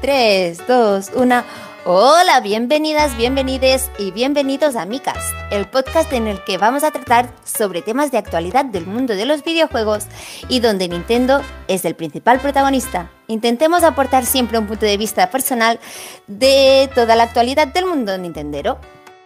3, 0.00 0.66
2, 0.66 1.12
1. 1.14 1.42
Hola, 1.84 2.40
bienvenidas, 2.40 3.16
bienvenides 3.16 3.90
y 3.96 4.10
bienvenidos 4.10 4.74
a 4.74 4.84
Micas, 4.84 5.32
el 5.52 5.66
podcast 5.66 6.12
en 6.12 6.26
el 6.26 6.42
que 6.42 6.58
vamos 6.58 6.82
a 6.82 6.90
tratar 6.90 7.30
sobre 7.44 7.82
temas 7.82 8.10
de 8.10 8.18
actualidad 8.18 8.64
del 8.64 8.86
mundo 8.86 9.14
de 9.14 9.24
los 9.24 9.44
videojuegos 9.44 10.06
y 10.48 10.58
donde 10.58 10.88
Nintendo 10.88 11.40
es 11.68 11.84
el 11.84 11.94
principal 11.94 12.40
protagonista. 12.40 13.08
Intentemos 13.28 13.84
aportar 13.84 14.26
siempre 14.26 14.58
un 14.58 14.66
punto 14.66 14.84
de 14.84 14.96
vista 14.96 15.30
personal 15.30 15.78
de 16.26 16.90
toda 16.92 17.14
la 17.14 17.22
actualidad 17.22 17.68
del 17.68 17.86
mundo 17.86 18.18
nintendero. 18.18 18.78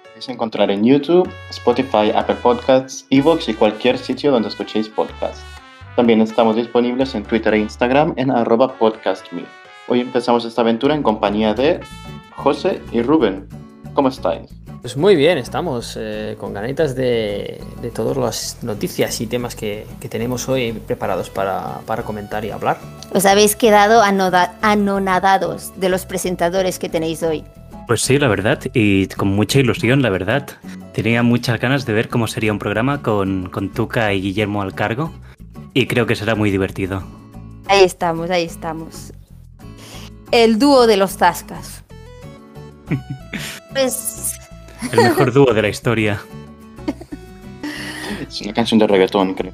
Podéis 0.04 0.28
encontrar 0.28 0.70
en 0.70 0.84
YouTube, 0.84 1.30
Spotify, 1.48 2.12
Apple 2.14 2.36
Podcasts, 2.42 3.06
Evox 3.08 3.48
y 3.48 3.54
cualquier 3.54 3.96
sitio 3.96 4.30
donde 4.30 4.48
escuchéis 4.48 4.90
podcasts. 4.90 5.42
También 5.96 6.20
estamos 6.20 6.56
disponibles 6.56 7.14
en 7.14 7.24
Twitter 7.24 7.54
e 7.54 7.58
Instagram 7.58 8.12
en 8.16 8.30
arroba 8.30 8.74
podcastme. 8.74 9.44
Hoy 9.90 9.98
empezamos 9.98 10.44
esta 10.44 10.60
aventura 10.60 10.94
en 10.94 11.02
compañía 11.02 11.52
de 11.52 11.80
José 12.36 12.80
y 12.92 13.02
Rubén. 13.02 13.48
¿Cómo 13.92 14.08
estáis? 14.08 14.48
Pues 14.82 14.96
muy 14.96 15.16
bien, 15.16 15.36
estamos 15.36 15.98
eh, 16.00 16.36
con 16.38 16.54
ganitas 16.54 16.94
de, 16.94 17.60
de, 17.82 17.90
todas 17.90 18.16
las 18.16 18.58
noticias 18.62 19.20
y 19.20 19.26
temas 19.26 19.56
que, 19.56 19.88
que 20.00 20.08
tenemos 20.08 20.48
hoy 20.48 20.70
preparados 20.70 21.28
para, 21.28 21.80
para, 21.86 22.04
comentar 22.04 22.44
y 22.44 22.52
hablar. 22.52 22.78
Os 23.12 23.26
habéis 23.26 23.56
quedado 23.56 24.00
anoda, 24.00 24.54
anonadados 24.62 25.72
de 25.80 25.88
los 25.88 26.06
presentadores 26.06 26.78
que 26.78 26.88
tenéis 26.88 27.24
hoy. 27.24 27.42
Pues 27.88 28.02
sí, 28.02 28.16
la 28.20 28.28
verdad, 28.28 28.60
y 28.72 29.08
con 29.08 29.26
mucha 29.26 29.58
ilusión, 29.58 30.02
la 30.02 30.10
verdad. 30.10 30.46
Tenía 30.94 31.24
muchas 31.24 31.58
ganas 31.58 31.84
de 31.84 31.94
ver 31.94 32.08
cómo 32.08 32.28
sería 32.28 32.52
un 32.52 32.60
programa 32.60 33.02
con, 33.02 33.50
con 33.50 33.70
Tuca 33.72 34.12
y 34.12 34.20
Guillermo 34.20 34.62
al 34.62 34.72
cargo, 34.72 35.10
y 35.74 35.88
creo 35.88 36.06
que 36.06 36.14
será 36.14 36.36
muy 36.36 36.52
divertido. 36.52 37.02
Ahí 37.66 37.82
estamos, 37.82 38.30
ahí 38.30 38.44
estamos. 38.44 39.12
El 40.30 40.58
dúo 40.58 40.86
de 40.86 40.96
los 40.96 41.16
Tascas. 41.16 41.82
pues. 43.72 44.38
El 44.92 45.00
mejor 45.00 45.32
dúo 45.34 45.52
de 45.52 45.62
la 45.62 45.68
historia. 45.68 46.20
Es 48.28 48.40
una 48.42 48.52
canción 48.52 48.78
de 48.78 48.86
reggaetón, 48.86 49.34
creo. 49.34 49.52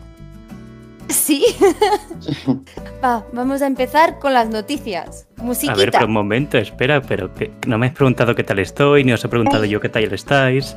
Sí. 1.09 1.45
Va, 3.05 3.25
vamos 3.33 3.63
a 3.63 3.67
empezar 3.67 4.19
con 4.19 4.33
las 4.33 4.49
noticias. 4.49 5.27
Musiquita. 5.37 5.73
A 5.73 5.77
ver, 5.77 5.91
pero 5.91 6.07
un 6.07 6.13
momento, 6.13 6.59
espera, 6.59 7.01
pero 7.01 7.33
que 7.35 7.53
no 7.67 7.79
me 7.79 7.87
has 7.87 7.93
preguntado 7.93 8.35
qué 8.35 8.43
tal 8.43 8.59
estoy, 8.59 9.05
ni 9.05 9.13
os 9.13 9.25
he 9.25 9.29
preguntado 9.29 9.65
yo 9.65 9.81
qué 9.81 9.89
tal 9.89 10.05
estáis. 10.13 10.77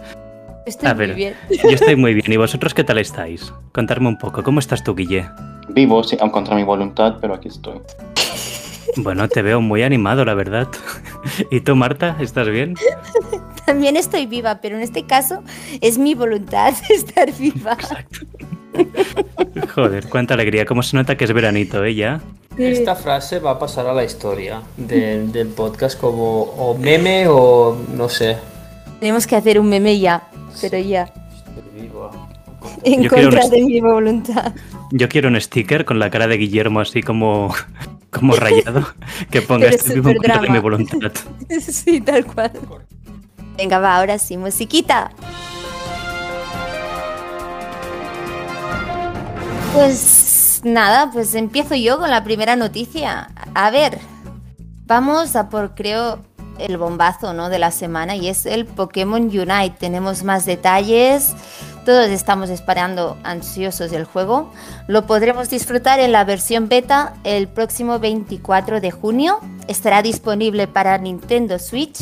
Estoy 0.66 0.88
a 0.88 0.94
ver, 0.94 1.09
muy 1.09 1.16
bien. 1.16 1.36
Yo 1.50 1.69
estoy 1.69 1.95
muy 1.95 2.13
bien. 2.13 2.31
¿Y 2.31 2.38
vosotros 2.38 2.73
qué 2.73 2.84
tal 2.84 3.00
estáis? 3.00 3.52
Contarme 3.73 4.08
un 4.08 4.17
poco. 4.17 4.44
¿Cómo 4.44 4.59
estás 4.59 4.84
tú, 4.84 4.95
Guille? 4.95 5.28
Vivo, 5.69 6.03
sí, 6.03 6.17
aun 6.19 6.30
contra 6.30 6.56
mi 6.56 6.63
voluntad, 6.63 7.17
pero 7.19 7.34
aquí 7.34 7.47
estoy. 7.47 7.81
Bueno, 9.03 9.28
te 9.30 9.42
veo 9.42 9.61
muy 9.61 9.83
animado, 9.83 10.25
la 10.25 10.33
verdad. 10.33 10.67
¿Y 11.52 11.61
tú, 11.61 11.75
Marta, 11.75 12.17
estás 12.19 12.50
bien? 12.50 12.75
También 13.66 13.97
estoy 13.97 14.25
viva, 14.25 14.61
pero 14.61 14.75
en 14.78 14.81
este 14.81 15.03
caso 15.03 15.44
es 15.81 15.97
mi 15.97 16.16
voluntad 16.16 16.73
estar 16.89 17.31
viva. 17.33 17.73
Exacto. 17.73 18.19
Joder, 19.73 20.08
cuánta 20.09 20.33
alegría. 20.33 20.66
¿Cómo 20.66 20.83
se 20.83 20.95
nota 20.95 21.17
que 21.17 21.25
es 21.25 21.33
veranito, 21.33 21.83
eh? 21.83 21.95
Ya. 21.95 22.22
Esta 22.58 22.95
frase 22.95 23.39
va 23.39 23.52
a 23.52 23.59
pasar 23.59 23.88
a 23.88 23.94
la 23.94 24.03
historia 24.03 24.61
de, 24.75 25.25
del 25.28 25.47
podcast 25.47 26.00
como 26.00 26.41
o 26.41 26.78
meme 26.78 27.28
o 27.28 27.78
no 27.95 28.09
sé. 28.09 28.38
Tenemos 29.00 29.25
que 29.25 29.36
hacer 29.36 29.59
un 29.59 29.69
meme 29.69 29.97
ya, 29.97 30.28
pero 30.59 30.78
ya. 30.78 31.03
Estoy 31.03 31.81
viva. 31.81 32.11
En 32.84 33.03
Yo 33.03 33.09
contra 33.09 33.47
de 33.47 33.61
mi 33.63 33.80
voluntad. 33.80 34.53
Yo 34.91 35.08
quiero 35.08 35.30
un 35.30 35.39
sticker 35.39 35.86
con 35.86 36.00
la 36.00 36.09
cara 36.09 36.28
de 36.28 36.38
Guillermo 36.38 36.81
así 36.81 37.02
como, 37.02 37.53
como 38.11 38.35
rayado 38.35 38.88
que 39.31 39.41
ponga 39.41 39.65
Pero 39.65 39.75
este 39.75 39.93
vivo 39.95 40.09
en 40.09 40.41
de 40.41 40.49
mi 40.49 40.59
voluntad. 40.59 41.11
Sí, 41.59 42.02
tal 42.02 42.25
cual. 42.25 42.51
Venga, 43.57 43.79
va, 43.79 43.97
ahora 43.97 44.17
sí, 44.19 44.38
musiquita. 44.38 45.11
Pues 49.73 50.61
nada, 50.63 51.11
pues 51.11 51.35
empiezo 51.35 51.75
yo 51.75 52.00
con 52.00 52.09
la 52.09 52.23
primera 52.23 52.56
noticia. 52.56 53.29
A 53.53 53.69
ver, 53.69 54.00
vamos 54.85 55.35
a 55.35 55.50
por 55.50 55.75
creo 55.75 56.19
el 56.59 56.78
bombazo 56.78 57.34
¿no? 57.34 57.50
de 57.50 57.59
la 57.59 57.72
semana 57.72 58.16
y 58.16 58.28
es 58.28 58.45
el 58.45 58.66
Pokémon 58.66 59.23
Unite. 59.23 59.75
Tenemos 59.79 60.23
más 60.23 60.45
detalles, 60.45 61.34
todos 61.89 62.09
estamos 62.09 62.51
esperando 62.51 63.17
ansiosos 63.23 63.91
el 63.94 64.03
juego. 64.03 64.53
Lo 64.85 65.07
podremos 65.07 65.50
disfrutar 65.50 66.00
en 66.00 66.11
la 66.11 66.23
versión 66.23 66.69
beta 66.69 67.16
el 67.23 67.47
próximo 67.47 67.97
24 67.97 68.79
de 68.79 68.91
junio. 68.91 69.39
Estará 69.67 70.03
disponible 70.03 70.67
para 70.67 70.99
Nintendo 70.99 71.57
Switch 71.57 72.01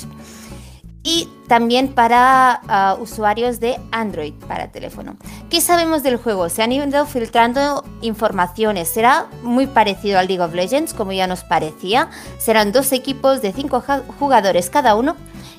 y 1.03 1.29
también 1.47 1.93
para 1.93 2.59
ah, 2.67 2.97
usuarios 2.99 3.61
de 3.61 3.79
Android 3.93 4.33
para 4.45 4.73
teléfono. 4.73 5.15
¿Qué 5.49 5.61
sabemos 5.61 6.03
del 6.03 6.17
juego? 6.17 6.49
Se 6.49 6.63
han 6.63 6.73
ido 6.73 7.05
filtrando 7.05 7.85
informaciones. 8.01 8.89
Será 8.89 9.27
muy 9.41 9.67
parecido 9.67 10.19
al 10.19 10.27
League 10.27 10.43
of 10.43 10.53
Legends, 10.53 10.93
como 10.93 11.13
ya 11.13 11.27
nos 11.27 11.45
parecía. 11.45 12.09
Serán 12.39 12.73
dos 12.73 12.91
equipos 12.91 13.41
de 13.41 13.53
cinco 13.53 13.81
jugadores 14.19 14.69
cada 14.69 14.95
uno, 14.95 15.15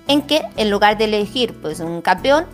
en 0.06 0.20
que 0.20 0.42
en 0.58 0.70
lugar 0.70 0.98
de 0.98 1.04
elegir 1.04 1.58
pues, 1.62 1.80
un 1.80 2.02
campeón, 2.02 2.44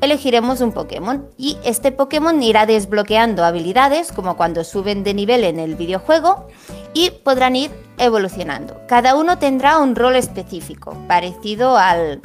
elegiremos 0.00 0.60
un 0.60 0.72
Pokémon. 0.72 1.28
Y 1.36 1.58
este 1.64 1.92
Pokémon 1.92 2.42
irá 2.42 2.66
desbloqueando 2.66 3.44
habilidades, 3.44 4.12
como 4.12 4.36
cuando 4.36 4.64
suben 4.64 5.04
de 5.04 5.14
nivel 5.14 5.44
en 5.44 5.58
el 5.58 5.74
videojuego, 5.74 6.46
y 6.94 7.10
podrán 7.10 7.56
ir 7.56 7.70
evolucionando. 7.98 8.80
Cada 8.88 9.14
uno 9.14 9.38
tendrá 9.38 9.78
un 9.78 9.94
rol 9.96 10.16
específico, 10.16 10.96
parecido 11.08 11.76
al 11.76 12.22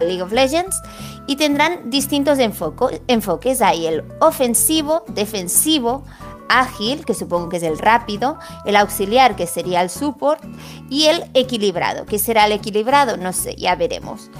League 0.00 0.22
of 0.22 0.32
Legends, 0.32 0.80
y 1.26 1.36
tendrán 1.36 1.90
distintos 1.90 2.38
enfoques. 2.38 3.62
Hay 3.62 3.86
el 3.86 4.04
ofensivo, 4.20 5.04
defensivo, 5.08 6.04
ágil, 6.48 7.04
que 7.04 7.14
supongo 7.14 7.48
que 7.48 7.58
es 7.58 7.62
el 7.62 7.78
rápido, 7.78 8.38
el 8.64 8.74
auxiliar, 8.74 9.36
que 9.36 9.46
sería 9.46 9.82
el 9.82 9.90
support, 9.90 10.42
y 10.88 11.04
el 11.04 11.24
equilibrado, 11.34 12.06
que 12.06 12.18
será 12.18 12.46
el 12.46 12.52
equilibrado, 12.52 13.16
no 13.16 13.32
sé, 13.32 13.54
ya 13.54 13.76
veremos. 13.76 14.30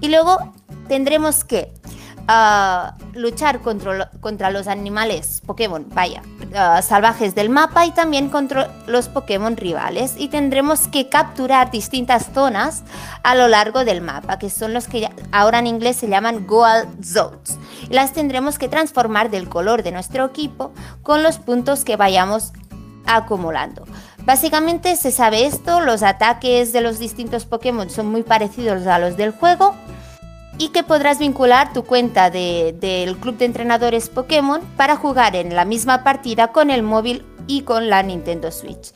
Y 0.00 0.08
luego 0.08 0.38
tendremos 0.88 1.44
que 1.44 1.72
ah, 2.28 2.94
luchar 3.14 3.60
contra, 3.60 4.10
contra 4.20 4.50
los 4.50 4.66
animales 4.66 5.42
Pokémon, 5.46 5.86
vaya, 5.92 6.22
salvajes 6.82 7.34
del 7.34 7.50
mapa 7.50 7.86
y 7.86 7.92
también 7.92 8.28
contra 8.28 8.70
los 8.86 9.08
Pokémon 9.08 9.56
rivales. 9.56 10.14
Y 10.16 10.28
tendremos 10.28 10.88
que 10.88 11.08
capturar 11.08 11.70
distintas 11.70 12.28
zonas 12.32 12.82
a 13.22 13.34
lo 13.34 13.48
largo 13.48 13.84
del 13.84 14.00
mapa, 14.00 14.38
que 14.38 14.50
son 14.50 14.74
los 14.74 14.86
que 14.88 15.08
ahora 15.32 15.58
en 15.58 15.66
inglés 15.66 15.96
se 15.96 16.08
llaman 16.08 16.46
Goal 16.46 16.88
Zones. 17.02 17.58
Las 17.88 18.12
tendremos 18.12 18.58
que 18.58 18.68
transformar 18.68 19.30
del 19.30 19.48
color 19.48 19.82
de 19.82 19.92
nuestro 19.92 20.24
equipo 20.24 20.72
con 21.02 21.22
los 21.22 21.38
puntos 21.38 21.84
que 21.84 21.96
vayamos 21.96 22.52
acumulando. 23.06 23.84
Básicamente 24.24 24.96
se 24.96 25.10
sabe 25.10 25.46
esto, 25.46 25.80
los 25.80 26.02
ataques 26.02 26.72
de 26.72 26.82
los 26.82 26.98
distintos 26.98 27.46
Pokémon 27.46 27.88
son 27.88 28.06
muy 28.06 28.22
parecidos 28.22 28.86
a 28.86 28.98
los 28.98 29.16
del 29.16 29.32
juego 29.32 29.74
y 30.60 30.68
que 30.68 30.82
podrás 30.84 31.18
vincular 31.18 31.72
tu 31.72 31.84
cuenta 31.84 32.28
de- 32.28 32.76
del 32.78 33.16
club 33.16 33.38
de 33.38 33.46
entrenadores 33.46 34.10
Pokémon 34.10 34.60
para 34.76 34.94
jugar 34.94 35.34
en 35.34 35.56
la 35.56 35.64
misma 35.64 36.04
partida 36.04 36.48
con 36.48 36.70
el 36.70 36.82
móvil 36.82 37.24
y 37.46 37.62
con 37.62 37.88
la 37.88 38.02
Nintendo 38.02 38.50
Switch. 38.50 38.92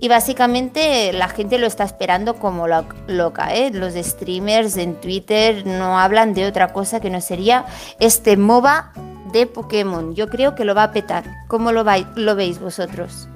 Y 0.00 0.08
básicamente 0.08 1.12
la 1.12 1.26
gente 1.28 1.58
lo 1.58 1.66
está 1.66 1.82
esperando 1.82 2.36
como 2.36 2.68
lo- 2.68 2.86
loca, 3.08 3.52
¿eh? 3.52 3.72
Los 3.72 3.94
streamers 3.94 4.76
en 4.76 4.94
Twitter 5.00 5.66
no 5.66 5.98
hablan 5.98 6.32
de 6.32 6.46
otra 6.46 6.72
cosa 6.72 7.00
que 7.00 7.10
no 7.10 7.20
sería 7.20 7.66
este 7.98 8.36
MOBA 8.36 8.92
de 9.32 9.46
Pokémon. 9.46 10.14
Yo 10.14 10.28
creo 10.28 10.54
que 10.54 10.64
lo 10.64 10.76
va 10.76 10.84
a 10.84 10.92
petar. 10.92 11.24
¿Cómo 11.48 11.72
lo, 11.72 11.84
lo 12.14 12.36
veis 12.36 12.60
vosotros? 12.60 13.28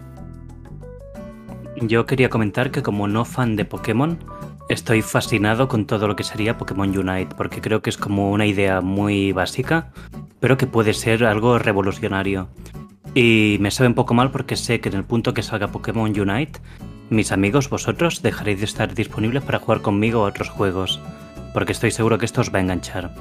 Yo 1.83 2.07
quería 2.07 2.31
comentar 2.31 2.71
que 2.71 2.83
como 2.85 3.09
no 3.09 3.25
fan 3.25 3.57
de 3.57 3.65
Pokémon, 3.65 4.19
estoy 4.69 5.03
fascinado 5.03 5.69
con 5.69 5.87
todo 5.87 6.09
lo 6.09 6.17
que 6.17 6.25
sería 6.25 6.59
Pokémon 6.59 6.97
Unite, 6.97 7.35
porque 7.37 7.61
creo 7.61 7.83
que 7.83 7.91
es 7.91 7.97
como 7.97 8.31
una 8.31 8.47
idea 8.47 8.81
muy 8.81 9.33
básica, 9.33 9.93
pero 10.41 10.57
que 10.57 10.67
puede 10.67 10.95
ser 10.95 11.25
algo 11.25 11.59
revolucionario. 11.59 12.49
Y 13.15 13.59
me 13.61 13.71
sabe 13.71 13.89
un 13.89 13.95
poco 13.95 14.15
mal 14.15 14.31
porque 14.31 14.57
sé 14.57 14.81
que 14.81 14.89
en 14.89 14.97
el 14.97 15.05
punto 15.05 15.35
que 15.35 15.43
salga 15.43 15.69
Pokémon 15.69 16.19
Unite, 16.19 16.61
mis 17.11 17.33
amigos, 17.33 17.69
vosotros, 17.69 18.23
dejaréis 18.23 18.59
de 18.59 18.65
estar 18.65 18.95
disponibles 18.95 19.43
para 19.43 19.59
jugar 19.59 19.83
conmigo 19.83 20.25
a 20.25 20.29
otros 20.29 20.49
juegos, 20.49 21.01
porque 21.53 21.73
estoy 21.73 21.91
seguro 21.91 22.19
que 22.19 22.25
esto 22.25 22.41
os 22.41 22.53
va 22.53 22.59
a 22.59 22.63
enganchar. 22.63 23.15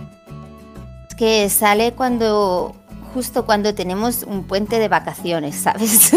Es 1.09 1.15
que 1.15 1.49
sale 1.49 1.93
cuando 1.93 2.75
justo 3.13 3.45
cuando 3.45 3.75
tenemos 3.75 4.23
un 4.23 4.45
puente 4.45 4.79
de 4.79 4.87
vacaciones, 4.87 5.55
¿sabes? 5.55 6.11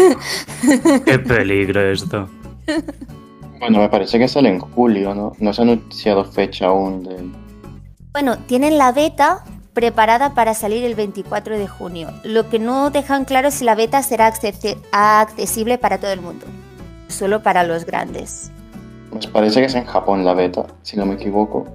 ¡Qué 1.05 1.19
peligro 1.19 1.81
esto! 1.91 2.27
Bueno, 3.59 3.79
me 3.79 3.89
parece 3.89 4.19
que 4.19 4.27
sale 4.27 4.49
en 4.49 4.59
julio, 4.59 5.13
¿no? 5.15 5.33
No 5.39 5.53
se 5.53 5.61
ha 5.61 5.63
anunciado 5.63 6.23
fecha 6.25 6.67
aún 6.67 7.03
de... 7.03 7.17
bueno, 8.13 8.37
tienen 8.47 8.77
la 8.77 8.91
beta 8.91 9.43
preparada 9.73 10.33
para 10.33 10.53
salir 10.53 10.83
el 10.83 10.95
24 10.95 11.57
de 11.57 11.67
junio. 11.67 12.09
Lo 12.23 12.49
que 12.49 12.59
no 12.59 12.89
dejan 12.89 13.25
claro 13.25 13.49
es 13.49 13.55
si 13.55 13.65
la 13.65 13.75
beta 13.75 14.01
será 14.03 14.31
accesi- 14.31 14.77
accesible 14.91 15.77
para 15.77 15.97
todo 15.99 16.11
el 16.11 16.21
mundo, 16.21 16.45
solo 17.07 17.41
para 17.43 17.63
los 17.63 17.85
grandes. 17.85 18.51
Me 19.13 19.27
parece 19.29 19.59
que 19.59 19.65
es 19.67 19.75
en 19.75 19.85
Japón 19.85 20.25
la 20.25 20.33
beta, 20.33 20.65
si 20.83 20.97
no 20.97 21.05
me 21.05 21.13
equivoco. 21.15 21.65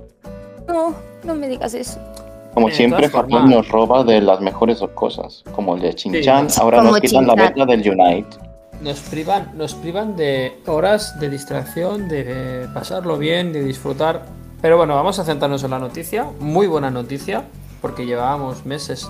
No, 0.68 0.94
no 1.24 1.34
me 1.34 1.48
digas 1.48 1.74
eso. 1.74 1.98
Como 2.54 2.68
De 2.68 2.74
siempre, 2.74 3.08
Japón 3.08 3.30
formas- 3.30 3.50
nos 3.50 3.68
roba 3.68 4.04
de 4.04 4.20
las 4.20 4.40
mejores 4.40 4.80
cosas, 4.94 5.42
como 5.54 5.74
el 5.76 5.80
de 5.82 5.92
Shin-Chan. 5.92 6.50
Sí, 6.50 6.60
Ahora 6.60 6.78
como 6.78 6.90
nos 6.90 7.00
quitan 7.00 7.26
la 7.26 7.34
beta 7.34 7.64
del 7.64 7.80
Unite. 7.90 8.36
Nos 8.82 8.98
privan, 8.98 9.56
nos 9.56 9.74
privan 9.74 10.16
de 10.16 10.60
horas 10.66 11.20
de 11.20 11.30
distracción, 11.30 12.08
de 12.08 12.68
pasarlo 12.74 13.16
bien, 13.16 13.52
de 13.52 13.62
disfrutar. 13.62 14.26
Pero 14.60 14.76
bueno, 14.76 14.96
vamos 14.96 15.20
a 15.20 15.24
centrarnos 15.24 15.62
en 15.62 15.70
la 15.70 15.78
noticia. 15.78 16.26
Muy 16.40 16.66
buena 16.66 16.90
noticia, 16.90 17.44
porque 17.80 18.06
llevábamos 18.06 18.66
meses 18.66 19.08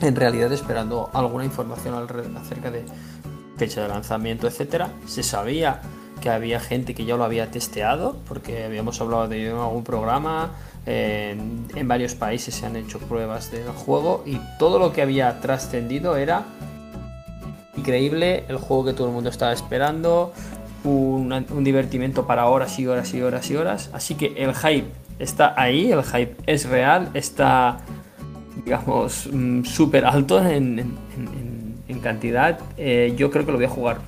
en 0.00 0.16
realidad 0.16 0.52
esperando 0.52 1.10
alguna 1.12 1.44
información 1.44 1.94
acerca 2.36 2.72
de 2.72 2.84
fecha 3.56 3.82
de 3.82 3.88
lanzamiento, 3.88 4.48
etcétera. 4.48 4.90
Se 5.06 5.22
sabía 5.22 5.80
que 6.20 6.30
había 6.30 6.58
gente 6.58 6.92
que 6.92 7.04
ya 7.04 7.16
lo 7.16 7.22
había 7.22 7.52
testeado, 7.52 8.16
porque 8.26 8.64
habíamos 8.64 9.00
hablado 9.00 9.28
de 9.28 9.40
ello 9.40 9.50
en 9.52 9.62
algún 9.62 9.84
programa. 9.84 10.50
En, 10.86 11.68
en 11.72 11.86
varios 11.86 12.16
países 12.16 12.52
se 12.52 12.66
han 12.66 12.74
hecho 12.74 12.98
pruebas 12.98 13.52
del 13.52 13.68
juego 13.68 14.24
y 14.26 14.40
todo 14.58 14.80
lo 14.80 14.92
que 14.92 15.02
había 15.02 15.38
trascendido 15.40 16.16
era 16.16 16.46
increíble, 17.78 18.44
el 18.48 18.56
juego 18.58 18.84
que 18.86 18.92
todo 18.92 19.08
el 19.08 19.12
mundo 19.14 19.30
estaba 19.30 19.52
esperando, 19.52 20.32
un, 20.84 21.32
un 21.50 21.64
divertimento 21.64 22.26
para 22.26 22.46
horas 22.46 22.78
y 22.78 22.86
horas 22.86 23.12
y 23.14 23.22
horas 23.22 23.50
y 23.50 23.56
horas. 23.56 23.90
Así 23.92 24.14
que 24.14 24.34
el 24.36 24.54
hype 24.54 24.86
está 25.18 25.54
ahí, 25.60 25.90
el 25.92 26.02
hype 26.04 26.36
es 26.46 26.68
real, 26.68 27.10
está, 27.14 27.78
digamos, 28.64 29.28
mm, 29.32 29.64
súper 29.64 30.04
alto 30.04 30.38
en, 30.40 30.78
en- 30.78 30.98
cantidad. 32.00 32.60
Eh, 32.76 33.12
yo 33.16 33.28
creo 33.30 33.44
que 33.44 33.50
lo 33.50 33.58
voy 33.58 33.66
a 33.66 33.70
jugar. 33.70 33.98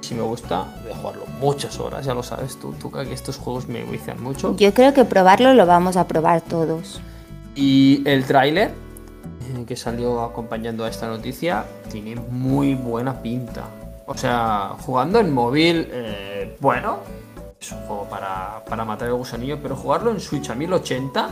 Si 0.00 0.12
me 0.12 0.22
gusta, 0.22 0.64
voy 0.82 0.92
a 0.92 0.96
jugarlo 0.96 1.22
muchas 1.40 1.78
horas, 1.78 2.04
ya 2.04 2.14
lo 2.14 2.24
sabes 2.24 2.58
tú, 2.58 2.72
Tuca, 2.72 3.04
que 3.04 3.14
estos 3.14 3.36
juegos 3.36 3.68
me 3.68 3.84
vician 3.84 4.20
mucho. 4.20 4.56
Yo 4.56 4.74
creo 4.74 4.92
que 4.92 5.04
probarlo 5.04 5.54
lo 5.54 5.64
vamos 5.64 5.96
a 5.96 6.08
probar 6.08 6.40
todos. 6.40 7.00
Y 7.54 8.02
el 8.06 8.24
tráiler 8.24 8.72
que 9.66 9.76
salió 9.76 10.22
acompañando 10.22 10.84
a 10.84 10.88
esta 10.88 11.06
noticia 11.06 11.64
tiene 11.90 12.16
muy 12.16 12.74
buena 12.74 13.22
pinta. 13.22 13.64
O 14.06 14.14
sea, 14.16 14.76
jugando 14.80 15.20
en 15.20 15.32
móvil, 15.32 15.88
eh, 15.90 16.56
bueno, 16.60 16.98
es 17.60 17.72
un 17.72 17.78
juego 17.82 18.08
para, 18.08 18.64
para 18.68 18.84
matar 18.84 19.08
el 19.08 19.14
gusanillo, 19.14 19.58
pero 19.62 19.76
jugarlo 19.76 20.10
en 20.10 20.20
Switch 20.20 20.50
a 20.50 20.54
1080, 20.54 21.30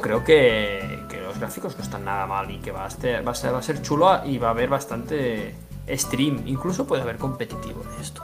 creo 0.00 0.24
que, 0.24 1.04
que 1.08 1.20
los 1.20 1.38
gráficos 1.38 1.76
no 1.76 1.82
están 1.82 2.04
nada 2.04 2.26
mal 2.26 2.50
y 2.50 2.58
que 2.58 2.70
va 2.70 2.84
a, 2.84 2.90
ser, 2.90 3.26
va, 3.26 3.32
a 3.32 3.34
ser, 3.34 3.52
va 3.52 3.58
a 3.58 3.62
ser 3.62 3.82
chulo 3.82 4.24
y 4.24 4.38
va 4.38 4.48
a 4.48 4.50
haber 4.50 4.68
bastante 4.68 5.54
stream. 5.88 6.42
Incluso 6.46 6.86
puede 6.86 7.02
haber 7.02 7.16
competitivo 7.16 7.82
de 7.96 8.02
esto. 8.02 8.22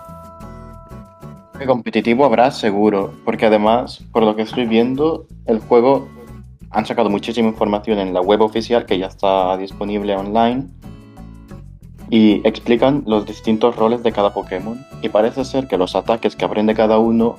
Competitivo 1.67 2.25
habrá 2.27 2.51
seguro, 2.51 3.15
porque 3.25 3.47
además, 3.47 4.05
por 4.13 4.23
lo 4.23 4.37
que 4.37 4.43
estoy 4.43 4.67
viendo, 4.67 5.27
el 5.47 5.61
juego 5.61 6.09
han 6.75 6.87
sacado 6.87 7.09
muchísima 7.09 7.49
información 7.49 8.01
en 8.01 8.13
la 8.13 8.21
web 8.21 8.41
oficial 8.43 8.85
que 8.85 8.99
ya 8.99 9.07
está 9.07 9.57
disponible 9.57 10.17
online 10.17 10.67
y 12.11 12.47
explican 12.47 13.05
los 13.07 13.27
distintos 13.27 13.77
roles 13.77 14.03
de 14.03 14.11
cada 14.11 14.35
Pokémon. 14.35 14.85
Y 15.01 15.09
parece 15.09 15.45
ser 15.45 15.69
que 15.69 15.79
los 15.79 15.95
ataques 15.95 16.35
que 16.35 16.45
aprende 16.45 16.75
cada 16.75 16.99
uno 16.99 17.39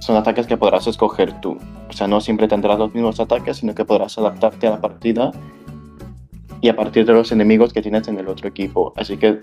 son 0.00 0.16
ataques 0.16 0.46
que 0.46 0.58
podrás 0.58 0.86
escoger 0.86 1.40
tú. 1.40 1.56
O 1.88 1.92
sea, 1.94 2.06
no 2.06 2.20
siempre 2.20 2.46
tendrás 2.46 2.78
los 2.78 2.92
mismos 2.92 3.18
ataques, 3.20 3.56
sino 3.56 3.74
que 3.74 3.86
podrás 3.86 4.18
adaptarte 4.18 4.66
a 4.66 4.70
la 4.72 4.80
partida 4.82 5.32
y 6.60 6.68
a 6.68 6.76
partir 6.76 7.06
de 7.06 7.14
los 7.14 7.32
enemigos 7.32 7.72
que 7.72 7.80
tienes 7.80 8.06
en 8.06 8.18
el 8.18 8.28
otro 8.28 8.48
equipo. 8.48 8.92
Así 8.96 9.16
que 9.16 9.40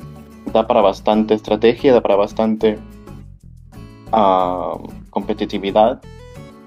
da 0.53 0.67
para 0.67 0.81
bastante 0.81 1.33
estrategia, 1.33 1.93
da 1.93 2.01
para 2.01 2.15
bastante 2.15 2.77
ah, 4.11 4.77
competitividad. 5.09 5.99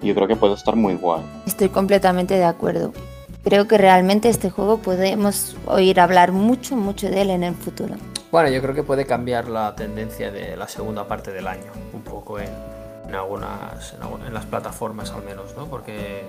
Yo 0.02 0.14
creo 0.14 0.26
que 0.26 0.36
puede 0.36 0.54
estar 0.54 0.76
muy 0.76 0.94
guay. 0.94 1.22
Estoy 1.46 1.68
completamente 1.68 2.34
de 2.34 2.44
acuerdo. 2.44 2.92
Creo 3.44 3.66
que 3.66 3.78
realmente 3.78 4.28
este 4.28 4.50
juego 4.50 4.78
podemos 4.78 5.56
oír 5.66 6.00
hablar 6.00 6.32
mucho, 6.32 6.76
mucho 6.76 7.08
de 7.08 7.22
él 7.22 7.30
en 7.30 7.42
el 7.42 7.54
futuro. 7.54 7.94
Bueno, 8.30 8.48
yo 8.50 8.60
creo 8.62 8.74
que 8.74 8.82
puede 8.82 9.06
cambiar 9.06 9.48
la 9.48 9.74
tendencia 9.74 10.30
de 10.30 10.56
la 10.56 10.68
segunda 10.68 11.08
parte 11.08 11.32
del 11.32 11.46
año, 11.46 11.72
un 11.92 12.02
poco 12.02 12.38
en, 12.38 12.48
en 13.08 13.14
algunas, 13.14 13.94
en, 13.94 14.26
en 14.26 14.34
las 14.34 14.46
plataformas 14.46 15.10
al 15.10 15.24
menos, 15.24 15.54
¿no? 15.56 15.66
Porque 15.66 16.24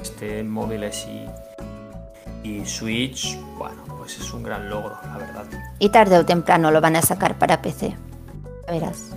este 0.00 0.42
móviles 0.42 1.06
y, 1.06 2.48
y 2.48 2.66
Switch, 2.66 3.38
bueno, 3.56 3.82
pues 3.98 4.18
es 4.18 4.32
un 4.32 4.42
gran 4.42 4.68
logro, 4.68 4.96
la 5.04 5.16
verdad. 5.16 5.44
Y 5.78 5.88
tarde 5.88 6.18
o 6.18 6.26
temprano 6.26 6.70
lo 6.70 6.80
van 6.80 6.96
a 6.96 7.02
sacar 7.02 7.38
para 7.38 7.62
PC. 7.62 7.96
Ya 8.66 8.72
verás. 8.72 9.12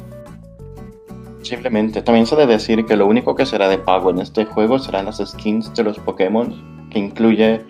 Posiblemente. 1.46 2.02
También 2.02 2.26
se 2.26 2.36
debe 2.36 2.54
decir 2.54 2.84
que 2.88 2.96
lo 2.96 3.06
único 3.06 3.36
que 3.36 3.46
será 3.46 3.70
de 3.70 3.78
pago 3.78 4.10
en 4.10 4.18
este 4.18 4.46
juego 4.46 4.80
serán 4.80 5.06
las 5.06 5.22
skins 5.24 5.72
de 5.76 5.84
los 5.84 6.00
Pokémon, 6.00 6.90
que 6.90 6.98
incluye 6.98 7.62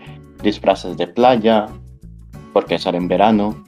disfraces 0.42 0.96
de 0.96 1.08
playa, 1.08 1.66
porque 2.54 2.80
sale 2.80 2.98
en 2.98 3.10
verano, 3.10 3.66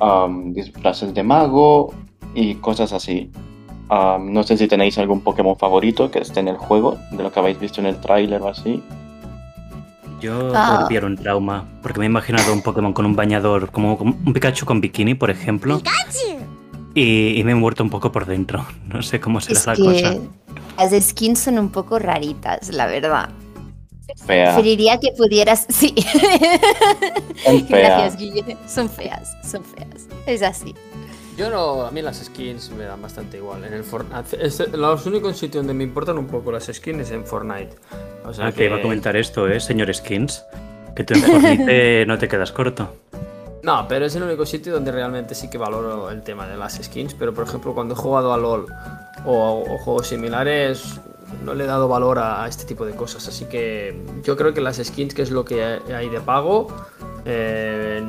am, 0.00 0.52
disfraces 0.52 1.14
de 1.14 1.22
mago 1.22 1.94
y 2.34 2.56
cosas 2.56 2.92
así. 2.92 3.30
Am, 3.90 4.32
no 4.32 4.42
sé 4.42 4.56
si 4.56 4.66
tenéis 4.66 4.98
algún 4.98 5.20
Pokémon 5.20 5.56
favorito 5.56 6.10
que 6.10 6.18
esté 6.18 6.40
en 6.40 6.48
el 6.48 6.56
juego, 6.56 6.96
de 7.12 7.22
lo 7.22 7.30
que 7.30 7.38
habéis 7.38 7.60
visto 7.60 7.80
en 7.80 7.86
el 7.86 8.00
tráiler 8.00 8.42
o 8.42 8.48
así. 8.48 8.82
Yo 10.20 10.50
Ah. 10.52 10.88
un 11.04 11.16
trauma, 11.16 11.68
porque 11.80 12.00
me 12.00 12.06
he 12.06 12.08
imaginado 12.08 12.52
un 12.52 12.60
Pokémon 12.60 12.92
con 12.92 13.06
un 13.06 13.14
bañador, 13.14 13.70
como 13.70 13.96
como 13.98 14.16
un 14.26 14.32
Pikachu 14.32 14.66
con 14.66 14.80
bikini, 14.80 15.14
por 15.14 15.30
ejemplo. 15.30 15.80
Y, 16.94 17.38
y 17.40 17.44
me 17.44 17.52
he 17.52 17.54
muerto 17.54 17.82
un 17.82 17.90
poco 17.90 18.12
por 18.12 18.26
dentro. 18.26 18.64
No 18.86 19.02
sé 19.02 19.18
cómo 19.20 19.40
será 19.40 19.58
Es 19.58 19.66
la 19.66 19.74
cosa. 19.76 20.12
que 20.12 20.20
las 20.78 21.04
skins 21.08 21.40
son 21.40 21.58
un 21.58 21.70
poco 21.70 21.98
raritas, 21.98 22.68
la 22.72 22.86
verdad. 22.86 23.30
Fea. 24.26 24.54
Preferiría 24.54 25.00
que 25.00 25.10
pudieras... 25.16 25.66
Sí. 25.70 25.94
Son 27.44 27.66
feas. 27.66 27.68
Gracias, 27.68 28.16
Guille. 28.18 28.56
Son 28.68 28.88
feas, 28.88 29.36
son 29.42 29.64
feas. 29.64 30.06
Es 30.26 30.42
así. 30.42 30.74
Yo 31.36 31.50
no, 31.50 31.82
a 31.84 31.90
mí 31.90 32.00
las 32.00 32.18
skins 32.22 32.70
me 32.70 32.84
dan 32.84 33.02
bastante 33.02 33.38
igual. 33.38 33.64
En 33.64 33.72
el 33.74 33.82
Fortnite, 33.82 34.44
es 34.46 34.62
los 34.72 35.04
únicos 35.06 35.36
sitios 35.36 35.64
donde 35.66 35.74
me 35.74 35.82
importan 35.82 36.16
un 36.16 36.28
poco 36.28 36.52
las 36.52 36.66
skins 36.72 37.00
es 37.00 37.10
en 37.10 37.24
Fortnite. 37.24 37.70
O 38.24 38.32
sea 38.32 38.46
Ah, 38.46 38.52
que 38.52 38.66
iba 38.66 38.76
a 38.76 38.82
comentar 38.82 39.16
esto, 39.16 39.48
¿eh, 39.48 39.58
señor 39.58 39.92
Skins? 39.92 40.44
Que 40.94 41.02
tú 41.02 41.14
en 41.14 41.22
Fortnite 41.22 42.04
no 42.06 42.18
te 42.18 42.28
quedas 42.28 42.52
corto. 42.52 42.94
No, 43.64 43.88
pero 43.88 44.04
es 44.04 44.14
el 44.14 44.22
único 44.22 44.44
sitio 44.44 44.74
donde 44.74 44.92
realmente 44.92 45.34
sí 45.34 45.48
que 45.48 45.56
valoro 45.56 46.10
el 46.10 46.20
tema 46.22 46.46
de 46.46 46.54
las 46.54 46.74
skins. 46.74 47.14
Pero 47.14 47.32
por 47.32 47.44
ejemplo, 47.46 47.72
cuando 47.72 47.94
he 47.94 47.96
jugado 47.96 48.34
a 48.34 48.36
LOL 48.36 48.66
o, 49.24 49.64
juegos 49.82 50.08
similares, 50.08 51.00
no 51.42 51.54
le 51.54 51.64
he 51.64 51.66
dado 51.66 51.88
valor 51.88 52.18
a, 52.18 52.46
este 52.46 52.66
tipo 52.66 52.84
de 52.84 52.94
cosas. 52.94 53.26
Así 53.26 53.46
que 53.46 53.98
yo 54.22 54.36
creo 54.36 54.52
que 54.52 54.60
las 54.60 54.76
skins, 54.76 55.14
que 55.14 55.22
es 55.22 55.30
lo 55.30 55.46
que 55.46 55.64
hay 55.64 56.10
de 56.10 56.20
pago, 56.20 56.66
eh, 57.24 58.02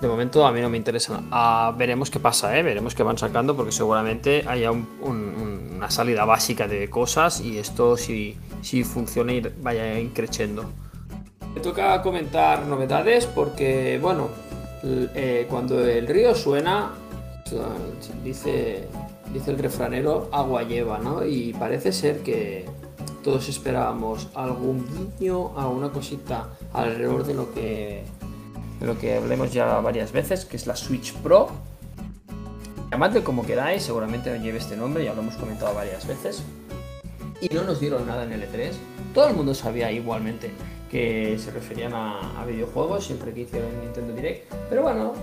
de 0.00 0.06
momento 0.06 0.46
a 0.46 0.52
mí 0.52 0.60
no 0.60 0.70
me 0.70 0.76
interesan. 0.76 1.26
Ah, 1.32 1.74
veremos 1.76 2.08
qué 2.08 2.20
pasa, 2.20 2.56
¿eh? 2.56 2.62
veremos 2.62 2.94
qué 2.94 3.02
van 3.02 3.18
sacando, 3.18 3.56
porque 3.56 3.72
seguramente 3.72 4.44
haya 4.46 4.70
un- 4.70 4.86
un- 5.00 5.72
una 5.78 5.90
salida 5.90 6.24
básica 6.24 6.68
de 6.68 6.88
cosas 6.88 7.40
y 7.40 7.58
esto 7.58 7.96
si, 7.96 8.38
si 8.60 8.84
funciona 8.84 9.32
vaya 9.60 9.98
increciendo. 9.98 10.64
Me 11.56 11.60
toca 11.60 12.00
comentar 12.02 12.66
novedades 12.66 13.26
porque, 13.26 13.98
bueno, 14.00 14.28
eh, 14.84 15.46
cuando 15.48 15.84
el 15.84 16.06
río 16.06 16.34
suena, 16.34 16.92
su- 17.44 17.60
dice, 18.24 18.88
dice 19.32 19.50
el 19.50 19.58
refranero, 19.58 20.28
agua 20.32 20.62
lleva, 20.64 20.98
¿no? 20.98 21.24
Y 21.24 21.52
parece 21.54 21.92
ser 21.92 22.22
que 22.22 22.66
todos 23.22 23.48
esperábamos 23.48 24.28
algún 24.34 24.84
guiño, 25.18 25.56
alguna 25.58 25.90
cosita 25.90 26.48
alrededor 26.72 27.24
de 27.24 27.34
lo 27.34 27.52
que, 27.54 28.02
de 28.80 28.86
lo 28.86 28.98
que 28.98 29.16
hablemos 29.16 29.52
ya 29.52 29.78
varias 29.80 30.10
veces, 30.12 30.44
que 30.44 30.56
es 30.56 30.66
la 30.66 30.74
Switch 30.76 31.12
Pro. 31.14 31.48
Llamadle 32.90 33.22
como 33.22 33.46
queráis, 33.46 33.82
seguramente 33.84 34.36
lleve 34.40 34.58
este 34.58 34.76
nombre, 34.76 35.04
ya 35.04 35.14
lo 35.14 35.22
hemos 35.22 35.36
comentado 35.36 35.74
varias 35.74 36.06
veces 36.06 36.42
y 37.40 37.48
no 37.54 37.64
nos 37.64 37.80
dieron 37.80 38.06
nada 38.06 38.24
en 38.24 38.32
L3. 38.32 38.70
Todo 39.14 39.28
el 39.28 39.34
mundo 39.34 39.54
sabía 39.54 39.90
igualmente 39.90 40.50
que 40.92 41.38
se 41.38 41.50
referían 41.50 41.94
a, 41.94 42.44
videojuegos 42.46 43.06
siempre 43.06 43.32
que 43.32 43.40
hicieron 43.40 43.70
Nintendo 43.80 44.12
Direct. 44.12 44.52
Pero 44.68 44.82
bueno, 44.82 45.14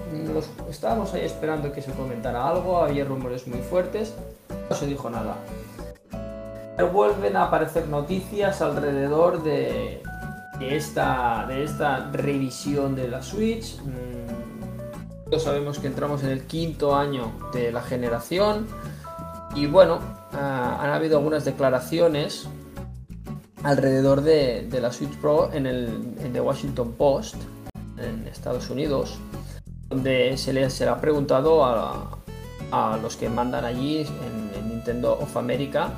estábamos 0.68 1.14
ahí 1.14 1.22
esperando 1.22 1.72
que 1.72 1.84
se 1.84 1.92
comentara 1.92 2.50
algo, 2.50 2.80
había 2.80 3.06
rumores 3.06 3.48
muy 3.48 3.60
fuertes, 3.60 4.16
no 4.68 4.76
se 4.76 4.88
dijo 4.88 5.12
nada. 5.12 5.36
Vuelven 6.92 7.36
a 7.36 7.44
aparecer 7.44 7.88
noticias 7.88 8.64
alrededor 8.64 9.44
de, 9.44 10.02
de 10.58 10.76
esta, 10.76 11.46
de 11.48 11.66
esta 11.66 12.10
revisión 12.14 12.96
de 12.96 13.08
la 13.08 13.22
Switch. 13.22 13.80
Mm, 13.82 15.30
Todos 15.30 15.44
sabemos 15.44 15.78
que 15.78 15.86
entramos 15.86 16.24
en 16.24 16.30
el 16.30 16.48
quinto 16.48 16.96
año 16.96 17.32
de 17.54 17.72
la 17.72 17.84
generación. 17.84 18.66
Y 19.54 19.68
bueno, 19.68 20.00
ah, 20.34 20.80
han 20.82 20.90
habido 20.92 21.18
algunas 21.18 21.46
declaraciones 21.46 22.48
alrededor 23.64 24.22
de, 24.22 24.68
la 24.82 24.92
Switch 24.92 25.16
Pro 25.18 25.52
en 25.54 25.66
el 25.66 26.16
The 26.32 26.42
Washington 26.42 26.94
Post 26.94 27.36
en 27.98 28.28
Estados 28.28 28.70
Unidos, 28.70 29.18
donde 29.90 30.38
se 30.38 30.54
le 30.54 30.66
ha 30.66 31.02
preguntado 31.02 31.66
a, 31.66 32.18
a 32.72 32.98
los 33.02 33.16
que 33.16 33.30
mandan 33.30 33.66
allí 33.66 34.00
en, 34.02 34.60
en 34.60 34.70
Nintendo 34.70 35.18
of 35.20 35.36
America 35.38 35.92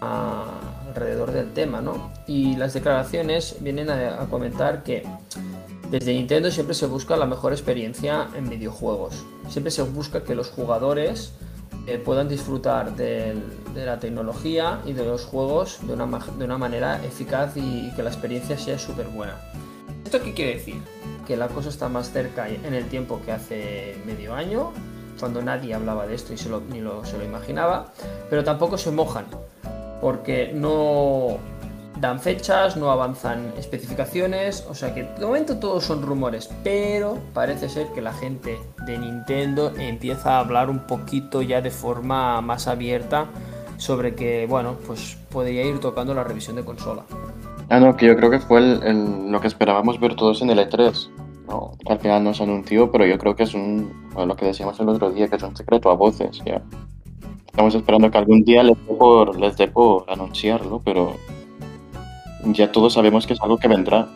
alrededor 0.00 1.32
del 1.32 1.52
tema, 1.52 1.80
¿no? 1.80 2.10
Y 2.26 2.56
las 2.56 2.74
declaraciones 2.74 3.56
vienen 3.60 3.90
a, 3.90 4.26
comentar 4.30 4.82
que 4.82 5.04
desde 5.90 6.14
Nintendo 6.14 6.50
siempre 6.50 6.74
se 6.74 6.86
busca 6.86 7.16
la 7.16 7.26
mejor 7.26 7.52
experiencia 7.52 8.28
en 8.34 8.48
videojuegos. 8.48 9.24
Siempre 9.48 9.70
se 9.70 9.82
busca 9.82 10.24
que 10.24 10.34
los 10.34 10.50
jugadores 10.50 11.32
eh, 11.86 11.98
puedan 11.98 12.28
disfrutar 12.28 12.96
de, 12.96 13.36
la 13.74 13.98
tecnología 13.98 14.80
y 14.84 14.92
de 14.92 15.04
los 15.04 15.24
juegos 15.24 15.78
de 15.86 15.92
una, 15.92 16.06
de 16.06 16.44
una 16.44 16.58
manera 16.58 17.04
eficaz 17.04 17.56
y, 17.56 17.92
que 17.94 18.02
la 18.02 18.10
experiencia 18.10 18.58
sea 18.58 18.78
súper 18.78 19.06
buena. 19.08 19.36
¿Esto 20.04 20.22
qué 20.22 20.34
quiere 20.34 20.54
decir? 20.54 20.82
Que 21.26 21.36
la 21.36 21.48
cosa 21.48 21.68
está 21.68 21.88
más 21.88 22.10
cerca 22.10 22.48
en 22.48 22.74
el 22.74 22.86
tiempo 22.86 23.20
que 23.24 23.32
hace 23.32 23.96
medio 24.06 24.34
año, 24.34 24.72
cuando 25.18 25.42
nadie 25.42 25.74
hablaba 25.74 26.06
de 26.06 26.14
esto 26.14 26.32
y 26.32 26.36
se 26.36 26.48
lo, 26.48 26.60
ni 26.60 26.80
lo, 26.80 27.04
se 27.04 27.18
lo 27.18 27.24
imaginaba, 27.24 27.92
pero 28.30 28.44
tampoco 28.44 28.78
se 28.78 28.90
mojan 28.90 29.26
porque 30.00 30.52
no 30.54 31.38
dan 32.00 32.20
fechas, 32.20 32.76
no 32.76 32.90
avanzan 32.90 33.52
especificaciones, 33.58 34.66
o 34.68 34.74
sea 34.74 34.94
que 34.94 35.04
de 35.04 35.26
momento 35.26 35.58
todos 35.58 35.84
son 35.84 36.02
rumores, 36.02 36.50
pero 36.62 37.18
parece 37.32 37.68
ser 37.68 37.88
que 37.94 38.02
la 38.02 38.12
gente 38.12 38.58
de 38.84 38.98
Nintendo 38.98 39.72
empieza 39.78 40.36
a 40.36 40.40
hablar 40.40 40.70
un 40.70 40.86
poquito 40.86 41.42
ya 41.42 41.60
de 41.60 41.70
forma 41.70 42.40
más 42.40 42.68
abierta 42.68 43.26
sobre 43.78 44.14
que, 44.14 44.46
bueno, 44.46 44.76
pues 44.86 45.18
podría 45.30 45.64
ir 45.64 45.80
tocando 45.80 46.14
la 46.14 46.24
revisión 46.24 46.56
de 46.56 46.64
consola. 46.64 47.04
Ah, 47.68 47.80
no, 47.80 47.96
que 47.96 48.06
yo 48.06 48.16
creo 48.16 48.30
que 48.30 48.38
fue 48.38 48.60
lo 48.60 49.40
que 49.40 49.48
esperábamos 49.48 49.98
ver 49.98 50.14
todos 50.14 50.40
en 50.42 50.50
el 50.50 50.58
E3. 50.58 51.10
No, 51.48 51.72
al 51.86 51.98
final 51.98 52.24
no 52.24 52.34
se 52.34 52.42
anunció, 52.42 52.90
pero 52.90 53.06
yo 53.06 53.18
creo 53.18 53.36
que 53.36 53.44
es 53.44 53.54
un, 53.54 53.92
lo 54.16 54.36
que 54.36 54.46
decíamos 54.46 54.78
el 54.80 54.88
otro 54.88 55.10
día, 55.10 55.28
que 55.28 55.36
es 55.36 55.42
un 55.42 55.56
secreto 55.56 55.90
a 55.90 55.94
voces, 55.94 56.42
ya. 56.44 56.62
Estamos 57.46 57.74
esperando 57.74 58.10
que 58.10 58.18
algún 58.18 58.44
día 58.44 58.62
les 58.62 58.76
dé 58.86 58.94
por, 58.94 59.38
les 59.38 59.56
dé 59.56 59.68
por 59.68 60.04
anunciarlo, 60.10 60.82
pero 60.84 61.14
ya 62.52 62.72
todos 62.72 62.94
sabemos 62.94 63.26
que 63.26 63.34
es 63.34 63.40
algo 63.40 63.58
que 63.58 63.68
vendrá. 63.68 64.08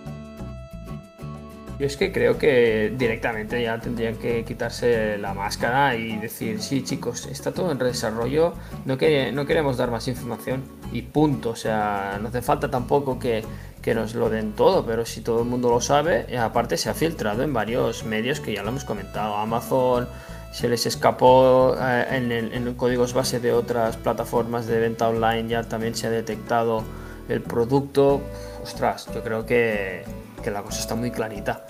Yo 1.80 1.86
es 1.86 1.96
que 1.96 2.12
creo 2.12 2.36
que 2.36 2.92
directamente 2.98 3.62
ya 3.62 3.78
tendrían 3.78 4.16
que 4.16 4.44
quitarse 4.44 5.16
la 5.16 5.32
máscara 5.32 5.96
y 5.96 6.18
decir, 6.18 6.60
sí 6.60 6.84
chicos, 6.84 7.24
está 7.24 7.52
todo 7.52 7.72
en 7.72 7.78
desarrollo, 7.78 8.52
no, 8.84 8.98
que, 8.98 9.32
no 9.32 9.46
queremos 9.46 9.78
dar 9.78 9.90
más 9.90 10.06
información 10.06 10.62
y 10.92 11.00
punto. 11.00 11.50
O 11.50 11.56
sea, 11.56 12.18
no 12.20 12.28
hace 12.28 12.42
falta 12.42 12.70
tampoco 12.70 13.18
que, 13.18 13.42
que 13.80 13.94
nos 13.94 14.14
lo 14.14 14.28
den 14.28 14.52
todo, 14.52 14.84
pero 14.84 15.06
si 15.06 15.22
todo 15.22 15.40
el 15.40 15.48
mundo 15.48 15.70
lo 15.70 15.80
sabe, 15.80 16.36
aparte 16.36 16.76
se 16.76 16.90
ha 16.90 16.94
filtrado 16.94 17.42
en 17.42 17.54
varios 17.54 18.04
medios 18.04 18.40
que 18.40 18.52
ya 18.52 18.62
lo 18.62 18.68
hemos 18.68 18.84
comentado, 18.84 19.36
Amazon, 19.36 20.06
se 20.52 20.68
les 20.68 20.84
escapó 20.84 21.76
eh, 21.80 22.06
en, 22.10 22.30
en, 22.32 22.74
códigos 22.74 23.14
base 23.14 23.40
de 23.40 23.52
otras 23.52 23.96
plataformas 23.96 24.66
de 24.66 24.80
venta 24.80 25.08
online, 25.08 25.48
ya 25.48 25.62
también 25.62 25.94
se 25.94 26.08
ha 26.08 26.10
detectado 26.10 26.84
el 27.30 27.42
producto. 27.42 28.20
Ostras, 28.62 29.08
yo 29.14 29.22
creo 29.22 29.46
que, 29.46 30.02
que 30.42 30.50
la 30.50 30.62
cosa 30.62 30.80
está 30.80 30.94
muy 30.94 31.10
clarita. 31.10 31.64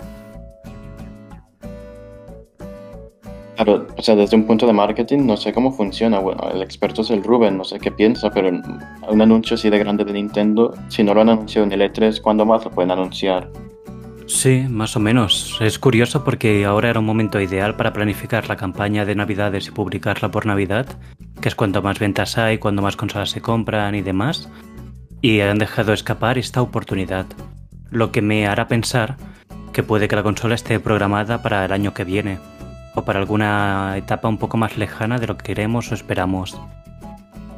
Claro, 3.55 3.85
o 3.95 4.01
sea, 4.01 4.15
desde 4.15 4.35
un 4.35 4.47
punto 4.47 4.65
de 4.65 4.73
marketing 4.73 5.19
no 5.25 5.37
sé 5.37 5.53
cómo 5.53 5.71
funciona. 5.71 6.19
Bueno, 6.19 6.49
el 6.51 6.63
experto 6.63 7.03
es 7.03 7.11
el 7.11 7.23
Ruben, 7.23 7.57
no 7.57 7.63
sé 7.63 7.79
qué 7.79 7.91
piensa, 7.91 8.31
pero 8.31 8.49
un 8.49 9.21
anuncio 9.21 9.53
así 9.53 9.69
de 9.69 9.77
grande 9.77 10.03
de 10.03 10.13
Nintendo, 10.13 10.73
si 10.87 11.03
no 11.03 11.13
lo 11.13 11.21
han 11.21 11.29
anunciado 11.29 11.67
en 11.67 11.73
el 11.73 11.81
E3, 11.81 12.21
¿cuándo 12.21 12.43
más 12.45 12.65
lo 12.65 12.71
pueden 12.71 12.89
anunciar? 12.89 13.51
Sí, 14.25 14.65
más 14.69 14.95
o 14.95 14.99
menos. 14.99 15.59
Es 15.61 15.77
curioso 15.77 16.23
porque 16.23 16.65
ahora 16.65 16.89
era 16.89 17.01
un 17.01 17.05
momento 17.05 17.39
ideal 17.39 17.75
para 17.75 17.93
planificar 17.93 18.47
la 18.47 18.55
campaña 18.55 19.05
de 19.05 19.13
Navidades 19.13 19.67
y 19.67 19.71
publicarla 19.71 20.31
por 20.31 20.45
Navidad, 20.45 20.87
que 21.41 21.49
es 21.49 21.53
cuando 21.53 21.81
más 21.81 21.99
ventas 21.99 22.37
hay, 22.37 22.57
cuando 22.57 22.81
más 22.81 22.95
consolas 22.95 23.29
se 23.29 23.41
compran 23.41 23.93
y 23.93 24.01
demás. 24.01 24.49
Y 25.21 25.41
han 25.41 25.59
dejado 25.59 25.93
escapar 25.93 26.37
esta 26.37 26.61
oportunidad. 26.61 27.25
Lo 27.89 28.11
que 28.11 28.21
me 28.21 28.47
hará 28.47 28.67
pensar 28.67 29.17
que 29.73 29.83
puede 29.83 30.07
que 30.07 30.15
la 30.15 30.23
consola 30.23 30.55
esté 30.55 30.79
programada 30.79 31.41
para 31.41 31.63
el 31.65 31.71
año 31.71 31.93
que 31.93 32.03
viene, 32.03 32.39
o 32.95 33.03
para 33.03 33.19
alguna 33.19 33.93
etapa 33.97 34.27
un 34.27 34.37
poco 34.37 34.57
más 34.57 34.77
lejana 34.77 35.17
de 35.17 35.27
lo 35.27 35.37
que 35.37 35.45
queremos 35.45 35.91
o 35.91 35.95
esperamos. 35.95 36.59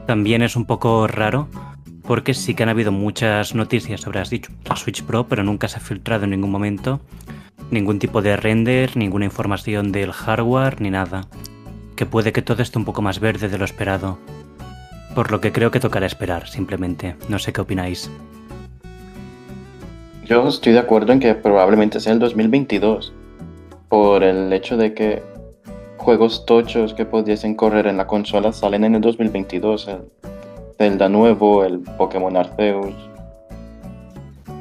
También 0.05 0.41
es 0.41 0.55
un 0.55 0.65
poco 0.65 1.07
raro 1.07 1.47
porque 2.03 2.33
sí 2.33 2.53
que 2.53 2.63
han 2.63 2.69
habido 2.69 2.91
muchas 2.91 3.55
noticias 3.55 4.01
sobre 4.01 4.19
la 4.19 4.25
Switch 4.75 5.03
Pro, 5.03 5.27
pero 5.27 5.43
nunca 5.43 5.67
se 5.67 5.77
ha 5.77 5.79
filtrado 5.79 6.25
en 6.25 6.31
ningún 6.31 6.51
momento 6.51 6.99
ningún 7.71 7.99
tipo 7.99 8.21
de 8.21 8.37
render, 8.37 8.95
ninguna 8.95 9.25
información 9.25 9.91
del 9.91 10.11
hardware 10.11 10.81
ni 10.81 10.89
nada. 10.89 11.27
Que 11.95 12.05
puede 12.05 12.31
que 12.31 12.41
todo 12.41 12.61
esté 12.61 12.77
un 12.77 12.85
poco 12.85 13.01
más 13.01 13.19
verde 13.19 13.49
de 13.49 13.57
lo 13.57 13.65
esperado. 13.65 14.19
Por 15.15 15.31
lo 15.31 15.39
que 15.39 15.51
creo 15.51 15.71
que 15.71 15.79
tocará 15.79 16.05
esperar, 16.05 16.47
simplemente. 16.47 17.15
No 17.29 17.39
sé 17.39 17.53
qué 17.53 17.61
opináis. 17.61 18.09
Yo 20.25 20.47
estoy 20.47 20.73
de 20.73 20.79
acuerdo 20.79 21.13
en 21.13 21.19
que 21.19 21.35
probablemente 21.35 21.99
sea 21.99 22.13
el 22.13 22.19
2022. 22.19 23.13
Por 23.89 24.23
el 24.23 24.51
hecho 24.51 24.77
de 24.77 24.93
que 24.93 25.21
juegos 25.97 26.45
tochos 26.45 26.93
que 26.93 27.05
pudiesen 27.05 27.55
correr 27.55 27.87
en 27.87 27.97
la 27.97 28.07
consola 28.07 28.51
salen 28.51 28.83
en 28.83 28.95
el 28.95 29.01
2022. 29.01 29.89
Zelda 30.77 31.09
nuevo, 31.09 31.63
el 31.63 31.79
Pokémon 31.97 32.35
Arceus. 32.35 32.95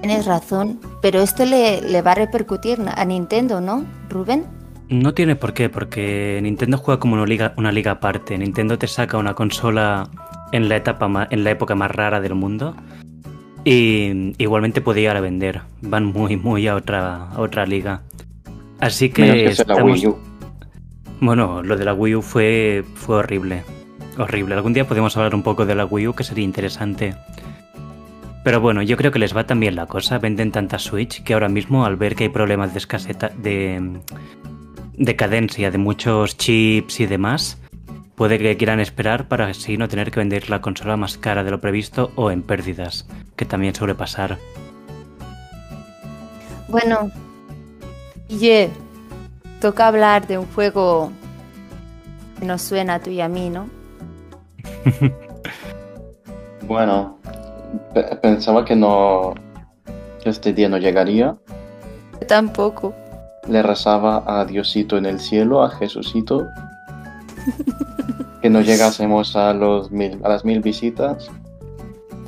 Tienes 0.03 0.27
razón, 0.27 0.81
pero 1.01 1.21
esto 1.21 1.45
le, 1.45 2.03
va 2.03 2.13
a 2.13 2.17
repercutir 2.17 2.79
a 2.95 3.05
Nintendo, 3.05 3.61
¿no, 3.61 3.85
Rubén? 4.09 4.45
No 4.89 5.15
tiene 5.15 5.37
por 5.37 5.55
qué, 5.55 5.69
porque 5.69 6.41
Nintendo 6.43 6.77
juega 6.77 6.99
como 6.99 7.15
una 7.15 7.25
liga, 7.25 7.55
una 7.57 7.71
liga 7.71 7.93
aparte. 7.93 8.37
Nintendo 8.37 8.77
te 8.79 8.89
saca 8.89 9.17
una 9.17 9.35
consola 9.35 10.11
en 10.53 10.69
la, 10.69 10.77
etapa 10.77 11.27
en 11.31 11.45
la 11.45 11.51
época 11.51 11.75
más 11.75 11.91
rara 11.91 12.21
del 12.21 12.35
mundo 12.35 12.77
y 13.65 14.35
igualmente 14.39 14.81
puede 14.81 15.01
llegar 15.01 15.17
a 15.17 15.21
vender. 15.21 15.63
Van 15.81 16.05
muy, 16.05 16.37
muy 16.37 16.67
a 16.69 16.77
otra, 16.77 17.31
otra 17.37 17.67
liga. 17.67 18.03
Así 18.81 19.11
que... 19.11 19.55
Bueno, 21.21 21.63
lo 21.63 21.77
de 21.77 21.85
la 21.85 21.95
Wii 21.95 22.17
U 22.17 22.23
fue, 22.23 22.85
fue 22.95 23.17
horrible 23.17 23.63
horrible. 24.19 24.55
Algún 24.55 24.73
día 24.73 24.87
podemos 24.87 25.17
hablar 25.17 25.35
un 25.35 25.43
poco 25.43 25.67
de 25.67 25.75
la 25.75 25.85
Wii 25.85 26.09
U, 26.09 26.15
que 26.15 26.25
sería 26.25 26.45
interesante. 26.45 27.15
Pero 28.45 28.61
bueno, 28.61 28.83
yo 28.83 28.97
creo 28.97 29.13
que 29.13 29.19
les 29.19 29.37
va 29.37 29.45
también 29.45 29.77
la 29.77 29.87
cosa. 29.87 30.19
Venden 30.19 30.51
tanta 30.51 30.79
Switch 30.79 31.23
que 31.23 31.35
ahora 31.35 31.49
mismo, 31.49 31.85
al 31.85 31.97
ver 31.97 32.17
que 32.17 32.25
hay 32.25 32.31
problemas 32.31 32.73
de 32.73 32.79
escaseta, 32.79 33.29
de, 33.29 34.01
de 34.95 35.17
cadencia 35.17 35.71
de 35.71 35.79
muchos 35.79 36.37
chips 36.37 37.01
y 37.01 37.07
demás, 37.07 37.62
puede 38.15 38.39
que 38.39 38.57
quieran 38.57 38.81
esperar 38.81 39.29
para 39.29 39.47
así 39.47 39.77
no 39.77 39.89
tener 39.89 40.11
que 40.11 40.21
vender 40.21 40.51
la 40.51 40.61
consola 40.61 40.97
más 40.97 41.19
cara 41.19 41.45
de 41.45 41.51
lo 41.51 41.61
previsto 41.61 42.13
o 42.17 42.31
en 42.31 42.43
pérdidas, 42.43 43.07
que 43.37 43.45
también 43.45 43.75
suele 43.75 43.95
pasar. 43.95 44.39
Bueno, 46.69 47.11
y 48.29 48.69
toca 49.61 49.89
hablar 49.89 50.27
de 50.27 50.39
un 50.39 50.47
juego 50.47 51.13
que 52.39 52.47
nos 52.47 52.63
suena 52.63 52.95
a 52.95 53.01
tú 53.01 53.11
y 53.11 53.21
a 53.21 53.29
mí, 53.29 53.51
¿no? 53.51 53.69
bueno, 56.67 57.19
pensaba 58.23 58.65
que 58.65 58.75
no. 58.75 59.35
este 60.25 60.53
día 60.53 60.69
no 60.69 60.79
llegaría. 60.79 61.37
tampoco. 62.27 62.95
Le 63.49 63.63
rezaba 63.63 64.23
a 64.27 64.45
Diosito 64.45 64.97
en 64.97 65.07
el 65.07 65.19
cielo, 65.19 65.63
a 65.63 65.71
Jesucito, 65.71 66.47
que 68.43 68.51
no 68.51 68.61
llegásemos 68.61 69.37
a, 69.37 69.55
los 69.55 69.91
mil, 69.91 70.19
a 70.25 70.29
las 70.29 70.45
mil 70.45 70.61
visitas. 70.61 71.31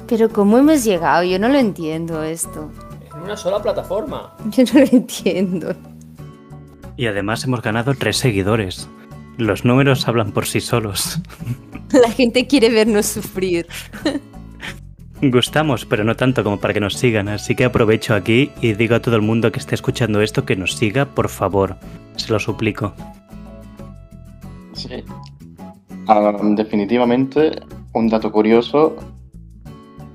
Pero 0.07 0.29
¿cómo 0.31 0.59
hemos 0.59 0.85
llegado? 0.85 1.25
Yo 1.25 1.39
no 1.39 1.49
lo 1.49 1.59
entiendo 1.59 2.23
esto. 2.23 2.71
En 3.15 3.23
una 3.23 3.37
sola 3.37 3.61
plataforma. 3.61 4.35
Yo 4.51 4.65
no 4.73 4.81
lo 4.81 4.87
entiendo. 4.87 5.75
Y 6.97 7.07
además 7.07 7.45
hemos 7.45 7.63
ganado 7.63 7.95
tres 7.95 8.17
seguidores. 8.17 8.89
Los 9.37 9.65
números 9.65 10.07
hablan 10.07 10.31
por 10.31 10.47
sí 10.47 10.61
solos. 10.61 11.19
La 11.93 12.11
gente 12.11 12.47
quiere 12.47 12.71
vernos 12.71 13.07
sufrir. 13.07 13.67
Gustamos, 15.23 15.85
pero 15.87 16.05
no 16.05 16.17
tanto 16.17 16.45
como 16.45 16.61
para 16.61 16.75
que 16.75 16.81
nos 16.81 16.95
sigan, 16.95 17.29
así 17.29 17.55
que 17.55 17.65
aprovecho 17.65 18.15
aquí 18.15 18.51
y 18.61 18.75
digo 18.75 18.95
a 18.95 19.01
todo 19.01 19.17
el 19.17 19.23
mundo 19.23 19.51
que 19.53 19.59
esté 19.59 19.75
escuchando 19.75 20.21
esto 20.21 20.45
que 20.45 20.55
nos 20.55 20.75
siga, 20.75 21.07
por 21.07 21.29
favor. 21.29 21.77
Se 22.17 22.31
lo 22.31 22.39
suplico. 22.39 22.95
Sí. 24.75 25.03
Definitivamente, 26.57 27.63
un 27.95 28.09
dato 28.09 28.31
curioso, 28.31 28.97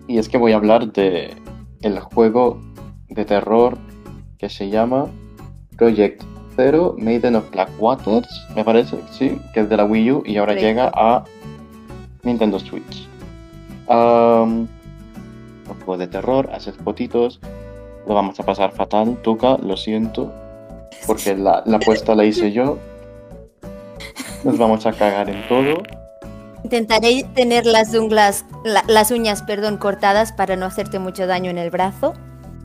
y 0.08 0.18
es 0.18 0.30
que 0.30 0.38
voy 0.38 0.52
a 0.52 0.58
hablar 0.58 0.92
de 0.92 1.34
el 1.82 2.00
juego 2.00 2.60
de 3.10 3.26
terror 3.26 3.78
que 4.38 4.50
se 4.50 4.70
llama 4.70 5.08
Project 5.78 6.24
Maiden 6.98 7.36
of 7.36 7.50
Black 7.52 7.70
Waters, 7.80 8.28
me 8.54 8.66
parece, 8.66 8.98
sí, 9.12 9.40
que 9.54 9.62
es 9.62 9.70
de 9.70 9.78
la 9.78 9.86
Wii 9.86 10.12
U 10.12 10.24
y 10.26 10.36
ahora 10.36 10.56
llega 10.56 10.92
a 10.94 11.24
Nintendo 12.24 12.60
Switch. 12.60 13.08
un 13.88 14.68
juego 15.86 15.98
de 15.98 16.08
terror, 16.08 16.50
haces 16.52 16.76
fotitos, 16.76 17.40
lo 18.06 18.14
vamos 18.14 18.38
a 18.42 18.44
pasar 18.44 18.74
fatal, 18.74 19.18
toca, 19.24 19.58
lo 19.58 19.78
siento, 19.78 20.34
porque 21.08 21.34
la, 21.38 21.64
la 21.66 21.78
apuesta 21.78 22.14
la 22.14 22.26
hice 22.26 22.52
yo. 22.52 22.78
Nos 24.44 24.58
vamos 24.58 24.86
a 24.86 24.92
cagar 24.94 25.30
en 25.30 25.48
todo. 25.48 25.82
Intentaré 26.64 27.26
tener 27.36 27.66
las 27.66 27.94
unglas, 27.94 28.46
la- 28.66 28.84
las 28.88 29.12
uñas, 29.12 29.44
perdón, 29.44 29.78
cortadas 29.78 30.32
para 30.34 30.56
no 30.56 30.66
hacerte 30.66 31.00
mucho 31.00 31.26
daño 31.28 31.50
en 31.50 31.58
el 31.58 31.70
brazo. 31.70 32.14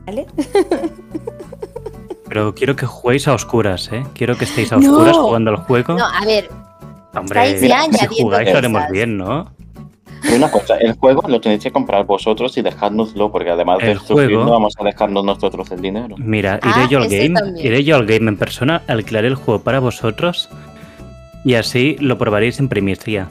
¿Vale? 0.05 0.27
Pero 2.27 2.53
quiero 2.55 2.75
que 2.75 2.85
juguéis 2.85 3.27
a 3.27 3.33
oscuras, 3.33 3.89
¿eh? 3.91 4.03
Quiero 4.13 4.37
que 4.37 4.45
estéis 4.45 4.71
a 4.73 4.77
No. 4.77 4.91
oscuras 4.91 5.15
jugando 5.17 5.51
al 5.51 5.57
juego. 5.57 5.93
No, 5.93 6.05
a 6.05 6.25
ver, 6.25 6.49
Hombre, 7.15 7.53
estáis 7.53 7.61
ya 7.69 7.83
si 8.09 8.21
jugáis 8.21 8.51
lo 8.51 8.57
haremos 8.57 8.83
bien, 8.91 9.17
¿no? 9.17 9.51
Una 10.35 10.49
cosa, 10.49 10.75
el 10.77 10.93
juego 10.93 11.21
lo 11.27 11.39
tenéis 11.39 11.63
que 11.63 11.71
comprar 11.71 12.03
vosotros 12.05 12.57
y 12.57 12.61
dejárnoslo, 12.63 13.31
porque 13.31 13.51
además 13.51 13.77
de 13.77 13.91
El 13.91 13.99
sufrir, 13.99 14.29
juego- 14.29 14.43
no 14.45 14.51
vamos 14.51 14.73
a 14.79 14.83
dejarnos 14.83 15.23
nosotros 15.23 15.69
el 15.71 15.81
dinero. 15.81 16.15
Mira, 16.17 16.59
Ah, 16.63 16.73
iré 16.79 16.89
yo 16.89 16.97
al 16.97 17.07
game, 17.09 17.29
también. 17.39 17.65
iré 17.65 17.83
yo 17.83 17.95
al 17.95 18.05
game 18.07 18.27
en 18.29 18.37
persona, 18.37 18.81
alquilaré 18.87 19.27
el 19.27 19.35
juego 19.35 19.61
para 19.61 19.79
vosotros 19.79 20.49
y 21.45 21.53
así 21.53 21.95
lo 22.01 22.17
probaréis 22.17 22.59
en 22.59 22.67
primicia. 22.67 23.29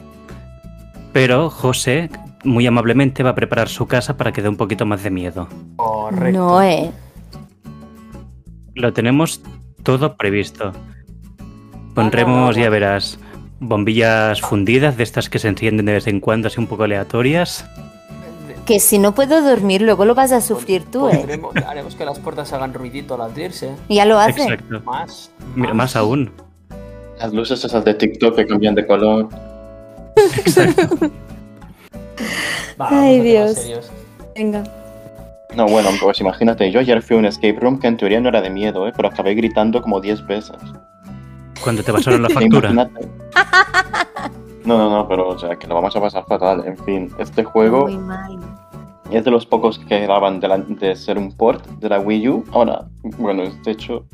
Pero 1.13 1.49
José, 1.51 2.09
muy 2.43 2.65
amablemente, 2.65 3.21
va 3.21 3.29
a 3.31 3.35
preparar 3.35 3.69
su 3.69 3.85
casa 3.87 4.17
para 4.17 4.31
que 4.33 4.41
dé 4.41 4.49
un 4.49 4.57
poquito 4.57 4.85
más 4.87 5.03
de 5.03 5.11
miedo. 5.11 5.47
Correcto. 5.75 6.37
no, 6.39 6.61
eh. 6.63 6.91
Lo 8.73 8.91
tenemos 8.93 9.41
todo 9.83 10.17
previsto. 10.17 10.71
no, 10.73 11.93
Pondremos, 11.93 12.57
no. 12.57 12.61
ya 12.63 12.69
verás, 12.69 13.19
bombillas 13.59 14.41
fundidas 14.41 14.97
de 14.97 15.03
estas 15.03 15.29
que 15.29 15.39
se 15.39 15.47
encienden 15.47 15.85
de 15.85 15.93
vez 15.93 16.07
en 16.07 16.19
cuando, 16.19 16.47
así 16.47 16.59
un 16.59 16.67
poco 16.67 16.83
aleatorias. 16.83 17.65
Que 18.65 18.79
si 18.79 18.97
no 18.97 19.13
puedo 19.13 19.41
dormir, 19.41 19.81
luego 19.83 20.05
lo 20.05 20.15
vas 20.15 20.31
a 20.31 20.41
sufrir 20.41 20.83
tú, 20.85 21.07
eh. 21.07 21.19
Pondremos- 21.25 21.55
haremos 21.67 21.95
que 21.95 22.03
las 22.03 22.19
puertas 22.19 22.51
hagan 22.51 22.73
ruidito 22.73 23.13
al 23.13 23.21
abrirse. 23.21 23.71
Ya 23.87 24.05
lo 24.05 24.19
hace. 24.19 24.41
Exacto. 24.43 24.81
Más. 24.83 25.31
Mira, 25.55 25.73
más 25.73 25.95
aún. 25.95 26.31
Las 27.19 27.33
luces 27.33 27.63
esas 27.63 27.83
de 27.85 27.93
TikTok 27.93 28.35
que 28.35 28.45
cambian 28.45 28.75
de 28.75 28.85
color. 28.85 29.29
Va, 32.79 32.87
Ay, 32.89 33.19
Dios. 33.21 33.57
Venga. 34.35 34.63
No, 35.55 35.65
bueno, 35.67 35.89
pues 36.01 36.19
imagínate, 36.19 36.69
yo 36.71 36.79
ayer 36.81 37.01
fui 37.01 37.15
a 37.15 37.19
un 37.19 37.25
escape 37.25 37.57
room 37.59 37.79
que 37.79 37.87
en 37.87 37.95
teoría 37.95 38.19
no 38.19 38.27
era 38.29 38.41
de 38.41 38.49
miedo, 38.49 38.85
¿eh? 38.87 38.93
pero 38.95 39.07
acabé 39.07 39.33
gritando 39.35 39.81
como 39.81 40.01
10 40.01 40.25
veces. 40.27 40.57
Cuando 41.63 41.81
te 41.83 41.93
pasaron 41.93 42.21
la 42.23 42.29
factura. 42.33 42.71
Imagínate. 42.71 43.07
No, 44.65 44.77
no, 44.77 44.89
no, 44.89 45.07
pero 45.07 45.29
o 45.29 45.39
sea, 45.39 45.55
que 45.55 45.67
lo 45.67 45.75
vamos 45.75 45.95
a 45.95 46.01
pasar 46.01 46.25
fatal. 46.25 46.63
En 46.65 46.77
fin, 46.79 47.09
este 47.19 47.43
juego 47.45 47.83
Muy 47.83 47.97
mal. 47.97 48.37
es 49.11 49.23
de 49.23 49.31
los 49.31 49.45
pocos 49.45 49.79
que 49.79 49.85
quedaban 49.85 50.41
de, 50.41 50.47
la- 50.49 50.57
de 50.57 50.95
ser 50.97 51.17
un 51.17 51.31
port 51.31 51.65
de 51.79 51.87
la 51.87 51.99
Wii 52.01 52.27
U. 52.29 52.43
Ahora, 52.51 52.85
bueno, 53.17 53.43
de 53.63 53.71
hecho 53.71 54.05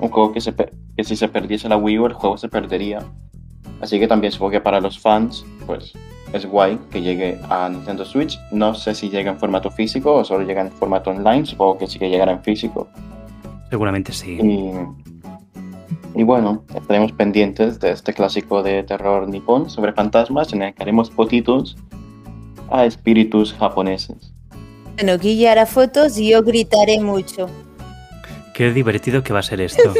un 0.00 0.08
juego 0.10 0.32
que, 0.32 0.40
se 0.40 0.54
que 0.54 1.04
si 1.04 1.16
se 1.16 1.28
perdiese 1.28 1.68
la 1.68 1.76
Wii 1.76 1.98
U, 1.98 2.06
el 2.06 2.12
juego 2.12 2.36
se 2.36 2.48
perdería. 2.48 3.00
Así 3.80 3.98
que 3.98 4.06
también 4.06 4.32
supongo 4.32 4.52
que 4.52 4.60
para 4.60 4.80
los 4.80 4.98
fans, 4.98 5.44
pues 5.66 5.92
es 6.32 6.46
guay 6.46 6.78
que 6.90 7.02
llegue 7.02 7.38
a 7.48 7.68
Nintendo 7.68 8.04
Switch. 8.04 8.38
No 8.50 8.74
sé 8.74 8.94
si 8.94 9.08
llega 9.08 9.30
en 9.30 9.38
formato 9.38 9.70
físico 9.70 10.14
o 10.14 10.24
solo 10.24 10.44
llega 10.44 10.62
en 10.62 10.70
formato 10.72 11.10
online. 11.10 11.46
Supongo 11.46 11.78
que 11.78 11.86
sí 11.86 11.98
que 11.98 12.08
llegará 12.08 12.32
en 12.32 12.42
físico. 12.42 12.88
Seguramente 13.70 14.12
sí. 14.12 14.38
Y, 14.40 16.20
y 16.20 16.22
bueno, 16.22 16.64
estaremos 16.74 17.12
pendientes 17.12 17.80
de 17.80 17.90
este 17.90 18.14
clásico 18.14 18.62
de 18.62 18.82
terror 18.82 19.28
nipón 19.28 19.68
sobre 19.68 19.92
fantasmas 19.92 20.52
en 20.52 20.62
el 20.62 20.74
que 20.74 20.82
haremos 20.82 21.10
potitos 21.10 21.76
a 22.70 22.84
espíritus 22.84 23.52
japoneses. 23.54 24.32
Bueno, 24.96 25.18
Guille 25.18 25.50
hará 25.50 25.66
fotos 25.66 26.16
y 26.16 26.30
yo 26.30 26.42
gritaré 26.42 27.00
mucho. 27.00 27.48
Qué 28.56 28.72
divertido 28.72 29.22
que 29.22 29.34
va 29.34 29.40
a 29.40 29.42
ser 29.42 29.60
esto. 29.60 29.92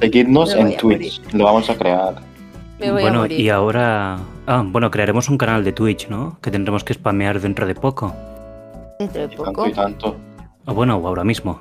Seguidnos 0.00 0.54
en 0.54 0.76
Twitch, 0.78 1.20
lo 1.34 1.44
vamos 1.44 1.68
a 1.68 1.76
crear. 1.76 2.14
Me 2.78 2.90
voy 2.90 3.00
a 3.00 3.04
bueno, 3.04 3.18
morir. 3.20 3.38
y 3.38 3.50
ahora... 3.50 4.18
Ah, 4.46 4.64
bueno, 4.66 4.90
crearemos 4.90 5.28
un 5.28 5.36
canal 5.36 5.62
de 5.62 5.72
Twitch, 5.72 6.08
¿no? 6.08 6.38
Que 6.40 6.50
tendremos 6.50 6.82
que 6.82 6.94
spamear 6.94 7.38
dentro 7.40 7.66
de 7.66 7.74
poco. 7.74 8.14
Dentro 8.98 9.26
de 9.28 9.34
Y 9.34 9.36
poco. 9.36 9.64
tanto 9.64 9.68
y 9.68 9.72
tanto. 9.74 10.16
O 10.64 10.72
bueno, 10.72 10.96
o 10.96 11.06
ahora 11.06 11.22
mismo. 11.22 11.60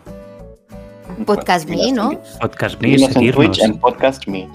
Podcast 1.25 1.67
Me, 1.67 1.91
¿no? 1.91 2.11
Podcast 2.39 2.81
Me, 2.81 2.93
en 2.93 3.11
seguirnos. 3.11 3.35
Twitch 3.57 3.59
en 3.61 3.77
Podcast 3.77 4.25
Me. 4.27 4.47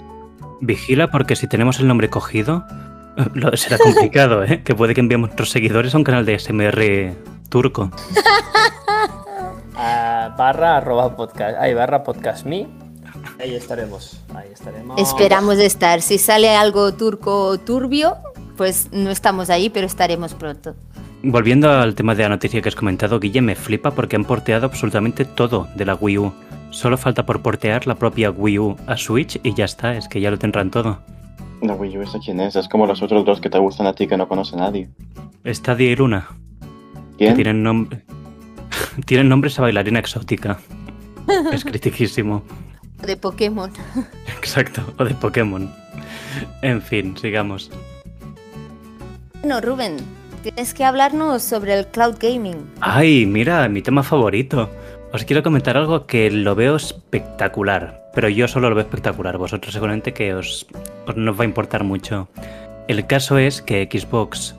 Vigila 0.61 1.11
porque 1.11 1.35
si 1.35 1.47
tenemos 1.47 1.79
el 1.79 1.87
nombre 1.87 2.09
cogido, 2.09 2.63
lo- 3.35 3.55
será 3.55 3.77
complicado, 3.77 4.43
¿eh? 4.43 4.63
Que 4.63 4.73
puede 4.73 4.95
que 4.95 5.01
enviemos 5.01 5.29
nuestros 5.29 5.51
seguidores 5.51 5.93
a 5.93 5.97
un 5.99 6.03
canal 6.03 6.25
de 6.25 6.39
SMR 6.39 7.13
turco. 7.49 7.91
Ah, 9.77 10.33
barra 10.37 10.77
arroba 10.77 11.15
podcast. 11.15 11.57
Ahí, 11.59 11.73
barra 11.73 12.03
podcast 12.03 12.45
me. 12.45 12.67
Ahí 13.39 13.53
estaremos. 13.55 14.21
Ahí 14.33 14.49
estaremos. 14.53 14.99
Esperamos 14.99 15.57
estar. 15.59 16.01
Si 16.01 16.17
sale 16.17 16.55
algo 16.55 16.93
turco 16.93 17.47
o 17.47 17.57
turbio, 17.59 18.15
pues 18.57 18.89
no 18.91 19.09
estamos 19.09 19.49
ahí, 19.49 19.69
pero 19.69 19.85
estaremos 19.87 20.33
pronto. 20.33 20.75
Volviendo 21.23 21.69
al 21.71 21.95
tema 21.95 22.13
de 22.15 22.23
la 22.23 22.29
noticia 22.29 22.61
que 22.61 22.69
has 22.69 22.75
comentado, 22.75 23.19
Guille, 23.19 23.41
me 23.41 23.55
flipa 23.55 23.91
porque 23.91 24.15
han 24.15 24.25
porteado 24.25 24.65
absolutamente 24.67 25.25
todo 25.25 25.67
de 25.75 25.85
la 25.85 25.95
Wii 25.95 26.17
U. 26.19 26.33
Solo 26.69 26.97
falta 26.97 27.25
por 27.25 27.41
portear 27.41 27.87
la 27.87 27.95
propia 27.95 28.31
Wii 28.31 28.59
U 28.59 28.77
a 28.87 28.95
Switch 28.97 29.39
y 29.43 29.53
ya 29.53 29.65
está, 29.65 29.95
es 29.95 30.07
que 30.07 30.21
ya 30.21 30.29
lo 30.29 30.37
tendrán 30.37 30.69
todo. 30.71 30.99
La 31.61 31.73
Wii 31.73 31.97
U, 31.97 32.01
¿esa 32.01 32.19
quién 32.19 32.39
es? 32.41 32.55
Es 32.55 32.67
como 32.67 32.85
los 32.85 33.01
otros 33.01 33.25
dos 33.25 33.41
que 33.41 33.49
te 33.49 33.57
gustan 33.57 33.87
a 33.87 33.93
ti 33.93 34.07
que 34.07 34.17
no 34.17 34.27
conoce 34.27 34.55
nadie. 34.55 34.89
Stadia 35.45 35.91
y 35.91 35.95
Luna, 35.95 36.27
que 37.17 37.25
¿Quién? 37.25 37.35
tienen, 37.35 37.63
nom- 37.65 38.01
tienen 39.05 39.29
nombres 39.29 39.57
a 39.59 39.63
bailarina 39.63 39.99
exótica. 39.99 40.59
Es 41.51 41.65
critiquísimo. 41.65 42.43
De 43.05 43.17
Pokémon. 43.17 43.71
Exacto, 44.37 44.81
o 44.97 45.03
de 45.03 45.13
Pokémon. 45.15 45.73
En 46.61 46.81
fin, 46.81 47.17
sigamos. 47.17 47.71
Bueno, 49.41 49.61
Rubén, 49.61 49.97
tienes 50.43 50.73
que 50.73 50.83
hablarnos 50.83 51.43
sobre 51.43 51.73
el 51.73 51.87
cloud 51.87 52.15
gaming. 52.19 52.69
Ay, 52.81 53.25
mira, 53.25 53.67
mi 53.69 53.81
tema 53.81 54.03
favorito. 54.03 54.69
Os 55.13 55.23
quiero 55.23 55.43
comentar 55.43 55.77
algo 55.77 56.07
que 56.07 56.29
lo 56.29 56.55
veo 56.55 56.75
espectacular, 56.75 58.09
pero 58.13 58.27
yo 58.27 58.47
solo 58.47 58.69
lo 58.69 58.75
veo 58.75 58.83
espectacular. 58.83 59.37
Vosotros 59.37 59.73
seguramente 59.73 60.13
que 60.13 60.33
os, 60.33 60.67
os 61.07 61.15
no 61.15 61.31
os 61.31 61.39
va 61.39 61.43
a 61.43 61.45
importar 61.45 61.83
mucho. 61.83 62.27
El 62.87 63.07
caso 63.07 63.37
es 63.37 63.61
que 63.61 63.87
Xbox 63.91 64.55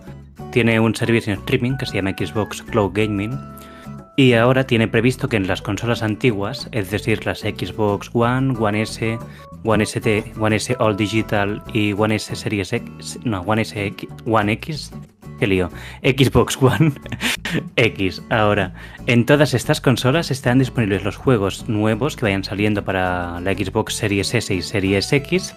tiene 0.51 0.81
un 0.81 0.95
servicio 0.95 1.33
en 1.33 1.41
streaming 1.41 1.77
que 1.77 1.87
se 1.87 1.95
llama 1.95 2.15
Xbox 2.17 2.63
Cloud 2.63 2.93
Gaming 2.95 3.39
y 4.17 4.33
ahora 4.33 4.67
tiene 4.67 4.89
previsto 4.89 5.29
que 5.29 5.37
en 5.37 5.47
las 5.47 5.61
consolas 5.61 6.03
antiguas, 6.03 6.69
es 6.73 6.91
decir, 6.91 7.27
las 7.27 7.41
Xbox 7.41 8.11
One, 8.15 8.57
One 8.59 8.83
S, 8.83 9.19
One 9.63 9.85
ST, 9.85 10.33
One 10.41 10.57
S 10.57 10.75
All 10.79 10.97
Digital 10.97 11.63
y 11.75 11.93
One 11.93 12.15
S 12.15 12.35
Series 12.35 12.73
X, 12.73 13.19
no, 13.25 13.43
One 13.43 13.63
S 13.63 13.95
One 14.25 14.53
X, 14.55 14.91
qué 15.39 15.47
lío, 15.47 15.71
Xbox 16.03 16.57
One 16.63 16.93
X. 17.77 18.23
Ahora, 18.31 18.73
en 19.07 19.27
todas 19.27 19.53
estas 19.53 19.83
consolas 19.83 20.31
están 20.31 20.61
disponibles 20.61 21.05
los 21.05 21.17
juegos 21.17 21.69
nuevos 21.69 22.17
que 22.17 22.25
vayan 22.25 22.45
saliendo 22.45 22.85
para 22.85 23.39
la 23.41 23.53
Xbox 23.53 23.95
Series 23.95 24.35
S 24.35 24.55
y 24.55 24.63
Series 24.63 25.13
X 25.13 25.55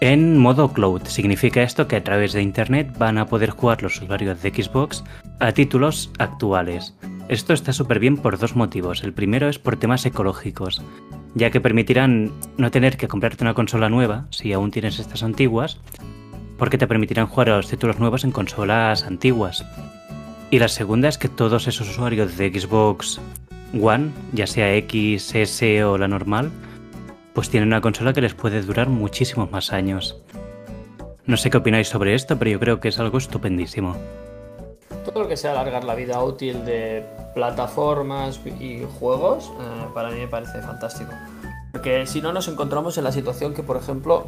en 0.00 0.38
modo 0.38 0.72
cloud. 0.72 1.02
Significa 1.04 1.62
esto 1.62 1.86
que 1.86 1.96
a 1.96 2.04
través 2.04 2.32
de 2.32 2.42
Internet 2.42 2.92
van 2.98 3.18
a 3.18 3.26
poder 3.26 3.50
jugar 3.50 3.82
los 3.82 4.00
usuarios 4.00 4.42
de 4.42 4.50
Xbox 4.50 5.04
a 5.38 5.52
títulos 5.52 6.10
actuales. 6.18 6.94
Esto 7.30 7.52
está 7.52 7.72
súper 7.72 8.00
bien 8.00 8.16
por 8.16 8.38
dos 8.40 8.56
motivos. 8.56 9.04
El 9.04 9.12
primero 9.12 9.48
es 9.48 9.60
por 9.60 9.76
temas 9.76 10.04
ecológicos, 10.04 10.82
ya 11.36 11.52
que 11.52 11.60
permitirán 11.60 12.32
no 12.56 12.72
tener 12.72 12.96
que 12.96 13.06
comprarte 13.06 13.44
una 13.44 13.54
consola 13.54 13.88
nueva 13.88 14.26
si 14.30 14.52
aún 14.52 14.72
tienes 14.72 14.98
estas 14.98 15.22
antiguas, 15.22 15.78
porque 16.58 16.76
te 16.76 16.88
permitirán 16.88 17.28
jugar 17.28 17.50
a 17.50 17.56
los 17.58 17.68
títulos 17.68 18.00
nuevos 18.00 18.24
en 18.24 18.32
consolas 18.32 19.04
antiguas. 19.04 19.64
Y 20.50 20.58
la 20.58 20.66
segunda 20.66 21.08
es 21.08 21.18
que 21.18 21.28
todos 21.28 21.68
esos 21.68 21.88
usuarios 21.88 22.36
de 22.36 22.50
Xbox 22.50 23.20
One, 23.80 24.10
ya 24.32 24.48
sea 24.48 24.74
X, 24.74 25.32
S 25.32 25.84
o 25.84 25.98
la 25.98 26.08
normal, 26.08 26.50
pues 27.32 27.48
tienen 27.48 27.68
una 27.68 27.80
consola 27.80 28.12
que 28.12 28.22
les 28.22 28.34
puede 28.34 28.60
durar 28.60 28.88
muchísimos 28.88 29.52
más 29.52 29.72
años. 29.72 30.20
No 31.26 31.36
sé 31.36 31.48
qué 31.48 31.58
opináis 31.58 31.86
sobre 31.86 32.16
esto, 32.16 32.40
pero 32.40 32.50
yo 32.50 32.58
creo 32.58 32.80
que 32.80 32.88
es 32.88 32.98
algo 32.98 33.18
estupendísimo. 33.18 33.96
Todo 35.04 35.22
lo 35.22 35.28
que 35.28 35.36
sea 35.36 35.52
alargar 35.52 35.84
la 35.84 35.94
vida 35.94 36.22
útil 36.22 36.64
de 36.64 37.04
plataformas 37.34 38.40
y 38.60 38.84
juegos, 38.98 39.50
eh, 39.60 39.86
para 39.94 40.10
mí 40.10 40.18
me 40.18 40.28
parece 40.28 40.60
fantástico. 40.62 41.12
Porque 41.72 42.06
si 42.06 42.20
no 42.20 42.32
nos 42.32 42.48
encontramos 42.48 42.98
en 42.98 43.04
la 43.04 43.12
situación 43.12 43.54
que, 43.54 43.62
por 43.62 43.76
ejemplo, 43.76 44.26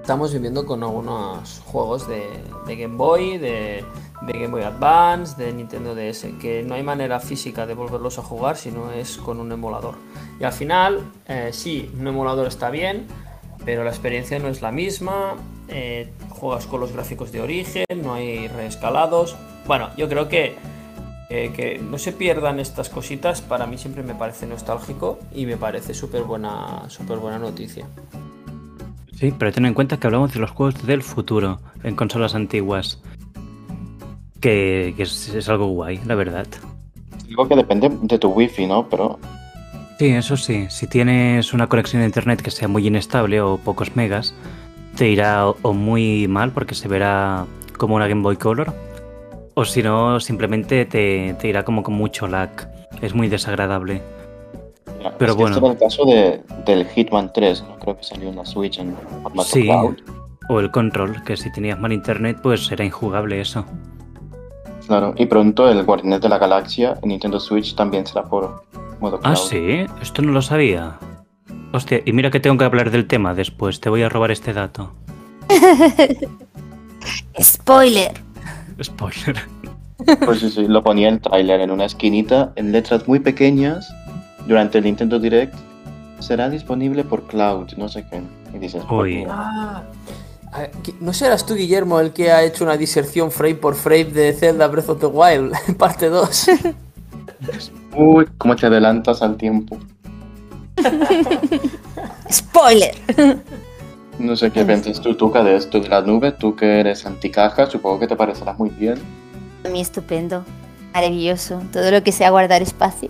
estamos 0.00 0.32
viviendo 0.32 0.66
con 0.66 0.82
algunos 0.82 1.62
juegos 1.66 2.08
de, 2.08 2.26
Game 2.66 2.96
Boy, 2.96 3.38
de, 3.38 3.84
de 4.22 4.32
Game 4.32 4.48
Boy 4.48 4.62
Advance, 4.62 5.40
de 5.40 5.52
Nintendo 5.52 5.94
DS, 5.94 6.26
que 6.40 6.64
no 6.66 6.74
hay 6.74 6.82
manera 6.82 7.20
física 7.20 7.66
de 7.66 7.74
volverlos 7.74 8.18
a 8.18 8.22
jugar 8.22 8.56
si 8.56 8.70
no 8.70 8.90
es 8.90 9.18
con 9.18 9.38
un 9.38 9.52
emulador. 9.52 9.94
Y 10.40 10.44
al 10.44 10.52
final, 10.52 11.12
eh, 11.28 11.50
sí, 11.52 11.90
un 11.98 12.08
emulador 12.08 12.46
está 12.46 12.70
bien, 12.70 13.06
pero 13.64 13.84
la 13.84 13.90
experiencia 13.90 14.38
no 14.38 14.48
es 14.48 14.62
la 14.62 14.72
misma, 14.72 15.34
eh, 15.68 16.10
juegas 16.30 16.66
con 16.66 16.80
los 16.80 16.92
gráficos 16.92 17.30
de 17.30 17.42
origen, 17.42 17.84
no 18.02 18.14
hay 18.14 18.48
reescalados. 18.48 19.36
Bueno, 19.70 19.90
yo 19.96 20.08
creo 20.08 20.28
que, 20.28 20.56
eh, 21.28 21.52
que 21.54 21.78
no 21.78 21.96
se 21.96 22.10
pierdan 22.10 22.58
estas 22.58 22.88
cositas, 22.88 23.40
para 23.40 23.68
mí 23.68 23.78
siempre 23.78 24.02
me 24.02 24.16
parece 24.16 24.44
nostálgico 24.44 25.20
y 25.32 25.46
me 25.46 25.56
parece 25.56 25.94
súper 25.94 26.24
buena, 26.24 26.82
súper 26.88 27.18
buena 27.18 27.38
noticia. 27.38 27.86
Sí, 29.16 29.32
pero 29.38 29.52
ten 29.52 29.66
en 29.66 29.74
cuenta 29.74 29.96
que 29.96 30.08
hablamos 30.08 30.32
de 30.34 30.40
los 30.40 30.50
juegos 30.50 30.84
del 30.84 31.04
futuro 31.04 31.60
en 31.84 31.94
consolas 31.94 32.34
antiguas. 32.34 33.00
Que, 34.40 34.92
que 34.96 35.04
es, 35.04 35.28
es 35.28 35.48
algo 35.48 35.66
guay, 35.68 36.00
la 36.04 36.16
verdad. 36.16 36.48
Digo 37.28 37.46
que 37.46 37.54
depende 37.54 37.90
de 38.02 38.18
tu 38.18 38.30
wifi, 38.30 38.66
¿no? 38.66 38.88
Pero 38.88 39.20
Sí, 40.00 40.08
eso 40.08 40.36
sí. 40.36 40.66
Si 40.68 40.88
tienes 40.88 41.52
una 41.52 41.68
conexión 41.68 42.02
de 42.02 42.06
internet 42.06 42.42
que 42.42 42.50
sea 42.50 42.66
muy 42.66 42.84
inestable 42.88 43.40
o 43.40 43.56
pocos 43.58 43.94
megas, 43.94 44.34
te 44.96 45.08
irá 45.08 45.46
o- 45.46 45.56
o 45.62 45.72
muy 45.74 46.26
mal 46.26 46.50
porque 46.50 46.74
se 46.74 46.88
verá 46.88 47.46
como 47.78 47.94
una 47.94 48.08
Game 48.08 48.22
Boy 48.22 48.34
Color. 48.36 48.74
O 49.54 49.64
si 49.64 49.82
no, 49.82 50.20
simplemente 50.20 50.84
te, 50.86 51.34
te 51.38 51.48
irá 51.48 51.64
como 51.64 51.82
con 51.82 51.94
mucho 51.94 52.26
lag. 52.26 52.50
Es 53.02 53.14
muy 53.14 53.28
desagradable. 53.28 54.00
Pero 55.18 55.32
es 55.32 55.36
bueno. 55.36 55.56
este 55.56 55.64
era 55.66 55.72
el 55.72 55.78
caso 55.78 56.04
de, 56.04 56.42
del 56.66 56.86
Hitman 56.86 57.32
3, 57.32 57.62
¿no? 57.62 57.78
Creo 57.78 57.96
que 57.96 58.04
salió 58.04 58.28
en 58.28 58.36
la 58.36 58.44
Switch 58.44 58.78
en 58.78 58.94
formato 59.22 59.48
Sí. 59.48 59.62
cloud. 59.64 59.96
O 60.48 60.60
el 60.60 60.70
control, 60.70 61.22
que 61.24 61.36
si 61.36 61.50
tenías 61.52 61.78
mal 61.78 61.92
internet, 61.92 62.38
pues 62.42 62.66
será 62.66 62.84
injugable 62.84 63.40
eso. 63.40 63.64
Claro, 64.86 65.14
y 65.16 65.26
pronto 65.26 65.68
el 65.70 65.84
Guardianes 65.84 66.20
de 66.20 66.28
la 66.28 66.38
Galaxia 66.38 66.98
en 67.02 67.10
Nintendo 67.10 67.38
Switch 67.38 67.76
también 67.76 68.04
será 68.06 68.24
por 68.24 68.64
modo 68.98 69.20
cloud. 69.20 69.32
Ah, 69.32 69.36
sí, 69.36 69.86
esto 70.02 70.22
no 70.22 70.32
lo 70.32 70.42
sabía. 70.42 70.98
Hostia, 71.72 72.00
y 72.04 72.12
mira 72.12 72.30
que 72.32 72.40
tengo 72.40 72.58
que 72.58 72.64
hablar 72.64 72.90
del 72.90 73.06
tema 73.06 73.32
después, 73.34 73.80
te 73.80 73.88
voy 73.88 74.02
a 74.02 74.08
robar 74.08 74.32
este 74.32 74.52
dato. 74.52 74.92
Spoiler. 77.40 78.12
Spoiler. 78.82 79.36
Pues 80.24 80.40
sí, 80.40 80.50
sí, 80.50 80.66
lo 80.66 80.82
ponía 80.82 81.08
el 81.10 81.20
tráiler 81.20 81.60
en 81.60 81.70
una 81.70 81.84
esquinita 81.84 82.52
en 82.56 82.72
letras 82.72 83.06
muy 83.06 83.20
pequeñas 83.20 83.92
durante 84.46 84.78
el 84.78 84.84
Nintendo 84.84 85.18
Direct. 85.18 85.54
Será 86.20 86.48
disponible 86.48 87.04
por 87.04 87.24
cloud, 87.26 87.72
no 87.76 87.88
sé 87.88 88.06
qué. 88.10 88.20
Y 88.54 88.58
dices, 88.58 88.82
Uy. 88.90 89.26
Ah, 89.28 89.82
a 90.52 90.58
ver, 90.60 90.70
¿qui- 90.82 90.94
¿no 91.00 91.12
serás 91.12 91.44
tú, 91.46 91.54
Guillermo, 91.54 92.00
el 92.00 92.12
que 92.12 92.32
ha 92.32 92.42
hecho 92.42 92.64
una 92.64 92.76
diserción 92.76 93.30
frame 93.30 93.54
por 93.56 93.74
frame 93.74 94.04
de 94.06 94.32
Zelda 94.32 94.66
Breath 94.68 94.88
of 94.88 95.00
the 95.00 95.06
Wild, 95.06 95.52
parte 95.78 96.08
2? 96.08 96.46
uy, 97.96 98.26
cómo 98.38 98.56
te 98.56 98.66
adelantas 98.66 99.20
al 99.22 99.36
tiempo. 99.36 99.78
Spoiler. 102.30 102.94
No 104.20 104.36
sé 104.36 104.50
qué 104.50 104.64
piensas 104.64 105.00
tú, 105.00 105.14
Tuca, 105.14 105.42
de 105.42 105.56
esto 105.56 105.80
de 105.80 105.88
la 105.88 106.02
nube. 106.02 106.32
Tú 106.32 106.54
que 106.54 106.80
eres 106.80 107.06
anticaja, 107.06 107.66
supongo 107.66 108.00
que 108.00 108.06
te 108.06 108.16
parecerá 108.16 108.52
muy 108.52 108.68
bien. 108.68 108.98
A 109.64 109.70
mí 109.70 109.80
estupendo. 109.80 110.44
Maravilloso. 110.92 111.62
Todo 111.72 111.90
lo 111.90 112.02
que 112.02 112.12
sea 112.12 112.28
guardar 112.30 112.60
espacio. 112.60 113.08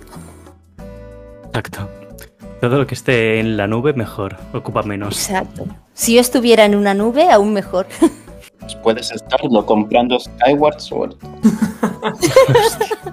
Exacto. 1.46 1.88
Todo 2.61 2.79
lo 2.79 2.87
que 2.87 2.94
esté 2.94 3.40
en 3.40 3.57
la 3.57 3.66
nube, 3.66 3.92
mejor. 3.92 4.37
Ocupa 4.53 4.85
menos. 4.85 5.29
Exacto. 5.29 5.66
Si 5.94 6.14
yo 6.14 6.20
estuviera 6.20 6.64
en 6.64 6.77
una 6.77 6.94
nube, 6.94 7.29
aún 7.29 7.53
mejor. 7.53 7.87
Pues 8.61 8.77
puedes 8.77 9.11
estarlo 9.11 9.66
comprando 9.66 10.18
Skyward 10.20 10.79
Sword. 10.81 11.16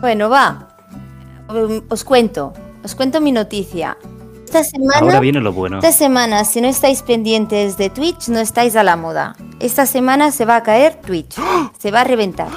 Bueno, 0.00 0.30
va. 0.30 0.68
Um, 1.48 1.82
Os 1.88 2.04
cuento. 2.04 2.52
Os 2.84 2.94
cuento 2.94 3.20
mi 3.20 3.32
noticia. 3.32 3.98
Esta 4.48 4.64
semana. 4.64 5.00
Ahora 5.00 5.20
viene 5.20 5.40
lo 5.40 5.52
bueno. 5.52 5.76
Esta 5.76 5.92
semana, 5.92 6.42
si 6.46 6.62
no 6.62 6.68
estáis 6.68 7.02
pendientes 7.02 7.76
de 7.76 7.90
Twitch, 7.90 8.28
no 8.28 8.38
estáis 8.38 8.76
a 8.76 8.82
la 8.82 8.96
moda. 8.96 9.36
Esta 9.60 9.84
semana 9.84 10.30
se 10.30 10.46
va 10.46 10.56
a 10.56 10.62
caer 10.62 10.94
Twitch, 11.02 11.36
se 11.78 11.90
va 11.90 12.00
a 12.00 12.04
reventar. 12.04 12.48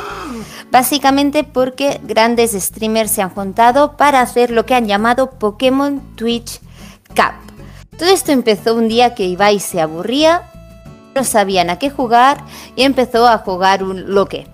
Básicamente 0.72 1.44
porque 1.44 2.00
grandes 2.04 2.54
streamers 2.54 3.12
se 3.12 3.22
han 3.22 3.30
juntado 3.30 3.98
para 3.98 4.22
hacer 4.22 4.52
lo 4.52 4.66
que 4.66 4.74
han 4.74 4.88
llamado 4.88 5.32
Pokémon 5.32 6.00
Twitch 6.16 6.62
Cup. 7.10 7.36
Todo 7.98 8.08
esto 8.08 8.32
empezó 8.32 8.74
un 8.74 8.88
día 8.88 9.14
que 9.14 9.26
Ibai 9.26 9.60
se 9.60 9.82
aburría, 9.82 10.44
no 11.14 11.26
sabían 11.26 11.70
a 11.70 11.78
qué 11.78 11.90
jugar 11.90 12.38
y 12.78 12.84
empezó 12.84 13.28
a 13.28 13.40
jugar 13.40 13.84
un 13.84 14.14
loque. 14.14 14.48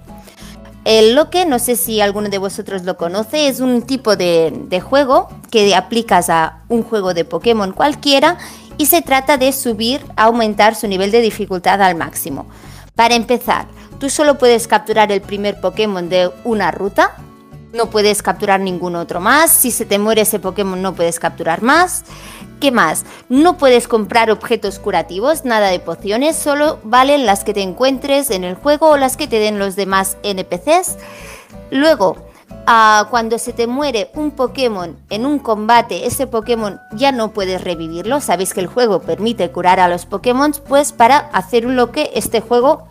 El 0.87 1.15
loque, 1.15 1.45
no 1.45 1.59
sé 1.59 1.75
si 1.75 1.99
alguno 1.99 2.29
de 2.29 2.37
vosotros 2.37 2.83
lo 2.83 2.95
conoce, 2.95 3.49
es 3.49 3.59
un 3.59 3.81
tipo 3.81 4.15
de, 4.15 4.53
de 4.69 4.79
juego 4.79 5.27
que 5.51 5.75
aplicas 5.75 6.29
a 6.29 6.59
un 6.69 6.81
juego 6.81 7.13
de 7.13 7.25
Pokémon 7.25 7.73
cualquiera 7.73 8.37
y 8.77 8.85
se 8.85 9.01
trata 9.01 9.35
de 9.35 9.51
subir, 9.51 9.99
aumentar 10.15 10.75
su 10.75 10.87
nivel 10.87 11.11
de 11.11 11.19
dificultad 11.19 11.81
al 11.81 11.95
máximo. 11.95 12.45
Para 12.95 13.15
empezar, 13.15 13.67
tú 13.99 14.09
solo 14.09 14.37
puedes 14.37 14.69
capturar 14.69 15.11
el 15.11 15.19
primer 15.19 15.59
Pokémon 15.59 16.07
de 16.07 16.31
una 16.45 16.71
ruta, 16.71 17.17
no 17.73 17.89
puedes 17.89 18.21
capturar 18.21 18.59
ningún 18.59 18.95
otro 18.95 19.19
más, 19.19 19.51
si 19.51 19.71
se 19.71 19.85
te 19.85 19.99
muere 19.99 20.21
ese 20.21 20.39
Pokémon 20.39 20.81
no 20.81 20.93
puedes 20.93 21.19
capturar 21.19 21.61
más. 21.61 22.03
¿Qué 22.59 22.71
más? 22.71 23.05
No 23.29 23.57
puedes 23.57 23.87
comprar 23.87 24.31
objetos 24.31 24.79
curativos, 24.79 25.45
nada 25.45 25.69
de 25.69 25.79
pociones, 25.79 26.35
solo 26.35 26.79
valen 26.83 27.27
las 27.27 27.43
que 27.43 27.53
te 27.53 27.61
encuentres 27.61 28.31
en 28.31 28.43
el 28.43 28.55
juego 28.55 28.89
o 28.89 28.97
las 28.97 29.15
que 29.15 29.27
te 29.27 29.37
den 29.37 29.59
los 29.59 29.75
demás 29.75 30.17
NPCs. 30.23 30.97
Luego, 31.69 32.26
ah, 32.67 33.07
cuando 33.09 33.39
se 33.39 33.53
te 33.53 33.65
muere 33.65 34.11
un 34.13 34.29
Pokémon 34.31 34.95
en 35.09 35.25
un 35.25 35.39
combate, 35.39 36.05
ese 36.05 36.27
Pokémon 36.27 36.79
ya 36.91 37.11
no 37.11 37.31
puedes 37.31 37.63
revivirlo. 37.63 38.21
Sabéis 38.21 38.53
que 38.53 38.59
el 38.59 38.67
juego 38.67 39.01
permite 39.01 39.49
curar 39.49 39.79
a 39.79 39.87
los 39.87 40.05
Pokémon, 40.05 40.53
pues 40.67 40.91
para 40.91 41.17
hacer 41.17 41.65
un 41.65 41.75
loque, 41.75 42.11
este 42.13 42.41
juego 42.41 42.87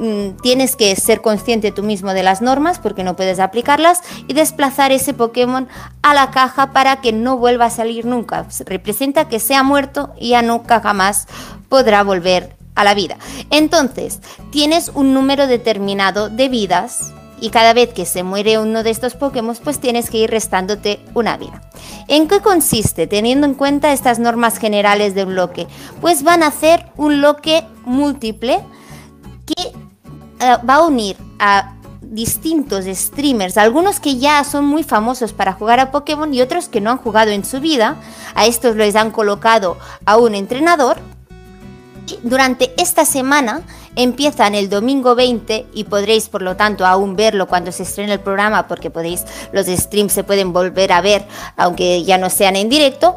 mm, 0.00 0.40
tienes 0.42 0.74
que 0.74 0.96
ser 0.96 1.20
consciente 1.20 1.70
tú 1.70 1.84
mismo 1.84 2.12
de 2.14 2.24
las 2.24 2.42
normas 2.42 2.80
porque 2.80 3.04
no 3.04 3.14
puedes 3.14 3.38
aplicarlas 3.38 4.02
y 4.26 4.32
desplazar 4.32 4.90
ese 4.90 5.14
Pokémon 5.14 5.68
a 6.02 6.14
la 6.14 6.32
caja 6.32 6.72
para 6.72 7.00
que 7.00 7.12
no 7.12 7.36
vuelva 7.36 7.66
a 7.66 7.70
salir 7.70 8.06
nunca. 8.06 8.46
Representa 8.66 9.28
que 9.28 9.38
se 9.38 9.54
ha 9.54 9.62
muerto 9.62 10.10
y 10.18 10.30
ya 10.30 10.42
nunca 10.42 10.80
jamás 10.80 11.28
podrá 11.68 12.02
volver 12.02 12.56
a 12.74 12.84
la 12.84 12.94
vida. 12.94 13.18
Entonces, 13.50 14.20
tienes 14.50 14.90
un 14.94 15.12
número 15.12 15.46
determinado 15.46 16.28
de 16.30 16.48
vidas 16.48 17.12
y 17.40 17.50
cada 17.50 17.72
vez 17.72 17.92
que 17.92 18.06
se 18.06 18.22
muere 18.22 18.58
uno 18.58 18.82
de 18.82 18.90
estos 18.90 19.14
Pokémon, 19.14 19.56
pues 19.62 19.80
tienes 19.80 20.10
que 20.10 20.18
ir 20.18 20.30
restándote 20.30 21.00
una 21.14 21.36
vida. 21.36 21.60
¿En 22.08 22.28
qué 22.28 22.40
consiste? 22.40 23.06
Teniendo 23.06 23.46
en 23.46 23.54
cuenta 23.54 23.92
estas 23.92 24.18
normas 24.18 24.58
generales 24.58 25.14
de 25.14 25.24
un 25.24 25.34
loque, 25.34 25.66
pues 26.00 26.22
van 26.22 26.42
a 26.42 26.48
hacer 26.48 26.86
un 26.96 27.20
loque 27.20 27.64
múltiple 27.84 28.60
que 29.46 29.62
eh, 29.64 30.56
va 30.68 30.76
a 30.76 30.86
unir 30.86 31.16
a 31.38 31.74
distintos 32.00 32.86
streamers, 32.86 33.58
algunos 33.58 34.00
que 34.00 34.16
ya 34.16 34.42
son 34.44 34.64
muy 34.64 34.82
famosos 34.82 35.32
para 35.32 35.52
jugar 35.52 35.78
a 35.80 35.90
Pokémon 35.90 36.32
y 36.32 36.40
otros 36.40 36.68
que 36.68 36.80
no 36.80 36.90
han 36.90 36.98
jugado 36.98 37.30
en 37.30 37.44
su 37.44 37.60
vida. 37.60 37.96
A 38.34 38.46
estos 38.46 38.76
les 38.76 38.96
han 38.96 39.10
colocado 39.10 39.76
a 40.06 40.16
un 40.16 40.34
entrenador 40.34 40.96
y 42.06 42.18
durante 42.22 42.72
esta 42.80 43.04
semana 43.04 43.62
empiezan 43.98 44.54
el 44.54 44.70
domingo 44.70 45.14
20 45.16 45.66
y 45.74 45.84
podréis 45.84 46.28
por 46.28 46.40
lo 46.40 46.56
tanto 46.56 46.86
aún 46.86 47.16
verlo 47.16 47.48
cuando 47.48 47.72
se 47.72 47.82
estrene 47.82 48.14
el 48.14 48.20
programa 48.20 48.68
porque 48.68 48.90
podéis 48.90 49.24
los 49.52 49.66
streams 49.66 50.12
se 50.12 50.24
pueden 50.24 50.52
volver 50.52 50.92
a 50.92 51.00
ver 51.00 51.26
aunque 51.56 52.04
ya 52.04 52.16
no 52.16 52.30
sean 52.30 52.54
en 52.54 52.68
directo 52.68 53.16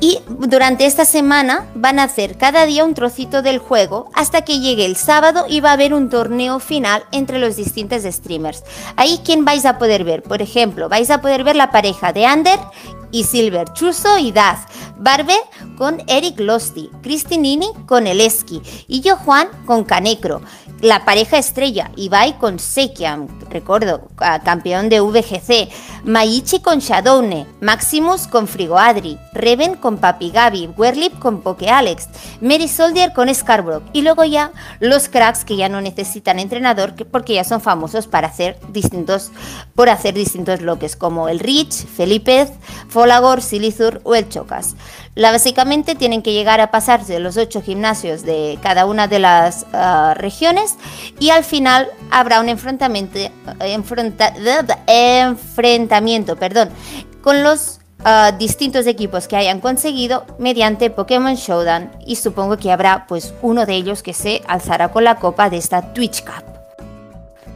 y 0.00 0.18
durante 0.28 0.84
esta 0.84 1.04
semana 1.04 1.66
van 1.74 1.98
a 1.98 2.02
hacer 2.02 2.36
cada 2.36 2.66
día 2.66 2.84
un 2.84 2.94
trocito 2.94 3.40
del 3.40 3.58
juego 3.58 4.10
hasta 4.14 4.42
que 4.42 4.58
llegue 4.58 4.84
el 4.84 4.96
sábado 4.96 5.46
y 5.48 5.60
va 5.60 5.70
a 5.70 5.74
haber 5.74 5.94
un 5.94 6.10
torneo 6.10 6.58
final 6.58 7.04
entre 7.12 7.38
los 7.38 7.56
distintos 7.56 8.02
streamers. 8.02 8.62
Ahí 8.96 9.20
quién 9.24 9.46
vais 9.46 9.64
a 9.64 9.78
poder 9.78 10.04
ver, 10.04 10.22
por 10.22 10.42
ejemplo, 10.42 10.90
vais 10.90 11.10
a 11.10 11.22
poder 11.22 11.44
ver 11.44 11.56
la 11.56 11.70
pareja 11.70 12.12
de 12.12 12.26
Ander 12.26 12.58
y 13.10 13.24
Silver, 13.24 13.72
Chuso 13.72 14.18
y 14.18 14.32
Daz, 14.32 14.60
Barber 14.98 15.36
con 15.76 16.02
Eric 16.06 16.40
Losty, 16.40 16.90
Cristinini 17.02 17.68
con 17.86 18.06
Eleski 18.06 18.62
y 18.88 19.00
yo 19.00 19.16
Juan 19.16 19.48
con 19.66 19.84
Canecro. 19.84 20.40
La 20.82 21.06
pareja 21.06 21.38
estrella, 21.38 21.90
Ibai 21.96 22.36
con 22.38 22.58
Sekiam, 22.58 23.28
recuerdo, 23.48 24.08
ah, 24.18 24.40
campeón 24.40 24.90
de 24.90 25.00
VGC, 25.00 25.70
Maichi 26.04 26.60
con 26.60 26.80
Shadowne, 26.80 27.46
Maximus 27.62 28.26
con 28.26 28.46
Frigoadri, 28.46 29.18
Reven 29.32 29.76
con 29.76 29.96
Papi 29.96 30.30
Gabi, 30.30 30.68
Werlip 30.76 31.18
con 31.18 31.40
Poke 31.40 31.70
Alex, 31.70 32.08
Mary 32.42 32.68
Soldier 32.68 33.14
con 33.14 33.34
Scarborough 33.34 33.84
y 33.94 34.02
luego 34.02 34.24
ya 34.24 34.52
los 34.78 35.08
cracks 35.08 35.46
que 35.46 35.56
ya 35.56 35.70
no 35.70 35.80
necesitan 35.80 36.38
entrenador 36.38 36.94
que- 36.94 37.06
porque 37.06 37.32
ya 37.34 37.44
son 37.44 37.62
famosos 37.62 38.06
para 38.06 38.28
hacer 38.28 38.58
distintos, 38.68 39.30
por 39.74 39.88
hacer 39.88 40.12
distintos 40.12 40.60
loques 40.60 40.94
como 40.94 41.30
el 41.30 41.38
Rich, 41.40 41.86
Felipez, 41.86 42.50
Folagor, 43.06 43.40
Silizur 43.40 44.00
o 44.02 44.16
el 44.16 44.28
Chocas. 44.28 44.74
La, 45.14 45.30
básicamente 45.30 45.94
tienen 45.94 46.22
que 46.22 46.32
llegar 46.32 46.60
a 46.60 46.72
pasarse 46.72 47.20
los 47.20 47.36
ocho 47.36 47.62
gimnasios 47.62 48.22
de 48.22 48.58
cada 48.60 48.84
una 48.84 49.06
de 49.06 49.20
las 49.20 49.64
ah, 49.72 50.14
regiones 50.16 50.74
y 51.20 51.30
al 51.30 51.44
final 51.44 51.88
habrá 52.10 52.40
un 52.40 52.48
enfrentamiento, 52.48 53.20
enfrenta- 53.60 54.34
enfrentamiento 54.88 56.34
perdón, 56.34 56.70
con 57.22 57.44
los 57.44 57.78
ah, 58.04 58.32
distintos 58.36 58.88
equipos 58.88 59.28
que 59.28 59.36
hayan 59.36 59.60
conseguido 59.60 60.26
mediante 60.40 60.90
Pokémon 60.90 61.36
Showdown 61.36 61.92
y 62.04 62.16
supongo 62.16 62.56
que 62.56 62.72
habrá 62.72 63.06
pues 63.06 63.34
uno 63.40 63.66
de 63.66 63.74
ellos 63.74 64.02
que 64.02 64.14
se 64.14 64.42
alzará 64.48 64.88
con 64.88 65.04
la 65.04 65.14
copa 65.20 65.48
de 65.48 65.58
esta 65.58 65.92
Twitch 65.94 66.24
Cup. 66.24 66.44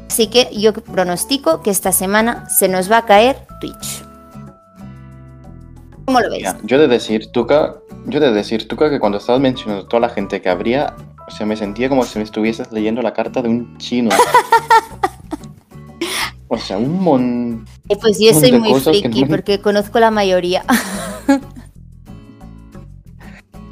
Así 0.07 0.29
que 0.29 0.49
yo 0.53 0.73
pronostico 0.73 1.61
que 1.61 1.71
esta 1.71 1.91
semana 1.91 2.49
se 2.49 2.69
nos 2.69 2.89
va 2.89 2.99
a 2.99 3.05
caer 3.05 3.45
Twitch. 3.61 4.05
¿Cómo 6.11 6.23
lo 6.23 6.29
veis? 6.29 6.43
Mira, 6.43 6.59
yo 6.65 6.77
he 6.77 6.81
de 6.81 6.89
decir, 6.89 7.31
Tuca, 7.31 7.77
yo 8.07 8.19
de 8.19 8.33
decir, 8.33 8.67
creo 8.67 8.91
que 8.91 8.99
cuando 8.99 9.19
estabas 9.19 9.41
mencionando 9.41 9.87
toda 9.87 10.01
la 10.01 10.09
gente 10.09 10.43
que 10.43 10.49
habría, 10.49 10.97
o 11.29 11.31
sea, 11.31 11.47
me 11.47 11.57
sentía 11.57 11.89
como 11.89 12.03
si 12.03 12.19
me 12.19 12.25
estuvieses 12.25 12.73
leyendo 12.73 13.01
la 13.01 13.13
carta 13.13 13.43
de 13.43 13.49
un 13.49 13.79
chino. 13.79 14.11
o 16.49 16.59
sea, 16.59 16.79
un 16.79 17.01
montón. 17.01 17.67
Eh, 17.89 17.97
pues 18.01 18.19
yo 18.19 18.35
soy 18.35 18.59
muy 18.59 18.75
friki 18.81 19.25
porque 19.27 19.61
conozco 19.61 20.01
la 20.01 20.11
mayoría. 20.11 20.65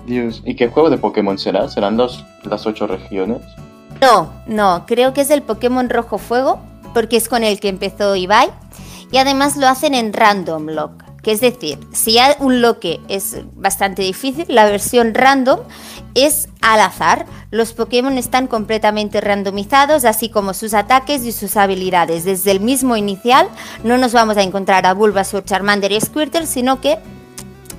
Dios, 0.07 0.41
¿y 0.45 0.55
qué 0.55 0.69
juego 0.69 0.89
de 0.89 0.99
Pokémon 0.99 1.39
será? 1.39 1.69
¿Serán 1.69 1.97
las 1.97 2.67
ocho 2.67 2.87
regiones? 2.87 3.43
No, 4.01 4.33
no, 4.47 4.85
creo 4.87 5.13
que 5.13 5.23
es 5.23 5.31
el 5.31 5.43
Pokémon 5.43 5.91
Rojo 5.91 6.19
Fuego, 6.19 6.61
porque 6.95 7.17
es 7.17 7.29
con 7.29 7.43
el 7.43 7.59
que 7.59 7.69
empezó 7.69 8.15
Ibai. 8.15 8.49
Y 9.11 9.17
además 9.17 9.57
lo 9.57 9.67
hacen 9.67 9.95
en 9.95 10.13
Random 10.13 10.69
Lock. 10.69 11.08
Que 11.29 11.33
es 11.33 11.43
decir, 11.43 11.79
si 11.93 12.15
ya 12.15 12.39
un 12.41 12.63
loque 12.63 13.01
es 13.09 13.43
bastante 13.55 14.01
difícil, 14.01 14.47
la 14.49 14.65
versión 14.65 15.13
random 15.13 15.61
es 16.15 16.49
al 16.63 16.81
azar. 16.81 17.27
Los 17.51 17.75
Pokémon 17.75 18.17
están 18.17 18.47
completamente 18.47 19.21
randomizados, 19.21 20.07
así 20.07 20.31
como 20.31 20.55
sus 20.55 20.73
ataques 20.73 21.27
y 21.27 21.33
sus 21.33 21.59
habilidades. 21.59 22.25
Desde 22.25 22.51
el 22.51 22.61
mismo 22.61 22.97
inicial 22.97 23.47
no 23.85 23.99
nos 23.99 24.15
vamos 24.15 24.39
a 24.39 24.43
encontrar 24.43 24.87
a 24.87 24.95
Bulbasaur, 24.95 25.45
Charmander 25.45 25.93
y 25.93 26.01
Squirtle, 26.01 26.47
sino 26.47 26.81
que 26.81 26.97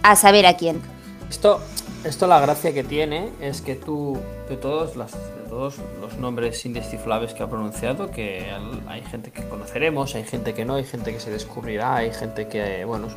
a 0.04 0.16
saber 0.16 0.46
a 0.46 0.56
quién. 0.56 0.80
Esto, 1.28 1.60
esto 2.04 2.28
la 2.28 2.40
gracia 2.40 2.72
que 2.72 2.84
tiene 2.84 3.30
es 3.42 3.62
que 3.62 3.74
tú, 3.74 4.20
de 4.48 4.58
todos, 4.58 4.94
de 4.96 5.50
todos 5.50 5.78
los 6.00 6.20
nombres 6.20 6.64
indescifrables 6.68 7.34
que 7.34 7.42
ha 7.42 7.50
pronunciado, 7.50 8.12
que 8.12 8.46
hay 8.88 9.02
gente 9.02 9.32
que 9.32 9.42
conoceremos, 9.50 10.14
hay 10.14 10.24
gente 10.24 10.54
que 10.54 10.66
no, 10.66 10.76
hay 10.76 10.84
gente 10.84 11.12
que 11.12 11.20
se 11.20 11.32
descubrirá, 11.32 11.96
hay 11.96 12.14
gente 12.14 12.48
que, 12.48 12.86
bueno, 12.86 13.08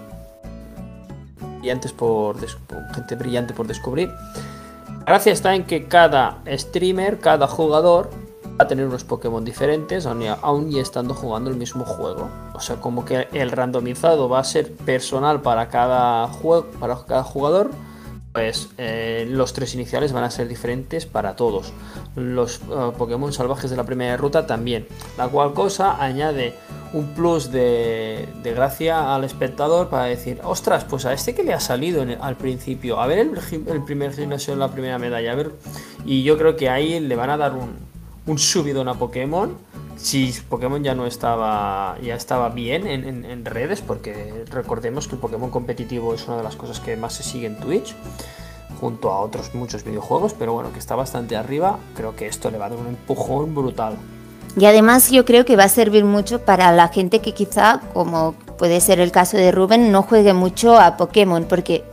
brillantes 1.63 1.93
por, 1.93 2.37
gente 2.95 3.15
brillante 3.15 3.55
por 3.55 3.67
descubrir. 3.69 4.11
La 5.07 5.15
gracia 5.15 5.33
está 5.33 5.55
en 5.55 5.65
que 5.65 5.87
cada 5.87 6.43
streamer, 6.47 7.21
cada 7.21 7.47
jugador 7.47 8.11
va 8.61 8.65
a 8.65 8.67
tener 8.67 8.87
unos 8.87 9.05
Pokémon 9.05 9.45
diferentes, 9.45 10.07
aún 10.07 10.73
y 10.73 10.81
estando 10.81 11.15
jugando 11.15 11.51
el 11.51 11.57
mismo 11.57 11.85
juego. 11.85 12.29
O 12.55 12.61
sea, 12.61 12.77
como 12.77 13.05
que 13.05 13.29
el 13.33 13.51
randomizado 13.51 14.29
va 14.29 14.41
a 14.41 14.45
ser 14.45 14.73
personal 14.73 15.41
para 15.41 15.69
cada, 15.69 16.27
juego, 16.29 16.67
para 16.79 16.97
cada 17.07 17.23
jugador 17.23 17.71
pues 18.33 18.71
eh, 18.79 19.27
los 19.29 19.53
tres 19.53 19.75
iniciales 19.75 20.13
van 20.13 20.25
a 20.25 20.31
ser 20.31 20.49
diferentes 20.49 21.05
para 21.05 21.37
todos. 21.37 21.73
Los 22.17 22.61
eh, 22.61 22.93
Pokémon 22.97 23.33
salvajes 23.33 23.71
de 23.71 23.77
la 23.77 23.85
primera 23.85 24.17
ruta 24.17 24.47
también. 24.47 24.87
La 25.19 25.29
cual 25.29 25.53
cosa 25.53 26.03
añade 26.03 26.55
un 26.95 27.09
plus 27.09 27.53
de, 27.53 28.29
gracia 28.43 29.15
al 29.15 29.25
espectador 29.25 29.89
para 29.89 30.05
decir, 30.05 30.41
ostras, 30.45 30.85
pues 30.85 31.05
a 31.05 31.13
este 31.13 31.35
que 31.35 31.43
le 31.43 31.53
ha 31.53 31.61
salido 31.61 32.05
al 32.21 32.37
principio, 32.37 33.01
a 33.01 33.07
ver 33.07 33.19
el, 33.19 33.83
primer 33.83 34.15
gimnasio 34.15 34.53
en 34.55 34.59
la 34.59 34.69
primera 34.69 34.99
medalla, 34.99 35.33
a 35.33 35.35
ver. 35.35 35.53
Y 36.07 36.23
yo 36.23 36.39
creo 36.39 36.57
que 36.57 36.71
ahí 36.71 37.01
le 37.01 37.17
van 37.17 37.31
a 37.31 37.37
dar 37.37 37.53
un, 37.53 37.77
un 38.27 38.39
subidón 38.39 38.89
a 38.89 38.95
Pokémon 38.95 39.57
si 40.03 40.35
Pokémon 40.49 40.83
ya 40.83 40.95
no 40.95 41.07
estaba 41.07 41.97
ya 42.03 42.17
estaba 42.17 42.49
bien 42.49 42.87
en, 42.87 43.45
redes 43.45 43.81
porque 43.81 44.45
recordemos 44.51 45.07
que 45.07 45.15
el 45.15 45.21
Pokémon 45.21 45.51
competitivo 45.51 46.15
es 46.15 46.27
una 46.27 46.37
de 46.39 46.43
las 46.43 46.57
cosas 46.57 46.81
que 46.81 46.97
más 46.97 47.15
se 47.15 47.23
sigue 47.23 47.47
en 47.47 47.59
Twitch 47.59 47.95
junto 48.81 49.13
a 49.13 49.21
otros 49.21 49.55
muchos 49.55 49.85
videojuegos 49.85 50.35
pero 50.35 50.53
bueno 50.53 50.73
que 50.73 50.81
está 50.81 50.97
bastante 50.97 51.37
arriba 51.37 51.79
creo 51.95 52.17
que 52.17 52.27
esto 52.27 52.51
le 52.51 52.59
va 52.59 52.67
a 52.67 52.71
dar 52.71 52.79
un 52.79 52.89
empujón 52.89 53.55
brutal. 53.55 53.97
Y 54.55 54.67
además 54.67 55.11
yo 55.11 55.25
creo 55.25 55.47
que 55.47 55.57
va 55.57 55.65
a 55.65 55.69
servir 55.69 56.05
mucho 56.05 56.41
para 56.41 56.73
la 56.73 56.89
gente 56.89 57.21
que 57.21 57.33
quizá 57.33 57.81
como 57.95 58.35
puede 58.59 58.81
ser 58.81 59.01
el 59.01 59.11
caso 59.11 59.37
de 59.37 59.51
Rubén 59.51 59.91
no 59.93 60.03
juegue 60.03 60.35
mucho 60.35 60.79
a 60.79 60.97
Pokémon 60.97 61.45
porque 61.45 61.85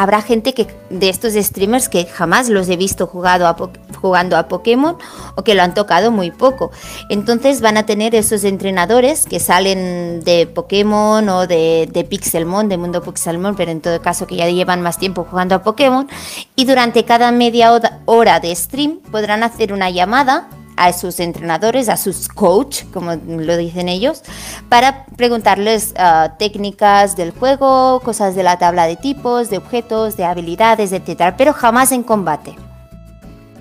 habrá 0.00 0.22
gente 0.22 0.54
que 0.54 0.66
de 0.88 1.10
estos 1.10 1.34
streamers 1.34 1.90
que 1.90 2.06
jamás 2.06 2.48
los 2.48 2.70
he 2.70 2.76
visto 2.76 3.06
jugado 3.06 3.46
a 3.46 3.54
jugando 4.00 4.38
a 4.38 4.48
Pokémon 4.48 4.96
o 5.36 5.44
que 5.44 5.54
lo 5.54 5.62
han 5.62 5.74
tocado 5.74 6.10
muy 6.10 6.30
poco. 6.30 6.70
Entonces 7.10 7.60
van 7.60 7.76
a 7.76 7.84
tener 7.84 8.14
esos 8.14 8.44
entrenadores 8.44 9.26
que 9.26 9.38
salen 9.40 10.24
de 10.24 10.46
Pokémon 10.46 11.28
o 11.28 11.46
de, 11.46 11.86
de 11.92 12.04
Pixelmon, 12.04 12.70
de 12.70 12.78
Mundo 12.78 13.02
Pixelmon, 13.02 13.56
pero 13.56 13.72
en 13.72 13.82
todo 13.82 14.00
caso 14.00 14.26
que 14.26 14.36
ya 14.36 14.48
llevan 14.48 14.80
más 14.80 14.96
tiempo 14.96 15.26
jugando 15.28 15.54
a 15.54 15.62
Pokémon. 15.62 16.08
Y 16.56 16.64
durante 16.64 17.04
cada 17.04 17.30
media 17.30 17.70
hora 18.06 18.40
de 18.40 18.56
stream 18.56 19.00
podrán 19.10 19.42
hacer 19.42 19.70
una 19.70 19.90
llamada 19.90 20.48
a 20.80 20.94
sus 20.94 21.20
entrenadores, 21.20 21.90
a 21.90 21.98
sus 21.98 22.26
coach, 22.26 22.84
como 22.90 23.14
lo 23.14 23.56
dicen 23.58 23.90
ellos, 23.90 24.22
para 24.70 25.04
preguntarles 25.04 25.92
ah, 25.98 26.36
técnicas 26.38 27.16
del 27.16 27.32
juego, 27.32 28.00
cosas 28.00 28.34
de 28.34 28.42
la 28.42 28.58
tabla 28.58 28.86
de 28.86 28.96
tipos, 28.96 29.50
de 29.50 29.58
objetos, 29.58 30.16
de 30.16 30.24
habilidades, 30.24 30.92
etc. 30.92 31.34
Pero 31.36 31.52
jamás 31.52 31.92
en 31.92 32.02
combate. 32.02 32.56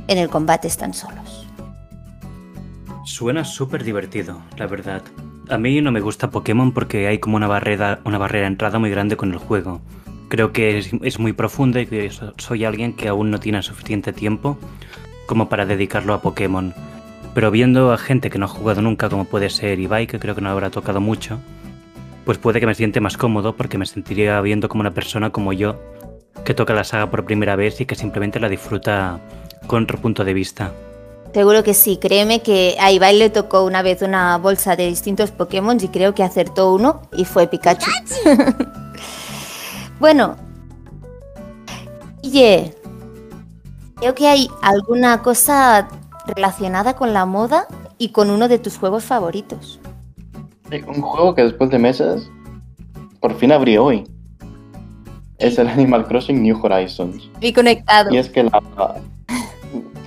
En 0.08 0.18
el 0.18 0.30
combate 0.30 0.70
están 0.70 0.94
solos. 0.94 1.46
Suena 3.04 3.44
súper 3.44 3.84
divertido, 3.84 4.42
la 4.56 4.68
verdad. 4.68 5.02
A 5.50 5.58
mí 5.58 5.82
no 5.82 5.92
me 5.92 6.00
gusta 6.00 6.30
Pokémon 6.30 6.72
porque 6.72 7.08
hay 7.08 7.20
como 7.20 7.36
una 7.36 7.48
barrera, 7.48 8.00
una 8.06 8.18
barrera 8.18 8.44
de 8.44 8.52
entrada 8.54 8.80
muy 8.80 8.92
grande 8.92 9.18
con 9.18 9.34
el 9.34 9.40
juego. 9.40 9.82
Creo 10.30 10.54
que 10.54 10.78
es, 10.78 10.92
es 11.02 11.20
muy 11.20 11.34
profunda 11.34 11.82
y 11.82 11.86
que 11.86 12.10
soy 12.38 12.64
alguien 12.64 12.94
que 12.94 13.10
aún 13.10 13.30
no 13.30 13.42
tiene 13.42 13.62
suficiente 13.62 14.14
tiempo 14.14 14.58
como 15.26 15.50
para 15.50 15.66
dedicarlo 15.66 16.14
a 16.14 16.22
Pokémon. 16.22 16.74
Pero 17.40 17.52
viendo 17.52 17.94
a 17.94 17.98
gente 17.98 18.30
que 18.30 18.38
no 18.38 18.48
ha 18.48 18.50
jugado 18.50 18.82
nunca, 18.82 19.08
como 19.08 19.24
puede 19.24 19.50
ser 19.50 19.80
Ibai, 19.80 20.08
que 20.08 20.20
creo 20.20 20.36
que 20.36 20.42
no 20.42 20.50
habrá 20.50 20.72
tocado 20.72 21.00
mucho, 21.00 21.40
pues 22.26 22.38
puede 22.38 22.60
que 22.60 22.66
me 22.66 22.76
siente 22.76 23.00
más 23.00 23.16
cómodo 23.16 23.56
porque 23.56 23.78
me 23.78 23.86
sentiría 23.86 24.42
viendo 24.42 24.68
como 24.68 24.82
una 24.82 24.94
persona 24.94 25.30
como 25.30 25.54
yo, 25.54 25.80
que 26.44 26.54
toca 26.54 26.74
la 26.74 26.84
saga 26.84 27.10
por 27.10 27.24
primera 27.24 27.56
vez 27.56 27.80
y 27.80 27.86
que 27.86 27.96
simplemente 27.96 28.42
la 28.42 28.50
disfruta 28.50 29.22
con 29.68 29.84
otro 29.84 29.98
punto 30.00 30.26
de 30.26 30.34
vista. 30.34 30.74
Seguro 31.34 31.64
que 31.64 31.74
sí, 31.74 31.96
créeme 31.96 32.42
que 32.42 32.76
a 32.78 32.92
Ibai 32.92 33.18
le 33.18 33.30
tocó 33.30 33.64
una 33.64 33.84
vez 33.84 34.02
una 34.02 34.38
bolsa 34.38 34.76
de 34.76 34.88
distintos 34.88 35.32
Pokémon 35.32 35.78
y 35.82 35.88
creo 35.88 36.14
que 36.14 36.24
acertó 36.24 36.74
uno 36.74 37.04
y 37.16 37.24
fue 37.24 37.48
Pikachu. 37.48 37.90
bueno, 40.02 40.36
oye, 42.22 42.76
creo 43.96 44.14
que 44.14 44.28
hay 44.28 44.50
alguna 44.62 45.22
cosa 45.22 45.88
relacionada 46.36 46.96
con 46.96 47.14
la 47.14 47.26
moda 47.26 47.68
y 47.98 48.10
con 48.10 48.30
uno 48.30 48.48
de 48.48 48.60
tus 48.60 48.78
juegos 48.78 49.04
favoritos. 49.04 49.80
Un 50.88 51.02
juego 51.02 51.36
que 51.36 51.44
después 51.44 51.70
de 51.70 51.80
meses 51.80 52.30
por 53.20 53.36
fin 53.36 53.52
abrí 53.52 53.78
hoy. 53.78 54.06
Es 55.38 55.58
el 55.58 55.68
Animal 55.68 56.06
Crossing 56.06 56.42
New 56.42 56.60
Horizons. 56.62 57.30
Y 57.40 57.54
conectado. 57.54 58.14
Y 58.14 58.18
es 58.18 58.30
que 58.30 58.44
la... 58.44 58.62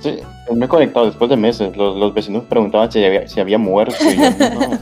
Sí, 0.01 0.19
me 0.53 0.65
he 0.65 0.67
conectado 0.67 1.05
después 1.05 1.29
de 1.29 1.37
meses. 1.37 1.75
Los, 1.77 2.13
vecinos 2.13 2.43
preguntaban 2.43 2.91
si 2.91 3.03
había, 3.03 3.27
si 3.27 3.39
había 3.39 3.57
muerto. 3.57 3.95
Y 4.01 4.17
yo, 4.17 4.29
no, 4.29 4.77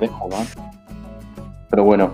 Pero 1.70 1.84
bueno, 1.84 2.10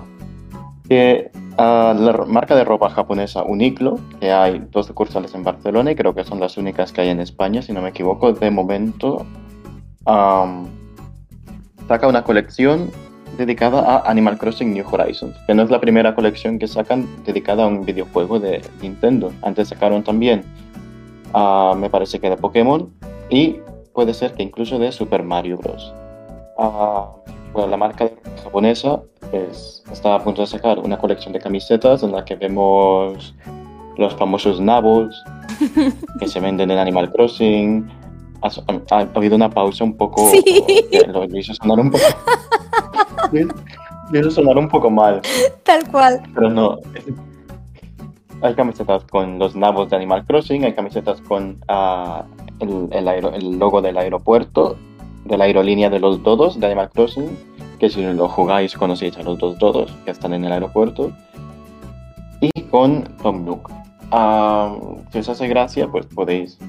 que 0.89 1.31
la 1.59 2.25
marca 2.27 2.57
de 2.57 2.65
ropa 2.65 2.91
japonesa 2.91 3.43
Uniqlo, 3.43 3.99
que 4.21 4.33
hay 4.33 4.63
dos 4.71 4.87
sucursales 4.87 5.35
en 5.35 5.45
Barcelona 5.45 5.93
y 5.93 5.95
creo 5.95 6.15
que 6.15 6.25
son 6.25 6.41
las 6.41 6.57
únicas 6.57 6.93
que 6.93 7.03
hay 7.03 7.09
en 7.11 7.21
España, 7.21 7.63
si 7.63 7.73
no 7.73 7.83
me 7.83 7.91
equivoco, 7.91 8.33
de 8.33 8.51
momento 8.51 9.27
saca 11.89 12.09
una 12.09 12.25
colección 12.25 12.91
dedicada 13.37 13.81
a 13.81 14.11
Animal 14.11 14.39
Crossing 14.39 14.73
New 14.73 14.85
Horizons, 14.91 15.37
que 15.47 15.55
no 15.55 15.63
es 15.63 15.71
la 15.71 15.81
primera 15.81 16.15
colección 16.15 16.59
que 16.59 16.67
sacan 16.67 17.07
dedicada 17.25 17.65
a 17.65 17.67
un 17.67 17.85
videojuego 17.85 18.39
de 18.39 18.63
Nintendo. 18.81 19.33
Antes 19.43 19.69
sacaron 19.69 20.03
también, 20.03 20.45
me 21.77 21.91
parece 21.91 22.21
que 22.21 22.29
de 22.29 22.37
Pokémon 22.37 22.93
y 23.31 23.59
puede 23.95 24.15
ser 24.15 24.35
que 24.35 24.43
incluso 24.43 24.79
de 24.79 24.93
Super 24.93 25.23
Mario 25.23 25.59
Bros. 25.59 25.95
bueno, 26.57 27.69
la 27.69 27.77
marca 27.77 28.11
japonesa 28.43 29.01
pues, 29.33 29.83
está 29.91 30.15
a 30.15 30.23
punto 30.23 30.43
de 30.43 30.47
sacar 30.47 30.79
una 30.79 30.99
colección 30.99 31.33
de 31.33 31.41
camisetas 31.41 32.03
en 32.03 32.13
la 32.13 32.23
que 32.23 32.37
vemos 32.37 33.35
los 33.97 34.15
famosos 34.15 34.61
nabos 34.61 35.25
que 36.21 36.29
se 36.29 36.39
venden 36.39 36.71
en 36.71 36.79
Animal 36.79 37.11
Crossing. 37.11 37.91
Ha, 38.43 39.09
habido 39.15 39.37
una 39.37 39.49
pausa 39.49 39.85
un 39.85 39.97
poco. 39.97 40.31
Lo, 41.09 41.25
hizo 41.39 41.55
sonar 41.55 41.81
un 41.81 41.91
poco. 41.91 42.05
lo 44.13 44.21
hizo 44.21 44.31
sonar 44.31 44.59
un 44.59 44.69
poco 44.69 44.91
mal. 44.91 45.23
Tal 45.63 45.89
cual. 45.91 46.21
Pero 46.35 46.51
no. 46.51 46.79
Hay 48.43 48.55
camisetas 48.55 49.05
con 49.05 49.39
los 49.39 49.57
nabos 49.57 49.89
de 49.89 49.97
Animal 49.97 50.27
Crossing, 50.27 50.65
hay 50.65 50.75
camisetas 50.75 51.23
con 51.23 51.59
uh, 51.71 52.25
el, 52.59 52.89
el, 52.93 53.09
el, 53.09 53.59
logo 53.59 53.81
del 53.81 53.97
aeropuerto, 53.97 54.77
de 55.25 55.39
la 55.39 55.45
aerolínea 55.45 55.89
de 55.89 56.01
los 56.01 56.23
dodos 56.23 56.59
de 56.61 56.67
Animal 56.67 56.91
Crossing 56.91 57.52
que 57.83 57.91
si 57.91 58.01
lo 58.01 58.29
jugáis 58.29 58.77
conocéis 58.77 59.19
a 59.19 59.25
los 59.25 59.39
dos 59.39 59.59
todos 59.59 59.91
que 60.05 60.13
están 60.13 60.33
en 60.35 60.45
el 60.45 60.53
aeropuerto. 60.53 61.11
Y 62.41 62.63
con 62.71 63.03
Tom 63.21 63.45
Nook. 63.45 63.73
Ah, 64.13 64.77
si 65.11 65.19
os 65.19 65.29
hace 65.29 65.49
gracia, 65.49 65.89
pues 65.89 66.07
podéis 66.07 66.61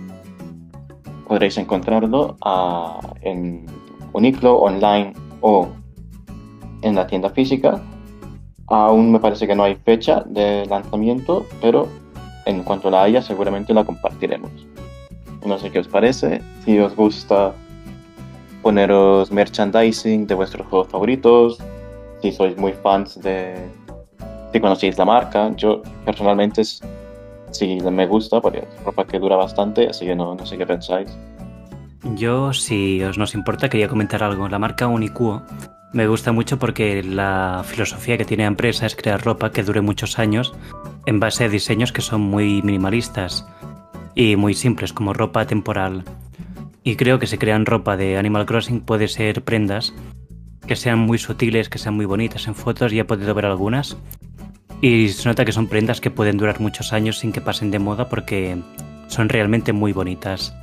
podréis 1.27 1.55
encontrarlo 1.59 2.35
uh, 2.43 2.99
en 3.21 3.67
Uniclo 4.13 4.57
online 4.57 5.13
o 5.41 5.67
en 6.81 6.95
la 6.95 7.05
tienda 7.05 7.29
física. 7.29 7.79
Aún 8.65 9.11
me 9.11 9.19
parece 9.19 9.45
que 9.45 9.53
no 9.53 9.65
hay 9.65 9.75
fecha 9.75 10.23
de 10.25 10.65
lanzamiento, 10.65 11.45
pero 11.61 11.87
en 12.47 12.63
cuanto 12.63 12.89
la 12.89 13.03
haya, 13.03 13.21
seguramente 13.21 13.71
la 13.71 13.85
compartiremos. 13.85 14.49
No 15.45 15.59
sé 15.59 15.69
qué 15.69 15.77
os 15.77 15.87
parece, 15.87 16.41
si 16.65 16.79
os 16.79 16.95
gusta 16.95 17.53
poneros 18.63 19.31
merchandising 19.31 20.25
de 20.25 20.33
vuestros 20.33 20.65
juegos 20.67 20.87
favoritos, 20.87 21.59
si 22.21 22.31
sois 22.31 22.57
muy 22.57 22.73
fans 22.73 23.21
de... 23.21 23.55
si 24.51 24.59
conocéis 24.59 24.97
la 24.97 25.05
marca. 25.05 25.51
Yo 25.55 25.83
personalmente 26.05 26.63
sí 26.63 27.77
me 27.81 28.07
gusta 28.07 28.41
porque 28.41 28.59
es 28.59 28.83
ropa 28.83 29.05
que 29.05 29.19
dura 29.19 29.35
bastante, 29.35 29.87
así 29.87 30.05
que 30.05 30.15
no, 30.15 30.33
no 30.33 30.45
sé 30.45 30.57
qué 30.57 30.65
pensáis. 30.65 31.09
Yo, 32.15 32.53
si 32.53 33.03
os 33.03 33.17
nos 33.17 33.35
importa, 33.35 33.69
quería 33.69 33.87
comentar 33.87 34.23
algo. 34.23 34.49
La 34.49 34.59
marca 34.59 34.87
Unicuo 34.87 35.43
me 35.93 36.07
gusta 36.07 36.31
mucho 36.31 36.57
porque 36.57 37.03
la 37.03 37.63
filosofía 37.65 38.17
que 38.17 38.25
tiene 38.25 38.43
la 38.43 38.47
empresa 38.47 38.85
es 38.85 38.95
crear 38.95 39.23
ropa 39.23 39.51
que 39.51 39.63
dure 39.63 39.81
muchos 39.81 40.17
años 40.17 40.53
en 41.05 41.19
base 41.19 41.43
a 41.43 41.49
diseños 41.49 41.91
que 41.91 42.01
son 42.01 42.21
muy 42.21 42.61
minimalistas 42.63 43.45
y 44.15 44.35
muy 44.35 44.53
simples, 44.53 44.91
como 44.91 45.13
ropa 45.13 45.45
temporal. 45.45 46.03
Y 46.83 46.95
creo 46.97 47.17
que 47.19 47.27
si 47.27 47.37
crean 47.37 47.65
ropa 47.65 47.95
de 47.95 48.17
Animal 48.17 48.45
Crossing 48.45 48.81
puede 48.81 49.07
ser 49.07 49.43
prendas 49.43 49.93
que 50.67 50.75
sean 50.75 50.99
muy 50.99 51.17
sutiles, 51.17 51.69
que 51.69 51.77
sean 51.77 51.95
muy 51.95 52.05
bonitas 52.05 52.47
en 52.47 52.55
fotos, 52.55 52.91
ya 52.91 53.01
he 53.01 53.05
podido 53.05 53.33
ver 53.33 53.45
algunas. 53.45 53.97
Y 54.81 55.09
se 55.09 55.27
nota 55.27 55.45
que 55.45 55.51
son 55.51 55.67
prendas 55.67 56.01
que 56.01 56.11
pueden 56.11 56.37
durar 56.37 56.59
muchos 56.59 56.91
años 56.93 57.19
sin 57.19 57.31
que 57.31 57.41
pasen 57.41 57.71
de 57.71 57.79
moda 57.79 58.09
porque 58.09 58.57
son 59.07 59.29
realmente 59.29 59.71
muy 59.71 59.93
bonitas. 59.93 60.53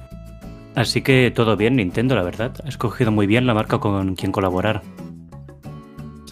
Así 0.75 1.03
que 1.03 1.33
todo 1.35 1.57
bien 1.57 1.77
Nintendo, 1.77 2.15
la 2.15 2.23
verdad. 2.23 2.53
Ha 2.65 2.69
escogido 2.69 3.11
muy 3.11 3.27
bien 3.27 3.47
la 3.47 3.55
marca 3.55 3.79
con 3.79 4.15
quien 4.15 4.33
colaborar. 4.33 4.83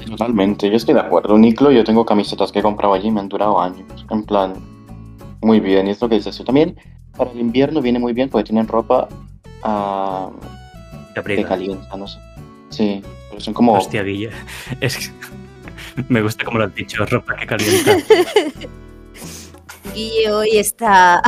Totalmente, 0.07 0.71
yo 0.71 0.77
estoy 0.77 0.95
de 0.95 1.01
acuerdo. 1.01 1.37
Niclo, 1.39 1.71
yo 1.71 1.85
tengo 1.85 2.05
camisetas 2.05 2.53
que 2.53 2.61
he 2.61 2.63
comprado 2.63 2.95
allí 2.95 3.09
y 3.09 3.11
me 3.11 3.21
han 3.21 3.29
durado 3.29 3.61
años. 3.61 4.07
En 4.11 4.25
plan, 4.25 4.55
muy 5.43 5.61
bien. 5.61 5.87
Y 5.87 5.91
es 5.91 6.01
lo 6.01 6.09
que 6.09 6.17
dices 6.17 6.37
tú. 6.37 6.45
También 6.45 6.77
para 7.17 7.31
el 7.31 7.41
invierno 7.41 7.83
viene 7.83 7.99
muy 7.99 8.13
bien 8.13 8.29
porque 8.29 8.45
tienen 8.45 8.69
ropa 8.69 9.09
uh, 9.65 10.31
que 11.15 11.45
calienta, 11.45 11.97
no 11.97 12.07
sé. 12.07 12.19
Sí, 12.71 13.03
pero 13.29 13.41
son 13.41 13.55
como. 13.55 13.75
Hostia, 13.75 14.03
Guille. 14.03 14.31
Es 14.81 14.97
que 14.97 15.13
me 16.09 16.23
gusta 16.23 16.45
como 16.45 16.59
lo 16.59 16.65
has 16.65 16.75
dicho, 16.75 17.05
ropa 17.07 17.37
que 17.37 17.47
calienta. 17.47 17.97
Guille 19.95 20.31
hoy 20.31 20.59
está. 20.59 21.23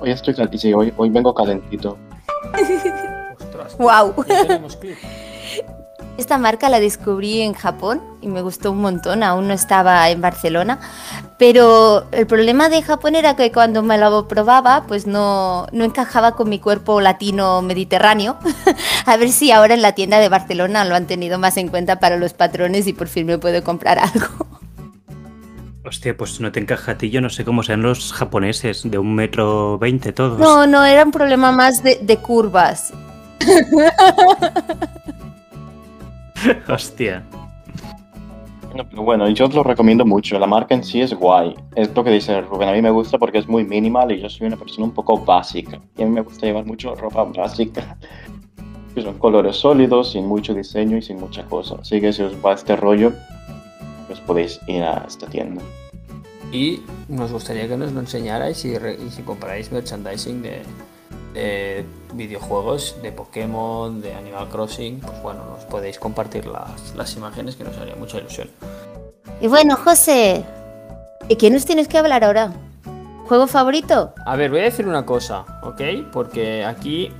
hoy 0.00 0.10
estoy 0.10 0.34
sí, 0.58 0.72
hoy, 0.72 0.92
hoy 0.96 1.10
vengo 1.10 1.34
calentito. 1.34 1.96
Ostras, 3.38 3.76
wow. 3.78 4.14
ya 4.26 4.46
tenemos 4.46 4.76
clip. 4.76 4.98
Esta 6.18 6.36
marca 6.36 6.68
la 6.68 6.78
descubrí 6.78 7.40
en 7.40 7.54
Japón 7.54 8.02
y 8.20 8.28
me 8.28 8.42
gustó 8.42 8.70
un 8.70 8.80
montón, 8.80 9.22
aún 9.22 9.48
no 9.48 9.54
estaba 9.54 10.10
en 10.10 10.20
Barcelona, 10.20 10.78
pero 11.38 12.06
el 12.12 12.26
problema 12.26 12.68
de 12.68 12.82
Japón 12.82 13.14
era 13.16 13.34
que 13.34 13.50
cuando 13.50 13.82
me 13.82 13.96
lo 13.96 14.28
probaba 14.28 14.84
pues 14.86 15.06
no, 15.06 15.66
no 15.72 15.84
encajaba 15.84 16.32
con 16.32 16.50
mi 16.50 16.58
cuerpo 16.58 17.00
latino 17.00 17.62
mediterráneo. 17.62 18.36
A 19.06 19.16
ver 19.16 19.30
si 19.30 19.50
ahora 19.52 19.72
en 19.72 19.80
la 19.80 19.92
tienda 19.92 20.20
de 20.20 20.28
Barcelona 20.28 20.84
lo 20.84 20.94
han 20.94 21.06
tenido 21.06 21.38
más 21.38 21.56
en 21.56 21.68
cuenta 21.68 21.98
para 21.98 22.18
los 22.18 22.34
patrones 22.34 22.86
y 22.86 22.92
por 22.92 23.08
fin 23.08 23.26
me 23.26 23.38
puedo 23.38 23.64
comprar 23.64 23.98
algo. 23.98 24.46
Hostia, 25.84 26.16
pues 26.16 26.40
no 26.40 26.52
te 26.52 26.60
encaja 26.60 26.92
a 26.92 26.98
ti, 26.98 27.10
yo 27.10 27.20
no 27.20 27.30
sé 27.30 27.44
cómo 27.44 27.62
sean 27.62 27.82
los 27.82 28.12
japoneses, 28.12 28.88
de 28.88 28.98
un 28.98 29.14
metro 29.14 29.78
veinte 29.78 30.12
todos. 30.12 30.38
No, 30.38 30.66
no, 30.66 30.84
era 30.84 31.04
un 31.04 31.10
problema 31.10 31.50
más 31.52 31.82
de, 31.82 31.98
de 32.00 32.18
curvas. 32.18 32.92
Hostia. 36.68 37.24
No, 38.74 38.88
pero 38.88 39.02
bueno, 39.02 39.28
yo 39.28 39.46
os 39.46 39.54
lo 39.54 39.62
recomiendo 39.62 40.06
mucho. 40.06 40.38
La 40.38 40.46
marca 40.46 40.74
en 40.74 40.82
sí 40.82 41.00
es 41.00 41.12
guay. 41.12 41.54
Es 41.74 41.94
lo 41.94 42.02
que 42.02 42.10
dice 42.10 42.40
Rubén. 42.40 42.70
A 42.70 42.72
mí 42.72 42.80
me 42.80 42.90
gusta 42.90 43.18
porque 43.18 43.38
es 43.38 43.46
muy 43.46 43.64
minimal 43.64 44.10
y 44.12 44.20
yo 44.20 44.30
soy 44.30 44.46
una 44.46 44.56
persona 44.56 44.86
un 44.86 44.92
poco 44.92 45.18
básica. 45.18 45.78
Y 45.96 46.02
a 46.02 46.06
mí 46.06 46.12
me 46.12 46.22
gusta 46.22 46.46
llevar 46.46 46.64
mucho 46.64 46.94
ropa 46.94 47.24
básica. 47.24 47.98
Que 48.94 49.00
son 49.00 49.18
colores 49.18 49.56
sólidos, 49.56 50.12
sin 50.12 50.26
mucho 50.26 50.52
diseño 50.52 50.98
y 50.98 51.02
sin 51.02 51.18
mucha 51.18 51.44
cosa. 51.46 51.76
Así 51.80 51.98
que 51.98 52.12
si 52.12 52.24
os 52.24 52.34
va 52.44 52.52
este 52.52 52.76
rollo, 52.76 53.14
pues 54.06 54.20
podéis 54.20 54.60
ir 54.66 54.82
a 54.82 55.06
esta 55.08 55.26
tienda. 55.28 55.62
Y 56.52 56.82
nos 57.08 57.32
gustaría 57.32 57.66
que 57.66 57.78
nos 57.78 57.92
lo 57.92 58.00
enseñarais 58.00 58.62
y, 58.66 58.72
y 58.72 59.10
si 59.10 59.22
compráis 59.22 59.72
merchandising 59.72 60.42
de, 60.42 60.60
de 61.34 61.84
videojuegos, 62.14 62.96
de 63.02 63.12
Pokémon, 63.12 64.00
de 64.02 64.14
Animal 64.14 64.48
Crossing, 64.48 65.00
pues 65.00 65.22
bueno, 65.22 65.44
nos 65.46 65.64
podéis 65.64 65.98
compartir 65.98 66.46
las, 66.46 66.94
las 66.96 67.16
imágenes 67.16 67.56
que 67.56 67.64
nos 67.64 67.76
haría 67.78 67.96
mucha 67.96 68.18
ilusión. 68.18 68.50
Y 69.40 69.46
bueno, 69.48 69.76
José, 69.76 70.44
¿y 71.28 71.36
qué 71.36 71.50
nos 71.50 71.64
tienes 71.64 71.88
que 71.88 71.98
hablar 71.98 72.22
ahora? 72.24 72.52
¿Juego 73.26 73.46
favorito? 73.46 74.12
A 74.26 74.36
ver, 74.36 74.50
voy 74.50 74.60
a 74.60 74.64
decir 74.64 74.86
una 74.86 75.06
cosa, 75.06 75.44
¿ok? 75.62 75.80
Porque 76.12 76.64
aquí 76.64 77.10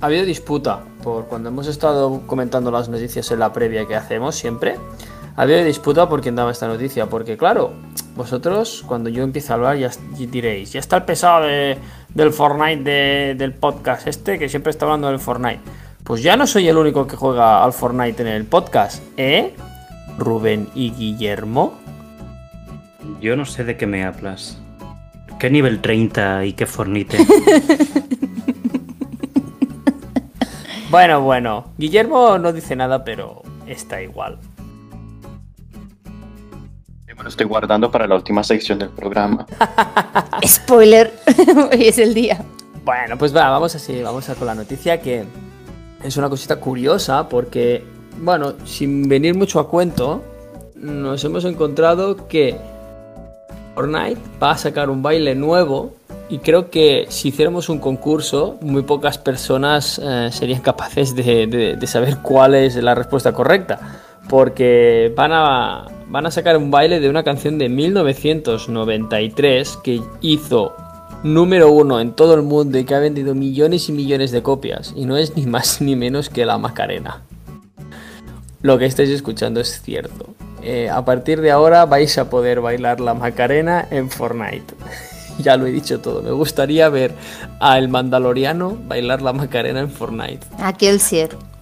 ha 0.00 0.06
habido 0.06 0.24
disputa 0.24 0.80
por 1.02 1.26
cuando 1.26 1.48
hemos 1.48 1.66
estado 1.66 2.22
comentando 2.26 2.70
las 2.70 2.88
noticias 2.88 3.30
en 3.32 3.40
la 3.40 3.52
previa 3.52 3.86
que 3.86 3.96
hacemos 3.96 4.36
siempre. 4.36 4.76
Ha 5.36 5.42
habido 5.42 5.64
disputa 5.64 6.08
por 6.08 6.20
quién 6.20 6.36
daba 6.36 6.50
esta 6.52 6.66
noticia, 6.68 7.06
porque 7.06 7.36
claro, 7.36 7.72
vosotros 8.16 8.84
cuando 8.86 9.08
yo 9.08 9.22
empiece 9.22 9.52
a 9.52 9.54
hablar 9.56 9.76
ya 9.76 9.90
diréis, 10.16 10.72
ya 10.72 10.80
está 10.80 10.96
el 10.96 11.04
pesado 11.04 11.44
de- 11.46 11.78
del 12.14 12.32
Fortnite 12.32 12.82
de- 12.82 13.34
del 13.36 13.52
podcast 13.54 14.06
este 14.06 14.38
que 14.38 14.48
siempre 14.48 14.70
está 14.70 14.84
hablando 14.86 15.08
del 15.08 15.18
Fortnite. 15.18 15.60
Pues 16.04 16.22
ya 16.22 16.36
no 16.36 16.46
soy 16.46 16.68
el 16.68 16.76
único 16.78 17.06
que 17.06 17.16
juega 17.16 17.62
al 17.62 17.72
Fortnite 17.72 18.22
en 18.22 18.28
el 18.28 18.44
podcast, 18.44 19.02
¿eh? 19.16 19.54
Rubén 20.16 20.68
y 20.74 20.90
Guillermo. 20.90 21.74
Yo 23.20 23.36
no 23.36 23.44
sé 23.44 23.64
de 23.64 23.76
qué 23.76 23.86
me 23.86 24.04
hablas. 24.04 24.58
¿Qué 25.38 25.50
nivel 25.50 25.80
30 25.80 26.44
y 26.46 26.52
qué 26.54 26.66
fornite? 26.66 27.18
Bueno, 30.90 31.20
bueno, 31.20 31.72
Guillermo 31.76 32.38
no 32.38 32.50
dice 32.52 32.74
nada, 32.74 33.04
pero 33.04 33.42
está 33.66 34.00
igual. 34.00 34.38
Me 37.18 37.24
lo 37.24 37.28
estoy 37.28 37.46
guardando 37.46 37.90
para 37.90 38.06
la 38.06 38.14
última 38.14 38.42
sección 38.44 38.78
del 38.78 38.90
programa. 38.90 39.46
Spoiler, 40.46 41.12
hoy 41.72 41.88
es 41.88 41.98
el 41.98 42.14
día. 42.14 42.40
Bueno, 42.84 43.18
pues 43.18 43.34
va, 43.36 43.50
vamos 43.50 43.74
así, 43.74 44.00
vamos 44.02 44.28
a 44.30 44.34
con 44.34 44.46
la 44.46 44.54
noticia 44.54 45.00
que 45.00 45.24
es 46.02 46.16
una 46.16 46.28
cosita 46.28 46.56
curiosa 46.56 47.28
porque, 47.28 47.84
bueno, 48.22 48.54
sin 48.64 49.08
venir 49.08 49.34
mucho 49.36 49.58
a 49.60 49.68
cuento, 49.68 50.22
nos 50.76 51.22
hemos 51.24 51.44
encontrado 51.44 52.28
que 52.28 52.56
Fortnite 53.74 54.20
va 54.42 54.52
a 54.52 54.56
sacar 54.58 54.88
un 54.90 55.02
baile 55.02 55.34
nuevo 55.34 55.92
y 56.30 56.38
creo 56.38 56.70
que 56.70 57.06
si 57.08 57.28
hiciéramos 57.28 57.68
un 57.68 57.78
concurso, 57.78 58.56
muy 58.60 58.82
pocas 58.82 59.18
personas 59.18 60.00
eh, 60.02 60.28
serían 60.30 60.60
capaces 60.60 61.14
de, 61.16 61.46
de- 61.46 61.76
de 61.76 61.86
saber 61.86 62.18
cuál 62.22 62.54
es 62.54 62.76
la 62.76 62.94
respuesta 62.94 63.32
correcta. 63.32 63.78
Porque 64.28 65.10
van 65.16 65.32
a, 65.32 65.86
van 66.08 66.26
a 66.26 66.30
sacar 66.30 66.56
un 66.56 66.70
baile 66.70 67.00
de 67.00 67.10
una 67.10 67.22
canción 67.22 67.58
de 67.58 67.68
1993 67.68 69.78
que 69.82 70.00
hizo 70.20 70.74
número 71.22 71.70
uno 71.70 72.00
en 72.00 72.12
todo 72.12 72.34
el 72.34 72.42
mundo 72.42 72.78
y 72.78 72.84
que 72.84 72.94
ha 72.94 73.00
vendido 73.00 73.34
millones 73.34 73.88
y 73.88 73.92
millones 73.92 74.30
de 74.30 74.42
copias. 74.42 74.92
Y 74.96 75.04
no 75.04 75.16
es 75.16 75.36
ni 75.36 75.46
más 75.46 75.80
ni 75.80 75.96
menos 75.96 76.28
que 76.28 76.46
la 76.46 76.58
Macarena. 76.58 77.22
Lo 78.62 78.78
que 78.78 78.86
estáis 78.86 79.10
escuchando 79.10 79.60
es 79.60 79.80
cierto. 79.82 80.34
Eh, 80.62 80.88
a 80.90 81.04
partir 81.04 81.40
de 81.40 81.50
ahora 81.50 81.86
vais 81.86 82.18
a 82.18 82.28
poder 82.28 82.60
bailar 82.60 83.00
la 83.00 83.14
Macarena 83.14 83.86
en 83.90 84.10
Fortnite. 84.10 84.74
ya 85.38 85.56
lo 85.56 85.66
he 85.66 85.70
dicho 85.70 86.00
todo. 86.00 86.22
Me 86.22 86.32
gustaría 86.32 86.88
ver 86.88 87.12
al 87.60 87.88
Mandaloriano 87.88 88.76
bailar 88.86 89.22
la 89.22 89.32
Macarena 89.32 89.80
en 89.80 89.90
Fortnite. 89.90 90.46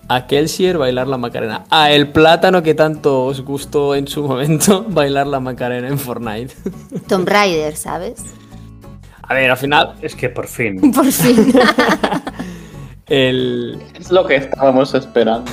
Aquel 0.08 0.42
Kelsier 0.42 0.78
bailar 0.78 1.08
la 1.08 1.18
Macarena. 1.18 1.64
A 1.70 1.90
el 1.90 2.08
plátano 2.08 2.62
que 2.62 2.74
tanto 2.74 3.24
os 3.24 3.40
gustó 3.40 3.94
en 3.96 4.06
su 4.06 4.22
momento 4.22 4.84
bailar 4.88 5.26
la 5.26 5.40
Macarena 5.40 5.88
en 5.88 5.98
Fortnite. 5.98 6.54
Tomb 7.08 7.28
Raider, 7.28 7.76
¿sabes? 7.76 8.22
a 9.22 9.34
ver, 9.34 9.50
al 9.50 9.56
final, 9.56 9.94
es 10.02 10.14
que 10.14 10.28
por 10.28 10.46
fin. 10.46 10.92
Por 10.92 11.10
fin. 11.10 11.52
el, 13.06 13.82
Es 13.98 14.12
lo 14.12 14.24
que 14.24 14.36
estábamos 14.36 14.94
esperando. 14.94 15.50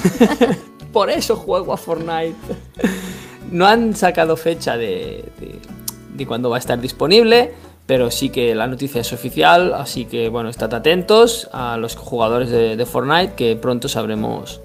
Por 0.92 1.10
eso 1.10 1.36
juego 1.36 1.74
a 1.74 1.78
Fortnite. 1.78 2.36
No 3.50 3.66
han 3.66 3.96
sacado 3.96 4.38
fecha 4.38 4.78
de, 4.78 5.26
de, 5.40 5.60
de 6.14 6.28
cuándo 6.28 6.52
va 6.52 6.58
a 6.58 6.60
estar 6.60 6.80
disponible, 6.80 7.54
pero 7.86 8.10
sí 8.12 8.30
que 8.30 8.56
la 8.56 8.68
noticia 8.68 9.02
es 9.02 9.12
oficial, 9.14 9.74
así 9.74 10.06
que 10.06 10.30
bueno, 10.30 10.50
estad 10.50 10.74
atentos 10.74 11.50
a 11.52 11.78
los 11.78 11.96
jugadores 11.96 12.50
de, 12.50 12.76
de 12.76 12.86
Fortnite, 12.86 13.34
que 13.36 13.56
pronto 13.56 13.88
sabremos 13.90 14.62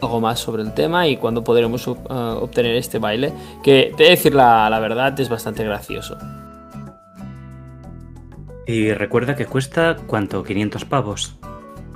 algo 0.00 0.20
más 0.20 0.38
sobre 0.40 0.62
el 0.62 0.72
tema 0.72 1.06
y 1.08 1.16
cuándo 1.16 1.44
podremos 1.44 1.86
uh, 1.86 1.96
obtener 2.40 2.74
este 2.76 2.98
baile, 2.98 3.32
que 3.62 3.92
te 3.96 4.04
de 4.04 4.10
decir 4.10 4.34
la, 4.34 4.70
la 4.70 4.78
verdad, 4.80 5.18
es 5.20 5.28
bastante 5.28 5.64
gracioso. 5.64 6.16
Y 8.66 8.92
recuerda 8.92 9.34
que 9.34 9.46
cuesta, 9.46 9.96
¿cuánto? 10.06 10.44
500 10.44 10.84
pavos. 10.84 11.34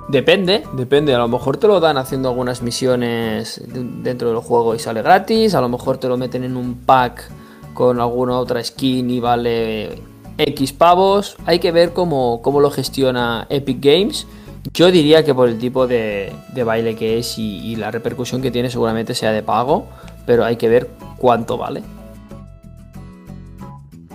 Depende, 0.09 0.63
depende. 0.73 1.15
A 1.15 1.19
lo 1.19 1.27
mejor 1.27 1.57
te 1.57 1.67
lo 1.67 1.79
dan 1.79 1.97
haciendo 1.97 2.29
algunas 2.29 2.61
misiones 2.61 3.61
de- 3.65 3.83
dentro 4.03 4.29
del 4.29 4.37
juego 4.39 4.75
y 4.75 4.79
sale 4.79 5.01
gratis. 5.01 5.55
A 5.55 5.61
lo 5.61 5.69
mejor 5.69 5.97
te 5.97 6.07
lo 6.07 6.17
meten 6.17 6.43
en 6.43 6.57
un 6.57 6.75
pack 6.85 7.29
con 7.73 7.99
alguna 7.99 8.37
otra 8.37 8.63
skin 8.63 9.09
y 9.09 9.19
vale 9.19 9.99
X 10.37 10.73
pavos. 10.73 11.37
Hay 11.45 11.59
que 11.59 11.71
ver 11.71 11.93
cómo, 11.93 12.41
cómo 12.41 12.59
lo 12.59 12.71
gestiona 12.71 13.47
Epic 13.49 13.77
Games. 13.81 14.27
Yo 14.73 14.91
diría 14.91 15.23
que 15.23 15.33
por 15.35 15.47
el 15.47 15.59
tipo 15.59 15.85
de, 15.87 16.33
de 16.53 16.63
baile 16.63 16.95
que 16.95 17.19
es 17.19 17.37
y, 17.37 17.59
y 17.59 17.75
la 17.75 17.91
repercusión 17.91 18.41
que 18.41 18.49
tiene 18.51 18.69
seguramente 18.69 19.13
sea 19.13 19.31
de 19.31 19.43
pago, 19.43 19.85
pero 20.25 20.43
hay 20.43 20.55
que 20.57 20.67
ver 20.69 20.89
cuánto 21.17 21.57
vale. 21.57 21.83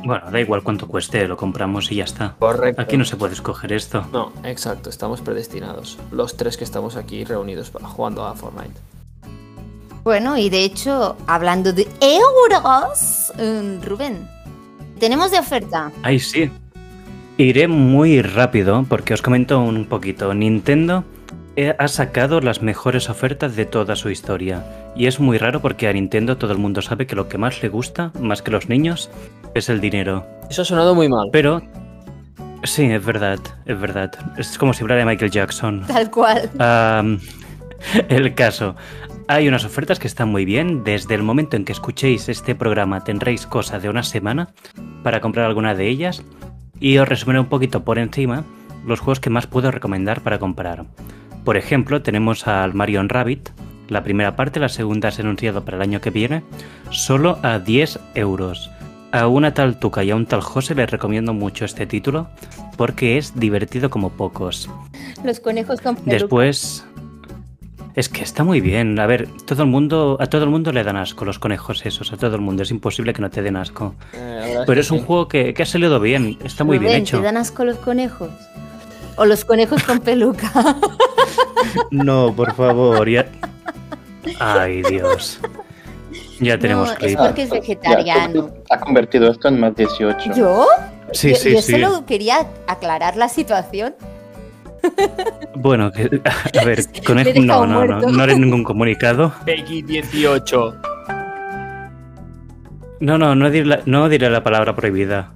Bueno, 0.02 0.30
da 0.30 0.40
igual 0.40 0.62
cuánto 0.62 0.88
cueste, 0.88 1.28
lo 1.28 1.36
compramos 1.36 1.92
y 1.92 1.96
ya 1.96 2.04
está. 2.04 2.34
Correcto. 2.38 2.80
Aquí 2.80 2.96
no 2.96 3.04
se 3.04 3.16
puede 3.16 3.34
escoger 3.34 3.72
esto. 3.72 4.06
No, 4.12 4.32
exacto, 4.44 4.88
estamos 4.88 5.20
predestinados. 5.20 5.98
Los 6.10 6.36
tres 6.36 6.56
que 6.56 6.64
estamos 6.64 6.96
aquí 6.96 7.22
reunidos 7.24 7.70
para- 7.70 7.86
jugando 7.86 8.24
a 8.24 8.34
Fortnite. 8.34 8.80
Bueno, 10.02 10.38
y 10.38 10.48
de 10.48 10.64
hecho, 10.64 11.16
hablando 11.26 11.74
de 11.74 11.86
euros, 12.00 13.30
mm, 13.36 13.82
Rubén, 13.84 14.26
tenemos 15.00 15.32
de 15.32 15.38
oferta. 15.40 15.90
Ay, 16.02 16.20
sí. 16.20 16.48
Iré 17.38 17.66
muy 17.66 18.22
rápido 18.22 18.84
porque 18.88 19.14
os 19.14 19.22
comento 19.22 19.60
un 19.60 19.86
poquito. 19.86 20.32
Nintendo 20.34 21.04
eh, 21.56 21.74
ha 21.78 21.88
sacado 21.88 22.40
las 22.40 22.62
mejores 22.62 23.08
ofertas 23.08 23.56
de 23.56 23.64
toda 23.64 23.96
su 23.96 24.10
historia. 24.10 24.64
Y 24.94 25.06
es 25.06 25.18
muy 25.18 25.38
raro 25.38 25.60
porque 25.60 25.88
a 25.88 25.92
Nintendo 25.92 26.36
todo 26.36 26.52
el 26.52 26.58
mundo 26.58 26.82
sabe 26.82 27.06
que 27.06 27.16
lo 27.16 27.28
que 27.28 27.38
más 27.38 27.62
le 27.62 27.68
gusta, 27.70 28.12
más 28.20 28.42
que 28.42 28.50
los 28.50 28.68
niños, 28.68 29.10
es 29.54 29.68
el 29.68 29.80
dinero. 29.80 30.26
Eso 30.48 30.62
ha 30.62 30.64
sonado 30.64 30.94
muy 30.94 31.08
mal. 31.08 31.30
Pero... 31.32 31.62
Sí, 32.62 32.84
es 32.84 33.02
verdad, 33.02 33.38
es 33.64 33.80
verdad. 33.80 34.12
Es 34.36 34.58
como 34.58 34.74
si 34.74 34.82
hablara 34.82 35.00
de 35.00 35.06
Michael 35.06 35.30
Jackson. 35.30 35.82
Tal 35.86 36.10
cual. 36.10 36.50
El 38.10 38.34
caso. 38.34 38.76
Hay 39.30 39.46
unas 39.46 39.64
ofertas 39.64 40.00
que 40.00 40.08
están 40.08 40.28
muy 40.28 40.44
bien. 40.44 40.82
Desde 40.82 41.14
el 41.14 41.22
momento 41.22 41.56
en 41.56 41.64
que 41.64 41.70
escuchéis 41.70 42.28
este 42.28 42.56
programa 42.56 43.04
tendréis 43.04 43.46
cosa 43.46 43.78
de 43.78 43.88
una 43.88 44.02
semana 44.02 44.48
para 45.04 45.20
comprar 45.20 45.46
alguna 45.46 45.76
de 45.76 45.86
ellas. 45.86 46.24
Y 46.80 46.98
os 46.98 47.08
resumiré 47.08 47.38
un 47.38 47.46
poquito 47.46 47.84
por 47.84 48.00
encima 48.00 48.42
los 48.84 48.98
juegos 48.98 49.20
que 49.20 49.30
más 49.30 49.46
puedo 49.46 49.70
recomendar 49.70 50.22
para 50.22 50.40
comprar. 50.40 50.84
Por 51.44 51.56
ejemplo, 51.56 52.02
tenemos 52.02 52.48
al 52.48 52.74
Mario 52.74 53.04
Rabbit. 53.06 53.50
La 53.86 54.02
primera 54.02 54.34
parte, 54.34 54.58
la 54.58 54.68
segunda 54.68 55.12
se 55.12 55.22
ha 55.22 55.24
anunciado 55.24 55.64
para 55.64 55.76
el 55.76 55.84
año 55.84 56.00
que 56.00 56.10
viene, 56.10 56.42
solo 56.90 57.38
a 57.44 57.60
10 57.60 58.00
euros. 58.16 58.68
A 59.12 59.28
una 59.28 59.54
tal 59.54 59.78
Tuca 59.78 60.02
y 60.02 60.10
a 60.10 60.16
un 60.16 60.26
tal 60.26 60.40
José 60.40 60.74
les 60.74 60.90
recomiendo 60.90 61.34
mucho 61.34 61.64
este 61.64 61.86
título 61.86 62.28
porque 62.76 63.16
es 63.16 63.38
divertido 63.38 63.90
como 63.90 64.10
pocos. 64.10 64.68
Los 65.22 65.38
conejos 65.38 65.80
con 65.80 65.94
peluca. 65.94 66.10
Después. 66.14 66.84
Es 68.00 68.08
que 68.08 68.22
está 68.22 68.44
muy 68.44 68.62
bien. 68.62 68.98
A 68.98 69.04
ver, 69.04 69.28
todo 69.44 69.62
el 69.64 69.68
mundo. 69.68 70.16
A 70.20 70.26
todo 70.26 70.44
el 70.44 70.48
mundo 70.48 70.72
le 70.72 70.82
dan 70.82 70.96
asco 70.96 71.26
los 71.26 71.38
conejos 71.38 71.84
esos. 71.84 72.10
A 72.14 72.16
todo 72.16 72.34
el 72.34 72.40
mundo. 72.40 72.62
Es 72.62 72.70
imposible 72.70 73.12
que 73.12 73.20
no 73.20 73.28
te 73.28 73.42
den 73.42 73.56
asco. 73.56 73.94
Eh, 74.14 74.54
Pero 74.64 74.72
que 74.74 74.80
es 74.80 74.90
un 74.90 75.00
sí. 75.00 75.04
juego 75.06 75.28
que, 75.28 75.52
que 75.52 75.62
ha 75.62 75.66
salido 75.66 76.00
bien. 76.00 76.38
Está 76.42 76.64
muy 76.64 76.78
bien 76.78 76.94
hecho. 76.94 77.18
¿Te 77.18 77.24
dan 77.24 77.36
asco 77.36 77.62
los 77.62 77.76
conejos? 77.76 78.30
O 79.16 79.26
los 79.26 79.44
conejos 79.44 79.82
con 79.82 79.98
peluca. 80.00 80.50
No, 81.90 82.32
por 82.34 82.54
favor. 82.54 83.06
Ya... 83.08 83.26
Ay, 84.40 84.82
Dios. 84.88 85.38
Ya 86.40 86.58
tenemos 86.58 86.86
No, 86.88 86.92
es 86.94 86.98
clip. 86.98 87.18
porque 87.18 87.42
es 87.42 87.50
Ya, 87.50 87.54
vegetariano. 87.60 88.50
ha 88.70 88.80
convertido 88.80 89.30
esto 89.30 89.48
en 89.48 89.60
más 89.60 89.76
18. 89.76 90.32
¿Yo? 90.34 90.66
Sí, 91.12 91.30
yo, 91.30 91.36
sí, 91.36 91.52
yo 91.52 91.60
sí. 91.62 91.72
solo 91.72 92.06
quería 92.06 92.46
aclarar 92.66 93.16
la 93.16 93.28
situación. 93.28 93.94
Bueno, 95.56 95.90
que- 95.92 96.20
a 96.60 96.64
ver, 96.64 96.78
conejo. 97.04 97.30
dejado 97.32 97.66
No, 97.66 97.86
no, 97.86 98.00
no. 98.00 98.12
No 98.12 98.22
haré 98.22 98.38
ningún 98.38 98.64
comunicado. 98.64 99.32
Peggy 99.44 99.82
18. 99.82 100.74
No, 103.00 103.18
no, 103.18 103.34
no 103.34 103.50
diré 103.50 103.66
la, 103.66 103.80
no 103.86 104.08
diré 104.08 104.30
la 104.30 104.42
palabra 104.42 104.74
prohibida. 104.76 105.32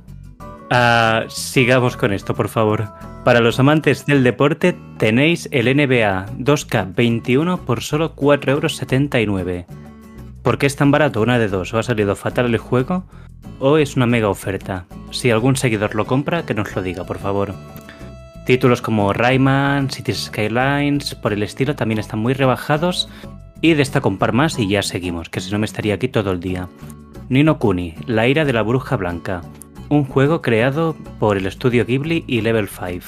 Ah, 0.71 1.25
sigamos 1.29 1.97
con 1.97 2.13
esto, 2.13 2.35
por 2.35 2.49
favor. 2.49 2.89
Para 3.25 3.41
los 3.41 3.59
amantes 3.59 4.05
del 4.07 4.23
deporte, 4.23 4.77
tenéis 4.99 5.49
el 5.51 5.67
NBA 5.75 6.27
2K21 6.39 7.59
por 7.61 7.83
solo 7.83 8.15
4,79€. 8.15 9.65
¿Por 10.43 10.59
qué 10.59 10.67
es 10.67 10.77
tan 10.77 10.91
barato? 10.91 11.23
Una 11.23 11.39
de 11.39 11.49
dos. 11.49 11.73
O 11.73 11.79
ha 11.79 11.83
salido 11.83 12.17
fatal 12.17 12.47
el 12.47 12.59
juego, 12.59 13.05
o 13.61 13.79
es 13.79 13.97
una 13.97 14.05
mega 14.07 14.29
oferta. 14.29 14.85
Si 15.11 15.31
algún 15.31 15.57
seguidor 15.57 15.95
lo 15.95 16.05
compra, 16.07 16.45
que 16.45 16.53
nos 16.55 16.75
lo 16.77 16.83
diga, 16.83 17.05
por 17.05 17.19
favor. 17.19 17.55
Títulos 18.45 18.83
como 18.83 19.15
Rayman, 19.15 19.89
Cities 19.89 20.25
Skylines, 20.25 21.15
por 21.15 21.33
el 21.33 21.43
estilo, 21.43 21.75
también 21.77 21.99
están 21.99 22.21
muy 22.21 22.35
rebajados. 22.35 23.09
Y 23.63 23.73
destaco 23.73 24.11
un 24.11 24.19
par 24.19 24.35
más 24.35 24.59
y 24.59 24.69
ya 24.69 24.83
seguimos, 24.83 25.31
que 25.31 25.41
si 25.41 25.51
no 25.51 25.59
me 25.59 25.65
estaría 25.65 25.95
aquí 25.95 26.09
todo 26.09 26.31
el 26.31 26.41
día. 26.41 26.69
Nino 27.31 27.59
Kuni, 27.59 27.95
La 28.07 28.29
ira 28.29 28.45
de 28.45 28.53
la 28.53 28.61
bruja 28.61 28.97
blanca. 28.97 29.41
Un 29.89 30.05
juego 30.05 30.43
creado 30.43 30.95
por 31.19 31.39
el 31.39 31.47
estudio 31.47 31.87
Ghibli 31.87 32.25
y 32.27 32.43
Level 32.43 32.69
5, 32.69 33.07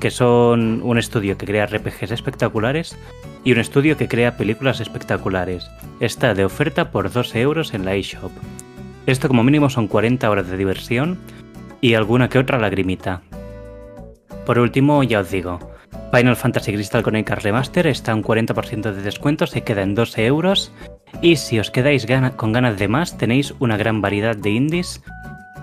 que 0.00 0.10
son 0.10 0.82
un 0.82 0.98
estudio 0.98 1.38
que 1.38 1.46
crea 1.46 1.66
RPGs 1.66 2.10
espectaculares 2.10 2.98
y 3.44 3.52
un 3.52 3.60
estudio 3.60 3.96
que 3.96 4.08
crea 4.08 4.36
películas 4.36 4.80
espectaculares. 4.80 5.70
Está 6.00 6.34
de 6.34 6.44
oferta 6.44 6.90
por 6.90 7.12
12 7.12 7.40
euros 7.40 7.74
en 7.74 7.84
la 7.84 7.94
eShop. 7.94 8.32
Esto 9.06 9.28
como 9.28 9.44
mínimo 9.44 9.70
son 9.70 9.86
40 9.86 10.28
horas 10.28 10.48
de 10.48 10.56
diversión 10.56 11.16
y 11.80 11.94
alguna 11.94 12.28
que 12.28 12.40
otra 12.40 12.58
lagrimita. 12.58 13.22
Por 14.46 14.58
último, 14.58 15.02
ya 15.02 15.20
os 15.20 15.30
digo, 15.30 15.58
Final 16.12 16.36
Fantasy 16.36 16.72
Crystal 16.72 17.02
Chronicles 17.02 17.42
Remaster 17.42 17.86
está 17.86 18.12
a 18.12 18.14
un 18.14 18.22
40% 18.22 18.92
de 18.92 19.02
descuento, 19.02 19.46
se 19.46 19.62
queda 19.62 19.82
en 19.82 19.94
12 19.94 20.26
euros. 20.26 20.72
Y 21.22 21.36
si 21.36 21.58
os 21.58 21.70
quedáis 21.70 22.06
gana- 22.06 22.36
con 22.36 22.52
ganas 22.52 22.78
de 22.78 22.88
más, 22.88 23.16
tenéis 23.16 23.54
una 23.58 23.76
gran 23.76 24.00
variedad 24.00 24.36
de 24.36 24.50
indies 24.50 25.02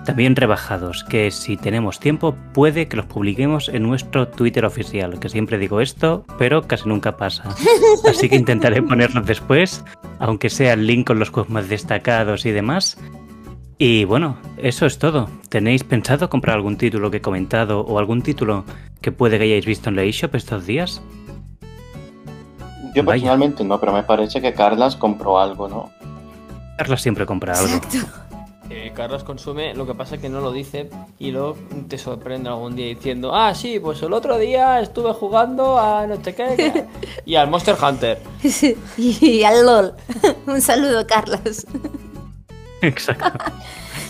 también 0.06 0.36
rebajados, 0.36 1.04
que 1.04 1.30
si 1.30 1.58
tenemos 1.58 2.00
tiempo 2.00 2.36
puede 2.54 2.88
que 2.88 2.98
los 2.98 3.06
publiquemos 3.06 3.70
en 3.70 3.84
nuestro 3.84 4.28
Twitter 4.28 4.66
oficial, 4.66 5.20
que 5.20 5.30
siempre 5.30 5.60
digo 5.60 5.80
esto, 5.80 6.26
pero 6.40 6.64
casi 6.64 6.90
nunca 6.90 7.18
pasa. 7.18 7.44
Así 8.10 8.28
que 8.28 8.36
intentaré 8.36 8.82
ponerlos 8.82 9.28
después, 9.28 9.86
aunque 10.18 10.50
sea 10.50 10.74
el 10.74 10.88
link 10.88 11.06
con 11.06 11.20
los 11.20 11.30
juegos 11.30 11.52
más 11.52 11.70
destacados 11.70 12.48
y 12.48 12.52
demás. 12.52 12.98
Y 13.84 14.06
bueno, 14.06 14.38
eso 14.58 14.86
es 14.86 15.00
todo. 15.00 15.28
¿Tenéis 15.50 15.84
pensado 15.84 16.30
comprar 16.30 16.56
algún 16.56 16.78
título 16.78 17.10
que 17.10 17.18
he 17.18 17.22
comentado 17.22 17.82
o 17.82 17.98
algún 17.98 18.22
título 18.22 18.64
que 19.02 19.12
puede 19.12 19.40
que 19.40 19.46
hayáis 19.46 19.66
visto 19.66 19.90
en 19.90 19.96
la 19.96 20.04
eShop 20.04 20.36
estos 20.36 20.68
días? 20.68 21.02
Yo 22.94 23.04
Vaya. 23.04 23.24
personalmente 23.24 23.64
no, 23.64 23.80
pero 23.80 23.92
me 23.92 24.04
parece 24.04 24.40
que 24.40 24.54
Carlas 24.54 24.96
compró 24.96 25.40
algo, 25.40 25.68
¿no? 25.68 25.90
Carla 26.78 26.96
siempre 26.96 27.26
compra 27.26 27.56
algo. 27.58 27.74
Exacto. 27.78 27.98
Eh, 28.70 28.92
Carlos 28.94 29.24
consume, 29.24 29.74
lo 29.74 29.88
que 29.88 29.96
pasa 29.96 30.14
es 30.14 30.22
que 30.22 30.30
no 30.30 30.42
lo 30.42 30.52
dice 30.52 30.88
y 31.18 31.32
luego 31.32 31.58
te 31.88 31.98
sorprende 31.98 32.50
algún 32.50 32.76
día 32.76 32.86
diciendo, 32.86 33.34
ah, 33.34 33.56
sí, 33.56 33.80
pues 33.80 34.00
el 34.04 34.14
otro 34.14 34.38
día 34.38 34.80
estuve 34.80 35.12
jugando 35.14 35.80
a 35.80 36.06
no 36.06 36.24
sé 36.24 36.36
qué 36.36 36.86
y 37.26 37.34
al 37.34 37.50
Monster 37.50 37.76
Hunter. 37.84 38.22
y 39.00 39.42
al 39.42 39.66
LOL. 39.66 39.94
Un 40.46 40.62
saludo, 40.62 41.08
Carlos. 41.08 41.66
Exacto. 42.88 43.32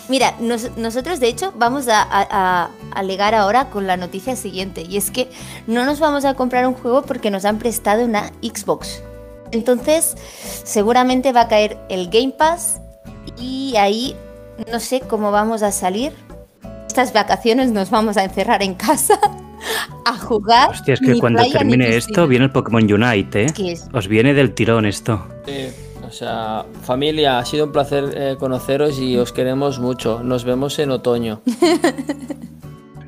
Mira, 0.10 0.36
nos- 0.40 0.76
nosotros 0.78 1.20
de 1.20 1.28
hecho 1.28 1.54
vamos 1.56 1.88
a, 1.88 2.02
a- 2.02 2.28
a 2.30 2.70
alegar 2.94 3.34
ahora 3.36 3.70
con 3.70 3.88
la 3.88 3.96
noticia 3.98 4.36
siguiente 4.36 4.84
y 4.88 4.98
es 4.98 5.10
que 5.12 5.30
no 5.68 5.86
nos 5.86 6.00
vamos 6.00 6.26
a 6.26 6.34
comprar 6.34 6.68
un 6.68 6.74
juego 6.74 7.04
porque 7.04 7.32
nos 7.32 7.46
han 7.46 7.60
prestado 7.60 8.04
una 8.06 8.32
Xbox. 8.42 9.02
Entonces, 9.52 10.16
seguramente 10.64 11.32
va 11.34 11.42
a 11.42 11.48
caer 11.48 11.78
el 11.90 12.10
Game 12.10 12.34
Pass 12.38 12.80
y 13.38 13.76
ahí 13.78 14.16
no 14.72 14.80
sé 14.80 15.02
cómo 15.02 15.32
vamos 15.32 15.62
a 15.64 15.72
salir. 15.72 16.14
Estas 16.88 17.14
vacaciones 17.14 17.72
nos 17.72 17.90
vamos 17.90 18.18
a 18.18 18.24
encerrar 18.24 18.64
en 18.64 18.74
casa 18.76 19.18
a 20.06 20.18
jugar. 20.18 20.72
Hostia, 20.72 20.94
es 20.96 21.00
que 21.00 21.18
cuando 21.20 21.44
termine 21.50 21.96
esto 21.96 22.28
viene 22.28 22.46
el 22.46 22.52
Pokémon 22.52 22.84
Unite, 22.92 23.42
¿eh? 23.44 23.46
Es 23.46 23.54
que 23.54 23.72
es- 23.74 23.88
Os 23.94 24.08
viene 24.10 24.34
del 24.34 24.54
tirón 24.54 24.86
esto. 24.86 25.26
Sí, 25.46 25.68
o 26.12 26.14
sea, 26.14 26.66
familia, 26.82 27.40
ha 27.40 27.46
sido 27.46 27.64
un 27.64 27.72
placer 27.72 28.14
eh, 28.18 28.36
conoceros 28.38 29.00
y 29.00 29.18
os 29.18 29.32
queremos 29.32 29.80
mucho. 29.80 30.22
Nos 30.22 30.44
vemos 30.44 30.78
en 30.80 30.92
otoño. 30.92 31.42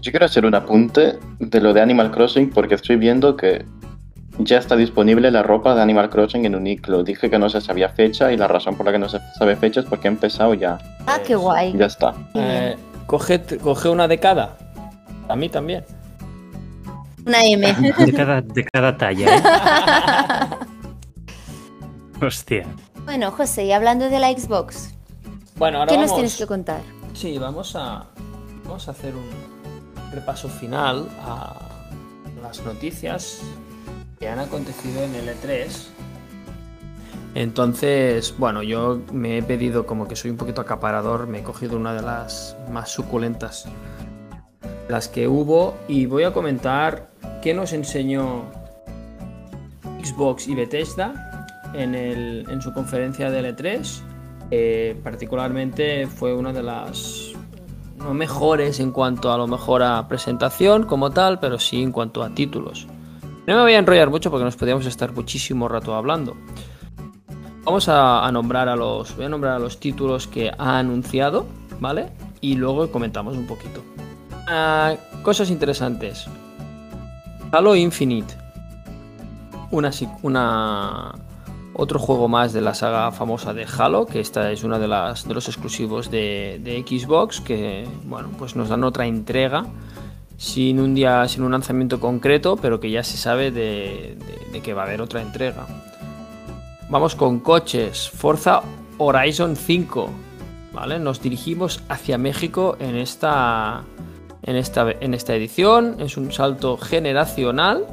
Yo 0.00 0.10
quiero 0.10 0.24
hacer 0.24 0.46
un 0.46 0.54
apunte 0.54 1.18
de 1.38 1.60
lo 1.60 1.74
de 1.74 1.82
Animal 1.82 2.10
Crossing 2.10 2.48
porque 2.48 2.76
estoy 2.76 2.96
viendo 2.96 3.36
que 3.36 3.66
ya 4.38 4.56
está 4.56 4.74
disponible 4.74 5.30
la 5.30 5.42
ropa 5.42 5.74
de 5.74 5.82
Animal 5.82 6.08
Crossing 6.08 6.46
en 6.46 6.54
Uniqlo. 6.54 7.04
Dije 7.04 7.28
que 7.28 7.38
no 7.38 7.50
se 7.50 7.60
sabía 7.60 7.90
fecha 7.90 8.32
y 8.32 8.38
la 8.38 8.48
razón 8.48 8.74
por 8.74 8.86
la 8.86 8.92
que 8.92 8.98
no 8.98 9.10
se 9.10 9.18
sabe 9.38 9.54
fecha 9.54 9.80
es 9.80 9.86
porque 9.86 10.08
he 10.08 10.12
empezado 10.12 10.54
ya. 10.54 10.78
Ah, 11.06 11.18
qué 11.26 11.34
guay. 11.34 11.76
Ya 11.76 11.84
está. 11.84 12.14
Eh, 12.32 12.74
coge, 13.04 13.42
coge 13.62 13.90
una 13.90 14.08
de 14.08 14.18
cada. 14.18 14.56
A 15.28 15.36
mí 15.36 15.50
también. 15.50 15.84
Una 17.26 17.44
M. 17.44 17.72
De 17.98 18.12
cada, 18.12 18.40
de 18.42 18.64
cada 18.64 18.96
talla, 18.96 19.36
¿eh? 19.36 19.42
Hostia. 22.24 22.66
Bueno, 23.04 23.30
José, 23.30 23.66
y 23.66 23.72
hablando 23.72 24.08
de 24.08 24.18
la 24.18 24.32
Xbox, 24.32 24.94
Bueno, 25.56 25.78
ahora 25.78 25.90
¿qué 25.90 25.96
vamos. 25.96 26.10
nos 26.10 26.16
tienes 26.16 26.36
que 26.36 26.46
contar? 26.46 26.80
Sí, 27.12 27.38
vamos 27.38 27.76
a, 27.76 28.06
vamos 28.64 28.88
a 28.88 28.90
hacer 28.92 29.14
un 29.14 29.28
repaso 30.10 30.48
final 30.48 31.08
a 31.20 31.54
las 32.42 32.64
noticias 32.64 33.40
que 34.18 34.28
han 34.28 34.38
acontecido 34.38 35.02
en 35.02 35.14
el 35.14 35.28
E3. 35.28 35.66
Entonces, 37.34 38.34
bueno, 38.38 38.62
yo 38.62 39.00
me 39.12 39.38
he 39.38 39.42
pedido 39.42 39.86
como 39.86 40.06
que 40.08 40.16
soy 40.16 40.30
un 40.30 40.36
poquito 40.36 40.60
acaparador, 40.60 41.26
me 41.26 41.40
he 41.40 41.42
cogido 41.42 41.76
una 41.76 41.92
de 41.92 42.02
las 42.02 42.56
más 42.70 42.90
suculentas, 42.90 43.66
las 44.88 45.08
que 45.08 45.26
hubo, 45.28 45.76
y 45.88 46.06
voy 46.06 46.22
a 46.24 46.32
comentar 46.32 47.10
qué 47.42 47.52
nos 47.52 47.72
enseñó 47.72 48.44
Xbox 50.02 50.46
y 50.48 50.54
Bethesda 50.54 51.33
en, 51.74 51.94
el- 51.94 52.46
en 52.48 52.62
su 52.62 52.72
conferencia 52.72 53.30
de 53.30 53.54
L3. 53.54 54.00
Eh, 54.50 55.00
particularmente 55.02 56.06
fue 56.06 56.34
una 56.34 56.52
de 56.52 56.62
las 56.62 57.32
no 57.96 58.12
mejores 58.12 58.80
en 58.80 58.90
cuanto 58.90 59.32
a 59.32 59.38
lo 59.38 59.46
mejor 59.46 59.82
a 59.82 60.06
presentación 60.08 60.84
como 60.84 61.10
tal, 61.10 61.40
pero 61.40 61.58
sí 61.58 61.82
en 61.82 61.92
cuanto 61.92 62.22
a 62.22 62.30
títulos. 62.34 62.86
No 63.46 63.56
me 63.56 63.62
voy 63.62 63.72
a 63.74 63.78
enrollar 63.78 64.10
mucho 64.10 64.30
porque 64.30 64.44
nos 64.44 64.56
podríamos 64.56 64.86
estar 64.86 65.12
muchísimo 65.12 65.68
rato 65.68 65.94
hablando. 65.94 66.36
Vamos 67.64 67.88
a, 67.88 68.30
nombrar 68.30 68.68
a 68.68 68.76
los. 68.76 69.16
Voy 69.16 69.24
a 69.24 69.28
nombrar 69.28 69.54
a 69.54 69.58
los 69.58 69.80
títulos 69.80 70.26
que 70.26 70.50
ha 70.56 70.78
anunciado, 70.78 71.46
¿vale? 71.80 72.10
Y 72.42 72.56
luego 72.56 72.90
comentamos 72.90 73.36
un 73.36 73.46
poquito. 73.46 73.82
Ah, 74.46 74.94
cosas 75.22 75.48
interesantes. 75.50 76.26
Halo 77.52 77.74
Infinite. 77.74 78.34
Una, 79.70 79.90
una. 80.22 81.12
Otro 81.74 81.98
juego 81.98 82.28
más 82.28 82.52
de 82.52 82.60
la 82.60 82.74
saga 82.74 83.10
famosa 83.12 83.52
de 83.52 83.66
Halo, 83.66 84.06
que 84.06 84.20
esta 84.20 84.50
es 84.52 84.62
una 84.64 84.78
de 84.78 84.88
las 84.88 85.26
de 85.26 85.34
los 85.34 85.48
exclusivos 85.48 86.10
de, 86.10 86.84
Xbox, 86.86 87.40
que 87.40 87.86
bueno, 88.04 88.30
pues 88.38 88.54
nos 88.56 88.68
dan 88.68 88.84
otra 88.84 89.06
entrega 89.06 89.66
sin 90.36 90.80
un 90.80 90.94
día, 90.94 91.26
sin 91.28 91.42
un 91.42 91.52
lanzamiento 91.52 92.00
concreto, 92.00 92.56
pero 92.56 92.80
que 92.80 92.90
ya 92.90 93.02
se 93.02 93.16
sabe 93.16 93.50
de 93.50 94.16
que 94.62 94.74
va 94.74 94.82
a 94.82 94.86
haber 94.86 95.00
otra 95.00 95.20
entrega. 95.20 95.66
Vamos 96.90 97.14
con 97.14 97.40
coches. 97.40 98.10
Forza 98.10 98.62
Horizon 98.98 99.56
5. 99.56 100.10
¿Vale? 100.72 100.98
Nos 100.98 101.22
dirigimos 101.22 101.82
hacia 101.88 102.18
México 102.18 102.76
en 102.78 102.96
esta, 102.96 103.84
en 104.42 104.56
esta, 104.56 104.90
en 104.90 105.14
esta 105.14 105.34
edición. 105.34 105.96
Es 106.00 106.16
un 106.16 106.30
salto 106.30 106.76
generacional. 106.76 107.86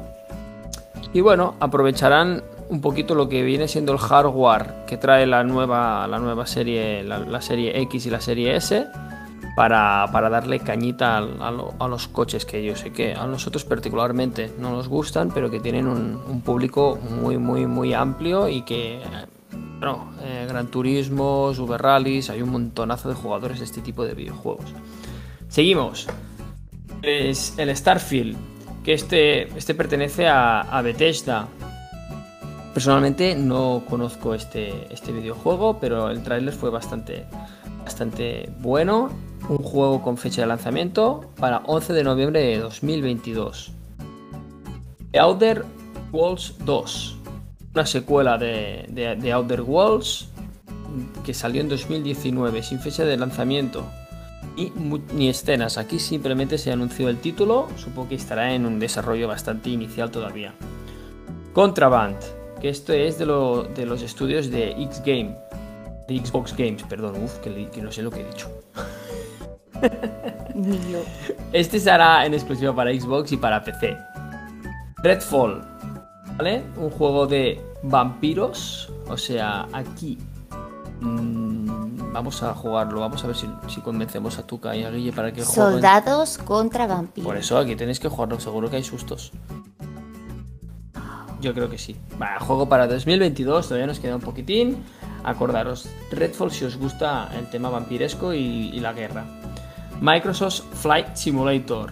Y 1.12 1.20
bueno, 1.20 1.54
aprovecharán 1.60 2.42
un 2.72 2.80
poquito 2.80 3.14
lo 3.14 3.28
que 3.28 3.42
viene 3.42 3.68
siendo 3.68 3.92
el 3.92 3.98
hardware 3.98 4.84
que 4.86 4.96
trae 4.96 5.26
la 5.26 5.44
nueva, 5.44 6.06
la 6.08 6.18
nueva 6.18 6.46
serie, 6.46 7.02
la, 7.04 7.40
serie 7.42 7.78
X 7.82 8.06
y 8.06 8.10
la 8.10 8.20
serie 8.20 8.56
S. 8.56 8.86
Para, 9.54 10.06
para 10.10 10.30
darle 10.30 10.60
cañita 10.60 11.18
a, 11.18 11.50
lo- 11.50 11.74
a 11.78 11.86
los 11.86 12.08
coches 12.08 12.46
que 12.46 12.64
yo 12.64 12.74
sé 12.74 12.90
que 12.90 13.12
a 13.12 13.26
nosotros 13.26 13.66
particularmente 13.66 14.50
no 14.58 14.70
nos 14.70 14.88
gustan, 14.88 15.30
pero 15.30 15.50
que 15.50 15.60
tienen 15.60 15.86
un, 15.86 16.18
un 16.26 16.40
público 16.40 16.98
muy, 17.20 17.36
muy, 17.36 17.66
muy 17.66 17.92
amplio 17.92 18.48
y 18.48 18.62
que, 18.62 18.98
bueno, 19.78 20.12
eh, 20.22 20.46
Gran 20.48 20.68
Turismo, 20.68 21.52
Super 21.52 21.82
Rallys, 21.82 22.30
hay 22.30 22.40
un 22.40 22.48
montonazo 22.48 23.10
de 23.10 23.14
jugadores 23.14 23.58
de 23.58 23.66
este 23.66 23.82
tipo 23.82 24.06
de 24.06 24.14
videojuegos. 24.14 24.72
Seguimos. 25.48 26.08
Es 27.02 27.58
el 27.58 27.76
Starfield, 27.76 28.36
que 28.82 28.94
este, 28.94 29.48
este 29.58 29.74
pertenece 29.74 30.28
a, 30.28 30.62
a 30.62 30.80
Bethesda. 30.80 31.48
Personalmente 32.74 33.34
no 33.34 33.82
conozco 33.88 34.34
este, 34.34 34.92
este 34.92 35.12
videojuego, 35.12 35.78
pero 35.78 36.08
el 36.10 36.22
tráiler 36.22 36.54
fue 36.54 36.70
bastante, 36.70 37.26
bastante 37.84 38.50
bueno. 38.60 39.10
Un 39.48 39.58
juego 39.58 40.02
con 40.02 40.16
fecha 40.16 40.42
de 40.42 40.46
lanzamiento 40.46 41.32
para 41.38 41.58
11 41.66 41.92
de 41.92 42.04
noviembre 42.04 42.40
de 42.40 42.58
2022. 42.58 43.72
The 45.10 45.18
Outer 45.18 45.64
Worlds 46.12 46.54
2. 46.64 47.16
Una 47.74 47.86
secuela 47.86 48.38
de, 48.38 48.86
de, 48.88 49.16
de 49.16 49.32
Outer 49.32 49.62
Worlds 49.62 50.28
que 51.24 51.34
salió 51.34 51.60
en 51.60 51.68
2019 51.68 52.62
sin 52.62 52.78
fecha 52.78 53.04
de 53.04 53.16
lanzamiento 53.16 53.84
y 54.56 54.72
ni 55.14 55.28
escenas. 55.28 55.78
Aquí 55.78 55.98
simplemente 55.98 56.58
se 56.58 56.72
anunció 56.72 57.08
el 57.08 57.18
título. 57.18 57.68
Supongo 57.76 58.10
que 58.10 58.14
estará 58.14 58.54
en 58.54 58.66
un 58.66 58.78
desarrollo 58.78 59.28
bastante 59.28 59.70
inicial 59.70 60.10
todavía. 60.10 60.54
Contraband, 61.52 62.16
que 62.62 62.68
esto 62.68 62.92
es 62.92 63.18
de, 63.18 63.26
lo- 63.26 63.64
de 63.64 63.84
los 63.84 64.00
estudios 64.02 64.48
de 64.50 64.70
X 64.70 65.02
Game, 65.04 65.36
de 66.08 66.24
Xbox 66.24 66.56
Games, 66.56 66.84
perdón, 66.84 67.16
uf, 67.22 67.38
que, 67.40 67.68
no 67.82 67.90
sé 67.92 68.02
lo 68.02 68.10
que 68.10 68.20
he 68.20 68.24
dicho. 68.24 68.48
Ni 70.54 70.78
yo. 70.92 71.00
Este 71.52 71.76
estará 71.78 72.24
en 72.24 72.34
exclusiva 72.34 72.74
para 72.74 72.92
Xbox 72.92 73.32
y 73.32 73.36
para 73.36 73.62
PC. 73.64 73.96
Redfall, 75.02 75.60
¿vale? 76.36 76.62
Un 76.76 76.90
juego 76.90 77.26
de 77.26 77.60
vampiros. 77.82 78.92
O 79.08 79.16
sea, 79.16 79.66
aquí 79.72 80.18
mm, 81.00 82.12
vamos 82.12 82.42
a 82.44 82.54
jugarlo. 82.54 83.00
Vamos 83.00 83.24
a 83.24 83.26
ver 83.26 83.34
si, 83.36 83.48
si 83.68 83.80
convencemos 83.80 84.38
a 84.38 84.46
Tuca 84.46 84.76
y 84.76 84.84
a 84.84 84.90
Guille 84.90 85.12
para 85.12 85.32
que 85.32 85.42
jueguen. 85.42 85.72
Soldados 85.72 86.38
contra 86.38 86.86
vampiros. 86.86 87.26
Por 87.26 87.36
eso 87.36 87.58
aquí 87.58 87.74
tenéis 87.74 87.98
que 87.98 88.08
jugarlo, 88.08 88.38
seguro 88.38 88.70
que 88.70 88.76
hay 88.76 88.84
sustos. 88.84 89.32
Yo 91.42 91.52
creo 91.52 91.68
que 91.68 91.76
sí. 91.76 91.96
Va, 92.22 92.38
juego 92.38 92.68
para 92.68 92.86
2022, 92.86 93.66
todavía 93.66 93.88
nos 93.88 93.98
queda 93.98 94.14
un 94.14 94.22
poquitín. 94.22 94.76
Acordaros, 95.24 95.88
Redfall 96.12 96.52
si 96.52 96.64
os 96.64 96.76
gusta 96.76 97.30
el 97.36 97.50
tema 97.50 97.68
vampiresco 97.68 98.32
y, 98.32 98.78
la 98.78 98.92
guerra. 98.92 99.24
Microsoft 100.00 100.62
Flight 100.74 101.16
Simulator. 101.16 101.90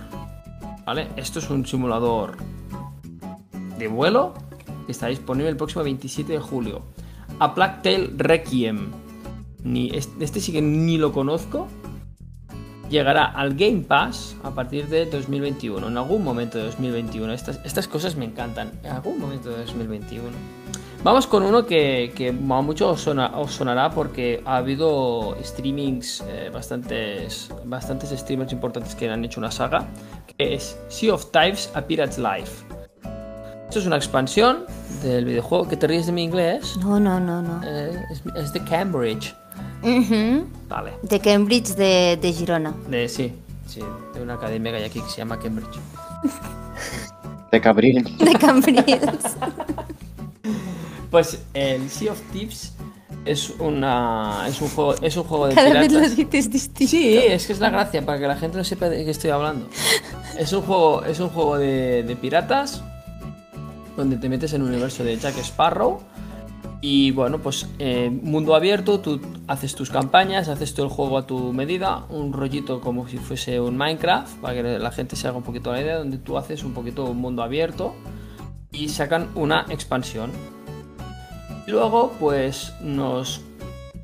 ¿Vale? 0.87 1.09
Esto 1.17 1.41
es 1.41 1.51
un 1.51 1.67
simulador 1.67 2.37
de 3.77 3.89
vuelo 3.89 4.35
que 4.87 4.93
está 4.93 5.09
disponible 5.09 5.51
el 5.51 5.57
próximo 5.57 5.83
27 5.83 6.33
de 6.33 6.39
julio. 6.39 6.83
A 7.41 7.53
Plague 7.53 7.81
Tale 7.83 8.11
Requiem. 8.17 8.93
Ni, 9.65 9.91
este 9.91 10.41
sí 10.41 10.53
que 10.53 10.63
ni 10.63 10.97
lo 10.97 11.13
conozco 11.13 11.67
llegará 12.91 13.24
al 13.24 13.55
Game 13.55 13.82
Pass 13.86 14.36
a 14.43 14.51
partir 14.51 14.88
de 14.88 15.07
2021, 15.07 15.88
en 15.88 15.97
algún 15.97 16.22
momento 16.24 16.59
de 16.59 16.64
2021. 16.64 17.32
Estas, 17.32 17.61
estas 17.64 17.88
cosas 17.88 18.16
me 18.16 18.24
encantan, 18.26 18.72
en 18.82 18.91
algún 18.93 19.18
momento 19.18 19.49
de 19.51 19.59
2021. 19.64 20.28
Vamos 21.03 21.26
con 21.26 21.43
uno 21.45 21.64
que, 21.64 22.12
que 22.14 22.28
a 22.28 22.32
mucho 22.32 22.91
os, 22.91 23.01
sona- 23.01 23.38
os 23.38 23.53
sonará 23.53 23.91
porque 23.91 24.43
ha 24.45 24.57
habido 24.59 25.34
streamings, 25.43 26.22
eh, 26.28 26.51
bastantes, 26.53 27.51
bastantes 27.64 28.11
streamers 28.11 28.53
importantes 28.53 28.95
que 28.95 29.09
han 29.09 29.24
hecho 29.24 29.41
una 29.41 29.51
saga, 29.51 29.86
que 30.36 30.55
es 30.55 30.78
Sea 30.88 31.14
of 31.14 31.30
Thieves 31.30 31.70
A 31.74 31.80
Pirate's 31.80 32.18
Life. 32.18 32.66
Esto 33.66 33.78
es 33.78 33.86
una 33.86 33.97
expansión 33.97 34.64
del 35.03 35.24
videojuego, 35.24 35.68
que 35.68 35.76
te 35.78 35.86
ríes 35.86 36.05
de 36.07 36.12
mi 36.12 36.24
inglés, 36.24 36.76
No, 36.82 37.01
no, 37.01 37.18
no, 37.20 37.41
no. 37.41 37.61
Eh, 37.64 37.93
es, 38.11 38.22
es 38.36 38.53
de 38.53 38.61
Cambridge. 38.64 39.34
Vale. 40.68 40.93
De 41.03 41.20
Cambridge 41.20 41.74
de, 41.74 42.18
de 42.20 42.33
Girona. 42.33 42.74
De, 42.89 43.09
sí, 43.09 43.33
sí, 43.66 43.81
de 44.14 44.22
una 44.22 44.35
academia 44.35 44.72
que 44.72 44.78
hay 44.78 44.85
aquí 44.85 45.01
que 45.01 45.09
se 45.11 45.18
llama 45.18 45.39
Cambridge. 45.39 45.78
De 47.51 47.61
Cabril. 47.61 48.05
De 48.18 48.33
Cambridge. 48.35 49.01
Pues 51.11 51.41
el 51.55 51.91
Sea 51.91 52.12
of 52.12 52.20
Thieves 52.33 52.72
es 53.24 53.51
una 53.59 54.45
es 54.49 54.61
un 54.62 54.68
juego 54.68 54.95
es 55.03 55.16
un 55.16 55.24
juego 55.24 55.49
de 55.49 55.55
Cada 55.55 55.68
vez 55.72 55.93
lo 55.93 55.99
piratas. 56.01 56.16
dices 56.16 56.51
distinto. 56.51 56.91
Sí, 56.91 57.16
es 57.18 57.47
que 57.47 57.53
es 57.53 57.59
la 57.61 57.70
gracia 57.70 58.05
para 58.07 58.18
que 58.18 58.26
la 58.28 58.37
gente 58.37 58.57
no 58.57 58.64
sepa 58.64 58.89
de 58.89 59.05
qué 59.05 59.11
estoy 59.11 59.31
hablando. 59.31 59.68
Es 60.39 60.53
un 60.53 60.62
juego 60.62 61.05
es 61.05 61.18
un 61.20 61.28
juego 61.31 61.59
de, 61.59 62.05
de 62.05 62.16
piratas 62.16 62.83
donde 63.97 64.16
te 64.16 64.28
metes 64.28 64.53
en 64.53 64.62
el 64.62 64.68
universo 64.68 65.03
de 65.05 65.16
Jack 65.18 65.37
Sparrow 65.39 66.01
y 66.83 67.11
bueno, 67.11 67.39
pues 67.39 67.68
eh, 67.78 68.11
mundo 68.11 68.55
abierto, 68.55 69.01
tú 69.01 69.20
haces 69.47 69.74
tus 69.74 69.91
campañas, 69.91 70.49
haces 70.49 70.72
todo 70.72 70.87
el 70.87 70.93
juego 70.93 71.18
a 71.18 71.26
tu 71.26 71.53
medida, 71.53 72.07
un 72.09 72.33
rollito 72.33 72.81
como 72.81 73.07
si 73.07 73.18
fuese 73.18 73.61
un 73.61 73.76
Minecraft, 73.76 74.39
para 74.41 74.55
que 74.55 74.62
la 74.78 74.91
gente 74.91 75.14
se 75.14 75.28
haga 75.28 75.37
un 75.37 75.43
poquito 75.43 75.72
la 75.72 75.83
idea, 75.83 75.99
donde 75.99 76.16
tú 76.16 76.39
haces 76.39 76.64
un 76.64 76.72
poquito 76.72 77.05
un 77.05 77.18
mundo 77.18 77.43
abierto 77.43 77.95
y 78.72 78.89
sacan 78.89 79.28
una 79.35 79.66
expansión. 79.68 80.31
Luego, 81.66 82.12
pues 82.18 82.72
nos 82.81 83.43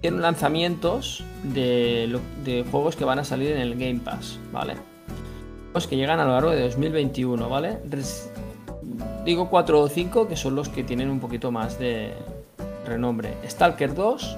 tienen 0.02 0.20
lanzamientos 0.20 1.24
de, 1.42 2.64
juegos 2.70 2.94
que 2.94 3.06
van 3.06 3.18
a 3.18 3.24
salir 3.24 3.52
en 3.52 3.58
el 3.58 3.74
Game 3.76 4.00
Pass, 4.00 4.38
¿vale? 4.52 4.74
Pues 5.72 5.86
que 5.86 5.96
llegan 5.96 6.20
a 6.20 6.24
lo 6.26 6.32
largo 6.32 6.50
de 6.50 6.62
2021, 6.62 7.48
¿vale? 7.48 7.78
Digo 9.24 9.48
4 9.48 9.80
o 9.80 9.88
5 9.88 10.28
que 10.28 10.36
son 10.36 10.54
los 10.54 10.68
que 10.68 10.84
tienen 10.84 11.08
un 11.08 11.20
poquito 11.20 11.50
más 11.50 11.78
de 11.78 12.14
renombre. 12.86 13.34
Stalker 13.46 13.94
2, 13.94 14.36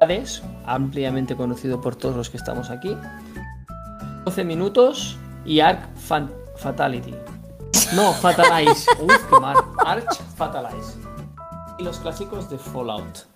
Hades, 0.00 0.42
ampliamente 0.64 1.36
conocido 1.36 1.80
por 1.80 1.96
todos 1.96 2.16
los 2.16 2.30
que 2.30 2.36
estamos 2.38 2.70
aquí. 2.70 2.96
12 4.24 4.44
minutos 4.44 5.18
y 5.44 5.60
Arc 5.60 5.94
Fan- 5.96 6.32
Fatality. 6.56 7.14
No, 7.94 8.12
Fatalize. 8.12 8.86
Uy, 9.00 9.14
qué 9.28 9.40
mal. 9.40 9.56
Arch 9.84 10.20
Fatalize. 10.36 10.98
Y 11.78 11.82
los 11.82 11.98
clásicos 11.98 12.48
de 12.50 12.58
Fallout. 12.58 13.26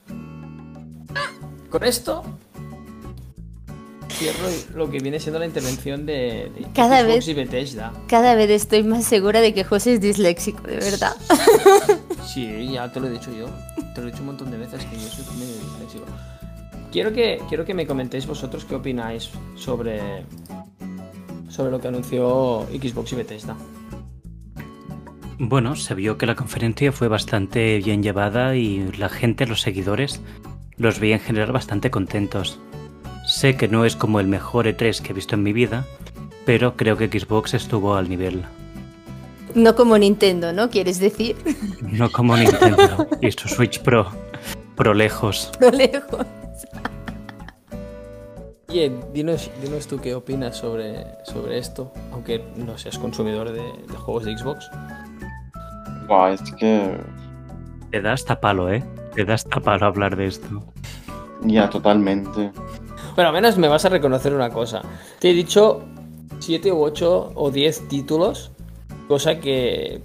Con 1.70 1.82
esto 1.84 2.22
cierro 4.12 4.46
lo 4.76 4.88
que 4.90 5.00
viene 5.00 5.18
siendo 5.18 5.40
la 5.40 5.46
intervención 5.46 6.06
de, 6.06 6.52
de 6.56 6.66
Cada 6.72 7.00
Xbox 7.00 7.14
vez- 7.14 7.28
y 7.28 7.34
Bethesda. 7.34 7.92
Cada 8.06 8.34
vez 8.36 8.48
estoy 8.50 8.84
más 8.84 9.04
segura 9.04 9.40
de 9.40 9.52
que 9.54 9.64
José 9.64 9.94
es 9.94 10.00
disléxico, 10.00 10.62
de 10.62 10.76
verdad. 10.76 11.16
Sí, 12.24 12.70
ya 12.72 12.90
te 12.90 13.00
lo 13.00 13.06
he 13.06 13.10
dicho 13.10 13.30
yo. 13.32 13.46
te 13.94 14.00
lo 14.00 14.08
he 14.08 14.10
dicho 14.10 14.22
un 14.22 14.26
montón 14.26 14.50
de 14.50 14.58
veces 14.58 14.84
que 14.84 14.96
yo 14.96 15.08
soy 15.08 15.24
medio 15.36 15.54
disléxico. 15.54 16.04
Quiero 16.90 17.12
que, 17.12 17.40
quiero 17.48 17.64
que 17.64 17.74
me 17.74 17.86
comentéis 17.86 18.26
vosotros 18.26 18.64
qué 18.64 18.76
opináis 18.76 19.30
sobre, 19.56 20.24
sobre 21.48 21.70
lo 21.70 21.80
que 21.80 21.88
anunció 21.88 22.66
Xbox 22.70 23.12
y 23.12 23.16
Bethesda. 23.16 23.56
Bueno, 25.38 25.74
se 25.74 25.94
vio 25.94 26.16
que 26.16 26.26
la 26.26 26.36
conferencia 26.36 26.92
fue 26.92 27.08
bastante 27.08 27.78
bien 27.78 28.02
llevada 28.02 28.54
y 28.54 28.92
la 28.92 29.08
gente, 29.08 29.46
los 29.46 29.60
seguidores, 29.60 30.20
los 30.76 31.00
vi 31.00 31.12
en 31.12 31.20
general 31.20 31.52
bastante 31.52 31.90
contentos. 31.90 32.60
Sé 33.26 33.56
que 33.56 33.68
no 33.68 33.84
es 33.84 33.96
como 33.96 34.20
el 34.20 34.28
mejor 34.28 34.66
E3 34.66 35.00
que 35.00 35.10
he 35.10 35.14
visto 35.14 35.34
en 35.34 35.42
mi 35.42 35.52
vida, 35.52 35.84
pero 36.46 36.76
creo 36.76 36.96
que 36.96 37.08
Xbox 37.08 37.54
estuvo 37.54 37.96
al 37.96 38.08
nivel. 38.08 38.44
No 39.54 39.76
como 39.76 39.96
Nintendo, 39.96 40.52
¿no? 40.52 40.70
¿Quieres 40.70 40.98
decir? 40.98 41.36
No 41.80 42.10
como 42.10 42.36
Nintendo 42.36 43.06
y 43.20 43.30
su 43.30 43.48
Switch 43.48 43.80
Pro. 43.80 44.08
Pro 44.74 44.94
lejos. 44.94 45.52
Pro 45.58 45.70
lejos. 45.70 46.26
Oye, 48.68 48.90
dinos, 49.12 49.48
dinos 49.62 49.86
tú 49.86 50.00
qué 50.00 50.12
opinas 50.16 50.56
sobre, 50.56 51.04
sobre 51.24 51.58
esto, 51.58 51.92
aunque 52.10 52.44
no 52.56 52.76
seas 52.76 52.98
consumidor 52.98 53.52
de, 53.52 53.62
de 53.62 53.96
juegos 53.96 54.24
de 54.24 54.36
Xbox. 54.36 54.68
Buah, 56.08 56.32
es 56.32 56.40
que. 56.58 56.98
Te 57.92 58.02
da 58.02 58.14
hasta 58.14 58.40
palo, 58.40 58.72
¿eh? 58.72 58.82
Te 59.14 59.24
da 59.24 59.34
hasta 59.34 59.60
palo 59.60 59.86
hablar 59.86 60.16
de 60.16 60.26
esto. 60.26 60.64
Ya, 61.42 61.70
totalmente. 61.70 62.50
Bueno, 63.14 63.28
al 63.28 63.34
menos 63.34 63.56
me 63.56 63.68
vas 63.68 63.84
a 63.84 63.88
reconocer 63.88 64.34
una 64.34 64.50
cosa. 64.50 64.82
Te 65.20 65.30
he 65.30 65.32
dicho 65.34 65.84
7 66.40 66.72
u 66.72 66.82
8 66.82 67.32
o 67.36 67.50
10 67.50 67.88
títulos, 67.88 68.50
cosa 69.08 69.38
que 69.40 70.02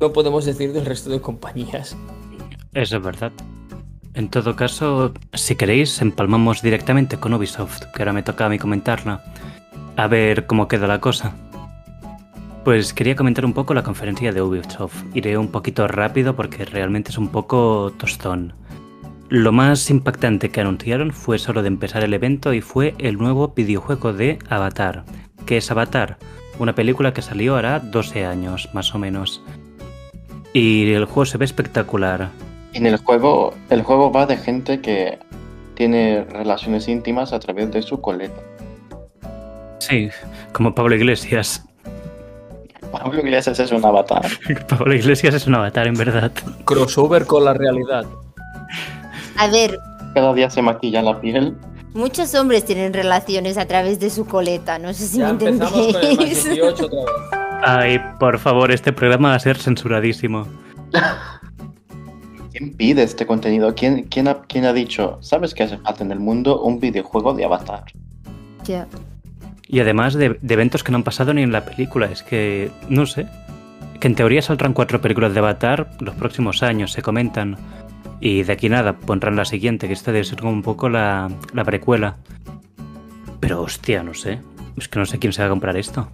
no 0.00 0.12
podemos 0.12 0.44
decir 0.44 0.72
del 0.72 0.86
resto 0.86 1.10
de 1.10 1.20
compañías. 1.20 1.96
Eso 2.74 2.96
es 2.96 3.02
verdad. 3.02 3.32
En 4.14 4.28
todo 4.28 4.56
caso, 4.56 5.12
si 5.34 5.56
queréis, 5.56 6.00
empalmamos 6.00 6.62
directamente 6.62 7.18
con 7.18 7.34
Ubisoft, 7.34 7.84
que 7.94 8.02
ahora 8.02 8.14
me 8.14 8.22
toca 8.22 8.46
a 8.46 8.48
mí 8.48 8.58
comentarla. 8.58 9.22
A 9.96 10.06
ver 10.08 10.46
cómo 10.46 10.68
queda 10.68 10.86
la 10.86 11.00
cosa. 11.00 11.34
Pues 12.64 12.92
quería 12.92 13.14
comentar 13.14 13.44
un 13.44 13.52
poco 13.52 13.74
la 13.74 13.82
conferencia 13.82 14.32
de 14.32 14.42
Ubisoft. 14.42 15.04
Iré 15.14 15.38
un 15.38 15.48
poquito 15.48 15.86
rápido 15.86 16.34
porque 16.34 16.64
realmente 16.64 17.10
es 17.10 17.18
un 17.18 17.28
poco 17.28 17.92
tostón. 17.98 18.54
Lo 19.28 19.52
más 19.52 19.90
impactante 19.90 20.50
que 20.50 20.60
anunciaron 20.60 21.12
fue 21.12 21.38
solo 21.38 21.62
de 21.62 21.68
empezar 21.68 22.02
el 22.02 22.14
evento 22.14 22.54
y 22.54 22.60
fue 22.60 22.94
el 22.98 23.18
nuevo 23.18 23.52
videojuego 23.54 24.12
de 24.12 24.38
Avatar. 24.48 25.04
¿Qué 25.46 25.58
es 25.58 25.70
Avatar? 25.70 26.18
Una 26.58 26.74
película 26.74 27.12
que 27.12 27.22
salió 27.22 27.56
hará 27.56 27.80
12 27.80 28.24
años, 28.24 28.68
más 28.72 28.94
o 28.94 28.98
menos. 28.98 29.42
Y 30.52 30.92
el 30.92 31.04
juego 31.04 31.26
se 31.26 31.38
ve 31.38 31.44
espectacular. 31.44 32.30
En 32.72 32.86
el 32.86 32.96
juego, 32.98 33.54
el 33.70 33.82
juego 33.82 34.10
va 34.10 34.26
de 34.26 34.36
gente 34.36 34.80
que 34.80 35.18
tiene 35.74 36.24
relaciones 36.24 36.88
íntimas 36.88 37.32
a 37.32 37.38
través 37.38 37.70
de 37.70 37.82
su 37.82 38.00
coleta. 38.00 38.40
Sí, 39.78 40.08
como 40.52 40.74
Pablo 40.74 40.94
Iglesias. 40.94 41.62
Pablo 42.90 43.20
Iglesias 43.20 43.58
es 43.60 43.72
un 43.72 43.84
avatar. 43.84 44.24
Pablo 44.68 44.94
Iglesias 44.94 45.34
es 45.34 45.46
un 45.46 45.54
avatar, 45.54 45.86
en 45.86 45.94
verdad. 45.94 46.32
Crossover 46.64 47.26
con 47.26 47.44
la 47.44 47.52
realidad. 47.52 48.06
A 49.36 49.48
ver, 49.48 49.78
Cada 50.14 50.32
día 50.32 50.48
se 50.48 50.62
maquilla 50.62 51.02
la 51.02 51.20
piel. 51.20 51.54
Muchos 51.96 52.34
hombres 52.34 52.64
tienen 52.64 52.92
relaciones 52.92 53.58
a 53.58 53.66
través 53.66 53.98
de 53.98 54.10
su 54.10 54.26
coleta. 54.26 54.78
No 54.78 54.94
sé 54.94 55.08
si 55.08 55.18
Ya 55.18 55.32
me 55.32 55.48
empezamos 55.48 55.72
con 55.72 55.80
el 55.82 55.92
más 55.94 56.04
entendéis. 56.04 56.44
18 56.44 56.86
otra 56.86 56.98
vez. 56.98 57.14
Ay, 57.64 58.00
por 58.20 58.38
favor, 58.38 58.70
este 58.70 58.92
programa 58.92 59.30
va 59.30 59.34
a 59.34 59.40
ser 59.40 59.56
censuradísimo. 59.56 60.46
¿Quién 62.52 62.72
pide 62.74 63.02
este 63.02 63.26
contenido? 63.26 63.74
¿Quién, 63.74 64.04
quién, 64.04 64.28
ha, 64.28 64.42
quién 64.42 64.64
ha 64.64 64.72
dicho, 64.72 65.18
sabes 65.20 65.52
que 65.52 65.64
hace 65.64 65.78
falta 65.78 66.04
en 66.04 66.12
el 66.12 66.20
mundo 66.20 66.62
un 66.62 66.78
videojuego 66.78 67.34
de 67.34 67.44
avatar? 67.44 67.84
Ya. 68.64 68.86
Y 69.68 69.80
además 69.80 70.14
de, 70.14 70.38
de 70.40 70.54
eventos 70.54 70.84
que 70.84 70.92
no 70.92 70.98
han 70.98 71.04
pasado 71.04 71.34
ni 71.34 71.42
en 71.42 71.52
la 71.52 71.64
película. 71.64 72.06
Es 72.06 72.22
que, 72.22 72.70
no 72.88 73.06
sé. 73.06 73.26
Que 74.00 74.08
en 74.08 74.14
teoría 74.14 74.42
saldrán 74.42 74.74
cuatro 74.74 75.00
películas 75.00 75.32
de 75.32 75.40
Avatar 75.40 75.90
los 76.00 76.14
próximos 76.14 76.62
años, 76.62 76.92
se 76.92 77.02
comentan. 77.02 77.56
Y 78.20 78.42
de 78.42 78.52
aquí 78.52 78.68
nada, 78.68 78.96
pondrán 78.96 79.36
la 79.36 79.44
siguiente, 79.44 79.86
que 79.86 79.92
esta 79.92 80.12
debe 80.12 80.24
ser 80.24 80.40
como 80.40 80.52
un 80.52 80.62
poco 80.62 80.88
la, 80.88 81.30
la 81.52 81.64
precuela. 81.64 82.16
Pero 83.40 83.62
hostia, 83.62 84.02
no 84.02 84.14
sé. 84.14 84.40
Es 84.76 84.88
que 84.88 84.98
no 84.98 85.06
sé 85.06 85.18
quién 85.18 85.32
se 85.32 85.42
va 85.42 85.46
a 85.46 85.50
comprar 85.50 85.76
esto. 85.76 86.08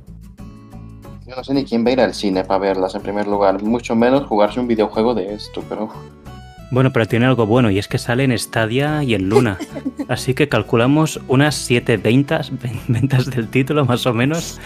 Yo 1.27 1.37
no 1.37 1.45
sé 1.45 1.55
ni 1.55 1.65
quién 1.65 1.85
va 1.85 1.89
a 1.89 1.93
ir 1.93 2.01
al 2.01 2.15
cine 2.15 2.45
para 2.45 2.59
verlas 2.59 2.95
en 2.95 3.03
primer 3.03 3.27
lugar, 3.27 3.63
mucho 3.63 3.97
menos 3.97 4.27
jugarse 4.27 4.61
un 4.61 4.69
videojuego 4.69 5.15
de 5.15 5.33
esto, 5.33 5.65
pero 5.69 5.89
Bueno, 6.71 6.93
pero 6.93 7.07
tiene 7.07 7.27
algo 7.27 7.47
bueno 7.47 7.71
y 7.71 7.79
es 7.79 7.89
que 7.89 7.97
sale 7.99 8.25
en 8.25 8.37
Stadia 8.39 9.03
y 9.03 9.15
en 9.15 9.29
Luna. 9.29 9.59
Así 10.09 10.35
que 10.35 10.49
calculamos 10.49 11.21
unas 11.29 11.55
7 11.55 11.97
ventas, 11.97 12.53
ventas 12.89 13.31
del 13.31 13.49
título 13.49 13.87
más 13.87 14.05
o 14.07 14.13
menos 14.13 14.61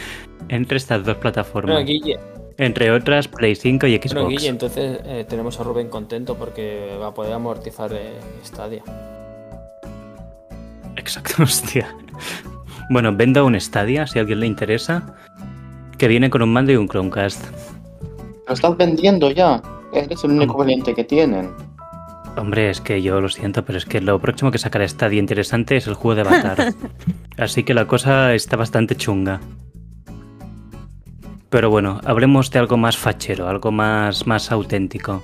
entre 0.48 0.78
estas 0.78 1.04
dos 1.04 1.16
plataformas. 1.18 1.74
Bueno, 1.76 1.86
Guille, 1.86 2.18
Entre 2.58 2.90
otras 2.90 3.28
Play 3.28 3.54
5 3.54 3.86
y 3.86 3.96
Xbox. 3.96 4.14
bueno, 4.14 4.28
Guille, 4.28 4.48
entonces 4.48 5.00
eh, 5.04 5.26
tenemos 5.28 5.60
a 5.60 5.62
Rubén 5.62 5.88
contento 5.88 6.36
porque 6.36 6.96
va 7.00 7.08
a 7.08 7.14
poder 7.14 7.34
amortizar 7.34 7.92
eh, 7.92 8.18
Stadia. 8.44 8.82
Exacto, 10.96 11.34
hostia. 11.42 11.94
Bueno, 12.88 13.14
venda 13.14 13.42
un 13.44 13.60
Stadia 13.60 14.06
si 14.06 14.18
a 14.18 14.22
alguien 14.22 14.40
le 14.40 14.46
interesa. 14.46 15.14
Que 15.98 16.08
viene 16.08 16.28
con 16.28 16.42
un 16.42 16.52
mando 16.52 16.72
y 16.72 16.76
un 16.76 16.88
Chromecast. 16.88 17.42
lo 18.46 18.54
estás 18.54 18.76
vendiendo 18.76 19.30
ya. 19.30 19.62
Eres 19.92 20.24
el 20.24 20.32
único 20.32 20.58
valiente 20.58 20.94
que 20.94 21.04
tienen. 21.04 21.50
Hombre, 22.36 22.68
es 22.68 22.82
que 22.82 23.00
yo 23.00 23.20
lo 23.20 23.30
siento, 23.30 23.64
pero 23.64 23.78
es 23.78 23.86
que 23.86 24.00
lo 24.02 24.20
próximo 24.20 24.50
que 24.50 24.58
sacará 24.58 24.86
Stadia 24.86 25.18
interesante 25.18 25.76
es 25.76 25.86
el 25.86 25.94
juego 25.94 26.16
de 26.16 26.20
Avatar. 26.28 26.74
Así 27.38 27.62
que 27.64 27.72
la 27.72 27.86
cosa 27.86 28.34
está 28.34 28.56
bastante 28.56 28.94
chunga. 28.94 29.40
Pero 31.50 31.70
bueno, 31.70 32.00
hablemos 32.04 32.50
de 32.50 32.58
algo 32.58 32.76
más 32.76 32.96
fachero, 32.96 33.48
algo 33.48 33.70
más, 33.70 34.26
más 34.26 34.50
auténtico. 34.50 35.22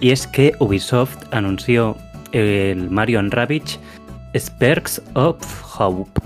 Y 0.00 0.10
es 0.10 0.26
que 0.26 0.54
Ubisoft 0.58 1.16
anunció 1.32 1.96
el 2.32 2.90
Mario 2.90 3.22
Rabbids 3.22 3.78
Sparks 4.34 5.02
of 5.14 5.36
Hope. 5.78 6.20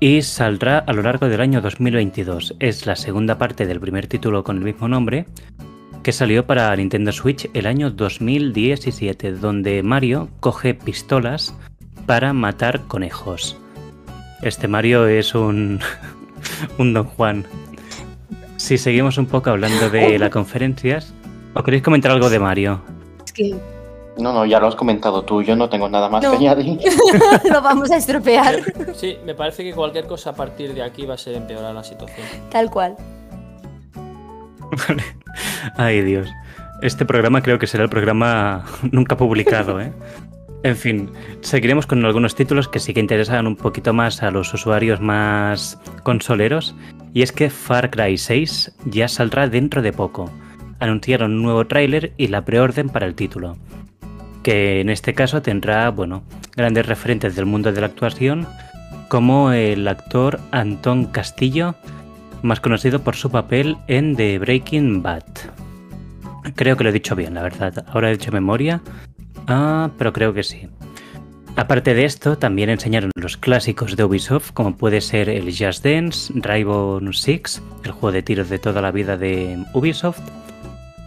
Y 0.00 0.22
saldrá 0.22 0.78
a 0.78 0.92
lo 0.92 1.02
largo 1.02 1.28
del 1.28 1.40
año 1.40 1.60
2022. 1.60 2.54
Es 2.58 2.86
la 2.86 2.96
segunda 2.96 3.38
parte 3.38 3.66
del 3.66 3.80
primer 3.80 4.06
título 4.06 4.44
con 4.44 4.58
el 4.58 4.64
mismo 4.64 4.88
nombre, 4.88 5.26
que 6.02 6.12
salió 6.12 6.46
para 6.46 6.74
Nintendo 6.76 7.12
Switch 7.12 7.48
el 7.54 7.66
año 7.66 7.90
2017, 7.90 9.32
donde 9.32 9.82
Mario 9.82 10.28
coge 10.40 10.74
pistolas 10.74 11.54
para 12.06 12.32
matar 12.32 12.82
conejos. 12.82 13.56
Este 14.42 14.68
Mario 14.68 15.06
es 15.06 15.34
un, 15.34 15.80
un 16.78 16.92
Don 16.92 17.04
Juan. 17.04 17.46
Si 18.72 18.78
seguimos 18.78 19.18
un 19.18 19.26
poco 19.26 19.50
hablando 19.50 19.90
de 19.90 20.18
las 20.18 20.30
conferencias, 20.30 21.12
¿o 21.52 21.62
queréis 21.62 21.82
comentar 21.82 22.10
algo 22.10 22.30
de 22.30 22.38
Mario? 22.38 22.80
Es 23.22 23.30
que 23.30 23.54
No, 24.16 24.32
no, 24.32 24.46
ya 24.46 24.60
lo 24.60 24.66
has 24.66 24.76
comentado 24.76 25.22
tú, 25.26 25.42
yo 25.42 25.54
no 25.54 25.68
tengo 25.68 25.90
nada 25.90 26.08
más 26.08 26.22
No. 26.24 26.30
que 26.30 26.36
añadir. 26.38 26.80
lo 27.52 27.60
vamos 27.60 27.90
a 27.90 27.98
estropear. 27.98 28.60
Sí, 28.94 29.18
me 29.26 29.34
parece 29.34 29.62
que 29.62 29.74
cualquier 29.74 30.06
cosa 30.06 30.30
a 30.30 30.32
partir 30.34 30.72
de 30.72 30.82
aquí 30.82 31.04
va 31.04 31.12
a 31.12 31.18
ser 31.18 31.34
empeorar 31.34 31.74
la 31.74 31.84
situación. 31.84 32.26
Tal 32.50 32.70
cual. 32.70 32.96
Vale. 34.88 35.02
Ay, 35.76 36.00
Dios. 36.00 36.26
Este 36.80 37.04
programa 37.04 37.42
creo 37.42 37.58
que 37.58 37.66
será 37.66 37.82
el 37.84 37.90
programa 37.90 38.64
nunca 38.90 39.18
publicado, 39.18 39.82
¿eh? 39.82 39.92
En 40.62 40.76
fin, 40.76 41.10
seguiremos 41.42 41.86
con 41.86 42.02
algunos 42.06 42.34
títulos 42.34 42.68
que 42.68 42.78
sí 42.78 42.94
que 42.94 43.00
interesan 43.00 43.46
un 43.46 43.56
poquito 43.56 43.92
más 43.92 44.22
a 44.22 44.30
los 44.30 44.54
usuarios 44.54 44.98
más 44.98 45.78
consoleros. 46.04 46.74
Y 47.14 47.22
es 47.22 47.32
que 47.32 47.50
Far 47.50 47.90
Cry 47.90 48.16
6 48.16 48.76
ya 48.86 49.08
saldrá 49.08 49.48
dentro 49.48 49.82
de 49.82 49.92
poco. 49.92 50.30
Anunciaron 50.78 51.32
un 51.32 51.42
nuevo 51.42 51.66
tráiler 51.66 52.12
y 52.16 52.28
la 52.28 52.44
preorden 52.44 52.88
para 52.88 53.06
el 53.06 53.14
título. 53.14 53.56
Que 54.42 54.80
en 54.80 54.88
este 54.88 55.14
caso 55.14 55.42
tendrá, 55.42 55.90
bueno, 55.90 56.24
grandes 56.56 56.86
referentes 56.86 57.36
del 57.36 57.46
mundo 57.46 57.72
de 57.72 57.80
la 57.80 57.86
actuación, 57.86 58.46
como 59.08 59.52
el 59.52 59.86
actor 59.86 60.40
Antón 60.50 61.04
Castillo, 61.06 61.74
más 62.42 62.60
conocido 62.60 63.02
por 63.02 63.14
su 63.14 63.30
papel 63.30 63.76
en 63.86 64.16
The 64.16 64.38
Breaking 64.38 65.02
Bad. 65.02 65.24
Creo 66.56 66.76
que 66.76 66.84
lo 66.84 66.90
he 66.90 66.94
dicho 66.94 67.14
bien, 67.14 67.34
la 67.34 67.42
verdad. 67.42 67.84
Ahora 67.88 68.10
he 68.10 68.14
hecho 68.14 68.32
memoria. 68.32 68.80
Ah, 69.46 69.90
pero 69.98 70.12
creo 70.12 70.32
que 70.32 70.42
sí. 70.42 70.68
Aparte 71.54 71.94
de 71.94 72.06
esto, 72.06 72.38
también 72.38 72.70
enseñaron 72.70 73.10
los 73.14 73.36
clásicos 73.36 73.94
de 73.96 74.04
Ubisoft, 74.04 74.52
como 74.52 74.76
puede 74.76 75.02
ser 75.02 75.28
el 75.28 75.54
Just 75.54 75.84
Dance, 75.84 76.32
Rainbow 76.34 77.00
Six, 77.12 77.62
el 77.84 77.92
juego 77.92 78.12
de 78.12 78.22
tiros 78.22 78.48
de 78.48 78.58
toda 78.58 78.80
la 78.80 78.90
vida 78.90 79.18
de 79.18 79.62
Ubisoft, 79.74 80.20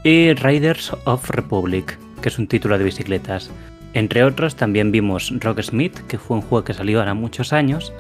y 0.04 0.34
Riders 0.34 0.92
of 1.06 1.32
Republic, 1.32 1.98
que 2.22 2.30
es 2.30 2.38
un 2.38 2.48
título 2.48 2.78
de 2.78 2.84
bicicletas. 2.84 3.50
Entre 3.94 4.24
otros, 4.24 4.56
también 4.56 4.92
vimos 4.92 5.34
Rocksmith, 5.40 5.98
que 6.08 6.20
fue 6.20 6.38
un 6.38 6.44
juego 6.44 6.64
que 6.64 6.74
salió 6.76 7.00
ahora 7.00 7.16
muchos 7.16 7.52
años, 7.52 7.92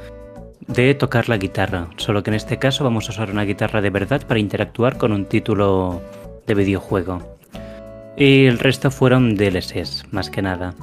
de 0.67 0.93
tocar 0.93 1.29
la 1.29 1.37
guitarra, 1.37 1.87
solo 1.97 2.21
que 2.21 2.29
en 2.29 2.35
este 2.35 2.59
caso 2.59 2.83
vamos 2.83 3.07
a 3.07 3.11
usar 3.11 3.31
una 3.31 3.43
guitarra 3.43 3.81
de 3.81 3.89
verdad 3.89 4.25
para 4.27 4.39
interactuar 4.39 4.97
con 4.97 5.13
un 5.13 5.25
título 5.25 5.99
de 6.45 6.53
videojuego. 6.53 7.37
Y 8.17 8.45
el 8.45 8.59
resto 8.59 8.91
fueron 8.91 9.35
DLCs, 9.35 10.05
más 10.11 10.29
que 10.29 10.43
nada. 10.43 10.75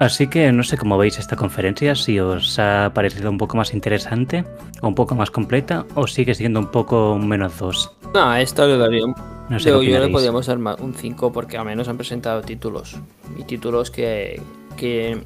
Así 0.00 0.28
que 0.28 0.50
no 0.50 0.62
sé 0.62 0.78
cómo 0.78 0.96
veis 0.96 1.18
esta 1.18 1.36
conferencia, 1.36 1.94
si 1.94 2.18
os 2.18 2.58
ha 2.58 2.90
parecido 2.94 3.28
un 3.30 3.36
poco 3.36 3.58
más 3.58 3.74
interesante 3.74 4.46
o 4.80 4.88
un 4.88 4.94
poco 4.94 5.14
más 5.14 5.30
completa 5.30 5.84
o 5.94 6.06
sigue 6.06 6.34
siendo 6.34 6.58
un 6.58 6.68
poco 6.68 7.18
menos 7.18 7.58
dos. 7.58 7.92
No, 8.14 8.30
a 8.30 8.40
esto 8.40 8.66
le 8.66 8.78
daría 8.78 9.04
un... 9.04 9.14
No 9.50 9.60
sé 9.60 9.68
yo, 9.68 9.82
yo 9.82 10.00
le 10.00 10.08
podríamos 10.08 10.46
dar 10.46 10.56
un 10.56 10.94
5 10.94 11.32
porque 11.32 11.58
al 11.58 11.66
menos 11.66 11.86
han 11.88 11.98
presentado 11.98 12.40
títulos. 12.40 12.96
Y 13.36 13.44
títulos 13.44 13.90
que, 13.90 14.40
que 14.78 15.22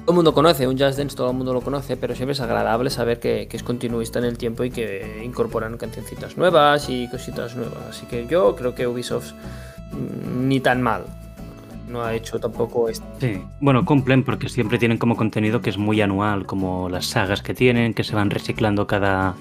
todo 0.00 0.10
el 0.10 0.14
mundo 0.14 0.34
conoce. 0.34 0.68
Un 0.68 0.78
Just 0.78 0.98
Dance 0.98 1.16
todo 1.16 1.30
el 1.30 1.36
mundo 1.38 1.54
lo 1.54 1.62
conoce, 1.62 1.96
pero 1.96 2.14
siempre 2.14 2.34
es 2.34 2.40
agradable 2.40 2.90
saber 2.90 3.18
que, 3.18 3.48
que 3.48 3.56
es 3.56 3.62
continuista 3.62 4.18
en 4.18 4.26
el 4.26 4.36
tiempo 4.36 4.62
y 4.62 4.70
que 4.70 5.22
incorporan 5.24 5.78
cancioncitas 5.78 6.36
nuevas 6.36 6.90
y 6.90 7.08
cositas 7.08 7.56
nuevas. 7.56 7.78
Así 7.88 8.04
que 8.04 8.26
yo 8.26 8.56
creo 8.56 8.74
que 8.74 8.86
Ubisoft 8.86 9.32
mm, 9.92 10.48
ni 10.48 10.60
tan 10.60 10.82
mal. 10.82 11.25
No 11.88 12.02
ha 12.02 12.14
hecho 12.14 12.38
tampoco 12.38 12.88
esto. 12.88 13.06
Sí, 13.20 13.40
bueno, 13.60 13.84
cumplen 13.84 14.24
porque 14.24 14.48
siempre 14.48 14.78
tienen 14.78 14.98
como 14.98 15.16
contenido 15.16 15.60
que 15.60 15.70
es 15.70 15.78
muy 15.78 16.00
anual, 16.00 16.46
como 16.46 16.88
las 16.88 17.06
sagas 17.06 17.42
que 17.42 17.54
tienen, 17.54 17.94
que 17.94 18.04
se 18.04 18.16
van 18.16 18.30
reciclando 18.30 18.86
cada, 18.86 19.34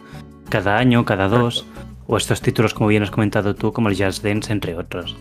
cada 0.50 0.78
año, 0.78 1.06
cada 1.06 1.28
dos, 1.28 1.66
o 2.08 2.18
estos 2.18 2.42
títulos, 2.42 2.74
como 2.74 2.90
bien 2.90 3.04
has 3.04 3.12
comentado 3.12 3.56
tú, 3.56 3.74
como 3.74 3.90
el 3.90 3.98
Just 3.98 4.24
Dance, 4.24 4.52
entre 4.52 4.76
otros. 4.76 5.16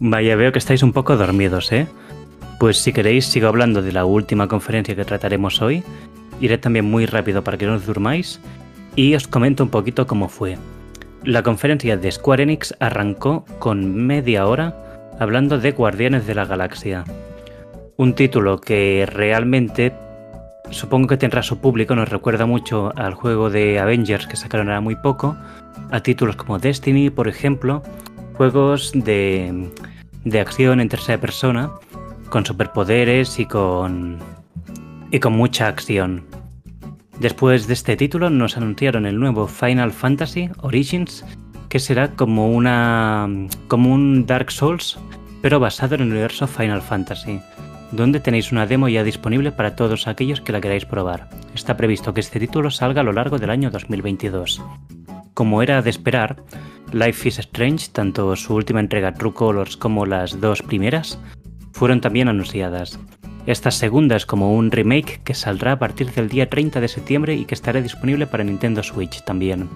Vaya, 0.00 0.36
veo 0.36 0.52
que 0.52 0.58
estáis 0.58 0.82
un 0.82 0.92
poco 0.92 1.16
dormidos, 1.16 1.70
¿eh? 1.72 1.86
Pues 2.58 2.78
si 2.78 2.92
queréis, 2.92 3.26
sigo 3.26 3.46
hablando 3.46 3.82
de 3.82 3.92
la 3.92 4.04
última 4.04 4.48
conferencia 4.48 4.96
que 4.96 5.04
trataremos 5.04 5.62
hoy. 5.62 5.84
Iré 6.40 6.58
también 6.58 6.84
muy 6.84 7.06
rápido 7.06 7.44
para 7.44 7.56
que 7.56 7.66
no 7.66 7.74
os 7.74 7.86
durmáis. 7.86 8.40
Y 8.96 9.14
os 9.14 9.28
comento 9.28 9.62
un 9.62 9.70
poquito 9.70 10.08
cómo 10.08 10.28
fue. 10.28 10.58
La 11.22 11.44
conferencia 11.44 11.96
de 11.96 12.10
Square 12.10 12.42
Enix 12.42 12.74
arrancó 12.80 13.44
con 13.60 13.94
media 13.94 14.46
hora 14.46 14.87
hablando 15.18 15.58
de 15.58 15.72
Guardianes 15.72 16.26
de 16.26 16.34
la 16.34 16.44
Galaxia. 16.44 17.04
Un 17.96 18.14
título 18.14 18.60
que 18.60 19.06
realmente 19.10 19.92
supongo 20.70 21.08
que 21.08 21.16
tendrá 21.16 21.42
su 21.42 21.58
público, 21.58 21.94
nos 21.94 22.08
recuerda 22.08 22.46
mucho 22.46 22.92
al 22.96 23.14
juego 23.14 23.50
de 23.50 23.78
Avengers 23.78 24.26
que 24.26 24.36
sacaron 24.36 24.68
ahora 24.68 24.80
muy 24.80 24.96
poco, 24.96 25.36
a 25.90 26.00
títulos 26.00 26.36
como 26.36 26.58
Destiny, 26.58 27.10
por 27.10 27.28
ejemplo, 27.28 27.82
juegos 28.34 28.92
de, 28.94 29.70
de 30.24 30.40
acción 30.40 30.80
en 30.80 30.88
tercera 30.88 31.20
persona, 31.20 31.70
con 32.28 32.44
superpoderes 32.44 33.38
y 33.38 33.46
con, 33.46 34.18
y 35.10 35.18
con 35.18 35.32
mucha 35.32 35.66
acción. 35.68 36.24
Después 37.18 37.66
de 37.66 37.74
este 37.74 37.96
título 37.96 38.30
nos 38.30 38.56
anunciaron 38.56 39.06
el 39.06 39.18
nuevo 39.18 39.48
Final 39.48 39.90
Fantasy 39.90 40.50
Origins, 40.60 41.24
que 41.68 41.78
será 41.78 42.12
como 42.12 42.52
una 42.52 43.28
como 43.68 43.92
un 43.92 44.26
Dark 44.26 44.50
Souls, 44.50 44.98
pero 45.42 45.60
basado 45.60 45.94
en 45.94 46.02
el 46.02 46.10
universo 46.10 46.46
Final 46.46 46.82
Fantasy, 46.82 47.40
donde 47.92 48.20
tenéis 48.20 48.52
una 48.52 48.66
demo 48.66 48.88
ya 48.88 49.04
disponible 49.04 49.52
para 49.52 49.76
todos 49.76 50.06
aquellos 50.06 50.40
que 50.40 50.52
la 50.52 50.60
queráis 50.60 50.84
probar. 50.84 51.28
Está 51.54 51.76
previsto 51.76 52.14
que 52.14 52.20
este 52.20 52.40
título 52.40 52.70
salga 52.70 53.00
a 53.00 53.04
lo 53.04 53.12
largo 53.12 53.38
del 53.38 53.50
año 53.50 53.70
2022. 53.70 54.62
Como 55.34 55.62
era 55.62 55.82
de 55.82 55.90
esperar, 55.90 56.42
Life 56.92 57.28
is 57.28 57.38
Strange, 57.38 57.88
tanto 57.92 58.34
su 58.34 58.54
última 58.54 58.80
entrega 58.80 59.14
True 59.14 59.34
Colors 59.34 59.76
como 59.76 60.06
las 60.06 60.40
dos 60.40 60.62
primeras, 60.62 61.18
fueron 61.72 62.00
también 62.00 62.28
anunciadas. 62.28 62.98
Esta 63.46 63.70
segunda 63.70 64.16
es 64.16 64.26
como 64.26 64.52
un 64.52 64.70
remake 64.70 65.20
que 65.24 65.34
saldrá 65.34 65.72
a 65.72 65.78
partir 65.78 66.10
del 66.12 66.28
día 66.28 66.50
30 66.50 66.80
de 66.80 66.88
septiembre 66.88 67.34
y 67.34 67.44
que 67.44 67.54
estará 67.54 67.80
disponible 67.80 68.26
para 68.26 68.44
Nintendo 68.44 68.82
Switch 68.82 69.24
también. 69.24 69.68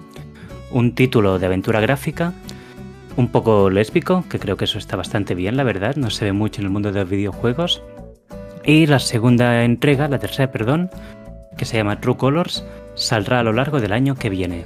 Un 0.73 0.95
título 0.95 1.37
de 1.37 1.45
aventura 1.45 1.79
gráfica, 1.81 2.33
un 3.15 3.27
poco 3.27 3.69
lésbico, 3.69 4.25
que 4.27 4.39
creo 4.39 4.57
que 4.57 4.65
eso 4.65 4.79
está 4.79 4.95
bastante 4.95 5.35
bien, 5.35 5.55
la 5.55 5.63
verdad, 5.63 5.97
no 5.97 6.09
se 6.09 6.25
ve 6.25 6.33
mucho 6.33 6.61
en 6.61 6.65
el 6.65 6.73
mundo 6.73 6.91
de 6.91 6.99
los 6.99 7.09
videojuegos. 7.09 7.83
Y 8.65 8.87
la 8.87 8.97
segunda 8.97 9.63
entrega, 9.65 10.07
la 10.07 10.17
tercera, 10.17 10.51
perdón, 10.51 10.89
que 11.59 11.65
se 11.65 11.77
llama 11.77 12.01
True 12.01 12.17
Colors, 12.17 12.65
saldrá 12.95 13.41
a 13.41 13.43
lo 13.43 13.53
largo 13.53 13.79
del 13.79 13.93
año 13.93 14.15
que 14.15 14.31
viene. 14.31 14.65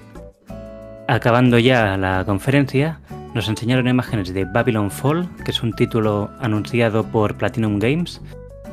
Acabando 1.10 1.60
ya 1.60 1.98
la 1.98 2.24
conferencia, 2.26 3.02
nos 3.34 3.50
enseñaron 3.50 3.90
imágenes 3.90 4.34
de 4.34 4.46
Babylon 4.46 4.90
Fall, 4.90 5.28
que 5.44 5.52
es 5.52 5.62
un 5.62 5.74
título 5.74 6.30
anunciado 6.40 7.04
por 7.04 7.36
Platinum 7.36 7.80
Games, 7.80 8.22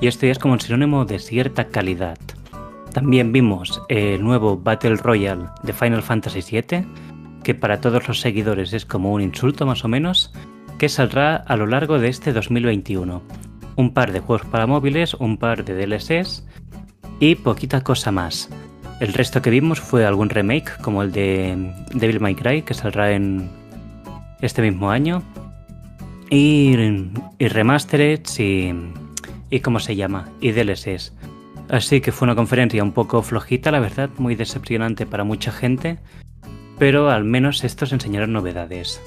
y 0.00 0.06
esto 0.06 0.26
ya 0.26 0.32
es 0.32 0.38
como 0.38 0.54
un 0.54 0.60
sinónimo 0.60 1.04
de 1.04 1.18
cierta 1.18 1.64
calidad. 1.64 2.16
También 2.92 3.32
vimos 3.32 3.82
el 3.88 4.22
nuevo 4.22 4.56
Battle 4.56 4.94
Royale 4.94 5.46
de 5.64 5.72
Final 5.72 6.00
Fantasy 6.00 6.40
VII, 6.48 6.86
que 7.44 7.54
para 7.54 7.80
todos 7.80 8.08
los 8.08 8.20
seguidores 8.20 8.72
es 8.72 8.84
como 8.84 9.12
un 9.12 9.20
insulto 9.20 9.66
más 9.66 9.84
o 9.84 9.88
menos, 9.88 10.32
que 10.78 10.88
saldrá 10.88 11.36
a 11.36 11.56
lo 11.56 11.66
largo 11.66 12.00
de 12.00 12.08
este 12.08 12.32
2021. 12.32 13.22
Un 13.76 13.92
par 13.92 14.10
de 14.10 14.20
juegos 14.20 14.46
para 14.46 14.66
móviles, 14.66 15.14
un 15.14 15.36
par 15.36 15.64
de 15.64 15.74
DLCs 15.74 16.44
y 17.20 17.36
poquita 17.36 17.82
cosa 17.82 18.10
más. 18.10 18.48
El 19.00 19.12
resto 19.12 19.42
que 19.42 19.50
vimos 19.50 19.80
fue 19.80 20.04
algún 20.04 20.30
remake 20.30 20.76
como 20.80 21.02
el 21.02 21.12
de 21.12 21.72
Devil 21.92 22.20
May 22.20 22.34
Cry 22.34 22.62
que 22.62 22.74
saldrá 22.74 23.12
en 23.12 23.48
este 24.40 24.62
mismo 24.62 24.90
año 24.90 25.22
y, 26.30 26.74
y 27.38 27.46
y, 28.38 28.74
y 29.50 29.60
cómo 29.60 29.80
se 29.80 29.96
llama 29.96 30.28
y 30.40 30.52
DLCs. 30.52 31.12
Así 31.68 32.00
que 32.00 32.12
fue 32.12 32.26
una 32.26 32.34
conferencia 32.34 32.82
un 32.82 32.92
poco 32.92 33.22
flojita, 33.22 33.70
la 33.70 33.80
verdad, 33.80 34.10
muy 34.18 34.34
decepcionante 34.34 35.06
para 35.06 35.24
mucha 35.24 35.50
gente, 35.50 35.98
pero 36.78 37.10
al 37.10 37.24
menos 37.24 37.64
estos 37.64 37.92
enseñaron 37.92 38.32
novedades. 38.32 39.00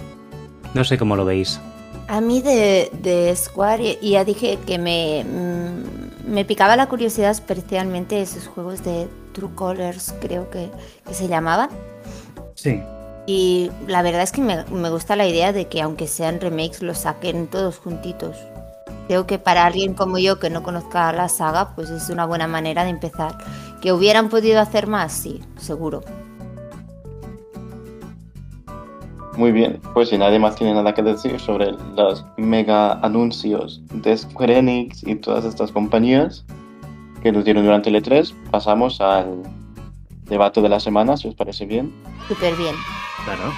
No 0.73 0.83
sé 0.83 0.97
cómo 0.97 1.15
lo 1.15 1.25
veis. 1.25 1.59
A 2.07 2.21
mí 2.21 2.41
de, 2.41 2.89
de 3.01 3.35
Square 3.35 3.99
ya 4.01 4.23
dije 4.23 4.57
que 4.65 4.77
me, 4.77 5.25
mm, 5.25 6.31
me 6.31 6.45
picaba 6.45 6.75
la 6.75 6.87
curiosidad 6.87 7.31
especialmente 7.31 8.21
esos 8.21 8.47
juegos 8.47 8.83
de 8.83 9.07
True 9.33 9.51
Colors, 9.55 10.13
creo 10.21 10.49
que, 10.49 10.69
que 11.05 11.13
se 11.13 11.27
llamaban. 11.27 11.69
Sí. 12.55 12.81
Y 13.25 13.71
la 13.87 14.01
verdad 14.01 14.21
es 14.21 14.31
que 14.31 14.41
me, 14.41 14.63
me 14.65 14.89
gusta 14.89 15.17
la 15.17 15.27
idea 15.27 15.51
de 15.51 15.67
que 15.67 15.81
aunque 15.81 16.07
sean 16.07 16.39
remakes 16.39 16.81
los 16.81 16.99
saquen 16.99 17.47
todos 17.47 17.77
juntitos. 17.77 18.37
Creo 19.07 19.27
que 19.27 19.37
para 19.37 19.65
alguien 19.65 19.93
como 19.93 20.17
yo 20.17 20.39
que 20.39 20.49
no 20.49 20.63
conozca 20.63 21.11
la 21.11 21.27
saga, 21.27 21.75
pues 21.75 21.89
es 21.89 22.09
una 22.09 22.25
buena 22.25 22.47
manera 22.47 22.83
de 22.83 22.89
empezar. 22.89 23.37
¿Que 23.81 23.91
hubieran 23.91 24.29
podido 24.29 24.59
hacer 24.61 24.87
más? 24.87 25.13
Sí, 25.13 25.41
seguro. 25.57 26.03
Muy 29.37 29.51
bien, 29.51 29.79
pues 29.93 30.09
si 30.09 30.17
nadie 30.17 30.39
más 30.39 30.55
tiene 30.55 30.73
nada 30.73 30.93
que 30.95 31.03
decir 31.03 31.39
sobre 31.39 31.71
los 31.95 32.25
mega 32.37 32.93
anuncios 33.01 33.81
de 33.93 34.17
Square 34.17 34.57
Enix 34.57 35.03
y 35.05 35.13
todas 35.15 35.45
estas 35.45 35.71
compañías 35.71 36.43
que 37.21 37.31
nos 37.31 37.45
dieron 37.45 37.63
durante 37.63 37.89
el 37.89 37.95
E3, 38.03 38.33
pasamos 38.49 38.99
al 38.99 39.43
debate 40.25 40.59
de 40.61 40.69
la 40.69 40.79
semana, 40.79 41.15
si 41.17 41.27
os 41.27 41.35
parece 41.35 41.67
bien. 41.67 41.93
Súper 42.27 42.55
bien. 42.55 42.75
Claro. 43.25 43.53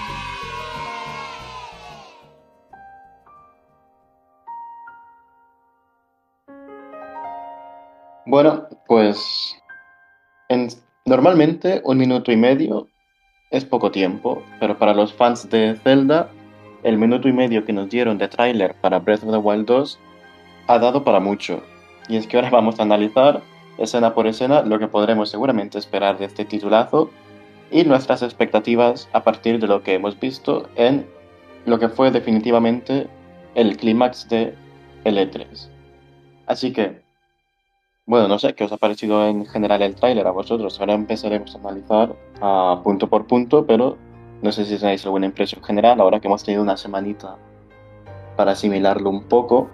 Bueno, 8.26 8.68
pues 8.86 9.56
en- 10.50 10.68
normalmente 11.06 11.82
un 11.86 11.98
minuto 11.98 12.32
y 12.32 12.38
medio 12.38 12.89
es 13.50 13.66
poco 13.66 13.91
tiempo, 13.91 14.43
pero 14.60 14.78
para 14.78 14.93
los 14.93 15.14
fans 15.14 15.50
de 15.50 15.76
Zelda, 15.84 16.30
el 16.84 16.97
minuto 16.97 17.28
y 17.28 17.34
medio 17.34 17.66
que 17.66 17.74
nos 17.74 17.89
dieron 17.89 18.18
de 18.18 18.28
tráiler 18.28 18.76
para 18.76 19.00
Breath 19.00 19.24
of 19.24 19.32
the 19.32 19.38
Wild 19.38 19.66
2 19.66 20.00
ha 20.68 20.80
dado 20.80 21.04
para 21.04 21.20
mucho. 21.20 21.64
Y 22.08 22.18
es 22.18 22.28
que 22.28 22.38
ahora 22.38 22.50
vamos 22.52 22.80
a 22.80 22.84
analizar 22.84 23.41
escena 23.78 24.14
por 24.14 24.28
escena 24.28 24.62
lo 24.62 24.78
que 24.78 24.88
podremos 24.88 25.30
seguramente 25.30 25.78
esperar 25.78 26.18
de 26.18 26.26
este 26.26 26.45
titulazo 26.45 27.10
y 27.72 27.84
nuestras 27.84 28.22
expectativas 28.22 29.10
a 29.14 29.24
partir 29.24 29.60
de 29.60 29.68
lo 29.68 29.84
que 29.84 29.93
hemos 29.93 30.20
visto 30.20 30.70
en 30.76 31.06
lo 31.66 31.80
que 31.80 31.89
fue 31.89 32.12
definitivamente 32.12 33.08
el 33.56 33.78
clímax 33.78 34.28
de 34.30 34.54
el 35.06 35.18
E3. 35.18 35.70
Así 36.45 36.74
que 36.74 37.02
bueno, 38.10 38.28
no 38.28 38.39
sé 38.39 38.55
qué 38.55 38.64
os 38.64 38.72
ha 38.72 38.78
parecido 38.78 39.24
en 39.28 39.45
general 39.45 39.84
el 39.84 39.93
tráiler 39.93 40.26
a 40.26 40.32
vosotros. 40.32 40.80
Ahora 40.80 40.93
empezaremos 40.95 41.53
a 41.55 41.60
analizar 41.60 42.16
ah, 42.41 42.82
punto 42.84 43.07
por 43.07 43.28
punto, 43.28 43.68
pero 43.68 43.97
no 44.41 44.51
sé 44.51 44.66
si 44.66 44.80
tenéis 44.80 45.05
alguna 45.05 45.28
impresión 45.28 45.64
general 45.64 46.01
ahora 46.01 46.20
que 46.20 46.28
hemos 46.28 46.43
tenido 46.43 46.64
una 46.64 46.76
semanita 46.76 47.38
para 48.36 48.53
asimilarlo 48.53 49.12
un 49.12 49.26
poco. 49.26 49.70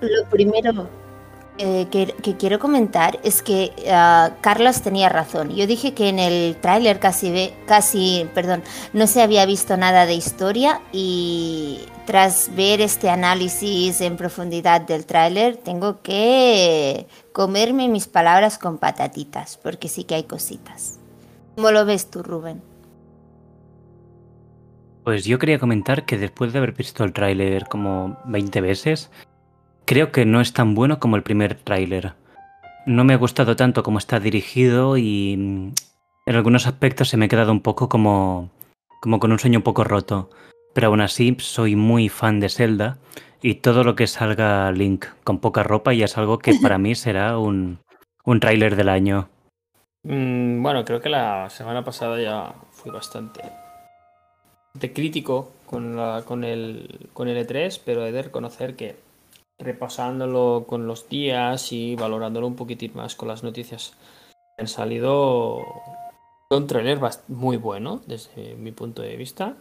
Lo 0.00 0.28
primero 0.28 0.86
eh, 1.56 1.86
que, 1.90 2.08
que 2.22 2.36
quiero 2.36 2.58
comentar 2.58 3.18
es 3.22 3.40
que 3.40 3.72
ah, 3.90 4.32
Carlos 4.42 4.82
tenía 4.82 5.08
razón. 5.08 5.48
Yo 5.54 5.66
dije 5.66 5.94
que 5.94 6.10
en 6.10 6.18
el 6.18 6.56
tráiler 6.56 6.98
casi, 6.98 7.30
ve- 7.30 7.54
casi, 7.66 8.28
perdón, 8.34 8.62
no 8.92 9.06
se 9.06 9.22
había 9.22 9.46
visto 9.46 9.78
nada 9.78 10.04
de 10.04 10.12
historia 10.14 10.82
y 10.92 11.80
tras 12.04 12.50
ver 12.54 12.82
este 12.82 13.08
análisis 13.08 14.02
en 14.02 14.18
profundidad 14.18 14.82
del 14.82 15.06
tráiler 15.06 15.56
tengo 15.56 16.02
que 16.02 17.06
comerme 17.34 17.88
mis 17.88 18.06
palabras 18.06 18.58
con 18.58 18.78
patatitas 18.78 19.58
porque 19.60 19.88
sí 19.88 20.04
que 20.04 20.14
hay 20.14 20.22
cositas. 20.22 21.00
¿Cómo 21.56 21.72
lo 21.72 21.84
ves 21.84 22.08
tú, 22.08 22.22
Rubén? 22.22 22.62
Pues 25.02 25.24
yo 25.24 25.40
quería 25.40 25.58
comentar 25.58 26.06
que 26.06 26.16
después 26.16 26.52
de 26.52 26.58
haber 26.58 26.72
visto 26.72 27.02
el 27.02 27.12
tráiler 27.12 27.66
como 27.66 28.16
20 28.26 28.60
veces, 28.60 29.10
creo 29.84 30.12
que 30.12 30.24
no 30.24 30.40
es 30.40 30.52
tan 30.52 30.76
bueno 30.76 31.00
como 31.00 31.16
el 31.16 31.24
primer 31.24 31.56
tráiler. 31.56 32.14
No 32.86 33.02
me 33.02 33.14
ha 33.14 33.18
gustado 33.18 33.56
tanto 33.56 33.82
como 33.82 33.98
está 33.98 34.20
dirigido 34.20 34.96
y 34.96 35.36
mm, 35.36 35.72
en 36.26 36.36
algunos 36.36 36.68
aspectos 36.68 37.08
se 37.08 37.16
me 37.16 37.24
ha 37.24 37.28
quedado 37.28 37.50
un 37.50 37.62
poco 37.62 37.88
como, 37.88 38.48
como 39.00 39.18
con 39.18 39.32
un 39.32 39.40
sueño 39.40 39.58
un 39.58 39.64
poco 39.64 39.82
roto. 39.82 40.30
Pero 40.72 40.86
aún 40.86 41.00
así 41.00 41.36
soy 41.40 41.74
muy 41.74 42.08
fan 42.08 42.38
de 42.38 42.48
Zelda 42.48 42.98
y 43.44 43.56
todo 43.56 43.84
lo 43.84 43.94
que 43.94 44.06
salga 44.06 44.72
Link 44.72 45.04
con 45.22 45.38
poca 45.38 45.62
ropa 45.62 45.92
ya 45.92 46.06
es 46.06 46.16
algo 46.16 46.38
que 46.38 46.54
para 46.62 46.78
mí 46.78 46.94
será 46.94 47.38
un, 47.38 47.78
un 48.24 48.40
tráiler 48.40 48.74
del 48.74 48.88
año. 48.88 49.28
Mm, 50.02 50.62
bueno, 50.62 50.82
creo 50.86 51.02
que 51.02 51.10
la 51.10 51.50
semana 51.50 51.84
pasada 51.84 52.18
ya 52.20 52.54
fui 52.70 52.90
bastante 52.90 53.42
de 54.72 54.92
crítico 54.94 55.52
con, 55.66 55.94
la, 55.94 56.22
con, 56.24 56.42
el, 56.42 57.10
con 57.12 57.28
el 57.28 57.46
E3, 57.46 57.82
pero 57.84 58.06
he 58.06 58.12
de 58.12 58.22
reconocer 58.22 58.76
que 58.76 58.96
repasándolo 59.58 60.64
con 60.66 60.86
los 60.86 61.10
días 61.10 61.70
y 61.70 61.96
valorándolo 61.96 62.46
un 62.46 62.56
poquitín 62.56 62.92
más 62.94 63.14
con 63.14 63.28
las 63.28 63.44
noticias 63.44 63.94
que 64.56 64.62
han 64.62 64.68
salido, 64.68 65.58
un 66.48 66.66
trailer 66.66 66.98
muy 67.28 67.58
bueno 67.58 68.00
desde 68.06 68.54
mi 68.54 68.72
punto 68.72 69.02
de 69.02 69.16
vista. 69.16 69.54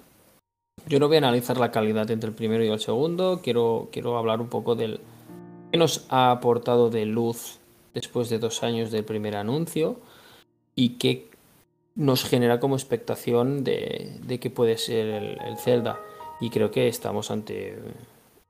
Yo 0.94 1.00
no 1.00 1.08
voy 1.08 1.16
a 1.16 1.20
analizar 1.20 1.58
la 1.58 1.72
calidad 1.72 2.12
entre 2.12 2.30
el 2.30 2.36
primero 2.36 2.64
y 2.64 2.68
el 2.68 2.80
segundo, 2.80 3.40
quiero, 3.42 3.90
quiero 3.92 4.18
hablar 4.18 4.42
un 4.42 4.50
poco 4.50 4.76
del 4.76 5.00
que 5.72 5.78
nos 5.78 6.06
ha 6.10 6.30
aportado 6.30 6.90
de 6.90 7.06
luz 7.06 7.58
después 7.94 8.30
de 8.30 8.38
dos 8.38 8.64
años 8.64 8.92
del 8.92 9.06
primer 9.06 9.36
anuncio 9.36 10.00
y 10.76 10.98
qué 10.98 11.30
nos 11.96 12.24
genera 12.26 12.60
como 12.60 12.76
expectación 12.76 13.64
de, 13.64 14.20
de 14.24 14.40
que 14.40 14.50
puede 14.50 14.78
ser 14.78 15.08
el, 15.08 15.42
el, 15.42 15.58
Zelda. 15.58 16.00
Y 16.42 16.50
creo 16.50 16.70
que 16.70 16.88
estamos 16.88 17.32
ante 17.32 17.80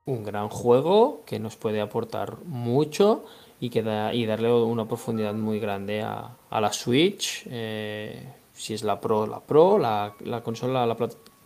un 0.06 0.24
gran 0.24 0.50
juego 0.50 1.22
que 1.26 1.40
nos 1.40 1.56
puede 1.56 1.82
aportar 1.82 2.44
mucho 2.46 3.26
y, 3.60 3.70
que 3.70 3.84
da, 3.84 4.14
y 4.14 4.26
darle 4.26 4.52
una 4.52 4.88
profundidad 4.88 5.34
muy 5.34 5.60
grande 5.60 6.02
a, 6.02 6.36
a 6.50 6.62
la 6.62 6.74
Switch. 6.74 7.44
Eh, 7.50 8.28
si 8.54 8.74
es 8.74 8.84
la 8.84 9.00
Pro, 9.00 9.28
la 9.28 9.40
Pro, 9.40 9.78
la, 9.78 10.16
la 10.26 10.42
consola, 10.42 10.86
la 10.86 10.98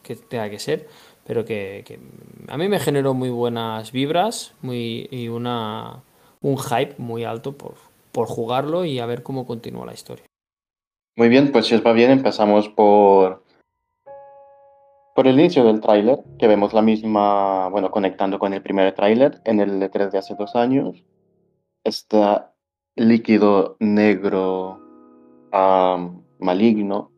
que 0.07 0.15
tenga 0.15 0.49
que 0.49 0.59
ser, 0.59 0.87
pero 1.25 1.43
que, 1.43 1.99
a 2.47 2.57
mí 2.57 2.67
me 2.69 2.79
generó 2.79 3.13
muy 3.13 3.29
buenas 3.29 3.91
vibras 3.91 4.53
muy, 4.61 5.07
y 5.11 5.27
una, 5.27 6.03
un 6.41 6.57
hype 6.57 6.95
muy 6.97 7.25
alto 7.25 7.57
por, 7.57 7.75
por 8.11 8.27
jugarlo 8.27 8.85
y 8.85 8.99
a 8.99 9.05
ver 9.05 9.23
cómo 9.23 9.45
continúa 9.45 9.85
la 9.85 9.93
historia. 9.93 10.25
Muy 11.17 11.29
bien, 11.29 11.51
pues 11.51 11.65
si 11.65 11.75
os 11.75 11.85
va 11.85 11.93
bien 11.93 12.11
empezamos 12.11 12.69
por 12.69 13.43
por 15.17 15.27
el 15.27 15.39
inicio 15.39 15.63
del 15.63 15.81
tráiler, 15.81 16.19
que 16.37 16.45
vemos 16.45 16.73
la 16.73 16.83
misma, 16.83 17.69
bueno, 17.69 17.89
conectando 17.89 18.37
con 18.37 18.53
el 18.53 18.61
primer 18.61 18.93
tráiler 18.93 19.41
en 19.45 19.59
el 19.59 19.81
E3 19.81 20.11
de 20.11 20.19
hace 20.19 20.35
dos 20.35 20.55
años, 20.55 21.03
este 21.83 22.23
líquido 22.95 23.77
negro 23.79 24.79
um, 25.51 26.21
maligno, 26.37 27.11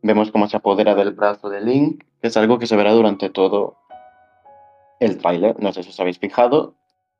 vemos 0.00 0.30
cómo 0.30 0.48
se 0.48 0.56
apodera 0.56 0.94
del 0.94 1.12
brazo 1.12 1.50
de 1.50 1.60
Link, 1.60 2.04
es 2.22 2.36
algo 2.36 2.58
que 2.58 2.66
se 2.66 2.76
verá 2.76 2.92
durante 2.92 3.30
todo 3.30 3.76
el 5.00 5.18
tráiler, 5.18 5.60
no 5.60 5.72
sé 5.72 5.82
si 5.82 5.90
os 5.90 6.00
habéis 6.00 6.18
fijado, 6.18 6.74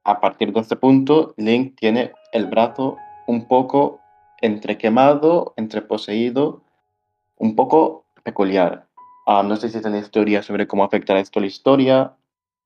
a 0.05 0.21
partir 0.21 0.53
de 0.53 0.61
este 0.61 0.77
punto 0.77 1.35
Link 1.37 1.77
tiene 1.77 2.13
el 2.33 2.47
brazo 2.47 2.97
un 3.27 3.47
poco 3.47 4.01
entre 4.41 4.79
quemado, 4.79 5.53
entre 5.57 5.83
poseído, 5.83 6.63
un 7.37 7.55
poco 7.55 8.05
peculiar. 8.23 8.87
Uh, 9.27 9.43
no 9.43 9.57
sé 9.57 9.69
si 9.69 9.81
tenéis 9.81 10.11
teoría 10.11 10.43
sobre 10.43 10.67
cómo 10.67 10.85
afectará 10.85 11.21
esto 11.21 11.41
la 11.41 11.47
historia, 11.47 12.17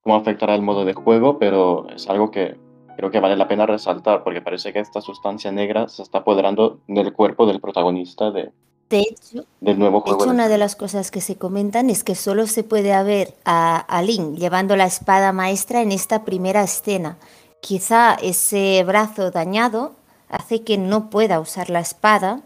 cómo 0.01 0.15
afectará 0.15 0.55
el 0.55 0.61
modo 0.61 0.85
de 0.85 0.93
juego, 0.93 1.37
pero 1.37 1.89
es 1.89 2.09
algo 2.09 2.31
que 2.31 2.57
creo 2.95 3.11
que 3.11 3.19
vale 3.19 3.35
la 3.35 3.47
pena 3.47 3.65
resaltar 3.65 4.23
porque 4.23 4.41
parece 4.41 4.71
que 4.71 4.79
esta 4.79 5.01
sustancia 5.01 5.51
negra 5.51 5.89
se 5.89 6.03
está 6.03 6.19
apoderando 6.19 6.79
del 6.87 7.11
cuerpo 7.11 7.45
del 7.45 7.59
protagonista 7.59 8.31
de, 8.31 8.51
de 8.93 8.99
hecho, 8.99 9.45
del 9.59 9.79
nuevo 9.79 10.01
juego. 10.01 10.19
De 10.19 10.23
hecho, 10.25 10.33
una 10.33 10.47
de 10.47 10.57
las 10.59 10.75
cosas 10.75 11.09
que 11.09 11.19
se 11.19 11.35
comentan 11.35 11.89
es 11.89 12.03
que 12.03 12.13
solo 12.13 12.45
se 12.45 12.63
puede 12.63 13.01
ver 13.03 13.33
a, 13.43 13.77
a 13.77 14.01
Link 14.03 14.37
llevando 14.37 14.75
la 14.75 14.85
espada 14.85 15.31
maestra 15.31 15.81
en 15.81 15.91
esta 15.91 16.23
primera 16.23 16.63
escena. 16.63 17.17
Quizá 17.59 18.13
ese 18.21 18.83
brazo 18.85 19.31
dañado 19.31 19.93
hace 20.29 20.61
que 20.61 20.77
no 20.77 21.09
pueda 21.09 21.39
usar 21.39 21.71
la 21.71 21.79
espada. 21.79 22.41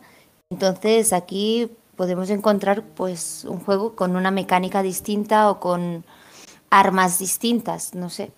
Entonces 0.50 1.12
aquí 1.12 1.70
podemos 1.98 2.30
encontrar 2.30 2.84
pues 2.84 3.46
un 3.46 3.60
juego 3.60 3.96
con 3.96 4.16
una 4.16 4.32
mecánica 4.32 4.82
distinta 4.82 5.50
o 5.50 5.60
con 5.60 6.06
armas 6.70 7.20
distintas, 7.20 7.94
no 7.94 8.10
sé. 8.10 8.32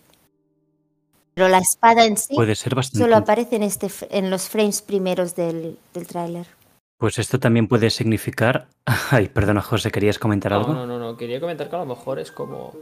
Pero 1.35 1.47
la 1.47 1.59
espada 1.59 2.05
en 2.05 2.17
sí 2.17 2.33
Puede 2.33 2.55
ser 2.55 2.73
bastante... 2.73 3.03
solo 3.03 3.15
aparece 3.17 3.57
en, 3.57 3.63
este, 3.63 3.89
en 4.09 4.31
los 4.31 4.49
frames 4.49 4.81
primeros 4.81 5.35
del, 5.35 5.77
del 5.93 6.07
tráiler. 6.07 6.58
Pues 6.99 7.17
esto 7.17 7.39
también 7.39 7.69
puede 7.69 7.89
significar... 7.89 8.67
Ay, 9.09 9.29
perdona 9.29 9.61
José, 9.61 9.89
¿querías 9.89 10.19
comentar 10.19 10.51
algo? 10.51 10.73
No, 10.73 10.85
no, 10.85 10.99
no, 10.99 11.15
quería 11.15 11.39
comentar 11.39 11.69
que 11.69 11.75
a 11.77 11.79
lo 11.79 11.85
mejor 11.85 12.19
es 12.19 12.29
como 12.29 12.73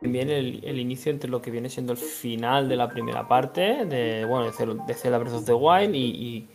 también 0.00 0.30
el, 0.30 0.64
el, 0.64 0.78
inicio 0.78 1.12
entre 1.12 1.28
lo 1.28 1.42
que 1.42 1.50
viene 1.50 1.68
siendo 1.68 1.92
el 1.92 1.98
final 1.98 2.70
de 2.70 2.76
la 2.76 2.88
primera 2.88 3.28
parte 3.28 3.84
de, 3.84 4.24
bueno, 4.24 4.46
de 4.46 4.94
Zelda 4.94 5.18
Breath 5.18 5.34
of 5.34 5.44
the 5.44 5.52
Wild 5.52 5.94
y, 5.94 5.98
y, 5.98 6.48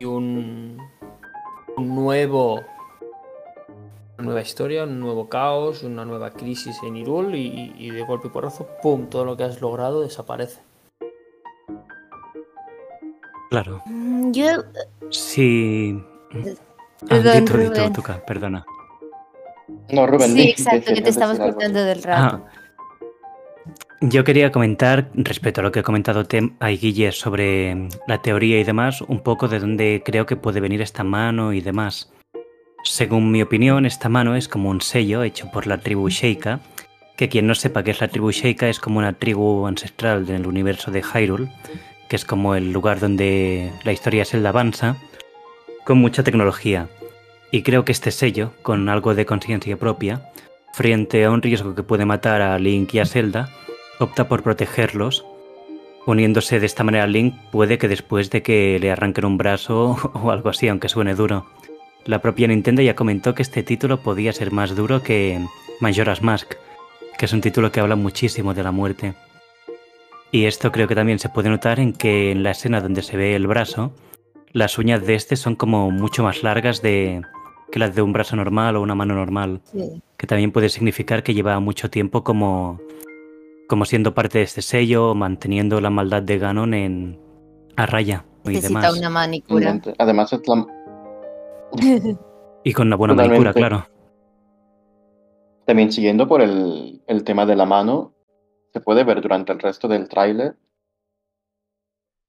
y 0.00 0.04
un, 0.04 0.78
un, 1.78 1.94
nuevo 1.94 2.60
una 4.18 4.26
nueva 4.26 4.42
historia, 4.42 4.84
un 4.84 5.00
nuevo 5.00 5.30
caos, 5.30 5.82
una 5.82 6.04
nueva 6.04 6.30
crisis 6.30 6.76
en 6.82 6.94
Irul 6.98 7.36
y, 7.36 7.72
y, 7.78 7.90
de 7.90 8.02
golpe 8.02 8.28
y 8.28 8.30
porrazo, 8.30 8.68
¡pum! 8.82 9.08
Todo 9.08 9.24
lo 9.24 9.34
que 9.34 9.44
has 9.44 9.62
logrado 9.62 10.02
desaparece. 10.02 10.60
Claro. 13.48 13.82
Yo... 14.30 14.62
Sí... 15.08 16.04
Ah, 16.32 17.06
Perdón, 17.08 17.44
dito, 17.44 17.52
Rubén. 17.54 17.92
Tuca, 17.92 18.24
perdona. 18.24 18.64
No, 19.90 20.06
Rubén, 20.06 20.32
Sí, 20.34 20.50
exacto, 20.50 20.92
que 20.94 21.00
te 21.00 21.10
estamos 21.10 21.38
cortando 21.38 21.82
del 21.84 22.02
rato. 22.02 22.44
Ah, 22.44 22.50
yo 24.02 24.24
quería 24.24 24.50
comentar, 24.50 25.10
respecto 25.14 25.60
a 25.60 25.64
lo 25.64 25.72
que 25.72 25.80
ha 25.80 25.82
comentado 25.82 26.24
Tem 26.24 26.56
y 26.60 26.76
Guille 26.78 27.12
sobre 27.12 27.88
la 28.06 28.22
teoría 28.22 28.58
y 28.58 28.64
demás, 28.64 29.02
un 29.02 29.20
poco 29.20 29.46
de 29.48 29.58
dónde 29.60 30.02
creo 30.04 30.24
que 30.24 30.36
puede 30.36 30.60
venir 30.60 30.80
esta 30.80 31.04
mano 31.04 31.52
y 31.52 31.60
demás. 31.60 32.10
Según 32.82 33.30
mi 33.30 33.42
opinión, 33.42 33.84
esta 33.84 34.08
mano 34.08 34.36
es 34.36 34.48
como 34.48 34.70
un 34.70 34.80
sello 34.80 35.22
hecho 35.22 35.50
por 35.50 35.66
la 35.66 35.78
tribu 35.78 36.08
Sheikah, 36.08 36.60
que 37.18 37.28
quien 37.28 37.46
no 37.46 37.54
sepa 37.54 37.82
qué 37.82 37.90
es 37.90 38.00
la 38.00 38.08
tribu 38.08 38.30
Sheikah 38.30 38.70
es 38.70 38.80
como 38.80 38.98
una 38.98 39.12
tribu 39.12 39.66
ancestral 39.66 40.24
del 40.24 40.46
universo 40.46 40.90
de 40.90 41.02
Hyrule, 41.02 41.52
que 42.08 42.16
es 42.16 42.24
como 42.24 42.54
el 42.54 42.72
lugar 42.72 43.00
donde 43.00 43.70
la 43.84 43.92
historia 43.92 44.24
Zelda 44.24 44.48
avanza, 44.48 44.96
con 45.84 45.98
mucha 45.98 46.22
tecnología. 46.22 46.88
Y 47.50 47.62
creo 47.62 47.84
que 47.84 47.92
este 47.92 48.10
sello, 48.10 48.52
con 48.62 48.88
algo 48.88 49.14
de 49.14 49.26
conciencia 49.26 49.76
propia, 49.76 50.30
frente 50.72 51.24
a 51.24 51.30
un 51.30 51.42
riesgo 51.42 51.74
que 51.74 51.82
puede 51.82 52.04
matar 52.04 52.42
a 52.42 52.58
Link 52.58 52.94
y 52.94 53.00
a 53.00 53.06
Zelda, 53.06 53.48
opta 53.98 54.28
por 54.28 54.42
protegerlos. 54.42 55.24
Uniéndose 56.06 56.60
de 56.60 56.66
esta 56.66 56.84
manera 56.84 57.04
a 57.04 57.08
Link 57.08 57.34
puede 57.50 57.78
que 57.78 57.88
después 57.88 58.30
de 58.30 58.42
que 58.42 58.78
le 58.80 58.90
arranquen 58.90 59.24
un 59.24 59.38
brazo 59.38 59.96
o 60.14 60.30
algo 60.30 60.48
así, 60.48 60.68
aunque 60.68 60.88
suene 60.88 61.14
duro. 61.14 61.46
La 62.06 62.20
propia 62.20 62.48
Nintendo 62.48 62.82
ya 62.82 62.96
comentó 62.96 63.34
que 63.34 63.42
este 63.42 63.62
título 63.62 64.02
podía 64.02 64.32
ser 64.32 64.52
más 64.52 64.74
duro 64.74 65.02
que 65.02 65.38
Majora's 65.80 66.22
Mask, 66.22 66.54
que 67.18 67.26
es 67.26 67.32
un 67.32 67.42
título 67.42 67.70
que 67.70 67.80
habla 67.80 67.96
muchísimo 67.96 68.54
de 68.54 68.62
la 68.62 68.70
muerte. 68.70 69.14
Y 70.32 70.44
esto 70.44 70.72
creo 70.72 70.88
que 70.88 70.94
también 70.94 71.18
se 71.18 71.28
puede 71.28 71.50
notar 71.50 71.80
en 71.80 71.92
que 71.92 72.30
en 72.30 72.42
la 72.42 72.52
escena 72.52 72.80
donde 72.80 73.02
se 73.02 73.16
ve 73.16 73.34
el 73.34 73.46
brazo, 73.46 73.92
las 74.52 74.78
uñas 74.78 75.04
de 75.06 75.14
este 75.14 75.36
son 75.36 75.54
como 75.56 75.90
mucho 75.90 76.22
más 76.22 76.42
largas 76.42 76.82
de 76.82 77.22
que 77.70 77.78
las 77.78 77.94
de 77.94 78.02
un 78.02 78.12
brazo 78.12 78.34
normal 78.36 78.76
o 78.76 78.82
una 78.82 78.94
mano 78.94 79.14
normal 79.14 79.60
Sí. 79.64 80.02
que 80.16 80.26
también 80.26 80.50
puede 80.52 80.68
significar 80.68 81.22
que 81.22 81.34
lleva 81.34 81.58
mucho 81.60 81.88
tiempo 81.88 82.24
como, 82.24 82.80
como 83.68 83.84
siendo 83.84 84.12
parte 84.12 84.38
de 84.38 84.44
este 84.44 84.60
sello, 84.62 85.14
manteniendo 85.14 85.80
la 85.80 85.90
maldad 85.90 86.22
de 86.22 86.38
Ganon 86.38 86.74
en 86.74 87.18
a 87.76 87.86
raya 87.86 88.24
y 88.44 88.48
Necesita 88.50 88.80
demás. 88.80 88.98
una 88.98 89.10
manicura. 89.10 89.80
Además, 89.98 90.32
es 90.32 90.40
la- 90.48 90.66
Y 92.64 92.72
con 92.72 92.88
una 92.88 92.96
buena 92.96 93.14
Totalmente. 93.14 93.44
manicura, 93.44 93.52
claro. 93.54 93.86
también 95.64 95.92
siguiendo 95.92 96.26
por 96.26 96.42
el, 96.42 97.00
el 97.06 97.22
tema 97.24 97.46
de 97.46 97.54
la 97.56 97.64
mano, 97.64 98.12
se 98.72 98.80
puede 98.80 99.04
ver 99.04 99.20
durante 99.20 99.52
el 99.52 99.60
resto 99.60 99.86
del 99.86 100.08
tráiler 100.08 100.56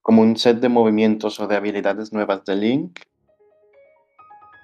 como 0.01 0.21
un 0.21 0.37
set 0.37 0.59
de 0.59 0.69
movimientos 0.69 1.39
o 1.39 1.47
de 1.47 1.55
habilidades 1.55 2.11
nuevas 2.11 2.43
de 2.45 2.55
Link 2.55 2.99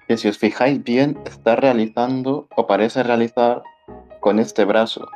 que 0.08 0.16
si 0.16 0.26
os 0.26 0.38
fijáis 0.38 0.82
bien 0.82 1.18
está 1.26 1.54
realizando 1.54 2.48
o 2.56 2.66
parece 2.66 3.02
realizar 3.02 3.62
con 4.20 4.38
este 4.38 4.64
brazo. 4.64 5.06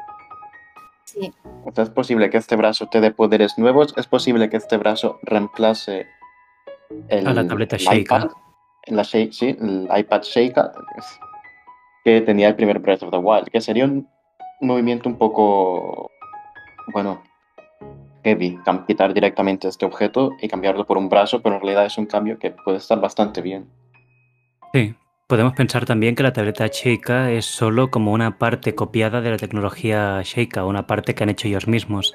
Sí. 1.05 1.33
O 1.64 1.73
sea, 1.73 1.85
es 1.85 1.91
posible 1.91 2.29
que 2.29 2.37
este 2.37 2.57
brazo 2.57 2.87
te 2.89 3.01
dé 3.01 3.11
poderes 3.11 3.57
nuevos, 3.57 3.95
es 3.97 4.07
posible 4.07 4.51
que 4.51 4.59
este 4.59 4.77
brazo 4.77 5.18
reemplace 5.23 6.07
el, 7.09 7.27
A 7.27 7.33
la 7.33 7.47
tableta 7.47 7.77
el 7.77 8.01
iPad, 8.01 8.31
la 8.87 9.05
sí, 9.05 9.31
el 9.41 9.89
iPad 9.97 10.23
Sheikah 10.23 10.73
que 12.05 12.20
tenía 12.20 12.49
el 12.49 12.57
primer 12.57 12.79
Breath 12.79 13.05
of 13.05 13.11
the 13.11 13.16
Wild, 13.16 13.49
que 13.49 13.61
sería 13.61 13.85
un 13.85 14.09
movimiento 14.61 15.09
un 15.09 15.16
poco, 15.16 16.11
bueno, 16.93 17.23
heavy, 18.23 18.59
quitar 18.87 19.14
directamente 19.14 19.68
este 19.68 19.87
objeto 19.87 20.33
y 20.41 20.49
cambiarlo 20.49 20.87
por 20.87 20.99
un 20.99 21.09
brazo, 21.09 21.43
pero 21.43 21.57
en 21.57 21.62
realidad 21.62 21.87
es 21.87 21.99
un 21.99 22.07
cambio 22.07 22.39
que 22.39 22.51
puede 22.51 22.79
estar 22.79 23.01
bastante 23.01 23.41
bien. 23.41 23.66
Sí, 24.73 24.95
podemos 25.27 25.53
pensar 25.55 25.85
también 25.85 26.14
que 26.14 26.23
la 26.23 26.33
tableta 26.33 26.66
Sheikah 26.66 27.31
es 27.31 27.45
solo 27.45 27.91
como 27.91 28.12
una 28.12 28.39
parte 28.39 28.75
copiada 28.75 29.20
de 29.20 29.31
la 29.31 29.37
tecnología 29.37 30.23
Sheikah, 30.23 30.64
una 30.64 30.87
parte 30.87 31.14
que 31.14 31.25
han 31.25 31.31
hecho 31.31 31.49
ellos 31.49 31.68
mismos. 31.68 32.14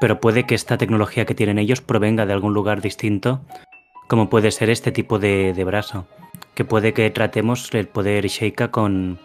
Pero 0.00 0.20
puede 0.20 0.44
que 0.44 0.54
esta 0.54 0.78
tecnología 0.78 1.26
que 1.26 1.34
tienen 1.34 1.58
ellos 1.58 1.82
provenga 1.82 2.24
de 2.24 2.32
algún 2.32 2.54
lugar 2.54 2.80
distinto, 2.80 3.42
como 4.08 4.30
puede 4.30 4.50
ser 4.50 4.70
este 4.70 4.92
tipo 4.92 5.18
de, 5.18 5.52
de 5.52 5.64
brazo. 5.64 6.06
Que 6.54 6.64
puede 6.64 6.94
que 6.94 7.10
tratemos 7.10 7.72
el 7.74 7.86
poder 7.86 8.26
Sheikah 8.26 8.70
con 8.70 9.18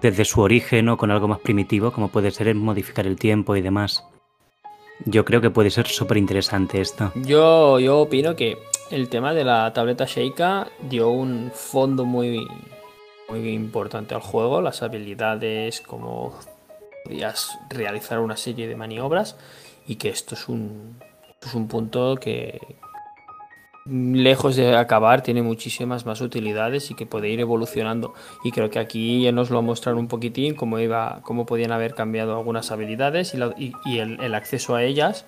desde 0.00 0.24
su 0.24 0.40
origen 0.40 0.88
o 0.88 0.96
con 0.96 1.10
algo 1.10 1.28
más 1.28 1.40
primitivo, 1.40 1.92
como 1.92 2.08
puede 2.08 2.30
ser 2.30 2.54
modificar 2.54 3.06
el 3.06 3.16
tiempo 3.16 3.54
y 3.56 3.62
demás. 3.62 4.04
Yo 5.04 5.24
creo 5.24 5.40
que 5.40 5.50
puede 5.50 5.70
ser 5.70 5.86
súper 5.86 6.16
interesante 6.16 6.80
esto. 6.80 7.12
Yo, 7.14 7.78
yo 7.78 8.00
opino 8.00 8.36
que 8.36 8.58
el 8.90 9.08
tema 9.08 9.34
de 9.34 9.44
la 9.44 9.72
tableta 9.72 10.04
Sheikah 10.04 10.68
dio 10.82 11.10
un 11.10 11.50
fondo 11.52 12.04
muy, 12.04 12.46
muy 13.28 13.48
importante 13.50 14.14
al 14.14 14.20
juego, 14.20 14.60
las 14.60 14.82
habilidades, 14.82 15.80
como 15.80 16.38
podías 17.04 17.58
realizar 17.70 18.20
una 18.20 18.36
serie 18.36 18.66
de 18.66 18.76
maniobras 18.76 19.36
y 19.86 19.96
que 19.96 20.08
esto 20.08 20.34
es 20.34 20.48
un, 20.48 20.98
es 21.44 21.54
un 21.54 21.68
punto 21.68 22.16
que, 22.16 22.60
lejos 23.86 24.56
de 24.56 24.74
acabar, 24.76 25.22
tiene 25.22 25.42
muchísimas 25.42 26.06
más 26.06 26.22
utilidades 26.22 26.90
y 26.90 26.94
que 26.94 27.06
puede 27.06 27.28
ir 27.28 27.40
evolucionando. 27.40 28.14
Y 28.42 28.50
creo 28.50 28.70
que 28.70 28.78
aquí 28.78 29.22
ya 29.22 29.32
nos 29.32 29.50
lo 29.50 29.60
muestran 29.62 29.98
un 29.98 30.08
poquitín 30.08 30.54
cómo 30.54 30.78
iba, 30.78 31.20
cómo 31.22 31.44
podían 31.44 31.72
haber 31.72 31.94
cambiado 31.94 32.36
algunas 32.36 32.70
habilidades 32.70 33.34
y, 33.34 33.98
el, 33.98 34.34
acceso 34.34 34.74
a 34.74 34.82
ellas. 34.82 35.26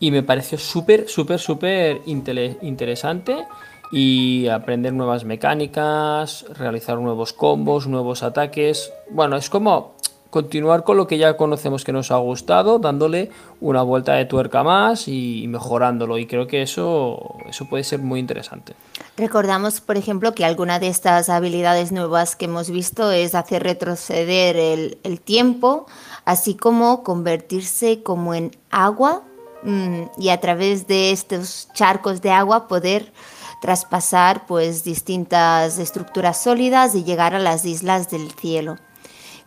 Y 0.00 0.10
me 0.10 0.22
pareció 0.22 0.58
súper, 0.58 1.08
súper, 1.08 1.38
súper 1.38 2.00
interesante 2.06 3.44
y 3.92 4.48
aprender 4.48 4.94
nuevas 4.94 5.24
mecánicas, 5.24 6.46
realizar 6.58 6.98
nuevos 6.98 7.34
combos, 7.34 7.86
nuevos 7.86 8.22
ataques. 8.22 8.90
Bueno, 9.10 9.36
es 9.36 9.50
como 9.50 9.94
continuar 10.32 10.82
con 10.82 10.96
lo 10.96 11.06
que 11.06 11.18
ya 11.18 11.36
conocemos 11.36 11.84
que 11.84 11.92
nos 11.92 12.10
ha 12.10 12.16
gustado, 12.16 12.78
dándole 12.78 13.30
una 13.60 13.82
vuelta 13.82 14.14
de 14.14 14.24
tuerca 14.24 14.62
más 14.62 15.06
y 15.06 15.44
mejorándolo. 15.46 16.16
Y 16.16 16.26
creo 16.26 16.46
que 16.46 16.62
eso, 16.62 17.36
eso 17.50 17.66
puede 17.66 17.84
ser 17.84 17.98
muy 17.98 18.18
interesante. 18.18 18.72
Recordamos, 19.18 19.82
por 19.82 19.98
ejemplo, 19.98 20.34
que 20.34 20.46
alguna 20.46 20.78
de 20.78 20.88
estas 20.88 21.28
habilidades 21.28 21.92
nuevas 21.92 22.34
que 22.34 22.46
hemos 22.46 22.70
visto 22.70 23.12
es 23.12 23.34
hacer 23.34 23.62
retroceder 23.62 24.56
el, 24.56 25.20
tiempo, 25.20 25.84
así 26.24 26.54
como 26.54 27.02
convertirse 27.02 28.02
como 28.02 28.32
en 28.32 28.52
agua 28.70 29.24
mm, 29.64 30.04
y 30.16 30.30
a 30.30 30.40
través 30.40 30.86
de 30.86 31.10
estos 31.10 31.68
charcos 31.74 32.22
de 32.22 32.30
agua 32.30 32.68
poder 32.68 33.12
traspasar 33.60 34.46
pues 34.46 34.82
distintas 34.82 35.78
estructuras 35.78 36.42
sólidas 36.42 36.94
y 36.94 37.04
llegar 37.04 37.34
a 37.34 37.38
las 37.38 37.66
islas 37.66 38.10
del 38.10 38.32
cielo. 38.32 38.78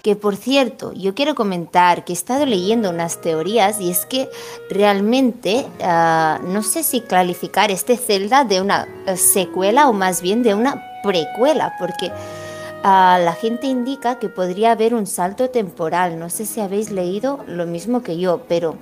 Que 0.05 0.15
por 0.15 0.35
cierto, 0.35 0.93
yo 0.93 1.15
quiero 1.15 1.33
comentar 1.33 2.05
que 2.05 2.13
he 2.13 2.15
estado 2.15 2.45
leyendo 2.45 2.91
unas 2.91 3.21
teorías 3.21 3.81
y 3.81 3.89
es 3.89 4.05
que 4.05 4.29
realmente 4.69 5.65
ah, 5.81 6.39
no 6.43 6.61
sé 6.61 6.83
si 6.83 7.01
calificar 7.01 7.71
este 7.71 7.97
Zelda 7.97 8.43
de 8.43 8.61
una 8.61 8.87
eh, 9.07 9.17
secuela 9.17 9.89
o 9.89 9.93
más 9.93 10.21
bien 10.21 10.43
de 10.43 10.53
una 10.53 10.79
precuela, 11.01 11.73
porque 11.79 12.11
ah, 12.83 13.19
la 13.19 13.33
gente 13.33 13.65
indica 13.65 14.19
que 14.19 14.29
podría 14.29 14.73
haber 14.73 14.93
un 14.93 15.07
salto 15.07 15.49
temporal. 15.49 16.19
No 16.19 16.29
sé 16.29 16.45
si 16.45 16.61
habéis 16.61 16.91
leído 16.91 17.43
lo 17.47 17.65
mismo 17.65 18.03
que 18.03 18.19
yo, 18.19 18.43
pero 18.47 18.75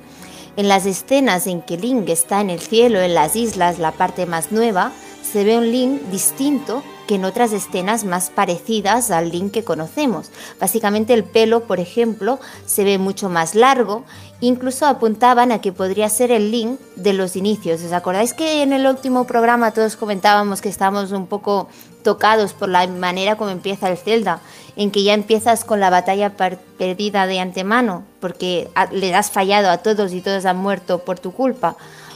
en 0.57 0.67
las 0.67 0.85
escenas 0.85 1.47
en 1.47 1.61
que 1.61 1.77
Link 1.77 2.09
está 2.09 2.41
en 2.41 2.49
el 2.49 2.59
cielo, 2.59 2.99
en 2.99 3.13
las 3.13 3.37
islas, 3.37 3.79
la 3.79 3.93
parte 3.93 4.25
más 4.25 4.51
nueva, 4.51 4.91
se 5.21 5.45
ve 5.45 5.57
un 5.57 5.71
Link 5.71 6.01
distinto 6.11 6.83
que 7.07 7.15
en 7.15 7.25
otras 7.25 7.51
escenas 7.51 8.05
más 8.05 8.29
parecidas 8.29 9.11
al 9.11 9.31
Link 9.31 9.51
que 9.51 9.63
conocemos. 9.63 10.31
Básicamente 10.59 11.13
el 11.13 11.23
pelo, 11.23 11.63
por 11.63 11.79
ejemplo, 11.79 12.39
se 12.65 12.83
ve 12.83 12.97
mucho 12.97 13.29
más 13.29 13.55
largo, 13.55 14.03
incluso 14.41 14.85
apuntaban 14.85 15.51
a 15.51 15.61
que 15.61 15.71
podría 15.71 16.09
ser 16.09 16.31
el 16.31 16.51
Link 16.51 16.79
de 16.95 17.13
los 17.13 17.35
inicios. 17.35 17.83
¿Os 17.83 17.91
acordáis 17.91 18.33
que 18.33 18.61
en 18.61 18.73
el 18.73 18.85
último 18.85 19.25
programa 19.25 19.71
todos 19.71 19.95
comentábamos 19.95 20.61
que 20.61 20.69
estábamos 20.69 21.11
un 21.11 21.27
poco 21.27 21.67
tocados 22.03 22.53
por 22.53 22.69
la 22.69 22.85
manera 22.87 23.37
como 23.37 23.49
empieza 23.49 23.89
el 23.89 23.97
Zelda, 23.97 24.39
en 24.75 24.91
que 24.91 25.03
ya 25.03 25.13
empiezas 25.13 25.63
con 25.63 25.79
la 25.79 25.89
batalla 25.89 26.35
perdida 26.77 27.27
de 27.27 27.39
antemano, 27.39 28.03
porque 28.19 28.69
le 28.91 29.15
has 29.15 29.31
fallado 29.31 29.69
a 29.69 29.77
todos 29.77 30.13
y 30.13 30.21
todos 30.21 30.45
han 30.45 30.57
muerto 30.57 30.99
por 30.99 31.19
tu 31.19 31.31
culpa? 31.31 31.75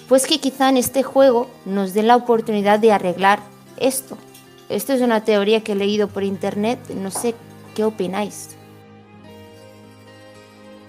Pues 0.09 0.25
que 0.25 0.39
quizá 0.39 0.69
en 0.69 0.77
este 0.77 1.03
juego 1.03 1.49
nos 1.65 1.93
den 1.93 2.07
la 2.07 2.15
oportunidad 2.15 2.79
de 2.79 2.93
arreglar 2.93 3.39
esto. 3.77 4.17
Esto 4.69 4.93
es 4.93 5.01
una 5.01 5.23
teoría 5.23 5.61
que 5.63 5.71
he 5.71 5.75
leído 5.75 6.09
por 6.09 6.23
internet, 6.23 6.79
no 6.93 7.09
sé 7.09 7.35
qué 7.75 7.85
opináis. 7.85 8.57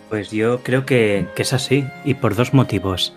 Pues 0.09 0.31
yo 0.31 0.63
creo 0.63 0.85
que, 0.85 1.27
es 1.37 1.53
así, 1.53 1.85
y 2.05 2.15
por 2.15 2.35
dos 2.35 2.55
motivos. 2.55 3.15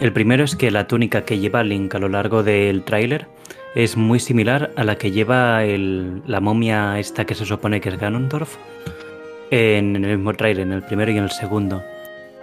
El 0.00 0.12
primero 0.12 0.44
es 0.44 0.56
que 0.56 0.70
la 0.70 0.86
túnica 0.86 1.24
que 1.24 1.38
lleva 1.38 1.62
Link 1.62 1.94
a 1.94 1.98
lo 1.98 2.08
largo 2.08 2.42
del 2.42 2.82
tráiler 2.82 3.26
es 3.74 3.96
muy 3.96 4.18
similar 4.18 4.72
a 4.76 4.84
la 4.84 4.96
que 4.96 5.12
lleva 5.12 5.62
la 5.62 6.40
momia 6.40 6.98
esta 6.98 7.24
que 7.24 7.34
se 7.34 7.46
supone 7.46 7.80
que 7.80 7.88
es 7.88 7.98
Ganondorf 7.98 8.56
en 9.50 9.96
el 9.96 10.18
mismo 10.18 10.34
tráiler, 10.34 10.66
en 10.66 10.72
el 10.72 10.82
primero 10.82 11.12
y 11.12 11.18
en 11.18 11.24
el 11.24 11.30
segundo. 11.30 11.82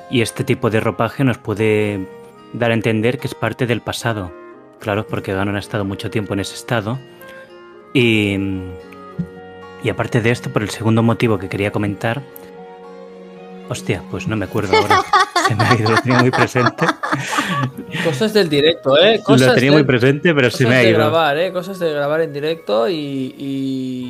Y 0.10 0.22
este 0.22 0.44
tipo 0.44 0.72
de 0.72 0.80
ropaje 0.80 1.24
nos 1.24 1.38
puede 1.38 2.08
dar 2.54 2.72
a 2.72 2.74
entender 2.74 3.20
que 3.20 3.28
es 3.28 3.36
parte 3.36 3.68
del 3.68 3.82
pasado. 3.82 4.32
Claro, 4.80 5.06
porque 5.06 5.34
Ganon 5.34 5.56
ha 5.58 5.60
estado 5.60 5.86
mucho 5.86 6.10
tiempo 6.10 6.34
en 6.34 6.40
ese 6.40 6.56
estado 6.56 6.98
y, 7.94 8.38
y 9.84 9.90
aparte 9.90 10.22
de 10.22 10.32
esto, 10.32 10.52
por 10.52 10.64
el 10.64 10.70
segundo 10.70 11.04
motivo 11.04 11.38
que 11.38 11.50
quería 11.50 11.72
comentar, 11.72 12.22
hostia, 13.70 14.04
pues 14.12 14.28
no 14.28 14.36
me 14.36 14.46
acuerdo 14.46 14.76
ahora. 14.76 15.04
Se 15.48 15.56
me 15.56 15.64
ha 15.64 15.74
ido, 15.74 15.90
lo 15.90 16.02
tenía 16.02 16.20
muy 16.20 16.30
presente. 16.30 16.86
Cosas 18.04 18.34
del 18.34 18.50
directo, 18.50 18.96
¿eh? 19.00 19.20
Cosas 19.24 19.48
lo 19.48 19.56
tenía 19.56 19.72
muy 19.72 19.84
presente, 19.84 20.36
pero 20.36 20.52
se 20.52 20.68
me 20.68 20.76
ha 20.76 20.84
ido. 20.84 21.00
Cosas 21.00 21.08
de 21.08 21.12
grabar, 21.12 21.38
¿eh? 21.40 21.52
Cosas 21.52 21.80
de 21.80 21.92
grabar 21.92 22.22
en 22.22 22.34
directo 22.34 22.88
y, 22.88 23.34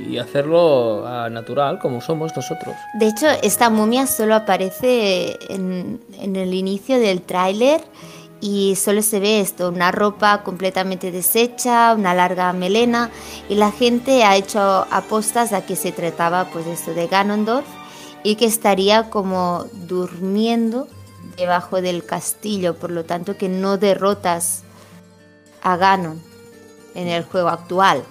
y, 0.06 0.18
hacerlo 0.18 1.06
natural, 1.30 1.80
como 1.80 2.02
somos 2.02 2.36
nosotros. 2.36 2.76
De 3.00 3.08
hecho, 3.08 3.28
esta 3.42 3.70
momia 3.70 4.06
solo 4.06 4.36
aparece 4.36 5.38
en, 5.48 6.02
en 6.20 6.36
el 6.36 6.54
inicio 6.54 7.00
del 7.00 7.22
tráiler 7.22 7.80
y 8.42 8.76
solo 8.76 9.02
se 9.02 9.20
ve 9.20 9.42
esto, 9.42 9.70
una 9.70 9.92
ropa 9.92 10.44
completamente 10.44 11.12
deshecha, 11.12 11.94
una 11.94 12.14
larga 12.14 12.54
melena 12.54 13.10
y 13.50 13.56
la 13.56 13.72
gente 13.72 14.24
ha 14.24 14.36
hecho 14.36 14.60
apostas 14.92 15.52
a 15.54 15.66
que 15.66 15.76
se 15.76 15.92
trataba 15.92 16.46
pues 16.46 16.66
esto 16.68 16.94
de 16.94 17.08
Ganondorf 17.08 17.68
y 18.24 18.36
que 18.36 18.46
estaría 18.46 19.10
como 19.10 19.66
durmiendo 19.74 20.88
debajo 21.38 21.82
del 21.82 22.06
castillo, 22.06 22.76
por 22.76 22.92
lo 22.92 23.06
tanto 23.06 23.38
que 23.38 23.50
no 23.50 23.78
derrotas 23.78 24.64
a 25.62 25.78
Ganon 25.78 26.22
en 26.96 27.08
el 27.08 27.24
juego 27.24 27.50
actual. 27.50 28.04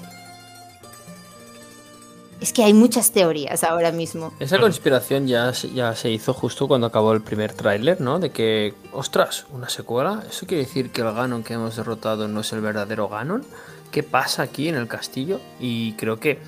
Es 2.41 2.53
que 2.53 2.63
hay 2.63 2.73
muchas 2.73 3.11
teorías 3.11 3.65
ahora 3.65 3.91
mismo. 3.91 4.33
Esa 4.39 4.61
conspiración 4.61 5.27
ya, 5.27 5.51
ya 5.75 5.95
se 5.97 6.11
hizo 6.11 6.33
justo 6.33 6.69
cuando 6.69 6.87
acabó 6.87 7.13
el 7.13 7.21
primer 7.21 7.53
tráiler, 7.53 8.01
¿no? 8.01 8.21
De 8.21 8.31
que, 8.31 8.75
ostras, 8.93 9.47
una 9.53 9.69
secuela. 9.69 10.23
¿Eso 10.29 10.47
quiere 10.47 10.63
decir 10.63 10.91
que 10.91 11.01
el 11.01 11.13
Ganon 11.13 11.43
que 11.43 11.55
hemos 11.55 11.75
derrotado 11.77 12.29
no 12.29 12.41
es 12.41 12.53
el 12.53 12.61
verdadero 12.61 13.09
Ganon? 13.09 13.45
¿Qué 13.91 14.05
pasa 14.05 14.43
aquí 14.43 14.69
en 14.69 14.77
el 14.77 14.87
castillo? 14.87 15.41
Y 15.59 15.95
creo 15.95 16.21
que, 16.21 16.39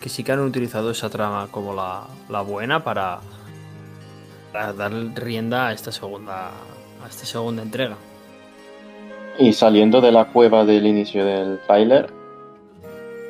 que 0.00 0.10
sí 0.10 0.22
que 0.22 0.32
han 0.32 0.40
utilizado 0.40 0.90
esa 0.90 1.08
trama 1.08 1.48
como 1.50 1.72
la, 1.74 2.06
la 2.28 2.42
buena 2.42 2.84
para, 2.84 3.20
para, 4.52 4.74
dar 4.74 4.92
rienda 5.14 5.68
a 5.68 5.72
esta 5.72 5.92
segunda 5.92 6.48
a 7.02 7.08
esta 7.08 7.24
segunda 7.24 7.62
entrega. 7.62 7.96
Y 9.38 9.52
saliendo 9.54 10.00
de 10.02 10.12
la 10.12 10.26
cueva 10.26 10.64
del 10.64 10.86
inicio 10.86 11.24
del 11.24 11.60
tráiler, 11.60 12.12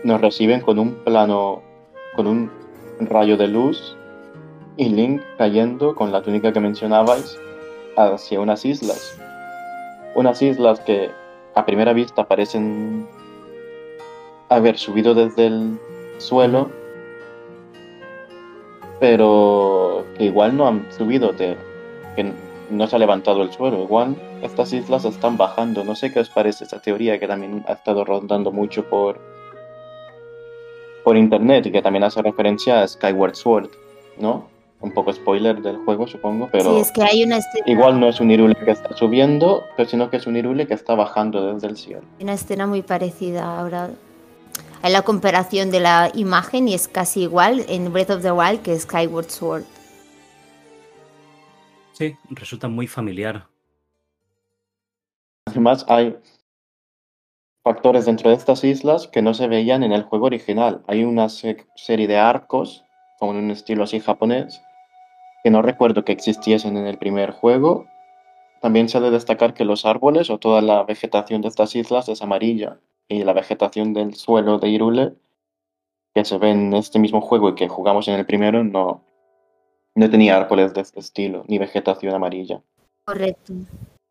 nos 0.02 0.20
reciben 0.20 0.62
con 0.62 0.78
un 0.78 0.94
plano 1.04 1.67
con 2.18 2.26
un 2.26 2.50
rayo 2.98 3.36
de 3.36 3.46
luz 3.46 3.96
y 4.76 4.88
Link 4.88 5.22
cayendo 5.36 5.94
con 5.94 6.10
la 6.10 6.20
túnica 6.20 6.52
que 6.52 6.58
mencionabais 6.58 7.38
hacia 7.96 8.40
unas 8.40 8.64
islas. 8.64 9.16
Unas 10.16 10.42
islas 10.42 10.80
que 10.80 11.12
a 11.54 11.64
primera 11.64 11.92
vista 11.92 12.26
parecen 12.26 13.06
haber 14.48 14.78
subido 14.78 15.14
desde 15.14 15.46
el 15.46 15.78
suelo, 16.18 16.70
pero 18.98 20.04
que 20.16 20.24
igual 20.24 20.56
no 20.56 20.66
han 20.66 20.90
subido, 20.90 21.32
de, 21.32 21.56
que 22.16 22.32
no 22.68 22.88
se 22.88 22.96
ha 22.96 22.98
levantado 22.98 23.42
el 23.42 23.52
suelo. 23.52 23.80
Igual 23.80 24.16
estas 24.42 24.72
islas 24.72 25.04
están 25.04 25.36
bajando. 25.36 25.84
No 25.84 25.94
sé 25.94 26.12
qué 26.12 26.18
os 26.18 26.30
parece 26.30 26.64
esa 26.64 26.82
teoría 26.82 27.20
que 27.20 27.28
también 27.28 27.64
ha 27.68 27.74
estado 27.74 28.04
rondando 28.04 28.50
mucho 28.50 28.88
por 28.90 29.37
por 31.08 31.16
internet 31.16 31.64
y 31.64 31.72
que 31.72 31.80
también 31.80 32.04
hace 32.04 32.20
referencia 32.20 32.82
a 32.82 32.86
Skyward 32.86 33.34
Sword, 33.34 33.70
¿no? 34.18 34.46
un 34.82 34.92
poco 34.92 35.10
spoiler 35.10 35.62
del 35.62 35.78
juego, 35.78 36.06
supongo, 36.06 36.50
pero 36.52 36.74
Sí, 36.74 36.80
es 36.80 36.92
que 36.92 37.02
hay 37.02 37.24
una 37.24 37.38
escena, 37.38 37.64
igual 37.66 37.98
no 37.98 38.10
es 38.10 38.20
un 38.20 38.30
Irule 38.30 38.54
que 38.54 38.72
está 38.72 38.94
subiendo, 38.94 39.64
pero 39.74 39.88
sino 39.88 40.10
que 40.10 40.18
es 40.18 40.26
un 40.26 40.36
Irule 40.36 40.66
que 40.66 40.74
está 40.74 40.94
bajando 40.94 41.54
desde 41.54 41.66
el 41.66 41.78
cielo. 41.78 42.02
una 42.20 42.34
escena 42.34 42.66
muy 42.66 42.82
parecida 42.82 43.58
ahora. 43.58 43.88
Hay 44.82 44.92
la 44.92 45.00
comparación 45.00 45.70
de 45.70 45.80
la 45.80 46.10
imagen 46.12 46.68
y 46.68 46.74
es 46.74 46.88
casi 46.88 47.22
igual 47.22 47.64
en 47.70 47.90
Breath 47.90 48.10
of 48.10 48.20
the 48.20 48.30
Wild 48.30 48.60
que 48.60 48.78
Skyward 48.78 49.30
Sword. 49.30 49.64
Sí, 51.92 52.16
resulta 52.28 52.68
muy 52.68 52.86
familiar. 52.86 53.46
Además, 55.46 55.86
hay 55.88 56.14
factores 57.68 58.06
dentro 58.06 58.30
de 58.30 58.36
estas 58.36 58.64
islas 58.64 59.08
que 59.08 59.20
no 59.20 59.34
se 59.34 59.46
veían 59.46 59.82
en 59.82 59.92
el 59.92 60.02
juego 60.02 60.24
original. 60.24 60.80
Hay 60.86 61.04
una 61.04 61.28
se- 61.28 61.66
serie 61.74 62.06
de 62.06 62.16
arcos, 62.16 62.82
como 63.18 63.32
en 63.32 63.44
un 63.44 63.50
estilo 63.50 63.84
así 63.84 64.00
japonés, 64.00 64.62
que 65.44 65.50
no 65.50 65.60
recuerdo 65.60 66.02
que 66.02 66.12
existiesen 66.12 66.78
en 66.78 66.86
el 66.86 66.96
primer 66.96 67.30
juego. 67.30 67.84
También 68.62 68.88
se 68.88 68.96
ha 68.96 69.02
de 69.02 69.10
destacar 69.10 69.52
que 69.52 69.66
los 69.66 69.84
árboles 69.84 70.30
o 70.30 70.38
toda 70.38 70.62
la 70.62 70.82
vegetación 70.84 71.42
de 71.42 71.48
estas 71.48 71.76
islas 71.76 72.08
es 72.08 72.22
amarilla 72.22 72.78
y 73.06 73.22
la 73.22 73.34
vegetación 73.34 73.92
del 73.92 74.14
suelo 74.14 74.58
de 74.58 74.68
Irule, 74.70 75.12
que 76.14 76.24
se 76.24 76.38
ve 76.38 76.50
en 76.52 76.72
este 76.72 76.98
mismo 76.98 77.20
juego 77.20 77.50
y 77.50 77.54
que 77.54 77.68
jugamos 77.68 78.08
en 78.08 78.14
el 78.14 78.24
primero, 78.24 78.64
no, 78.64 79.02
no 79.94 80.08
tenía 80.10 80.38
árboles 80.38 80.72
de 80.72 80.80
este 80.80 81.00
estilo, 81.00 81.44
ni 81.48 81.58
vegetación 81.58 82.14
amarilla. 82.14 82.62
Correcto. 83.04 83.52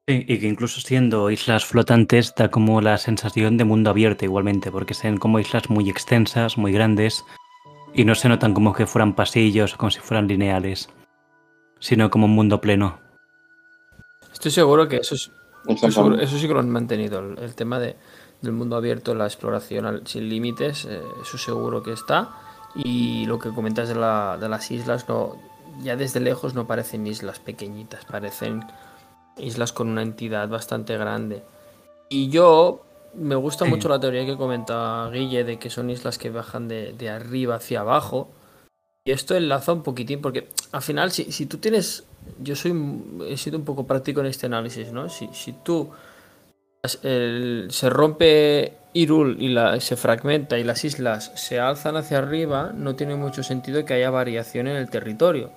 Sí, 0.10 0.24
y 0.26 0.40
que 0.40 0.48
incluso 0.48 0.80
siendo 0.80 1.30
islas 1.30 1.66
flotantes 1.66 2.34
da 2.34 2.50
como 2.50 2.80
la 2.80 2.98
sensación 2.98 3.58
de 3.58 3.66
mundo 3.66 3.90
abierto 3.90 4.24
igualmente, 4.24 4.72
porque 4.72 4.94
son 4.94 5.18
como 5.18 5.38
islas 5.38 5.70
muy 5.70 5.90
extensas, 5.90 6.58
muy 6.58 6.72
grandes, 6.72 7.26
y 7.94 8.06
no 8.06 8.16
se 8.16 8.30
notan 8.30 8.54
como 8.54 8.72
que 8.74 8.86
fueran 8.86 9.14
pasillos 9.16 9.74
o 9.74 9.78
como 9.78 9.92
si 9.92 10.00
fueran 10.00 10.30
lineales, 10.30 10.88
sino 11.82 12.10
como 12.10 12.26
un 12.26 12.32
mundo 12.36 12.62
pleno. 12.62 13.00
Estoy 14.32 14.52
seguro 14.52 14.88
que 14.88 14.98
eso, 14.98 15.16
es, 15.16 15.30
estoy 15.68 15.92
seguro- 15.92 16.16
Exactamente. 16.16 16.24
eso 16.24 16.38
sí 16.38 16.48
que 16.48 16.54
lo 16.54 16.62
han 16.62 16.70
mantenido. 16.70 17.20
El, 17.20 17.40
el 17.40 17.56
tema 17.56 17.78
de, 17.78 17.98
del 18.42 18.54
mundo 18.54 18.78
abierto, 18.78 19.14
la 19.14 19.26
exploración 19.26 19.86
al- 19.86 20.08
sin 20.08 20.30
límites, 20.30 20.86
eh, 20.86 21.02
eso 21.22 21.38
seguro 21.38 21.84
que 21.84 21.92
está. 21.92 22.30
Y 22.76 23.26
lo 23.26 23.40
que 23.40 23.50
comentas 23.50 23.90
de, 23.90 23.96
la- 23.96 24.38
de 24.40 24.48
las 24.48 24.72
islas, 24.72 25.10
no, 25.10 25.36
ya 25.82 25.98
desde 25.98 26.22
lejos 26.22 26.54
no 26.54 26.66
parecen 26.66 27.06
islas 27.08 27.40
pequeñitas, 27.40 28.06
parecen 28.06 28.64
islas 29.40 29.74
con 29.74 29.88
una 29.90 30.02
entidad 30.02 30.48
bastante 30.50 30.98
grande. 30.98 31.44
Y 32.10 32.30
yo 32.30 32.84
me 33.14 33.36
gusta 33.36 33.66
Sí. 33.66 33.72
mucho 33.72 33.90
la 33.90 34.00
teoría 34.00 34.26
que 34.26 34.38
comenta 34.38 35.10
Guille 35.12 35.44
de 35.44 35.58
que 35.60 35.70
son 35.70 35.90
islas 35.90 36.18
que 36.18 36.30
bajan 36.30 36.68
de, 36.68 36.94
de 36.94 37.10
arriba 37.10 37.56
hacia 37.56 37.82
abajo. 37.82 38.30
Y 39.06 39.12
esto 39.12 39.36
enlaza 39.36 39.72
un 39.74 39.84
poquitín, 39.84 40.22
porque 40.22 40.50
al 40.72 40.82
final, 40.82 41.12
si, 41.12 41.32
si 41.32 41.46
tú 41.46 41.58
tienes. 41.58 42.04
Yo 42.40 42.56
soy 42.58 42.74
he 43.28 43.38
sido 43.38 43.58
un 43.58 43.64
poco 43.64 43.88
práctico 43.88 44.20
en 44.20 44.26
este 44.26 44.48
análisis, 44.48 44.92
¿no? 44.92 45.08
Si, 45.10 45.30
si 45.32 45.54
tú 45.54 45.90
el- 47.04 47.68
se 47.70 47.90
rompe 47.90 48.74
Irul 48.94 49.38
y 49.42 49.50
la, 49.50 49.80
se 49.80 49.96
fragmenta 49.96 50.58
y 50.58 50.64
las 50.64 50.84
islas 50.86 51.32
se 51.36 51.60
alzan 51.60 51.96
hacia 51.98 52.18
arriba, 52.20 52.72
no 52.74 52.96
tiene 52.96 53.16
mucho 53.16 53.44
sentido 53.44 53.84
que 53.86 53.94
haya 53.94 54.10
variación 54.10 54.68
en 54.68 54.76
el 54.76 54.90
territorio. 54.90 55.52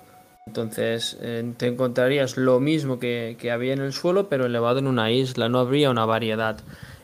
Entonces 0.47 1.17
eh, 1.21 1.53
te 1.55 1.67
encontrarías 1.67 2.35
lo 2.35 2.59
mismo 2.59 2.97
que, 2.99 3.37
había 3.53 3.73
en 3.73 3.79
el 3.79 3.93
suelo, 3.93 4.27
pero 4.27 4.47
elevado 4.47 4.79
en 4.79 4.87
una 4.87 5.11
isla. 5.11 5.49
No 5.49 5.59
habría 5.59 5.91
una 5.91 6.05
variedad 6.05 6.59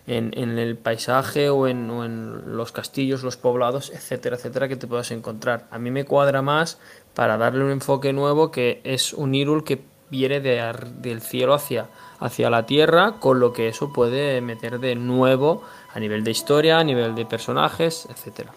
en, 0.07 0.33
el 0.35 0.75
paisaje 0.75 1.49
o 1.49 1.67
en, 1.67 2.57
los 2.57 2.71
castillos, 2.71 3.23
los 3.23 3.37
poblados, 3.37 3.91
etcétera, 3.91 4.37
etcétera, 4.37 4.67
que 4.67 4.75
te 4.75 4.87
puedas 4.87 5.11
encontrar. 5.11 5.67
A 5.69 5.77
mí 5.77 5.91
me 5.91 6.03
cuadra 6.03 6.41
más 6.41 6.79
para 7.13 7.37
darle 7.37 7.63
un 7.63 7.71
enfoque 7.71 8.11
nuevo 8.11 8.51
que 8.51 8.81
es 8.83 9.13
un 9.13 9.35
Irul 9.35 9.63
que 9.63 9.81
viene 10.09 10.41
de 10.41 10.73
del 10.99 11.21
cielo 11.21 11.53
hacia, 11.53 11.89
hacia 12.19 12.49
la 12.49 12.65
tierra, 12.65 13.19
con 13.19 13.39
lo 13.39 13.53
que 13.53 13.67
eso 13.67 13.93
puede 13.93 14.41
meter 14.41 14.79
de 14.79 14.95
nuevo 14.95 15.63
a 15.93 15.99
nivel 15.99 16.23
de 16.23 16.31
historia, 16.31 16.79
a 16.79 16.83
nivel 16.83 17.13
de 17.13 17.25
personajes, 17.25 18.07
etcétera. 18.09 18.51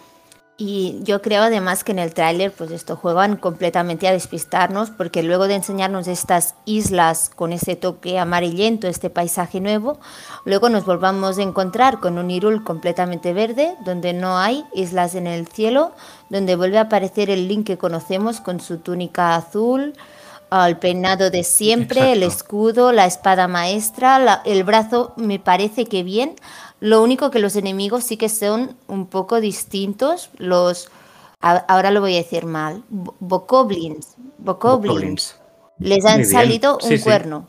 Y 0.63 0.99
yo 1.05 1.23
creo 1.23 1.45
además 1.45 1.85
que 1.85 1.93
en 1.93 1.99
el 1.99 2.13
tráiler 2.13 2.53
pues 2.53 2.71
esto 2.71 2.95
juegan 2.95 3.39
completamente 3.39 4.07
a 4.07 4.13
despistarnos 4.13 4.91
porque 4.91 5.23
luego 5.23 5.49
de 5.49 5.55
enseñarnos 5.55 6.07
estas 6.07 6.55
islas 6.67 7.31
con 7.35 7.55
ese 7.55 7.77
toque 7.77 8.19
amarillento, 8.19 8.87
este 8.87 9.09
paisaje 9.09 9.59
nuevo, 9.61 9.99
luego 10.45 10.69
nos 10.69 10.85
volvamos 10.85 11.39
a 11.39 11.43
encontrar 11.43 11.99
con 11.99 12.19
un 12.19 12.31
Irul 12.31 12.63
completamente 12.63 13.33
verde, 13.33 13.75
donde 13.87 14.13
no 14.13 14.37
hay 14.37 14.63
islas 14.75 15.15
en 15.15 15.27
el 15.27 15.47
cielo, 15.49 15.93
donde 16.29 16.57
vuelve 16.57 16.77
a 16.77 16.83
aparecer 16.83 17.31
el 17.31 17.49
Link 17.49 17.67
que 17.67 17.79
conocemos 17.79 18.43
con 18.43 18.61
su 18.61 18.81
túnica 18.81 19.37
azul, 19.37 19.95
el 20.53 20.77
peinado 20.79 21.31
de 21.31 21.43
siempre, 21.45 22.13
el 22.13 22.23
escudo, 22.23 22.93
la 22.93 23.07
espada 23.07 23.49
maestra, 23.49 24.19
la- 24.19 24.43
el 24.45 24.65
brazo 24.65 25.15
me 25.17 25.39
parece 25.39 25.87
que 25.87 26.03
bien. 26.03 26.35
Lo 26.81 27.03
único 27.03 27.31
que 27.31 27.39
los 27.39 27.57
enemigos 27.57 28.05
sí 28.05 28.17
que 28.17 28.29
son 28.29 28.77
un 28.89 29.07
poco 29.07 29.41
distintos. 29.41 30.31
Los, 30.39 30.91
a- 31.41 31.57
ahora 31.69 31.91
lo 31.91 32.01
voy 32.01 32.15
a 32.15 32.19
decir 32.19 32.47
mal, 32.47 32.83
bo- 32.89 33.15
bokoblins. 33.21 34.15
Bokoblins. 34.39 35.37
Les 35.79 36.05
han 36.07 36.25
salido 36.27 36.79
un 36.83 36.89
Sí, 36.99 37.01
cuerno, 37.01 37.47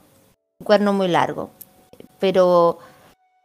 un 0.60 0.66
cuerno 0.66 0.94
muy 0.94 1.08
largo. 1.08 1.50
Pero 2.20 2.80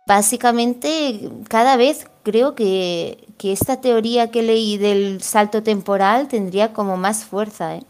básicamente 0.06 1.30
cada 1.48 1.76
vez 1.76 2.06
creo 2.22 2.54
que, 2.54 3.24
que 3.38 3.52
esta 3.52 3.80
teoría 3.80 4.30
que 4.30 4.42
leí 4.42 4.78
del 4.78 5.22
salto 5.22 5.62
temporal 5.62 6.28
tendría 6.28 6.72
como 6.72 6.96
más 6.96 7.24
fuerza. 7.24 7.76
¿eh? 7.76 7.84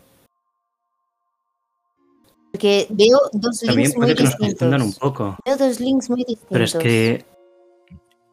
Porque 2.53 2.87
veo 2.91 3.19
dos 3.33 3.61
También 3.61 3.91
links 3.91 3.97
muy 3.99 4.07
puede 4.07 4.15
que 4.17 4.23
nos 4.25 4.37
confundan 4.37 4.81
un 4.83 4.87
distintos. 4.89 4.99
poco, 4.99 5.37
Veo 5.45 5.57
dos 5.57 5.81
links 5.81 6.09
muy 6.11 6.25
distintos. 6.25 6.49
pero 6.51 6.65
es 6.65 6.75
que 6.75 7.25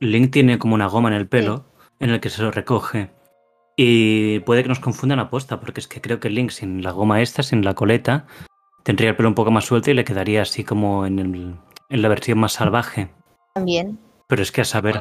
Link 0.04 0.32
tiene 0.32 0.60
como 0.60 0.76
una 0.76 0.88
goma 0.88 1.10
en 1.10 1.16
el 1.16 1.28
pelo 1.28 1.66
en 2.00 2.10
el 2.10 2.20
que 2.20 2.30
se 2.30 2.42
lo 2.42 2.52
recoge. 2.52 3.10
Y 3.76 4.40
puede 4.42 4.62
que 4.64 4.70
nos 4.70 4.80
confundan 4.80 5.30
posta, 5.30 5.60
porque 5.60 5.80
es 5.80 5.88
que 5.88 6.02
creo 6.02 6.20
que 6.20 6.30
Link 6.30 6.52
sin 6.52 6.84
la 6.84 6.92
goma 6.92 7.22
esta, 7.22 7.42
sin 7.44 7.64
la 7.64 7.74
coleta, 7.74 8.26
tendría 8.84 9.10
el 9.10 9.16
pelo 9.16 9.30
un 9.30 9.36
poco 9.36 9.52
más 9.52 9.66
suelto 9.66 9.90
y 9.90 9.94
le 9.94 10.04
quedaría 10.04 10.42
así 10.44 10.64
como 10.64 11.06
en, 11.06 11.20
el- 11.20 11.56
en 11.90 12.02
la 12.02 12.08
versión 12.10 12.38
más 12.40 12.54
salvaje. 12.54 13.10
También. 13.56 13.98
Pero 14.28 14.42
es 14.44 14.52
que 14.52 14.62
a 14.62 14.66
saber, 14.66 15.00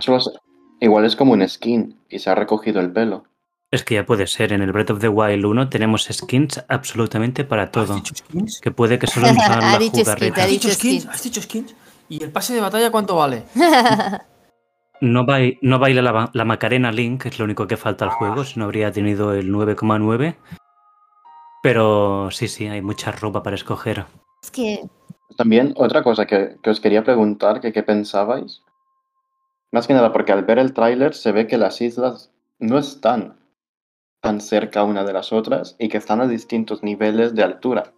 Igual 0.81 1.05
es 1.05 1.15
como 1.17 1.33
un 1.33 1.47
skin 1.49 1.97
y 2.09 2.19
se 2.19 2.29
ha 2.31 2.35
recogido 2.35 2.81
el 2.81 2.91
pelo. 2.93 3.25
es 3.71 3.85
que 3.85 3.95
ya 3.95 4.05
puede 4.07 4.27
ser. 4.27 4.53
En 4.53 4.63
el 4.63 4.73
Breath 4.73 4.91
of 4.91 5.01
the 5.01 5.09
Wild 5.09 5.45
1 5.45 5.69
tenemos 5.69 6.09
skins 6.11 6.65
absolutamente 6.69 7.45
para 7.45 7.71
todo. 7.71 7.95
¿Has 7.95 8.03
dicho 8.03 8.15
skins? 8.17 8.61
Que 8.61 8.71
puede 8.71 8.99
que 8.99 9.07
solo 9.07 9.27
nos 9.33 9.43
hagan 9.45 9.59
Ha 9.65 9.73
la 9.73 9.73
¿Has 9.73 10.51
dicho 10.51 10.71
skins. 10.71 11.07
¿Has 11.07 11.23
dicho 11.23 11.41
skins? 11.43 11.75
¿Y 12.09 12.23
el 12.23 12.31
pase 12.31 12.55
de 12.55 12.61
batalla 12.61 12.91
cuánto 12.91 13.17
vale? 13.17 13.45
No, 15.03 15.27
bai- 15.27 15.59
no 15.62 15.81
baila 15.81 16.01
la, 16.01 16.31
la 16.33 16.45
Macarena 16.45 16.93
Link, 16.93 17.23
que 17.23 17.29
es 17.31 17.39
lo 17.39 17.45
único 17.45 17.66
que 17.66 17.77
falta 17.77 18.05
al 18.05 18.12
juego, 18.12 18.45
si 18.45 18.59
no 18.61 18.66
habría 18.66 18.93
tenido 18.93 19.35
el 19.35 19.51
9,9. 19.51 20.37
Pero 21.62 22.31
sí, 22.31 22.47
sí, 22.47 22.66
hay 22.69 22.83
mucha 22.83 23.11
ropa 23.11 23.43
para 23.43 23.57
escoger. 23.57 24.07
Es 24.43 24.51
que 24.53 24.89
También 25.37 25.74
otra 25.77 26.03
cosa 26.05 26.27
que, 26.27 26.57
que 26.62 26.70
os 26.70 26.81
quería 26.81 27.03
preguntar, 27.03 27.61
que 27.61 27.73
qué 27.73 27.83
pensabais. 27.83 28.62
Más 29.73 29.87
que 29.89 29.95
nada 29.95 30.12
porque 30.12 30.33
al 30.33 30.45
ver 30.45 30.59
el 30.61 30.73
tráiler 30.73 31.15
se 31.15 31.33
ve 31.33 31.47
que 31.49 31.59
las 31.59 31.81
islas 31.81 32.31
no 32.61 32.79
están 32.79 33.41
tan 34.20 34.41
cerca 34.41 34.85
una 34.85 35.03
de 35.03 35.12
las 35.15 35.33
otras 35.33 35.74
y 35.81 35.89
que 35.89 35.99
están 35.99 36.20
a 36.20 36.29
distintos 36.29 36.85
niveles 36.85 37.35
de 37.35 37.43
altura. 37.43 37.93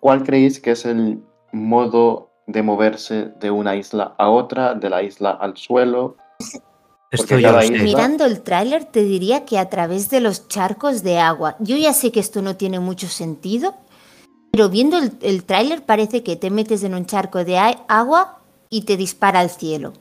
¿Cuál 0.00 0.22
creéis 0.22 0.58
que 0.60 0.70
es 0.70 0.86
el 0.86 1.22
modo 1.52 2.30
de 2.46 2.62
moverse 2.62 3.32
de 3.40 3.50
una 3.50 3.74
isla 3.76 4.14
a 4.18 4.28
otra, 4.30 4.74
de 4.74 4.88
la 4.90 5.02
isla 5.02 5.30
al 5.32 5.56
suelo? 5.56 6.16
Esto 7.10 7.26
Porque 7.28 7.42
ya 7.42 7.48
lo 7.52 7.54
cada 7.58 7.66
sé. 7.66 7.74
isla- 7.74 7.84
mirando 7.84 8.24
el 8.24 8.42
tráiler 8.42 8.84
te 8.84 9.02
diría 9.02 9.44
que 9.44 9.58
a 9.58 9.68
través 9.70 10.10
de 10.10 10.20
los 10.20 10.48
charcos 10.48 11.02
de 11.02 11.18
agua. 11.18 11.56
Yo 11.60 11.76
ya 11.76 11.92
sé 11.92 12.10
que 12.12 12.20
esto 12.20 12.42
no 12.42 12.56
tiene 12.56 12.80
mucho 12.80 13.06
sentido, 13.08 13.74
pero 14.52 14.68
viendo 14.68 14.98
el, 14.98 15.12
el 15.22 15.44
tráiler 15.44 15.82
parece 15.84 16.22
que 16.22 16.36
te 16.36 16.50
metes 16.50 16.82
en 16.82 16.94
un 16.94 17.06
charco 17.06 17.44
de 17.44 17.58
agua 17.88 18.38
y 18.70 18.82
te 18.82 18.96
dispara 18.96 19.40
al 19.40 19.50
cielo. 19.50 19.92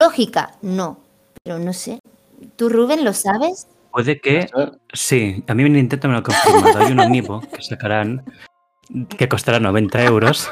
Lógica, 0.00 0.52
no, 0.62 0.98
pero 1.42 1.58
no 1.58 1.72
sé. 1.72 1.98
¿Tú, 2.56 2.68
Rubén, 2.68 3.04
lo 3.04 3.12
sabes? 3.12 3.66
Puede 3.92 4.20
que 4.20 4.48
Sí, 4.92 5.42
a 5.48 5.54
mí 5.54 5.64
en 5.64 5.72
Nintendo 5.74 6.08
me 6.08 6.14
lo 6.14 6.20
ha 6.20 6.22
confirmado. 6.22 6.78
Hay 6.78 6.92
un 6.92 7.00
amiibo 7.00 7.40
que 7.40 7.62
sacarán 7.62 8.24
que 9.18 9.28
costará 9.28 9.58
90 9.60 10.02
euros 10.04 10.48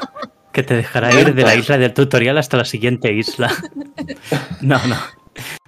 que 0.51 0.63
te 0.63 0.75
dejará 0.75 1.13
ir 1.19 1.33
de 1.33 1.43
la 1.43 1.55
isla 1.55 1.77
del 1.77 1.93
tutorial 1.93 2.37
hasta 2.37 2.57
la 2.57 2.65
siguiente 2.65 3.13
isla. 3.13 3.51
No, 4.61 4.77
no. 4.87 4.95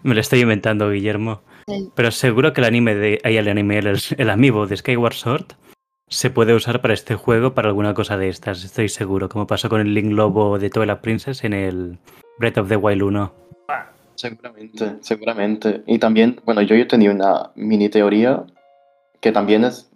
Me 0.03 0.15
lo 0.15 0.21
estoy 0.21 0.41
inventando, 0.41 0.89
Guillermo. 0.89 1.41
Pero 1.95 2.11
seguro 2.11 2.51
que 2.53 2.61
el 2.61 2.67
anime 2.67 2.95
de. 2.95 3.19
Ahí 3.23 3.37
el 3.37 3.47
anime, 3.47 3.77
el, 3.77 3.99
el 4.17 4.29
amiibo 4.29 4.67
de 4.67 4.75
Skyward 4.75 5.13
Sword 5.13 5.45
se 6.11 6.29
puede 6.29 6.53
usar 6.53 6.81
para 6.81 6.93
este 6.93 7.15
juego 7.15 7.53
para 7.53 7.69
alguna 7.69 7.93
cosa 7.93 8.17
de 8.17 8.27
estas, 8.27 8.63
estoy 8.65 8.89
seguro. 8.89 9.29
Como 9.29 9.47
pasó 9.47 9.69
con 9.69 9.79
el 9.79 9.93
Link 9.93 10.11
Lobo 10.11 10.59
de 10.59 10.69
Twilight 10.69 10.99
Princess 10.99 11.43
en 11.45 11.53
el 11.53 11.97
Breath 12.37 12.57
of 12.57 12.67
the 12.67 12.75
Wild 12.75 13.01
1. 13.01 13.33
Seguramente, 14.15 14.95
seguramente. 14.99 15.83
Y 15.87 15.99
también, 15.99 16.41
bueno, 16.45 16.61
yo, 16.61 16.75
yo 16.75 16.85
tenía 16.87 17.11
una 17.11 17.51
mini 17.55 17.87
teoría 17.87 18.43
que 19.21 19.31
también 19.31 19.63
es 19.63 19.89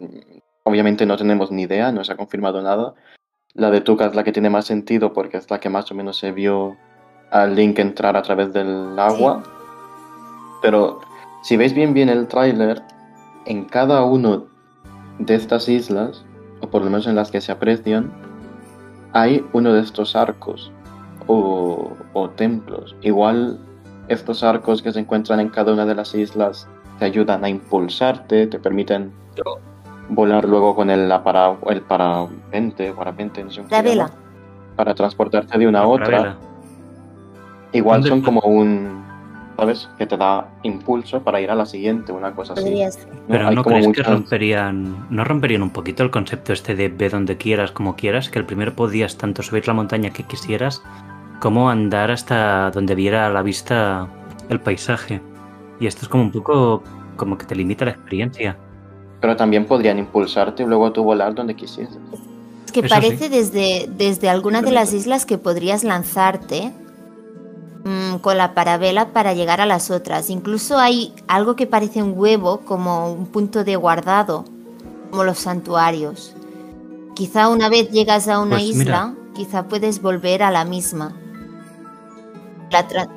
obviamente 0.62 1.06
no 1.06 1.16
tenemos 1.16 1.52
ni 1.52 1.62
idea, 1.62 1.92
no 1.92 2.02
se 2.02 2.12
ha 2.12 2.16
confirmado 2.16 2.60
nada. 2.60 2.94
La 3.56 3.70
de 3.70 3.80
Tuca 3.80 4.04
es 4.04 4.14
la 4.14 4.22
que 4.22 4.32
tiene 4.32 4.50
más 4.50 4.66
sentido 4.66 5.14
porque 5.14 5.38
es 5.38 5.50
la 5.50 5.58
que 5.58 5.70
más 5.70 5.90
o 5.90 5.94
menos 5.94 6.18
se 6.18 6.30
vio 6.30 6.76
al 7.30 7.54
Link 7.54 7.78
entrar 7.78 8.14
a 8.14 8.20
través 8.20 8.52
del 8.52 8.98
agua. 8.98 9.42
Pero 10.60 11.00
si 11.42 11.56
veis 11.56 11.72
bien 11.72 11.94
bien 11.94 12.10
el 12.10 12.28
tráiler, 12.28 12.82
en 13.46 13.64
cada 13.64 14.04
uno 14.04 14.44
de 15.18 15.34
estas 15.34 15.70
islas, 15.70 16.22
o 16.60 16.68
por 16.68 16.82
lo 16.82 16.90
menos 16.90 17.06
en 17.06 17.16
las 17.16 17.30
que 17.30 17.40
se 17.40 17.50
aprecian, 17.50 18.12
hay 19.14 19.42
uno 19.54 19.72
de 19.72 19.80
estos 19.80 20.14
arcos 20.16 20.70
o, 21.26 21.92
o 22.12 22.28
templos. 22.28 22.94
Igual 23.00 23.58
estos 24.08 24.42
arcos 24.42 24.82
que 24.82 24.92
se 24.92 25.00
encuentran 25.00 25.40
en 25.40 25.48
cada 25.48 25.72
una 25.72 25.86
de 25.86 25.94
las 25.94 26.14
islas 26.14 26.68
te 26.98 27.06
ayudan 27.06 27.42
a 27.42 27.48
impulsarte, 27.48 28.48
te 28.48 28.58
permiten 28.58 29.12
volar 30.08 30.44
luego 30.44 30.74
con 30.74 30.90
el, 30.90 31.10
apara, 31.10 31.56
el 31.68 31.82
parapente, 31.82 32.92
parapente 32.92 33.42
no 33.42 33.50
sé 33.50 33.62
cómo 33.62 33.70
La 33.70 33.82
vela. 33.82 34.10
para 34.76 34.94
transportarte 34.94 35.58
de 35.58 35.66
una 35.66 35.80
a 35.80 35.86
otra. 35.86 36.36
Igual 37.72 38.02
¿Dónde 38.02 38.10
son 38.10 38.22
como 38.22 38.40
un, 38.40 39.04
¿sabes? 39.56 39.88
Que 39.98 40.06
te 40.06 40.16
da 40.16 40.48
impulso 40.62 41.20
para 41.22 41.40
ir 41.40 41.50
a 41.50 41.54
la 41.54 41.66
siguiente, 41.66 42.12
una 42.12 42.32
cosa 42.32 42.52
así. 42.52 42.82
Pero 43.28 43.48
Hay 43.48 43.54
no 43.54 43.64
crees 43.64 43.88
que 43.88 44.02
romperían, 44.02 45.06
no 45.10 45.24
romperían 45.24 45.62
un 45.62 45.70
poquito 45.70 46.02
el 46.02 46.10
concepto 46.10 46.52
este 46.52 46.74
de 46.74 46.88
ve 46.88 47.08
donde 47.08 47.36
quieras, 47.36 47.72
como 47.72 47.96
quieras, 47.96 48.30
que 48.30 48.38
el 48.38 48.44
primero 48.44 48.74
podías 48.74 49.18
tanto 49.18 49.42
subir 49.42 49.66
la 49.66 49.74
montaña 49.74 50.10
que 50.10 50.22
quisieras, 50.22 50.82
como 51.40 51.68
andar 51.68 52.10
hasta 52.10 52.70
donde 52.70 52.94
viera 52.94 53.26
a 53.26 53.30
la 53.30 53.42
vista 53.42 54.08
el 54.48 54.60
paisaje. 54.60 55.20
Y 55.80 55.86
esto 55.86 56.02
es 56.02 56.08
como 56.08 56.22
un 56.22 56.32
poco 56.32 56.82
como 57.16 57.36
que 57.36 57.46
te 57.46 57.56
limita 57.56 57.84
la 57.84 57.90
experiencia. 57.92 58.56
Pero 59.20 59.36
también 59.36 59.66
podrían 59.66 59.98
impulsarte 59.98 60.62
y 60.62 60.66
luego 60.66 60.92
tú 60.92 61.02
volar 61.02 61.34
donde 61.34 61.54
quisieras. 61.54 61.96
Es 62.64 62.72
que 62.72 62.80
Eso 62.80 62.88
parece 62.88 63.28
desde, 63.28 63.88
desde 63.96 64.28
alguna 64.28 64.62
de 64.62 64.72
las 64.72 64.92
islas 64.92 65.24
que 65.24 65.38
podrías 65.38 65.84
lanzarte 65.84 66.72
mm, 67.84 68.16
con 68.16 68.36
la 68.36 68.54
parabela 68.54 69.12
para 69.12 69.32
llegar 69.32 69.60
a 69.60 69.66
las 69.66 69.90
otras. 69.90 70.30
Incluso 70.30 70.78
hay 70.78 71.14
algo 71.28 71.56
que 71.56 71.66
parece 71.66 72.02
un 72.02 72.12
huevo 72.16 72.60
como 72.60 73.12
un 73.12 73.26
punto 73.26 73.64
de 73.64 73.76
guardado, 73.76 74.44
como 75.10 75.24
los 75.24 75.38
santuarios. 75.38 76.34
Quizá 77.14 77.48
una 77.48 77.70
vez 77.70 77.90
llegas 77.90 78.28
a 78.28 78.38
una 78.40 78.56
Pues 78.56 78.64
isla, 78.64 79.14
quizá 79.34 79.68
puedes 79.68 80.02
volver 80.02 80.42
a 80.42 80.50
la 80.50 80.66
misma. 80.66 81.14
La 82.70 83.08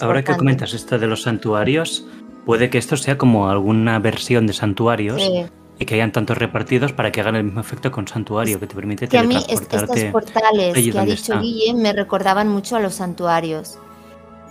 Ahora 0.00 0.22
que 0.22 0.36
comentas 0.36 0.72
esto 0.72 0.98
de 0.98 1.06
los 1.06 1.22
santuarios, 1.22 2.06
puede 2.46 2.70
que 2.70 2.78
esto 2.78 2.96
sea 2.96 3.16
como 3.18 3.48
alguna 3.48 3.98
versión 3.98 4.46
de 4.46 4.52
santuarios 4.52 5.20
Sí. 5.22 5.46
y 5.78 5.84
que 5.86 5.94
hayan 5.94 6.12
tantos 6.12 6.38
repartidos 6.38 6.92
para 6.92 7.10
que 7.12 7.20
hagan 7.20 7.36
el 7.36 7.44
mismo 7.44 7.60
efecto 7.60 7.90
con 7.90 8.06
santuario, 8.06 8.60
que 8.60 8.66
te 8.66 8.74
permite 8.74 9.08
que 9.08 9.18
a 9.18 9.22
mí 9.24 9.36
est- 9.48 9.72
estos 9.72 10.04
portales 10.12 10.76
allí 10.76 10.92
que 10.92 10.98
ha 10.98 11.04
dicho 11.04 11.32
está. 11.32 11.40
Guille 11.40 11.74
me 11.74 11.92
recordaban 11.92 12.48
mucho 12.48 12.76
a 12.76 12.80
los 12.80 12.94
santuarios. 12.94 13.78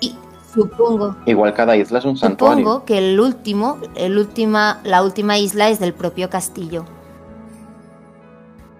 Y 0.01 0.15
supongo, 0.53 1.15
Igual 1.25 1.53
cada 1.53 1.77
isla 1.77 1.99
es 1.99 2.05
un 2.05 2.17
santuario. 2.17 2.63
supongo 2.65 2.85
que 2.85 2.97
el 2.97 3.19
último, 3.19 3.77
el 3.95 4.17
última, 4.17 4.81
la 4.83 5.01
última 5.03 5.37
isla 5.37 5.69
es 5.69 5.79
del 5.79 5.93
propio 5.93 6.29
castillo. 6.29 6.85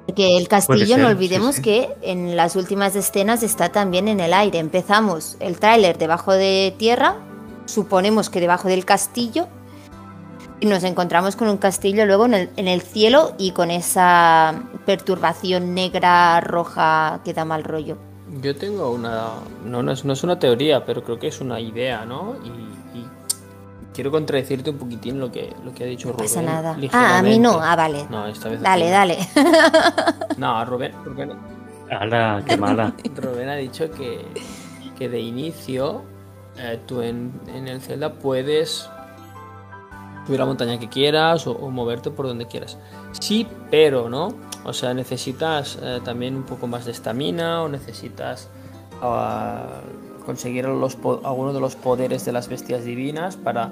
Porque 0.06 0.38
el 0.38 0.48
castillo, 0.50 0.86
ser, 0.86 1.00
no 1.00 1.08
sí, 1.08 1.14
olvidemos 1.14 1.56
sí. 1.56 1.62
que 1.62 1.90
en 2.02 2.36
las 2.36 2.56
últimas 2.58 2.94
escenas 2.96 3.42
está 3.42 3.70
también 3.70 4.08
en 4.10 4.20
el 4.20 4.34
aire. 4.34 4.60
Empezamos 4.60 5.38
el 5.40 5.58
tráiler 5.60 5.98
debajo 5.98 6.34
de 6.34 6.76
tierra, 6.78 7.16
suponemos 7.66 8.30
que 8.30 8.40
debajo 8.40 8.68
del 8.68 8.86
castillo, 8.86 9.48
y 10.60 10.66
nos 10.66 10.84
encontramos 10.84 11.36
con 11.36 11.50
un 11.50 11.58
castillo 11.58 12.06
luego 12.06 12.26
en 12.26 12.34
el, 12.36 12.50
en 12.56 12.68
el 12.70 12.82
cielo 12.82 13.34
y 13.38 13.52
con 13.52 13.70
esa 13.70 14.64
perturbación 14.86 15.74
negra, 15.74 16.40
roja 16.40 17.20
que 17.26 17.34
da 17.34 17.44
mal 17.44 17.64
rollo. 17.66 17.98
Yo 18.42 18.56
tengo 18.56 18.90
una. 18.92 19.26
No, 19.66 19.84
no, 19.84 19.92
es, 19.92 20.06
no 20.06 20.14
es 20.14 20.24
una 20.24 20.40
teoría, 20.40 20.86
pero 20.86 21.04
creo 21.04 21.20
que 21.20 21.28
es 21.28 21.42
una 21.42 21.60
idea, 21.60 22.06
¿no? 22.06 22.36
Y, 22.46 22.98
y 22.98 23.06
quiero 23.94 24.10
contradecirte 24.10 24.70
un 24.70 24.78
poquitín 24.78 25.20
lo 25.20 25.30
que, 25.32 25.54
lo 25.66 25.74
que 25.74 25.84
ha 25.84 25.88
dicho 25.88 26.08
No 26.08 26.14
Rubén. 26.14 26.28
pasa 26.28 26.42
nada. 26.42 26.78
Ah, 26.94 27.18
a 27.18 27.22
mí 27.22 27.38
no. 27.40 27.60
Ah, 27.62 27.76
vale. 27.76 28.06
No, 28.10 28.26
esta 28.28 28.48
vez. 28.50 28.62
Dale, 28.62 28.90
dale. 28.90 29.18
No, 30.38 30.64
Rubén, 30.66 30.94
Rubén, 31.04 31.32
¡Hala, 31.92 32.42
qué 32.48 32.58
mala! 32.58 32.94
Rubén 33.18 33.50
ha 33.50 33.56
dicho 33.56 33.92
que, 33.92 34.26
que 34.98 35.10
de 35.10 35.20
inicio 35.20 36.04
eh, 36.58 36.80
tú 36.86 37.02
en, 37.02 37.32
en 37.48 37.68
el 37.68 37.82
Zelda 37.82 38.14
puedes 38.14 38.90
subir 40.26 40.40
la 40.40 40.46
montaña 40.46 40.80
que 40.80 40.88
quieras 40.88 41.48
o, 41.48 41.56
moverte 41.70 42.12
por 42.12 42.28
donde 42.28 42.46
quieras. 42.46 42.78
Sí, 43.20 43.48
pero, 43.70 44.10
¿no? 44.10 44.34
O 44.64 44.74
sea, 44.74 44.94
necesitas 44.94 45.78
eh, 45.82 46.00
también 46.04 46.36
un 46.36 46.44
poco 46.44 46.68
más 46.68 46.86
de 46.86 46.92
estamina 46.92 47.62
o 47.64 47.70
necesitas 47.70 48.50
ah, 49.02 49.82
conseguir 50.26 50.66
algunos 50.66 51.54
de 51.54 51.60
los 51.60 51.76
poderes 51.76 52.26
de 52.26 52.32
las 52.32 52.48
bestias 52.48 52.86
divinas 52.86 53.36
para, 53.36 53.72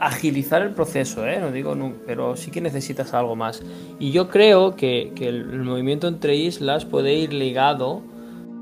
agilizar 0.00 0.62
el 0.62 0.70
proceso, 0.70 1.26
¿eh? 1.26 1.40
No 1.40 1.50
digo, 1.50 1.76
pero 2.06 2.36
sí 2.36 2.52
que 2.52 2.60
necesitas 2.60 3.14
algo 3.14 3.34
más. 3.34 3.62
Y 3.98 4.12
yo 4.12 4.28
creo 4.28 4.76
que, 4.76 5.10
que 5.16 5.28
el, 5.28 5.50
el 5.50 5.62
movimiento 5.64 6.06
entre 6.06 6.36
islas 6.36 6.84
puede 6.84 7.14
ir 7.14 7.32
ligado 7.32 8.00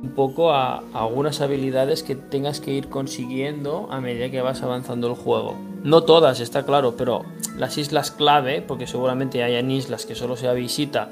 un 0.02 0.10
poco 0.10 0.52
a, 0.52 0.82
algunas 0.94 1.40
habilidades 1.40 2.02
que 2.02 2.14
tengas 2.16 2.60
que 2.60 2.72
ir 2.72 2.88
consiguiendo 2.88 3.88
a 3.90 4.00
medida 4.00 4.30
que 4.30 4.40
vas 4.40 4.62
avanzando 4.62 5.08
el 5.08 5.14
juego. 5.14 5.54
No 5.82 6.02
todas, 6.04 6.40
está 6.40 6.64
claro, 6.64 6.94
pero 6.96 7.24
las 7.56 7.76
islas 7.78 8.10
clave, 8.10 8.62
porque 8.62 8.86
seguramente 8.86 9.42
hayan 9.42 9.70
islas 9.70 10.06
que 10.06 10.14
solo 10.14 10.36
sea 10.36 10.52
visita 10.52 11.10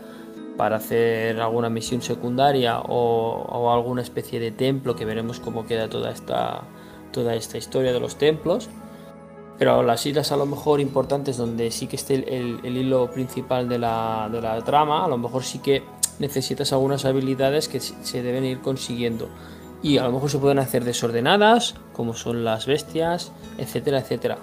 para 0.57 0.77
hacer 0.77 1.41
alguna 1.41 1.69
misión 1.71 2.03
secundaria 2.03 2.81
o, 2.81 3.71
alguna 3.73 4.03
especie 4.03 4.41
de 4.41 4.51
templo 4.51 4.97
que 4.97 5.05
veremos 5.05 5.39
cómo 5.39 5.67
queda 5.67 5.89
toda 5.89 6.11
esta, 6.11 6.63
toda 7.13 7.35
esta 7.35 7.59
historia 7.59 7.93
de 7.93 8.01
los 8.01 8.17
templos. 8.17 8.69
Pero 9.59 9.83
las 9.83 10.05
islas 10.07 10.31
a 10.33 10.37
lo 10.37 10.47
mejor 10.47 10.81
importantes 10.81 11.37
donde 11.37 11.71
sí 11.71 11.87
que 11.89 11.97
esté 11.97 12.15
el, 12.15 12.29
el- 12.29 12.61
el 12.65 12.77
hilo 12.77 13.11
principal 13.11 13.69
de 13.69 13.79
la, 13.79 14.29
de 14.31 14.41
la 14.41 14.63
trama, 14.63 15.05
a 15.05 15.09
lo 15.09 15.19
mejor 15.19 15.43
sí 15.43 15.59
que 15.59 15.83
necesitas 16.19 16.73
algunas 16.73 17.05
habilidades 17.05 17.69
que 17.69 17.81
se 17.81 18.23
deben 18.23 18.45
ir 18.45 18.61
consiguiendo. 18.61 19.29
Y 19.83 19.99
a 19.99 20.05
lo 20.05 20.13
mejor 20.13 20.31
se 20.31 20.39
pueden 20.39 20.59
hacer 20.59 20.85
desordenadas, 20.85 21.75
como 21.93 22.15
son 22.15 22.45
las 22.45 22.67
bestias, 22.67 23.33
etcétera, 23.59 23.99
etcétera. 24.01 24.39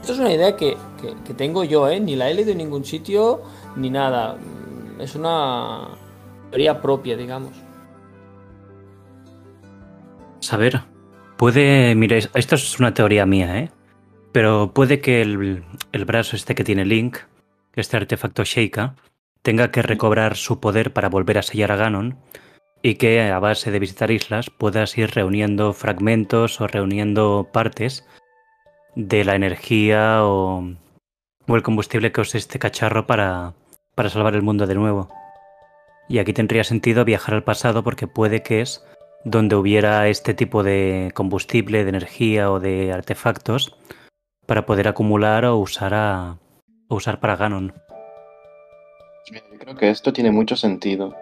Esto 0.00 0.12
es 0.12 0.18
una 0.18 0.32
idea 0.32 0.54
que, 0.56 0.76
que- 1.24 1.34
tengo 1.34 1.64
yo, 1.64 1.88
¿eh? 1.88 1.98
Ni 1.98 2.14
la 2.14 2.30
he 2.30 2.34
leído 2.34 2.52
en 2.52 2.58
ningún 2.58 2.84
sitio, 2.84 3.42
ni 3.76 3.90
nada. 3.90 4.36
Es 5.00 5.14
una 5.16 5.88
teoría 6.50 6.80
propia, 6.80 7.16
digamos. 7.16 7.52
Saber, 10.40 10.82
puede, 11.36 11.94
mira, 11.94 12.16
es- 12.16 12.30
esto 12.34 12.54
es 12.54 12.78
una 12.78 12.92
teoría 12.94 13.26
mía, 13.26 13.58
¿eh? 13.58 13.70
Pero 14.32 14.72
puede 14.74 15.00
que 15.00 15.22
el, 15.22 15.64
el 15.92 16.04
brazo 16.04 16.36
este 16.36 16.54
que 16.54 16.64
tiene 16.64 16.84
Link, 16.84 17.18
este 17.74 17.96
artefacto 17.96 18.44
Sheikah, 18.44 18.94
tenga 19.44 19.70
que 19.70 19.82
recobrar 19.82 20.36
su 20.36 20.58
poder 20.58 20.94
para 20.94 21.10
volver 21.10 21.36
a 21.36 21.42
sellar 21.42 21.70
a 21.70 21.76
Ganon 21.76 22.16
y 22.82 22.94
que 22.94 23.20
a 23.20 23.38
base 23.38 23.70
de 23.70 23.78
visitar 23.78 24.10
islas 24.10 24.48
puedas 24.48 24.96
ir 24.96 25.10
reuniendo 25.10 25.74
fragmentos 25.74 26.60
o 26.62 26.66
reuniendo 26.66 27.50
partes 27.52 28.06
de 28.96 29.22
la 29.22 29.34
energía 29.34 30.24
o, 30.24 30.64
o 31.46 31.56
el 31.56 31.62
combustible 31.62 32.10
que 32.10 32.22
use 32.22 32.38
este 32.38 32.58
cacharro 32.58 33.06
para, 33.06 33.52
para 33.94 34.08
salvar 34.08 34.34
el 34.34 34.42
mundo 34.42 34.66
de 34.66 34.76
nuevo. 34.76 35.10
Y 36.08 36.18
aquí 36.18 36.32
tendría 36.32 36.64
sentido 36.64 37.04
viajar 37.04 37.34
al 37.34 37.44
pasado 37.44 37.84
porque 37.84 38.06
puede 38.06 38.42
que 38.42 38.62
es 38.62 38.82
donde 39.26 39.56
hubiera 39.56 40.08
este 40.08 40.32
tipo 40.32 40.62
de 40.62 41.12
combustible, 41.14 41.84
de 41.84 41.90
energía 41.90 42.50
o 42.50 42.60
de 42.60 42.92
artefactos 42.92 43.76
para 44.46 44.64
poder 44.64 44.88
acumular 44.88 45.44
o 45.44 45.58
usar 45.58 45.92
a 45.92 46.38
o 46.88 46.96
usar 46.96 47.20
para 47.20 47.36
Ganon. 47.36 47.74
Yo 49.30 49.58
creo 49.58 49.74
que 49.74 49.90
esto 49.90 50.12
tiene 50.12 50.30
mucho 50.30 50.56
sentido. 50.56 51.14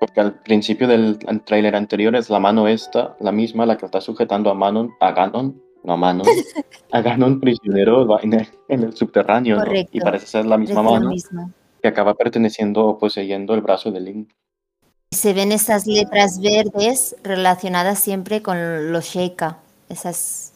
Porque 0.00 0.20
al 0.20 0.40
principio 0.40 0.88
del 0.88 1.18
tráiler 1.44 1.76
anterior 1.76 2.14
es 2.16 2.30
la 2.30 2.40
mano 2.40 2.68
esta, 2.68 3.16
la 3.20 3.32
misma, 3.32 3.66
la 3.66 3.76
que 3.76 3.86
está 3.86 4.00
sujetando 4.00 4.50
a 4.50 4.54
Manon, 4.54 4.92
a 5.00 5.12
Ganon, 5.12 5.62
no 5.82 5.92
a 5.92 5.96
Manon, 5.96 6.26
a 6.92 7.00
Ganon 7.00 7.40
prisionero 7.40 8.20
en 8.20 8.34
el, 8.34 8.48
en 8.68 8.82
el 8.82 8.96
subterráneo, 8.96 9.56
¿no? 9.56 9.64
Y 9.92 10.00
parece 10.00 10.26
ser 10.26 10.46
la 10.46 10.58
misma 10.58 10.82
mano 10.82 11.10
que 11.82 11.88
acaba 11.88 12.14
perteneciendo 12.14 12.86
o 12.86 12.98
poseyendo 12.98 13.54
el 13.54 13.60
brazo 13.60 13.90
de 13.90 14.00
Link. 14.00 14.30
Se 15.10 15.32
ven 15.32 15.52
esas 15.52 15.86
letras 15.86 16.40
verdes 16.40 17.14
relacionadas 17.22 17.98
siempre 17.98 18.42
con 18.42 18.90
los 18.90 19.04
Sheikah, 19.04 19.58
esas 19.88 20.54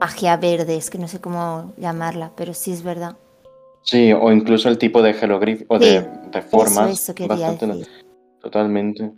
magia 0.00 0.36
verdes, 0.38 0.88
que 0.88 0.98
no 0.98 1.08
sé 1.08 1.20
cómo 1.20 1.72
llamarla, 1.76 2.32
pero 2.36 2.54
sí 2.54 2.72
es 2.72 2.82
verdad. 2.82 3.16
Sí, 3.82 4.12
o 4.12 4.30
incluso 4.30 4.68
el 4.68 4.78
tipo 4.78 5.02
de 5.02 5.14
jeroglífico, 5.14 5.74
o 5.74 5.78
Sí, 5.80 5.86
de, 5.86 6.00
de 6.30 6.42
formas. 6.42 6.90
eso, 6.90 7.12
eso 7.12 7.14
quería 7.14 7.34
bastante- 7.48 7.66
decir. 7.66 7.88
Totalmente. 8.40 9.10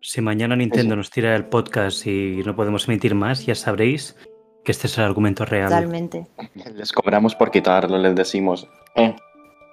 Si 0.00 0.20
mañana 0.20 0.56
Nintendo 0.56 0.96
nos 0.96 1.10
tira 1.10 1.36
el 1.36 1.44
podcast 1.46 2.06
y 2.06 2.42
no 2.44 2.56
podemos 2.56 2.88
emitir 2.88 3.14
más, 3.14 3.44
ya 3.44 3.54
sabréis 3.54 4.16
que 4.64 4.72
este 4.72 4.86
es 4.86 4.96
el 4.98 5.04
argumento 5.04 5.44
real. 5.44 5.68
Totalmente. 5.68 6.26
Les 6.74 6.92
cobramos 6.92 7.34
por 7.34 7.50
quitarlo, 7.50 7.98
les 7.98 8.14
decimos. 8.14 8.66
Eh, 8.94 9.14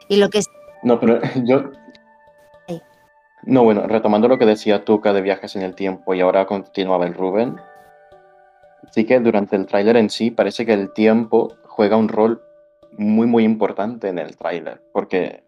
Y 0.09 0.17
lo 0.17 0.29
que, 0.29 0.41
No, 0.83 0.99
pero 0.99 1.19
yo... 1.43 1.71
No, 3.43 3.63
bueno, 3.63 3.87
retomando 3.87 4.27
lo 4.27 4.37
que 4.37 4.45
decía 4.45 4.83
Tuca 4.83 5.13
de 5.13 5.21
viajes 5.21 5.55
en 5.55 5.61
el 5.61 5.73
tiempo 5.75 6.13
y 6.13 6.19
ahora 6.21 6.45
continuaba 6.45 7.05
el 7.05 7.13
Rubén, 7.13 7.55
sí 8.91 9.05
que 9.05 9.19
durante 9.21 9.55
el 9.55 9.65
tráiler 9.65 9.95
en 9.95 10.09
sí 10.09 10.31
parece 10.31 10.65
que 10.65 10.73
el 10.73 10.91
tiempo 10.91 11.55
juega 11.65 11.95
un 11.95 12.09
rol 12.09 12.41
muy, 12.97 13.27
muy 13.27 13.43
importante 13.43 14.09
en 14.09 14.19
el 14.19 14.35
tráiler, 14.37 14.81
porque 14.93 15.43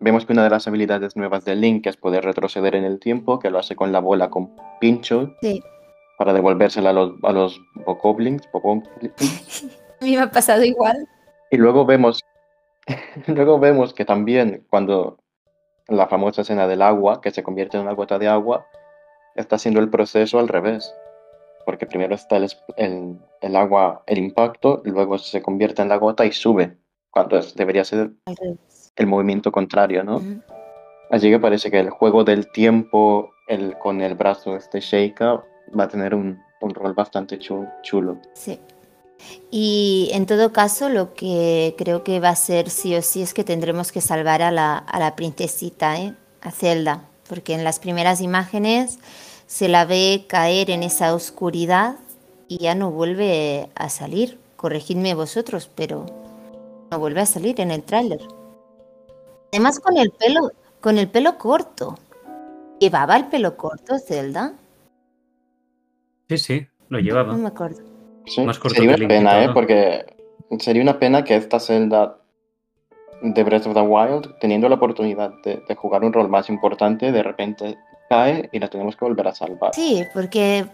vemos 0.00 0.26
que 0.26 0.32
una 0.32 0.44
de 0.44 0.50
las 0.50 0.66
habilidades 0.68 1.16
nuevas 1.16 1.44
de 1.44 1.56
Link 1.56 1.86
es 1.86 1.96
poder 1.96 2.24
retroceder 2.24 2.74
en 2.74 2.84
el 2.84 2.98
tiempo, 3.00 3.38
que 3.38 3.50
lo 3.50 3.58
hace 3.58 3.76
con 3.76 3.92
la 3.92 4.00
bola 4.00 4.30
con 4.30 4.54
pincho 4.80 5.34
Sí. 5.42 5.62
para 6.18 6.32
devolvérsela 6.32 6.90
a 6.90 6.92
los, 6.92 7.12
a 7.22 7.32
los 7.32 7.60
bokoblins, 7.86 8.48
bokoblins. 8.52 9.64
A 10.00 10.04
mí 10.04 10.14
me 10.14 10.22
ha 10.22 10.30
pasado 10.30 10.62
igual. 10.62 11.08
Y 11.50 11.56
luego 11.56 11.86
vemos, 11.86 12.20
luego 13.26 13.58
vemos 13.58 13.94
que 13.94 14.04
también 14.04 14.66
cuando 14.68 15.18
la 15.88 16.06
famosa 16.06 16.42
escena 16.42 16.66
del 16.66 16.82
agua, 16.82 17.20
que 17.22 17.30
se 17.30 17.42
convierte 17.42 17.76
en 17.78 17.84
una 17.84 17.92
gota 17.92 18.18
de 18.18 18.28
agua, 18.28 18.66
está 19.36 19.56
haciendo 19.56 19.80
el 19.80 19.88
proceso 19.88 20.38
al 20.38 20.48
revés. 20.48 20.94
Porque 21.66 21.84
primero 21.84 22.14
está 22.14 22.38
el, 22.38 22.48
el- 22.78 23.18
el 23.42 23.56
agua, 23.56 24.02
el 24.06 24.16
impacto, 24.18 24.80
luego 24.84 25.18
se 25.18 25.42
convierte 25.42 25.82
en 25.82 25.88
la 25.90 25.96
gota 25.96 26.24
y 26.24 26.32
sube, 26.32 26.78
cuando 27.10 27.36
es- 27.38 27.54
debería 27.54 27.84
ser 27.84 28.12
el 28.96 29.06
movimiento 29.06 29.52
contrario, 29.52 30.02
¿no? 30.02 30.16
Ujú. 30.16 30.40
Así 31.10 31.28
que 31.28 31.38
parece 31.38 31.70
que 31.70 31.78
el 31.80 31.90
juego 31.90 32.24
del 32.24 32.50
tiempo 32.50 33.30
el, 33.48 33.76
con 33.78 34.00
el 34.00 34.14
brazo 34.14 34.56
este 34.56 34.80
Sheikah 34.80 35.42
va 35.78 35.84
a 35.84 35.88
tener 35.88 36.14
un, 36.14 36.40
un 36.62 36.74
rol 36.74 36.94
bastante 36.94 37.38
chu- 37.38 37.68
chulo. 37.82 38.16
Sí. 38.34 38.58
Y 39.50 40.10
en 40.12 40.26
todo 40.26 40.52
caso, 40.52 40.88
lo 40.88 41.14
que 41.14 41.74
creo 41.78 42.04
que 42.04 42.20
va 42.20 42.30
a 42.30 42.36
ser 42.36 42.70
sí 42.70 42.94
o 42.94 43.02
sí 43.02 43.22
es 43.22 43.34
que 43.34 43.44
tendremos 43.44 43.92
que 43.92 44.00
salvar 44.00 44.42
a 44.42 44.50
la, 44.50 44.78
a 44.78 44.98
la 44.98 45.16
princesita, 45.16 45.98
¿eh? 46.00 46.14
a 46.42 46.50
Zelda, 46.50 47.04
porque 47.28 47.54
en 47.54 47.64
las 47.64 47.78
primeras 47.80 48.20
imágenes 48.20 48.98
se 49.46 49.68
la 49.68 49.84
ve 49.84 50.24
caer 50.28 50.70
en 50.70 50.82
esa 50.82 51.14
oscuridad 51.14 51.96
y 52.48 52.58
ya 52.58 52.74
no 52.74 52.90
vuelve 52.90 53.68
a 53.74 53.88
salir. 53.88 54.38
Corregidme 54.56 55.14
vosotros, 55.14 55.70
pero 55.74 56.06
no 56.90 56.98
vuelve 56.98 57.20
a 57.20 57.26
salir 57.26 57.60
en 57.60 57.70
el 57.70 57.82
tráiler. 57.82 58.20
Además 59.52 59.80
con 59.80 59.96
el 59.96 60.10
pelo, 60.10 60.50
con 60.80 60.98
el 60.98 61.08
pelo 61.08 61.38
corto. 61.38 61.98
¿Llevaba 62.78 63.16
el 63.16 63.26
pelo 63.26 63.56
corto 63.56 63.98
Zelda? 63.98 64.52
Sí, 66.28 66.38
sí, 66.38 66.66
lo 66.88 66.98
No 66.98 67.04
llevaba. 67.04 67.34
me 67.34 67.48
acuerdo. 67.48 67.82
Sí, 68.26 68.42
Más 68.42 68.58
corto 68.58 68.76
sería 68.76 68.96
una 68.96 69.08
pena, 69.08 69.44
¿eh? 69.44 69.50
Porque 69.54 70.04
sería 70.58 70.82
una 70.82 70.98
pena 70.98 71.22
que 71.24 71.36
esta 71.36 71.60
Zelda 71.60 72.18
de 73.22 73.44
Breath 73.44 73.66
of 73.66 73.74
the 73.74 73.80
Wild, 73.80 74.38
teniendo 74.40 74.68
la 74.68 74.74
oportunidad 74.74 75.32
de, 75.44 75.62
de 75.66 75.74
jugar 75.74 76.04
un 76.04 76.12
rol 76.12 76.28
más 76.28 76.48
importante, 76.50 77.12
de 77.12 77.22
repente 77.22 77.78
cae 78.08 78.48
y 78.52 78.58
la 78.58 78.68
tenemos 78.68 78.96
que 78.96 79.04
volver 79.04 79.28
a 79.28 79.34
salvar. 79.34 79.74
Sí, 79.74 80.04
porque 80.14 80.66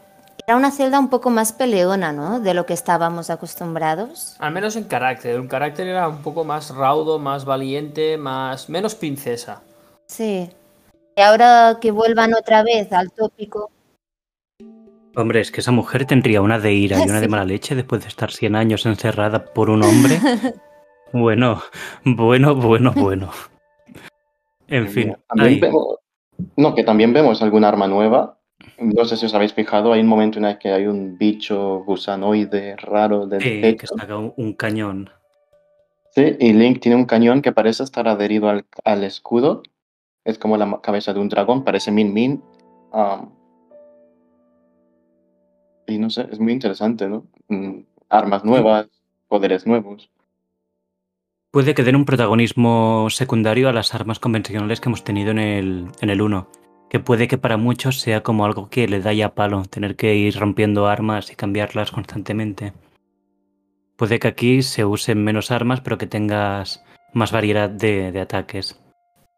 era 0.47 0.57
una 0.57 0.71
celda 0.71 0.99
un 0.99 1.09
poco 1.09 1.31
más 1.31 1.53
peleona, 1.53 2.13
¿no? 2.13 2.41
De 2.41 2.55
lo 2.55 2.67
que 2.67 2.75
estábamos 2.75 3.31
acostumbrados. 3.31 4.37
Al 4.39 4.53
menos 4.53 4.77
en 4.77 4.85
carácter. 4.85 5.39
Un 5.41 5.49
carácter 5.49 5.87
era 5.89 6.09
un 6.09 6.19
poco 6.23 6.45
más 6.45 6.75
raudo, 6.75 7.19
más 7.19 7.45
valiente, 7.45 8.17
más 8.17 8.69
menos 8.69 8.95
princesa. 8.95 9.63
Sí. 10.07 10.51
Y 11.17 11.21
ahora 11.21 11.79
que 11.81 11.91
vuelvan 11.91 12.35
otra 12.35 12.63
vez 12.63 12.93
al 12.93 13.13
tópico. 13.13 13.71
Hombre, 15.15 15.41
es 15.41 15.51
que 15.51 15.61
esa 15.61 15.73
mujer 15.73 16.07
tendría 16.07 16.41
una 16.41 16.59
de 16.59 16.73
ira 16.73 16.99
y 16.99 17.09
una 17.09 17.21
de 17.21 17.29
mala 17.29 17.45
leche 17.45 17.75
después 17.75 18.01
de 18.03 18.09
estar 18.09 18.33
100 18.33 18.57
años 18.57 18.87
encerrada 18.87 19.45
por 19.45 19.71
un 19.71 19.83
hombre. 19.83 20.19
Bueno, 21.15 21.63
bueno, 22.05 22.55
bueno, 22.55 22.93
bueno. 22.97 23.31
En 24.67 24.89
fin. 24.89 25.15
Ay, 25.29 25.61
vemos- 25.61 25.97
no, 26.57 26.75
que 26.75 26.85
también 26.85 27.13
vemos 27.13 27.43
alguna 27.43 27.69
arma 27.69 27.89
nueva. 27.89 28.39
No 28.79 29.05
sé 29.05 29.17
si 29.17 29.27
os 29.27 29.35
habéis 29.35 29.53
fijado, 29.53 29.93
hay 29.93 30.01
un 30.01 30.07
momento 30.07 30.39
en 30.39 30.45
el 30.45 30.59
que 30.59 30.73
hay 30.73 30.87
un 30.87 31.19
bicho 31.19 31.83
gusanoide 31.85 32.77
raro 32.77 33.27
del 33.27 33.43
techo. 33.43 33.79
que 33.79 33.87
saca 33.87 34.17
un, 34.17 34.33
un 34.37 34.53
cañón. 34.55 35.11
Sí, 36.15 36.37
y 36.39 36.53
Link 36.53 36.81
tiene 36.81 36.97
un 36.97 37.07
cañón 37.07 37.43
que 37.43 37.53
parece 37.53 37.83
estar 37.83 38.07
adherido 38.07 38.49
al, 38.49 38.67
al 38.85 39.03
escudo. 39.03 39.63
Es 40.25 40.39
como 40.39 40.57
la 40.57 40.81
cabeza 40.81 41.13
de 41.13 41.21
un 41.21 41.29
dragón, 41.29 41.65
parece 41.65 41.91
Min 41.91 42.13
Min. 42.13 42.43
Y 45.87 45.99
no 45.99 46.11
sé, 46.11 46.29
es 46.31 46.39
muy 46.39 46.53
interesante, 46.53 47.09
¿no? 47.09 47.27
Mm, 47.49 47.81
armas 48.09 48.45
nuevas, 48.45 48.89
poderes 49.29 49.67
nuevos. 49.67 50.11
Puede 51.53 51.75
que 51.75 51.83
den 51.85 51.97
un 51.97 52.07
protagonismo 52.07 53.09
secundario 53.11 53.69
a 53.69 53.73
las 53.75 53.95
armas 53.95 54.19
convencionales 54.19 54.81
que 54.81 54.89
hemos 54.89 55.05
tenido 55.05 55.33
en 55.33 55.39
el, 55.39 55.87
en 56.01 56.09
el 56.11 56.23
1. 56.23 56.49
Que 56.89 56.99
puede 56.99 57.29
que 57.29 57.37
para 57.39 57.59
muchos 57.59 58.01
sea 58.01 58.23
como 58.23 58.45
algo 58.47 58.71
que 58.71 58.89
le 58.89 59.01
da 59.01 59.13
ya 59.13 59.35
palo, 59.35 59.63
tener 59.65 59.97
que 59.97 60.15
ir 60.15 60.39
rompiendo 60.39 60.87
armas 60.87 61.31
y 61.31 61.35
cambiarlas 61.37 61.91
constantemente. 61.91 62.73
Puede 63.97 64.19
que 64.19 64.29
aquí 64.29 64.63
se 64.63 64.85
usen 64.87 65.23
menos 65.23 65.51
armas, 65.51 65.83
pero 65.83 65.99
que 65.99 66.07
tengas 66.07 66.83
más 67.13 67.33
variedad 67.33 67.69
de, 67.69 68.13
de 68.13 68.21
ataques. 68.21 68.79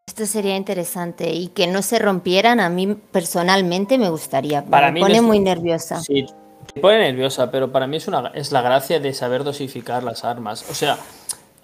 Esto 0.06 0.26
sería 0.26 0.56
interesante. 0.56 1.32
Y 1.32 1.48
que 1.48 1.66
no 1.66 1.82
se 1.82 1.98
rompieran, 1.98 2.60
a 2.60 2.68
mí 2.68 2.94
personalmente 3.10 3.98
me 3.98 4.08
gustaría. 4.08 4.64
Para 4.64 4.88
me 4.88 4.94
mí 4.94 5.00
pone 5.00 5.14
no 5.14 5.20
es- 5.20 5.26
muy 5.26 5.40
nerviosa. 5.40 6.00
Sí, 6.00 6.26
te 6.72 6.80
pone 6.80 6.98
nerviosa, 6.98 7.50
pero 7.50 7.72
para 7.72 7.88
mí 7.88 7.96
es, 7.96 8.06
una, 8.06 8.28
es 8.34 8.52
la 8.52 8.62
gracia 8.62 9.00
de 9.00 9.12
saber 9.14 9.42
dosificar 9.42 10.02
las 10.04 10.24
armas. 10.24 10.64
O 10.70 10.74
sea, 10.74 10.96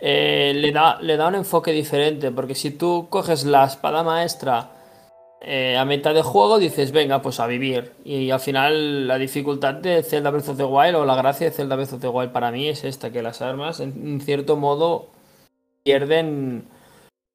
eh, 0.00 0.52
le, 0.54 0.72
da, 0.72 0.98
le 1.00 1.16
da 1.16 1.28
un 1.28 1.34
enfoque 1.34 1.72
diferente, 1.72 2.30
porque 2.30 2.54
si 2.54 2.70
tú 2.70 3.06
coges 3.10 3.44
la 3.44 3.64
espada 3.64 4.02
maestra 4.02 4.70
eh, 5.42 5.76
a 5.76 5.84
mitad 5.84 6.14
de 6.14 6.22
juego, 6.22 6.58
dices, 6.58 6.92
venga, 6.92 7.22
pues 7.22 7.40
a 7.40 7.46
vivir. 7.46 7.92
Y 8.04 8.30
al 8.30 8.40
final 8.40 9.06
la 9.08 9.18
dificultad 9.18 9.74
de 9.74 10.02
Zelda 10.02 10.30
Breath 10.30 10.48
of 10.50 10.56
the 10.56 10.64
Wild, 10.64 10.96
o 10.96 11.04
la 11.04 11.16
gracia 11.16 11.46
de 11.48 11.52
Zelda 11.52 11.76
Breath 11.76 11.94
of 11.94 12.00
the 12.00 12.08
Wild 12.08 12.32
para 12.32 12.50
mí 12.50 12.68
es 12.68 12.84
esta, 12.84 13.10
que 13.10 13.22
las 13.22 13.40
armas 13.42 13.80
en, 13.80 14.20
cierto 14.20 14.56
modo 14.56 15.08
pierden... 15.82 16.64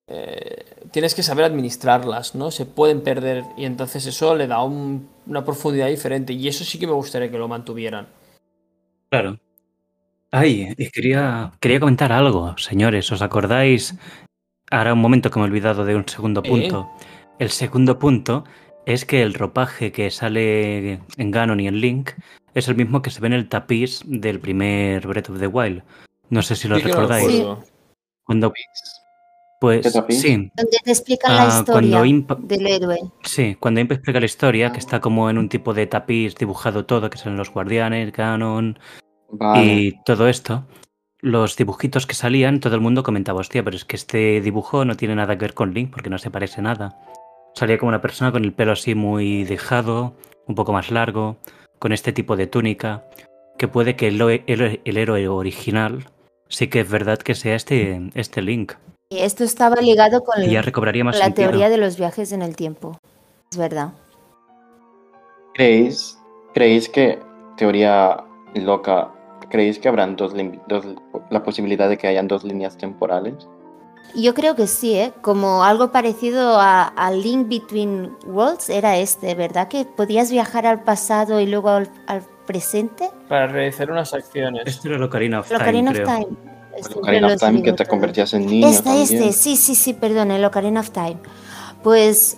eh, 0.08 0.66
tienes 0.92 1.16
que 1.16 1.24
saber 1.24 1.46
administrarlas, 1.46 2.36
¿no? 2.36 2.52
Se 2.52 2.66
pueden 2.68 3.02
perder 3.02 3.44
y 3.58 3.66
entonces 3.66 4.06
eso 4.06 4.36
le 4.36 4.46
da 4.48 4.64
un- 4.64 5.10
una 5.26 5.44
profundidad 5.44 5.88
diferente 5.88 6.34
y 6.34 6.48
eso 6.48 6.64
sí 6.64 6.78
que 6.80 6.86
me 6.88 6.94
gustaría 6.94 7.32
que 7.32 7.38
lo 7.40 7.48
mantuvieran. 7.48 8.08
Claro. 9.10 9.38
Ay, 10.32 10.74
y 10.78 10.90
quería, 10.90 11.52
quería 11.60 11.80
comentar 11.80 12.12
algo, 12.12 12.58
señores. 12.58 13.12
¿Os 13.12 13.22
acordáis? 13.22 13.96
Ahora 14.72 14.94
un 14.94 15.00
momento 15.00 15.30
que 15.30 15.40
me 15.40 15.46
he 15.46 15.50
olvidado 15.50 15.86
de 15.86 15.96
un 15.96 16.08
segundo 16.08 16.42
punto. 16.44 16.90
El 17.40 17.50
segundo 17.50 18.00
punto 18.00 18.44
es 18.86 19.06
que 19.06 19.22
el 19.22 19.34
ropaje 19.34 19.92
que 19.92 20.12
sale 20.12 21.00
en 21.18 21.32
Ganon 21.32 21.60
y 21.60 21.68
en 21.68 21.80
Link 21.80 22.12
es 22.54 22.68
el 22.68 22.76
mismo 22.76 23.02
que 23.02 23.10
se 23.12 23.22
ve 23.22 23.28
en 23.28 23.34
el 23.34 23.50
tapiz 23.50 24.02
del 24.06 24.40
primer 24.40 25.06
Breath 25.08 25.30
of 25.30 25.40
the 25.40 25.48
Wild. 25.48 25.84
No 26.30 26.42
sé 26.42 26.56
si 26.56 26.68
lo 26.68 26.78
Sí 26.78 26.84
que 26.84 26.90
lo 26.90 26.96
recordáis. 26.96 27.28
recuerdo. 27.28 27.64
Cuando, 28.24 28.54
pues 29.62 29.86
sí, 30.10 30.52
Donde 30.56 30.78
te 30.84 30.92
explican 30.92 31.32
Ah, 31.32 31.46
la 31.46 31.60
historia 31.60 31.72
cuando 32.00 32.06
Impa- 32.06 32.40
del 32.40 32.68
héroe. 32.68 33.00
Sí, 33.24 33.56
cuando 33.60 33.80
Imp 33.82 33.92
explica 33.92 34.20
la 34.20 34.26
historia, 34.26 34.72
que 34.72 34.80
está 34.80 35.00
como 35.00 35.30
en 35.30 35.38
un 35.38 35.48
tipo 35.50 35.74
de 35.74 35.86
tapiz 35.88 36.36
dibujado 36.36 36.86
todo, 36.86 37.10
que 37.10 37.18
son 37.20 37.38
los 37.38 37.52
guardianes, 37.52 38.12
Ganon 38.12 38.80
Vale. 39.30 39.64
y 39.74 40.04
todo 40.04 40.28
esto, 40.28 40.64
los 41.20 41.56
dibujitos 41.58 42.06
que 42.08 42.14
salían, 42.16 42.60
todo 42.60 42.76
el 42.76 42.82
mundo 42.82 43.04
comentaba, 43.04 43.40
hostia, 43.42 43.64
pero 43.64 43.76
es 43.76 43.84
que 43.86 43.96
este 43.96 44.40
dibujo 44.42 44.86
no 44.86 44.96
tiene 44.96 45.16
nada 45.16 45.36
que 45.36 45.42
ver 45.46 45.54
con 45.54 45.74
Link 45.74 45.92
porque 45.92 46.10
no 46.10 46.18
se 46.18 46.32
parece 46.32 46.62
nada. 46.62 46.98
Salía 47.56 47.78
como 47.78 47.90
una 47.90 48.02
persona 48.02 48.32
con 48.32 48.44
el 48.44 48.54
pelo 48.54 48.74
así 48.74 48.96
muy 48.96 49.44
dejado, 49.46 50.14
un 50.48 50.56
poco 50.56 50.74
más 50.74 50.92
largo, 50.92 51.38
con 51.80 51.92
este 51.92 52.12
tipo 52.14 52.36
de 52.36 52.48
túnica, 52.48 53.04
que 53.58 53.68
puede 53.68 53.96
que 53.96 54.08
el, 54.08 54.18
lo- 54.18 54.30
el- 54.30 54.82
el 54.84 54.98
héroe 54.98 55.28
original 55.28 56.06
sí 56.48 56.68
que 56.68 56.82
es 56.82 56.90
verdad 56.90 57.18
que 57.18 57.34
sea 57.34 57.56
este, 57.56 58.10
este 58.14 58.42
Link. 58.42 58.74
Y 59.10 59.20
esto 59.20 59.44
estaba 59.44 59.78
ligado 59.82 60.22
con, 60.24 60.44
ya 60.44 60.62
recobraría 60.62 61.04
más 61.04 61.16
con 61.16 61.20
la 61.20 61.26
sentido. 61.28 61.50
teoría 61.50 61.70
de 61.70 61.78
los 61.78 61.98
viajes 61.98 62.32
en 62.32 62.42
el 62.42 62.56
tiempo. 62.56 62.98
Es 63.52 63.58
verdad. 63.58 63.94
¿Creéis, 65.54 66.20
¿Creéis 66.54 66.90
que, 66.90 67.20
teoría 67.58 68.18
loca, 68.56 69.12
creéis 69.56 69.80
que 69.80 69.88
habrán 69.88 70.18
dos, 70.18 70.34
la 71.30 71.44
posibilidad 71.44 71.88
de 71.88 71.98
que 71.98 72.08
hayan 72.08 72.28
dos 72.28 72.44
líneas 72.44 72.78
temporales? 72.78 73.48
Yo 74.14 74.34
creo 74.34 74.56
que 74.56 74.68
sí, 74.68 74.94
¿eh? 74.96 75.14
Como 75.22 75.64
algo 75.64 75.92
parecido 75.92 76.60
a, 76.60 76.84
a 76.84 77.12
Link 77.12 77.48
Between 77.50 78.12
Worlds 78.28 78.70
era 78.70 78.98
este, 78.98 79.34
¿verdad? 79.34 79.68
Que 79.70 79.86
podías 79.86 80.30
viajar 80.30 80.66
al 80.68 80.84
pasado 80.84 81.40
y 81.40 81.46
luego 81.48 81.70
al, 81.70 81.90
al 82.08 82.22
presente. 82.46 83.10
Para 83.30 83.48
realizar 83.48 83.90
unas 83.92 84.14
acciones. 84.14 84.64
Esto 84.66 84.90
era 84.90 84.98
el 84.98 85.04
Ocarina 85.04 85.40
of 85.40 85.50
El 85.52 85.58
Time, 85.58 85.64
Ocarina 85.64 85.92
of 85.92 85.98
creo. 85.98 86.08
Time. 86.08 86.28
Siempre 86.76 87.00
Ocarina 87.00 87.28
of 87.28 87.40
Time, 87.40 87.64
que 87.64 87.74
te 87.74 87.86
convertías 87.86 88.34
en 88.34 88.46
niño 88.46 88.68
Este, 88.68 88.84
también. 88.84 89.04
este, 89.04 89.32
sí, 89.34 89.56
sí, 89.56 89.76
sí, 89.76 89.94
perdón, 89.94 90.32
el 90.32 90.44
Ocarina 90.46 90.82
of 90.82 90.90
Time. 90.92 91.18
Pues 91.84 92.38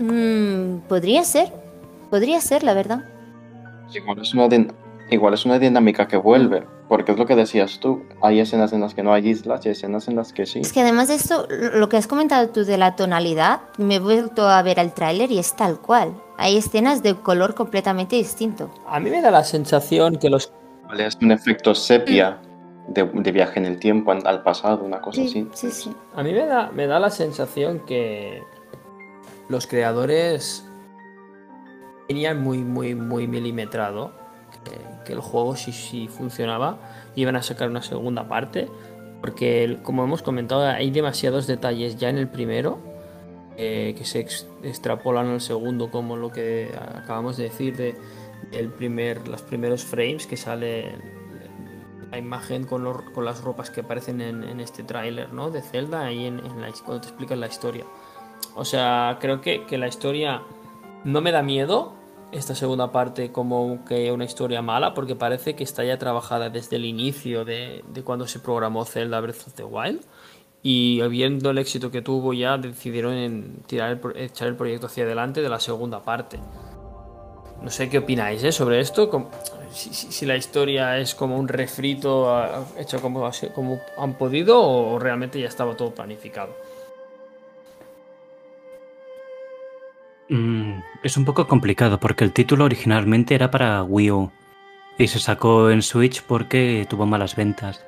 mm, 0.00 0.78
podría 0.88 1.22
ser, 1.24 1.52
podría 2.10 2.40
ser, 2.40 2.62
la 2.64 2.74
verdad. 2.74 3.04
Sí, 3.90 4.00
bueno, 4.00 4.22
es 4.22 4.34
una 4.34 4.48
de- 4.48 4.68
igual 5.10 5.34
es 5.34 5.44
una 5.44 5.58
dinámica 5.58 6.06
que 6.08 6.16
vuelve, 6.16 6.66
porque 6.88 7.12
es 7.12 7.18
lo 7.18 7.26
que 7.26 7.34
decías 7.36 7.78
tú, 7.80 8.02
hay 8.22 8.40
escenas 8.40 8.72
en 8.72 8.80
las 8.80 8.94
que 8.94 9.02
no 9.02 9.12
hay 9.12 9.28
islas 9.28 9.64
y 9.66 9.70
escenas 9.70 10.08
en 10.08 10.16
las 10.16 10.32
que 10.32 10.46
sí. 10.46 10.60
Es 10.60 10.72
que 10.72 10.80
además 10.80 11.08
de 11.08 11.14
esto, 11.14 11.46
lo 11.48 11.88
que 11.88 11.96
has 11.96 12.06
comentado 12.06 12.48
tú 12.50 12.64
de 12.64 12.78
la 12.78 12.96
tonalidad, 12.96 13.60
me 13.78 13.96
he 13.96 13.98
vuelto 14.00 14.48
a 14.48 14.62
ver 14.62 14.78
el 14.78 14.92
tráiler 14.92 15.30
y 15.30 15.38
es 15.38 15.54
tal 15.54 15.80
cual. 15.80 16.14
Hay 16.36 16.56
escenas 16.56 17.02
de 17.02 17.14
color 17.16 17.54
completamente 17.54 18.16
distinto. 18.16 18.70
A 18.86 19.00
mí 19.00 19.10
me 19.10 19.20
da 19.22 19.30
la 19.30 19.44
sensación 19.44 20.16
que 20.16 20.30
los... 20.30 20.52
Es 20.98 21.16
un 21.20 21.32
efecto 21.32 21.74
sepia 21.74 22.38
de, 22.88 23.04
de 23.04 23.32
viaje 23.32 23.58
en 23.58 23.66
el 23.66 23.78
tiempo, 23.78 24.12
al 24.12 24.26
al 24.26 24.42
pasado, 24.42 24.84
una 24.84 25.00
cosa 25.00 25.20
Sí, 25.20 25.26
así. 25.28 25.48
sí, 25.52 25.70
sí. 25.70 25.92
A 26.14 26.22
mí 26.22 26.32
me 26.32 26.46
da, 26.46 26.70
me 26.72 26.86
da 26.86 26.98
la 26.98 27.10
sensación 27.10 27.80
que 27.80 28.42
los 29.48 29.66
creadores 29.66 30.64
tenían 32.06 32.42
muy, 32.42 32.58
muy, 32.58 32.94
muy 32.94 33.26
milimetrado 33.26 34.12
que, 35.08 35.14
el 35.14 35.20
juego, 35.20 35.56
si, 35.56 35.72
si 35.72 36.06
funcionaba, 36.06 36.78
iban 37.16 37.34
a 37.34 37.42
sacar 37.42 37.68
una 37.68 37.82
segunda 37.82 38.28
parte. 38.28 38.68
Porque, 39.20 39.78
como 39.82 40.04
hemos 40.04 40.22
comentado, 40.22 40.62
hay 40.64 40.90
demasiados 40.92 41.48
detalles 41.48 41.96
ya 41.96 42.08
en 42.08 42.18
el 42.18 42.28
primero 42.28 42.78
eh, 43.56 43.94
que 43.98 44.04
se 44.04 44.20
ex- 44.20 44.46
extrapolan 44.62 45.26
al 45.26 45.40
segundo, 45.40 45.90
como 45.90 46.16
lo 46.16 46.30
que 46.30 46.70
acabamos 46.94 47.36
de 47.36 47.44
decir 47.44 47.76
de 47.76 47.96
el 48.52 48.68
primer, 48.68 49.26
los 49.26 49.42
primeros 49.42 49.82
frames 49.84 50.28
que 50.28 50.36
sale 50.36 50.94
la 52.12 52.16
imagen 52.18 52.64
con, 52.64 52.84
los- 52.84 53.02
con 53.12 53.24
las 53.24 53.42
ropas 53.42 53.70
que 53.70 53.80
aparecen 53.80 54.20
en, 54.20 54.60
este 54.60 54.84
tráiler, 54.84 55.32
¿no? 55.32 55.50
De 55.50 55.62
Zelda, 55.62 56.06
ahí 56.06 56.26
en, 56.26 56.38
en 56.38 56.60
la, 56.60 56.70
cuando 56.84 57.00
te 57.00 57.08
explican 57.08 57.40
la 57.40 57.48
historia. 57.48 57.84
O 58.54 58.64
sea, 58.64 59.18
creo 59.20 59.40
que, 59.40 59.64
que 59.66 59.78
la 59.78 59.88
historia 59.88 60.42
no 61.04 61.20
me 61.20 61.32
da 61.32 61.42
miedo, 61.42 61.94
esta 62.32 62.54
segunda 62.54 62.92
parte, 62.92 63.32
como 63.32 63.84
que 63.84 64.12
una 64.12 64.24
historia 64.24 64.62
mala, 64.62 64.94
porque 64.94 65.16
parece 65.16 65.54
que 65.54 65.64
está 65.64 65.84
ya 65.84 65.98
trabajada 65.98 66.50
desde 66.50 66.76
el 66.76 66.84
inicio 66.84 67.44
de, 67.44 67.84
de 67.92 68.02
cuando 68.02 68.26
se 68.26 68.40
programó 68.40 68.84
Zelda 68.84 69.20
Breath 69.20 69.46
of 69.46 69.54
the 69.54 69.64
Wild. 69.64 70.00
Y 70.62 71.00
viendo 71.08 71.50
el 71.50 71.58
éxito 71.58 71.90
que 71.90 72.02
tuvo, 72.02 72.32
ya 72.32 72.58
decidieron 72.58 73.62
tirar 73.66 74.00
echar 74.16 74.48
el 74.48 74.56
proyecto 74.56 74.86
hacia 74.86 75.04
adelante 75.04 75.40
de 75.40 75.48
la 75.48 75.60
segunda 75.60 76.02
parte. 76.02 76.38
No 77.62 77.70
sé 77.70 77.88
qué 77.88 77.98
opináis 77.98 78.42
¿eh? 78.44 78.52
sobre 78.52 78.80
esto. 78.80 79.30
Si, 79.72 80.26
la 80.26 80.36
historia 80.36 80.98
es 80.98 81.14
como 81.14 81.38
un 81.38 81.48
refrito 81.48 82.66
hecho 82.76 83.00
como, 83.00 83.30
como 83.54 83.80
han 83.96 84.14
podido 84.14 84.60
o 84.60 84.98
realmente 84.98 85.40
ya 85.40 85.48
estaba 85.48 85.76
todo 85.76 85.90
planificado. 85.92 86.54
Mm, 90.28 90.67
es 91.02 91.16
un 91.16 91.24
poco 91.24 91.46
complicado 91.46 92.00
porque 92.00 92.24
el 92.24 92.32
título 92.32 92.64
originalmente 92.64 93.34
era 93.34 93.50
para 93.50 93.82
Wii 93.82 94.10
U 94.10 94.32
y 94.98 95.06
se 95.08 95.18
sacó 95.18 95.70
en 95.70 95.82
Switch 95.82 96.22
porque 96.22 96.86
tuvo 96.88 97.06
malas 97.06 97.36
ventas. 97.36 97.84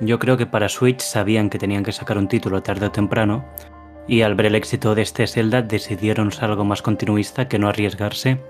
Yo 0.00 0.18
creo 0.18 0.36
que 0.36 0.46
para 0.46 0.68
Switch 0.68 1.00
sabían 1.00 1.50
que 1.50 1.58
tenían 1.58 1.84
que 1.84 1.92
sacar 1.92 2.18
un 2.18 2.28
título 2.28 2.62
tarde 2.62 2.86
o 2.86 2.90
temprano 2.90 3.44
y 4.08 4.22
al 4.22 4.34
ver 4.34 4.46
el 4.46 4.54
éxito 4.54 4.94
de 4.94 5.02
este 5.02 5.26
Zelda 5.26 5.62
decidieron 5.62 6.30
algo 6.40 6.64
más 6.64 6.82
continuista 6.82 7.48
que 7.48 7.58
no 7.58 7.68
arriesgarse 7.68 8.40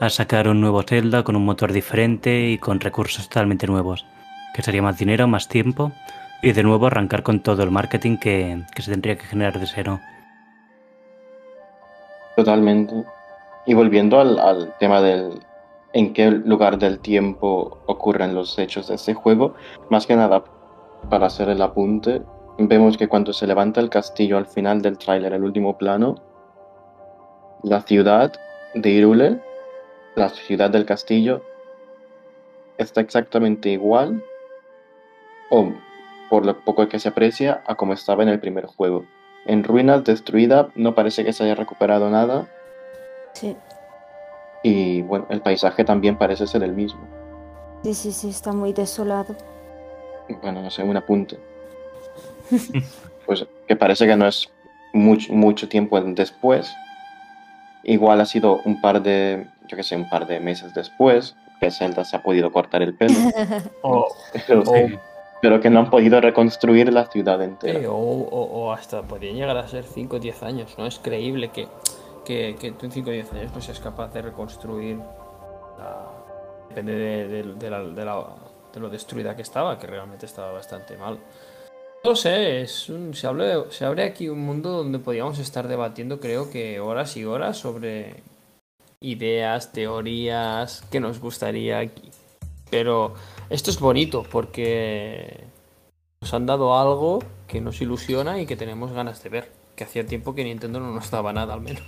a 0.00 0.10
sacar 0.10 0.48
un 0.48 0.60
nuevo 0.60 0.82
Zelda 0.82 1.22
con 1.22 1.36
un 1.36 1.44
motor 1.44 1.72
diferente 1.72 2.48
y 2.48 2.58
con 2.58 2.80
recursos 2.80 3.28
totalmente 3.28 3.66
nuevos, 3.66 4.06
que 4.54 4.62
sería 4.62 4.82
más 4.82 4.98
dinero, 4.98 5.28
más 5.28 5.48
tiempo 5.48 5.92
y 6.42 6.52
de 6.52 6.62
nuevo 6.62 6.86
arrancar 6.86 7.22
con 7.22 7.40
todo 7.40 7.62
el 7.62 7.70
marketing 7.70 8.16
que 8.16 8.64
se 8.76 8.90
tendría 8.90 9.18
que 9.18 9.26
generar 9.26 9.58
de 9.60 9.66
cero. 9.66 10.00
Totalmente. 12.38 12.94
Y 13.66 13.74
volviendo 13.74 14.20
al, 14.20 14.72
tema 14.78 15.02
del 15.02 15.40
en 15.92 16.12
qué 16.12 16.30
lugar 16.30 16.78
del 16.78 17.00
tiempo 17.00 17.78
ocurren 17.86 18.32
los 18.32 18.56
hechos 18.60 18.86
de 18.86 18.94
este 18.94 19.12
juego, 19.12 19.54
más 19.90 20.06
que 20.06 20.14
nada 20.14 20.44
para 21.10 21.26
hacer 21.26 21.48
el 21.48 21.60
apunte, 21.60 22.22
vemos 22.56 22.96
que 22.96 23.08
cuando 23.08 23.32
se 23.32 23.48
levanta 23.48 23.80
el 23.80 23.90
castillo 23.90 24.38
al 24.38 24.46
final 24.46 24.82
del 24.82 24.98
tráiler, 24.98 25.32
el 25.32 25.42
último 25.42 25.76
plano, 25.78 26.14
la 27.64 27.80
ciudad 27.80 28.32
de 28.72 28.88
Irule, 28.88 29.42
la 30.14 30.28
ciudad 30.28 30.70
del 30.70 30.86
castillo, 30.86 31.42
está 32.76 33.00
exactamente 33.00 33.70
igual, 33.70 34.22
o 35.50 35.72
por 36.30 36.46
lo 36.46 36.56
poco 36.60 36.88
que 36.88 37.00
se 37.00 37.08
aprecia, 37.08 37.64
a 37.66 37.74
como 37.74 37.94
estaba 37.94 38.22
en 38.22 38.28
el 38.28 38.38
primer 38.38 38.66
juego. 38.66 39.06
En 39.46 39.64
ruinas, 39.64 40.04
destruida, 40.04 40.68
no 40.74 40.94
parece 40.94 41.24
que 41.24 41.32
se 41.32 41.44
haya 41.44 41.54
recuperado 41.54 42.10
nada. 42.10 42.46
Sí, 43.32 43.56
Y 44.62 45.02
bueno, 45.02 45.26
el 45.30 45.40
paisaje 45.40 45.84
también 45.84 46.16
parece 46.18 46.46
ser 46.46 46.62
el 46.62 46.72
mismo. 46.72 47.00
sí, 47.82 47.94
sí, 47.94 48.12
sí, 48.12 48.28
está 48.30 48.52
muy 48.52 48.72
desolado. 48.72 49.34
Bueno, 50.42 50.60
no 50.62 50.70
sé, 50.70 50.82
un 50.82 50.96
apunte. 50.96 51.38
Pues 53.26 53.46
que 53.66 53.76
parece 53.76 54.06
que 54.06 54.16
no 54.16 54.26
es 54.26 54.48
mucho, 54.94 55.30
mucho 55.34 55.68
tiempo 55.68 56.00
después. 56.00 56.72
Igual 57.84 58.22
ha 58.22 58.24
sido 58.26 58.60
un 58.64 58.80
par 58.80 59.02
de, 59.02 59.46
yo 59.68 59.76
que 59.76 59.82
sé, 59.82 59.96
un 59.96 60.08
par 60.08 60.26
de 60.26 60.40
meses 60.40 60.72
después 60.72 61.36
que 61.60 61.70
Zelda 61.70 62.04
se 62.04 62.16
ha 62.16 62.22
podido 62.22 62.50
cortar 62.52 62.82
el 62.82 62.94
pelo. 62.94 63.14
O, 63.82 64.08
Pero, 64.46 64.62
o- 64.62 64.88
pero 65.40 65.60
que 65.60 65.70
no 65.70 65.80
han 65.80 65.90
podido 65.90 66.20
reconstruir 66.20 66.92
la 66.92 67.06
ciudad 67.06 67.40
entera. 67.42 67.78
Sí, 67.80 67.86
o, 67.88 68.72
hasta 68.72 69.02
podrían 69.02 69.36
llegar 69.36 69.56
a 69.56 69.68
ser 69.68 69.84
5 69.84 70.16
o 70.16 70.18
10 70.18 70.42
años. 70.42 70.74
No 70.78 70.86
es 70.86 70.98
creíble 70.98 71.48
que, 71.50 71.68
que, 72.24 72.56
tú 72.78 72.86
en 72.86 72.92
5 72.92 73.08
o 73.10 73.12
10 73.12 73.32
años 73.32 73.52
no 73.54 73.60
seas 73.60 73.80
capaz 73.80 74.12
de 74.12 74.22
reconstruir. 74.22 74.98
Depende 76.68 76.92
de, 76.94 77.28
de- 77.28 77.44
la- 78.04 78.26
de 78.74 78.80
lo 78.80 78.90
destruida 78.90 79.34
que 79.34 79.42
estaba, 79.42 79.78
que 79.78 79.86
realmente 79.86 80.26
estaba 80.26 80.52
bastante 80.52 80.96
mal. 80.96 81.18
No 82.04 82.14
sé, 82.14 82.60
es 82.60 82.88
un- 82.90 83.14
se, 83.14 83.26
se 83.70 83.84
abre 83.84 84.04
aquí 84.04 84.28
un 84.28 84.40
mundo 84.40 84.70
donde 84.70 84.98
podríamos 84.98 85.38
estar 85.38 85.66
debatiendo, 85.66 86.20
creo 86.20 86.50
que 86.50 86.78
horas 86.78 87.16
y 87.16 87.24
horas 87.24 87.56
sobre 87.56 88.22
ideas, 89.00 89.72
teorías 89.72 90.82
que 90.90 91.00
nos 91.00 91.20
gustaría. 91.20 91.78
aquí. 91.78 92.10
Pero 92.70 93.14
esto 93.50 93.70
es 93.70 93.80
bonito 93.80 94.24
porque 94.30 95.44
nos 96.20 96.34
han 96.34 96.46
dado 96.46 96.78
algo 96.78 97.22
que 97.46 97.60
nos 97.60 97.80
ilusiona 97.80 98.40
y 98.40 98.46
que 98.46 98.56
tenemos 98.56 98.92
ganas 98.92 99.22
de 99.22 99.28
ver. 99.28 99.52
Que 99.76 99.84
hacía 99.84 100.06
tiempo 100.06 100.34
que 100.34 100.44
Nintendo 100.44 100.80
no 100.80 100.92
nos 100.92 101.10
daba 101.10 101.32
nada, 101.32 101.54
al 101.54 101.60
menos. 101.60 101.84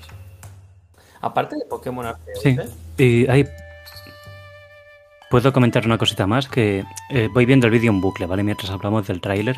Aparte 1.20 1.56
de 1.56 1.64
Pokémon 1.66 2.06
Arceus, 2.06 2.40
Sí. 2.42 2.56
¿eh? 2.98 3.04
Y 3.04 3.30
hay... 3.30 3.48
Puedo 5.28 5.52
comentar 5.52 5.84
una 5.86 5.98
cosita 5.98 6.26
más, 6.26 6.48
que 6.48 6.84
eh, 7.10 7.28
voy 7.32 7.46
viendo 7.46 7.66
el 7.66 7.72
vídeo 7.72 7.90
en 7.90 8.00
bucle, 8.00 8.26
¿vale? 8.26 8.42
Mientras 8.42 8.70
hablamos 8.70 9.06
del 9.06 9.20
tráiler. 9.20 9.56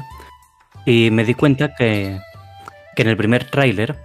Y 0.84 1.10
me 1.10 1.24
di 1.24 1.34
cuenta 1.34 1.74
que, 1.74 2.20
que 2.94 3.02
en 3.02 3.08
el 3.08 3.16
primer 3.16 3.44
tráiler 3.44 3.96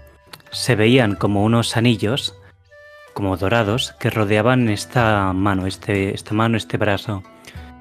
se 0.52 0.76
veían 0.76 1.16
como 1.16 1.44
unos 1.44 1.76
anillos, 1.76 2.36
como 3.14 3.36
dorados, 3.36 3.94
que 4.00 4.10
rodeaban 4.10 4.70
esta 4.70 5.34
mano, 5.34 5.66
este, 5.68 6.14
esta 6.14 6.34
mano, 6.34 6.56
este 6.56 6.78
brazo. 6.78 7.24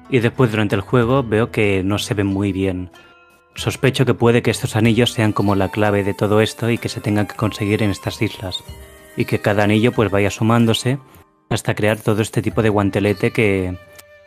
Y 0.09 0.19
después 0.19 0.51
durante 0.51 0.75
el 0.75 0.81
juego 0.81 1.23
veo 1.23 1.51
que 1.51 1.83
no 1.83 1.97
se 1.99 2.13
ven 2.13 2.27
muy 2.27 2.51
bien. 2.53 2.91
Sospecho 3.55 4.05
que 4.05 4.13
puede 4.13 4.41
que 4.41 4.51
estos 4.51 4.75
anillos 4.75 5.11
sean 5.11 5.33
como 5.33 5.55
la 5.55 5.69
clave 5.69 6.03
de 6.03 6.13
todo 6.13 6.41
esto 6.41 6.69
y 6.69 6.77
que 6.77 6.89
se 6.89 7.01
tengan 7.01 7.25
que 7.27 7.35
conseguir 7.35 7.81
en 7.83 7.89
estas 7.91 8.21
islas. 8.21 8.63
Y 9.15 9.25
que 9.25 9.39
cada 9.39 9.63
anillo 9.63 9.91
pues 9.91 10.11
vaya 10.11 10.29
sumándose 10.29 10.99
hasta 11.49 11.73
crear 11.75 11.97
todo 11.97 12.21
este 12.21 12.41
tipo 12.41 12.61
de 12.61 12.69
guantelete 12.69 13.31
que, 13.31 13.77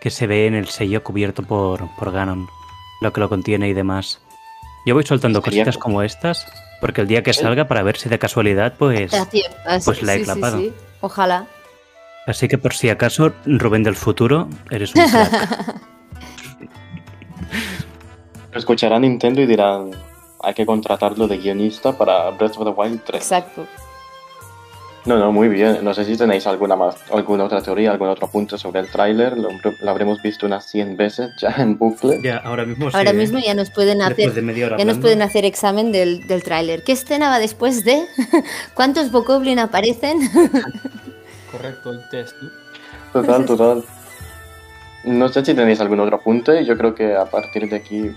que 0.01 0.11
se 0.11 0.27
ve 0.27 0.47
en 0.47 0.55
el 0.55 0.67
sello 0.69 1.05
cubierto 1.05 1.43
por, 1.45 1.89
por 1.97 2.11
Ganon, 2.13 2.49
lo 3.01 3.13
que 3.13 3.21
lo 3.21 3.29
contiene 3.29 3.69
y 3.69 3.73
demás. 3.73 4.21
Yo 4.87 4.95
voy 4.95 5.05
soltando 5.05 5.43
cositas 5.43 5.79
como- 5.79 6.03
estas, 6.03 6.47
porque 6.81 7.03
el 7.03 7.07
día 7.07 7.23
que 7.23 7.35
salga, 7.35 7.69
para 7.69 7.83
ver 7.83 7.99
si 7.99 8.09
de 8.09 8.19
casualidad, 8.19 8.75
pues... 8.79 9.13
Aciertas. 9.15 9.85
Pues 9.85 10.03
la 10.03 10.15
he 10.15 10.19
Sí, 10.19 10.25
sí, 10.25 10.31
clapado. 10.31 10.59
sí. 10.59 10.73
Ojalá. 11.03 11.47
Así 12.27 12.49
que 12.49 12.59
por 12.59 12.75
si 12.75 12.89
acaso, 12.91 13.33
Rubén 13.47 13.83
del 13.83 13.97
futuro, 13.97 14.49
eres 14.71 14.95
un 14.95 15.03
crack. 15.05 15.81
Escuchará 18.55 18.99
Nintendo 18.99 19.41
y 19.41 19.47
dirán, 19.47 19.91
hay 20.43 20.55
que 20.55 20.67
contratarlo 20.67 21.29
de 21.29 21.39
guionista 21.39 21.97
para 21.97 22.31
Breath 22.31 22.57
of 22.59 22.65
the 22.65 22.71
Wild 22.71 23.01
3. 23.05 23.23
Exacto. 23.23 23.67
No, 25.07 25.19
no, 25.19 25.33
muy 25.33 25.49
bien. 25.49 25.79
No 25.83 25.95
sé 25.95 26.05
si 26.05 26.17
tenéis 26.17 26.47
alguna 26.47 26.77
más, 26.77 26.97
alguna 27.11 27.45
otra 27.45 27.63
teoría, 27.63 27.91
algún 27.91 28.09
otro 28.09 28.29
punto 28.29 28.59
sobre 28.59 28.81
el 28.81 28.91
tráiler. 28.91 29.39
Lo, 29.39 29.49
lo 29.81 29.91
habremos 29.91 30.21
visto 30.21 30.45
unas 30.45 30.67
100 30.71 30.97
veces 30.97 31.31
ya 31.41 31.55
en 31.57 31.79
bucle. 31.79 32.21
ya, 32.23 32.37
ahora 32.39 32.67
mismo 32.67 32.91
Ahora 32.93 33.13
mismo 33.15 33.39
ya 33.39 33.55
nos 33.55 33.71
pueden 33.71 34.03
hacer 34.03 34.35
de 34.35 34.43
media 34.43 34.67
hora 34.67 34.77
Ya 34.77 34.85
nos 34.85 34.99
pueden 34.99 35.23
hacer 35.23 35.47
examen 35.47 35.91
del, 35.91 36.27
del 36.27 36.43
tráiler. 36.43 36.83
¿Qué 36.85 36.93
escena 36.93 37.31
va 37.31 37.39
después 37.39 37.85
de? 37.85 38.05
¿Cuántos 38.75 39.11
Bokoblin 39.11 39.59
aparecen? 39.59 40.19
Correcto, 41.51 41.91
el 41.91 42.09
test. 42.09 42.37
¿no? 42.41 42.51
Total, 43.13 43.45
total. 43.45 43.85
No 45.05 45.29
sé 45.29 45.45
si 45.45 45.55
tenéis 45.55 45.81
algún 45.81 46.01
otro 46.01 46.17
apunte. 46.17 46.65
Yo 46.65 46.77
creo 46.77 46.95
que 46.95 47.17
a 47.17 47.25
partir 47.25 47.69
de 47.69 47.77
aquí, 47.77 48.11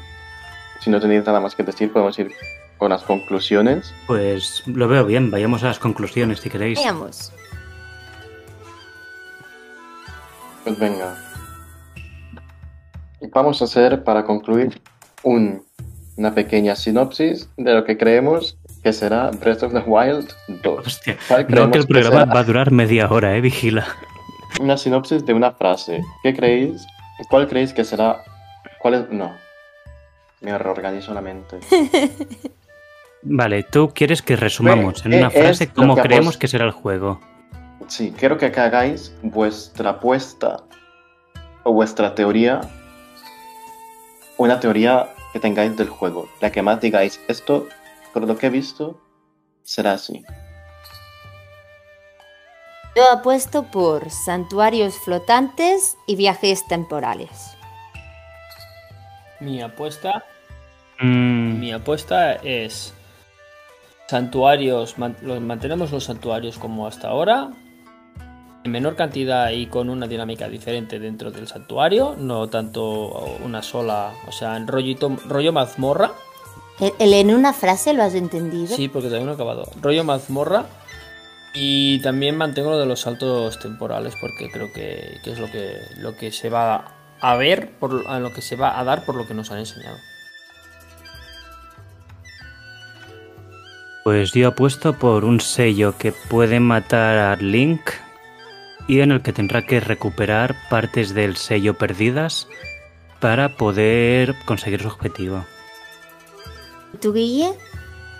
si 0.81 0.89
no 0.89 0.99
tenéis 0.99 1.25
nada 1.25 1.39
más 1.39 1.55
que 1.55 1.63
decir, 1.63 1.91
podemos 1.91 2.17
ir 2.19 2.31
con 2.77 2.89
las 2.89 3.03
conclusiones. 3.03 3.93
Pues 4.07 4.63
lo 4.67 4.87
veo 4.87 5.05
bien, 5.05 5.31
vayamos 5.31 5.63
a 5.63 5.67
las 5.67 5.79
conclusiones 5.79 6.39
si 6.39 6.49
queréis. 6.49 6.79
Veamos. 6.79 7.31
Pues 10.63 10.79
venga. 10.79 11.17
vamos 13.33 13.61
a 13.61 13.65
hacer, 13.65 14.03
para 14.03 14.25
concluir, 14.25 14.81
un, 15.23 15.63
una 16.17 16.33
pequeña 16.33 16.75
sinopsis 16.75 17.49
de 17.57 17.73
lo 17.73 17.83
que 17.83 17.97
creemos 17.97 18.57
que 18.83 18.91
será 18.91 19.31
Breath 19.31 19.63
of 19.63 19.73
the 19.73 19.79
Wild 19.79 20.29
2. 20.61 20.87
Hostia, 20.87 21.17
¿Cuál 21.27 21.41
no 21.41 21.47
creemos 21.47 21.71
que 21.71 21.77
el 21.79 21.87
programa 21.87 22.25
va 22.25 22.39
a 22.41 22.43
durar 22.43 22.71
media 22.71 23.09
hora, 23.09 23.35
eh, 23.35 23.41
vigila. 23.41 23.87
Una 24.59 24.77
sinopsis 24.77 25.25
de 25.25 25.33
una 25.33 25.51
frase. 25.51 26.03
¿Qué 26.21 26.33
creéis? 26.33 26.85
¿Cuál 27.29 27.47
creéis 27.47 27.73
que 27.73 27.83
será? 27.83 28.21
¿Cuál 28.79 28.93
es? 28.95 29.09
No. 29.09 29.33
Me 30.41 30.57
reorganizo 30.57 31.13
la 31.13 31.21
mente. 31.21 31.59
Vale, 33.23 33.63
tú 33.63 33.91
quieres 33.95 34.21
que 34.21 34.35
resumamos 34.35 35.05
en 35.05 35.11
¿Qué 35.11 35.17
una 35.17 35.27
es 35.27 35.33
frase 35.33 35.69
cómo 35.69 35.95
que 35.95 36.01
creemos 36.01 36.37
que 36.37 36.49
será 36.49 36.65
el 36.65 36.71
juego. 36.71 37.21
Sí, 37.87 38.13
quiero 38.17 38.37
que 38.37 38.47
hagáis 38.47 39.15
vuestra 39.21 39.91
apuesta 39.91 40.57
o 41.63 41.71
vuestra 41.71 42.13
teoría. 42.15 42.59
Una 44.37 44.59
teoría 44.59 45.07
que 45.31 45.39
tengáis 45.39 45.77
del 45.77 45.87
juego. 45.87 46.27
La 46.41 46.51
que 46.51 46.61
más 46.61 46.81
digáis, 46.81 47.21
esto, 47.29 47.67
por 48.13 48.25
lo 48.27 48.37
que 48.37 48.47
he 48.47 48.49
visto, 48.49 48.99
será 49.63 49.93
así. 49.93 50.23
Yo 52.95 53.09
apuesto 53.11 53.63
por 53.63 54.09
santuarios 54.11 54.95
flotantes 54.99 55.97
y 56.05 56.15
viajes 56.15 56.65
temporales. 56.67 57.57
Mi 59.39 59.61
apuesta, 59.61 60.23
Mm, 61.01 61.59
mi 61.59 61.73
apuesta 61.73 62.33
es 62.33 62.93
santuarios, 64.07 64.99
man- 64.99 65.17
los- 65.23 65.41
mantenemos 65.41 65.91
los 65.91 66.03
santuarios 66.03 66.59
como 66.59 66.85
hasta 66.85 67.07
ahora, 67.09 67.49
en 68.63 68.71
menor 68.71 68.95
cantidad 68.95 69.49
y 69.49 69.65
con 69.65 69.89
una 69.89 70.05
dinámica 70.07 70.47
diferente 70.47 70.99
dentro 70.99 71.31
del 71.31 71.47
santuario, 71.47 72.15
no 72.17 72.47
tanto 72.47 73.09
una 73.43 73.63
sola, 73.63 74.13
o 74.27 74.31
sea, 74.31 74.55
en 74.55 74.67
rollito, 74.67 75.09
rollo 75.27 75.51
mazmorra, 75.51 76.11
¿El, 76.79 76.93
el 76.99 77.13
en 77.13 77.35
una 77.35 77.53
frase 77.53 77.93
lo 77.93 78.03
has 78.03 78.15
entendido? 78.15 78.75
sí, 78.75 78.87
porque 78.87 79.07
todavía 79.07 79.25
no 79.25 79.31
he 79.33 79.35
acabado, 79.35 79.69
rollo 79.81 80.03
mazmorra 80.03 80.65
y 81.53 81.99
también 81.99 82.35
mantengo 82.35 82.71
lo 82.71 82.79
de 82.79 82.87
los 82.87 83.01
saltos 83.01 83.59
temporales 83.59 84.15
porque 84.19 84.49
creo 84.49 84.73
que, 84.73 85.19
que 85.23 85.31
es 85.31 85.39
lo 85.39 85.51
que, 85.51 85.77
lo 85.97 86.15
que 86.15 86.31
se 86.31 86.49
va 86.49 86.95
a 87.21 87.35
ver, 87.35 87.71
por, 87.79 88.05
a 88.07 88.19
lo 88.19 88.33
que 88.33 88.41
se 88.41 88.55
va 88.55 88.79
a 88.79 88.83
dar 88.83 89.05
por 89.05 89.15
lo 89.15 89.27
que 89.27 89.33
nos 89.33 89.51
han 89.51 89.59
enseñado. 89.59 89.97
Pues 94.03 94.33
yo 94.33 94.49
apuesto 94.49 94.93
por 94.93 95.23
un 95.23 95.39
sello 95.39 95.97
que 95.97 96.11
puede 96.11 96.59
matar 96.59 97.17
a 97.17 97.35
Link 97.37 97.91
y 98.87 98.99
en 98.99 99.11
el 99.11 99.21
que 99.21 99.31
tendrá 99.31 99.61
que 99.61 99.79
recuperar 99.79 100.55
partes 100.69 101.13
del 101.13 101.37
sello 101.37 101.77
perdidas 101.77 102.49
para 103.21 103.55
poder 103.55 104.35
conseguir 104.45 104.81
su 104.81 104.89
objetivo. 104.89 105.45
¿Tú, 107.01 107.13
Guille? 107.13 107.53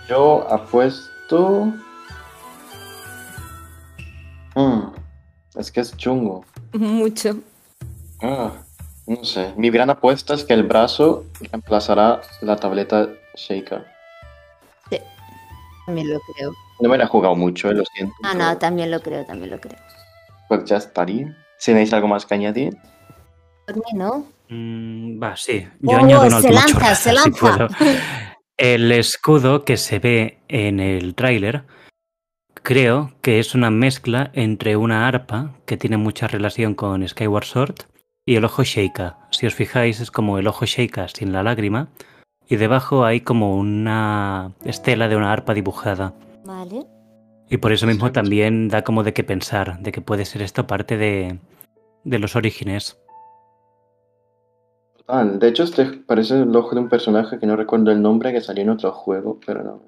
Yo 0.08 0.46
apuesto. 0.52 1.72
Mm, 4.54 4.82
es 5.56 5.72
que 5.72 5.80
es 5.80 5.96
chungo. 5.96 6.44
Mucho. 6.72 7.36
Ah, 8.22 8.52
no 9.06 9.24
sé. 9.24 9.52
Mi 9.56 9.70
gran 9.70 9.90
apuesta 9.90 10.34
es 10.34 10.44
que 10.44 10.54
el 10.54 10.64
brazo 10.64 11.24
reemplazará 11.40 12.20
la 12.42 12.56
tableta 12.56 13.08
Sheikah. 13.34 13.84
También 15.86 16.10
lo 16.14 16.18
creo. 16.34 16.50
No 16.80 16.88
me 16.88 16.96
la 16.96 17.04
he 17.04 17.06
jugado 17.06 17.34
mucho, 17.36 17.70
eh, 17.70 17.74
lo 17.74 17.84
siento. 17.84 18.14
Ah, 18.22 18.32
no, 18.32 18.56
también 18.56 18.90
lo 18.90 19.00
creo, 19.00 19.24
también 19.26 19.50
lo 19.50 19.60
creo. 19.60 19.78
Pues 20.48 20.64
ya 20.64 20.78
estaría. 20.78 21.36
Si 21.58 21.72
tenéis 21.72 21.92
algo 21.92 22.08
más 22.08 22.24
que 22.24 22.32
añadir. 22.34 22.74
Por 23.66 23.76
mí, 23.76 23.82
¿no? 23.94 24.24
Mm, 24.48 25.22
va, 25.22 25.36
sí. 25.36 25.68
Yo 25.80 25.98
Oh, 25.98 26.00
añado 26.00 26.26
una 26.26 26.40
se 26.40 26.50
lanza, 26.50 26.72
chorrada, 26.72 26.94
se 26.94 27.10
si 27.10 27.14
lanza. 27.16 27.68
El 28.56 28.92
escudo 28.92 29.64
que 29.64 29.76
se 29.76 29.98
ve 29.98 30.38
en 30.46 30.78
el 30.78 31.16
tráiler 31.16 31.64
creo 32.62 33.12
que 33.20 33.40
es 33.40 33.56
una 33.56 33.70
mezcla 33.70 34.30
entre 34.32 34.76
una 34.76 35.08
arpa 35.08 35.56
que 35.66 35.76
tiene 35.76 35.96
mucha 35.96 36.28
relación 36.28 36.76
con 36.76 37.06
Skyward 37.06 37.46
Sword 37.46 37.74
y 38.24 38.36
el 38.36 38.44
ojo 38.44 38.62
Sheikah. 38.62 39.18
Si 39.32 39.46
os 39.46 39.54
fijáis 39.54 39.98
es 40.00 40.12
como 40.12 40.38
el 40.38 40.46
ojo 40.46 40.66
Sheikah 40.66 41.08
sin 41.08 41.32
la 41.32 41.42
lágrima 41.42 41.88
y 42.48 42.54
debajo 42.54 43.04
hay 43.04 43.22
como 43.22 43.56
una 43.56 44.52
estela 44.64 45.08
de 45.08 45.16
una 45.16 45.32
arpa 45.32 45.52
dibujada. 45.52 46.14
Vale. 46.44 46.86
Y 47.50 47.56
por 47.56 47.72
eso 47.72 47.88
mismo 47.88 48.12
también 48.12 48.68
da 48.68 48.82
como 48.82 49.02
de 49.02 49.12
qué 49.12 49.24
pensar, 49.24 49.80
de 49.80 49.90
que 49.90 50.00
puede 50.00 50.24
ser 50.24 50.42
esto 50.42 50.68
parte 50.68 50.96
de, 50.96 51.38
de 52.04 52.18
los 52.20 52.36
orígenes. 52.36 52.98
Total. 55.06 55.38
De 55.38 55.48
hecho, 55.48 55.64
este 55.64 55.84
parece 55.84 56.40
el 56.40 56.54
ojo 56.56 56.74
de 56.74 56.80
un 56.80 56.88
personaje 56.88 57.38
que 57.38 57.46
no 57.46 57.56
recuerdo 57.56 57.90
el 57.90 58.00
nombre 58.00 58.32
que 58.32 58.40
salió 58.40 58.62
en 58.62 58.70
otro 58.70 58.92
juego, 58.92 59.38
pero 59.44 59.62
no. 59.62 59.82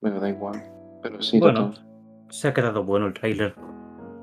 Bueno, 0.00 0.18
da 0.20 0.28
igual. 0.28 0.62
Pero 1.02 1.22
sí, 1.22 1.38
Bueno. 1.38 1.70
total. 1.70 1.86
Se 2.30 2.48
ha 2.48 2.54
quedado 2.54 2.82
bueno 2.84 3.06
el 3.06 3.12
tráiler. 3.14 3.54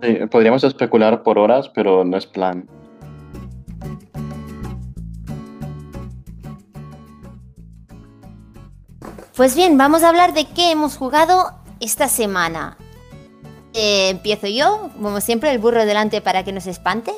Sí, 0.01 0.17
podríamos 0.31 0.63
especular 0.63 1.21
por 1.23 1.37
horas, 1.37 1.69
pero 1.69 2.03
no 2.03 2.17
es 2.17 2.25
plan. 2.25 2.67
Pues 9.35 9.55
bien, 9.55 9.77
vamos 9.77 10.03
a 10.03 10.09
hablar 10.09 10.33
de 10.33 10.45
qué 10.45 10.71
hemos 10.71 10.97
jugado 10.97 11.51
esta 11.79 12.07
semana. 12.09 12.77
Eh, 13.73 14.09
empiezo 14.09 14.47
yo, 14.47 14.89
como 15.01 15.21
siempre, 15.21 15.51
el 15.51 15.59
burro 15.59 15.85
delante 15.85 16.21
para 16.21 16.43
que 16.43 16.51
no 16.51 16.59
se 16.59 16.71
espante. 16.71 17.13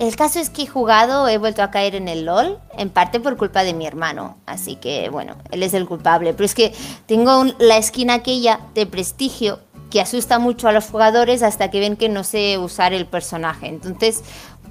El 0.00 0.16
caso 0.16 0.40
es 0.40 0.48
que 0.50 0.62
he 0.62 0.66
jugado, 0.66 1.28
he 1.28 1.36
vuelto 1.38 1.62
a 1.62 1.70
caer 1.70 1.94
en 1.94 2.08
el 2.08 2.24
LOL, 2.24 2.58
en 2.76 2.88
parte 2.90 3.20
por 3.20 3.36
culpa 3.36 3.62
de 3.64 3.74
mi 3.74 3.86
hermano. 3.86 4.38
Así 4.46 4.76
que, 4.76 5.10
bueno, 5.10 5.36
él 5.50 5.62
es 5.62 5.74
el 5.74 5.86
culpable. 5.86 6.32
Pero 6.32 6.46
es 6.46 6.54
que 6.54 6.74
tengo 7.06 7.38
un- 7.38 7.54
la 7.58 7.76
esquina 7.76 8.14
aquella 8.14 8.60
de 8.74 8.86
prestigio 8.86 9.60
que 9.90 10.00
asusta 10.00 10.38
mucho 10.38 10.68
a 10.68 10.72
los 10.72 10.86
jugadores 10.86 11.42
hasta 11.42 11.70
que 11.70 11.80
ven 11.80 11.96
que 11.96 12.08
no 12.08 12.24
sé 12.24 12.56
usar 12.56 12.94
el 12.94 13.04
personaje. 13.06 13.66
Entonces, 13.68 14.22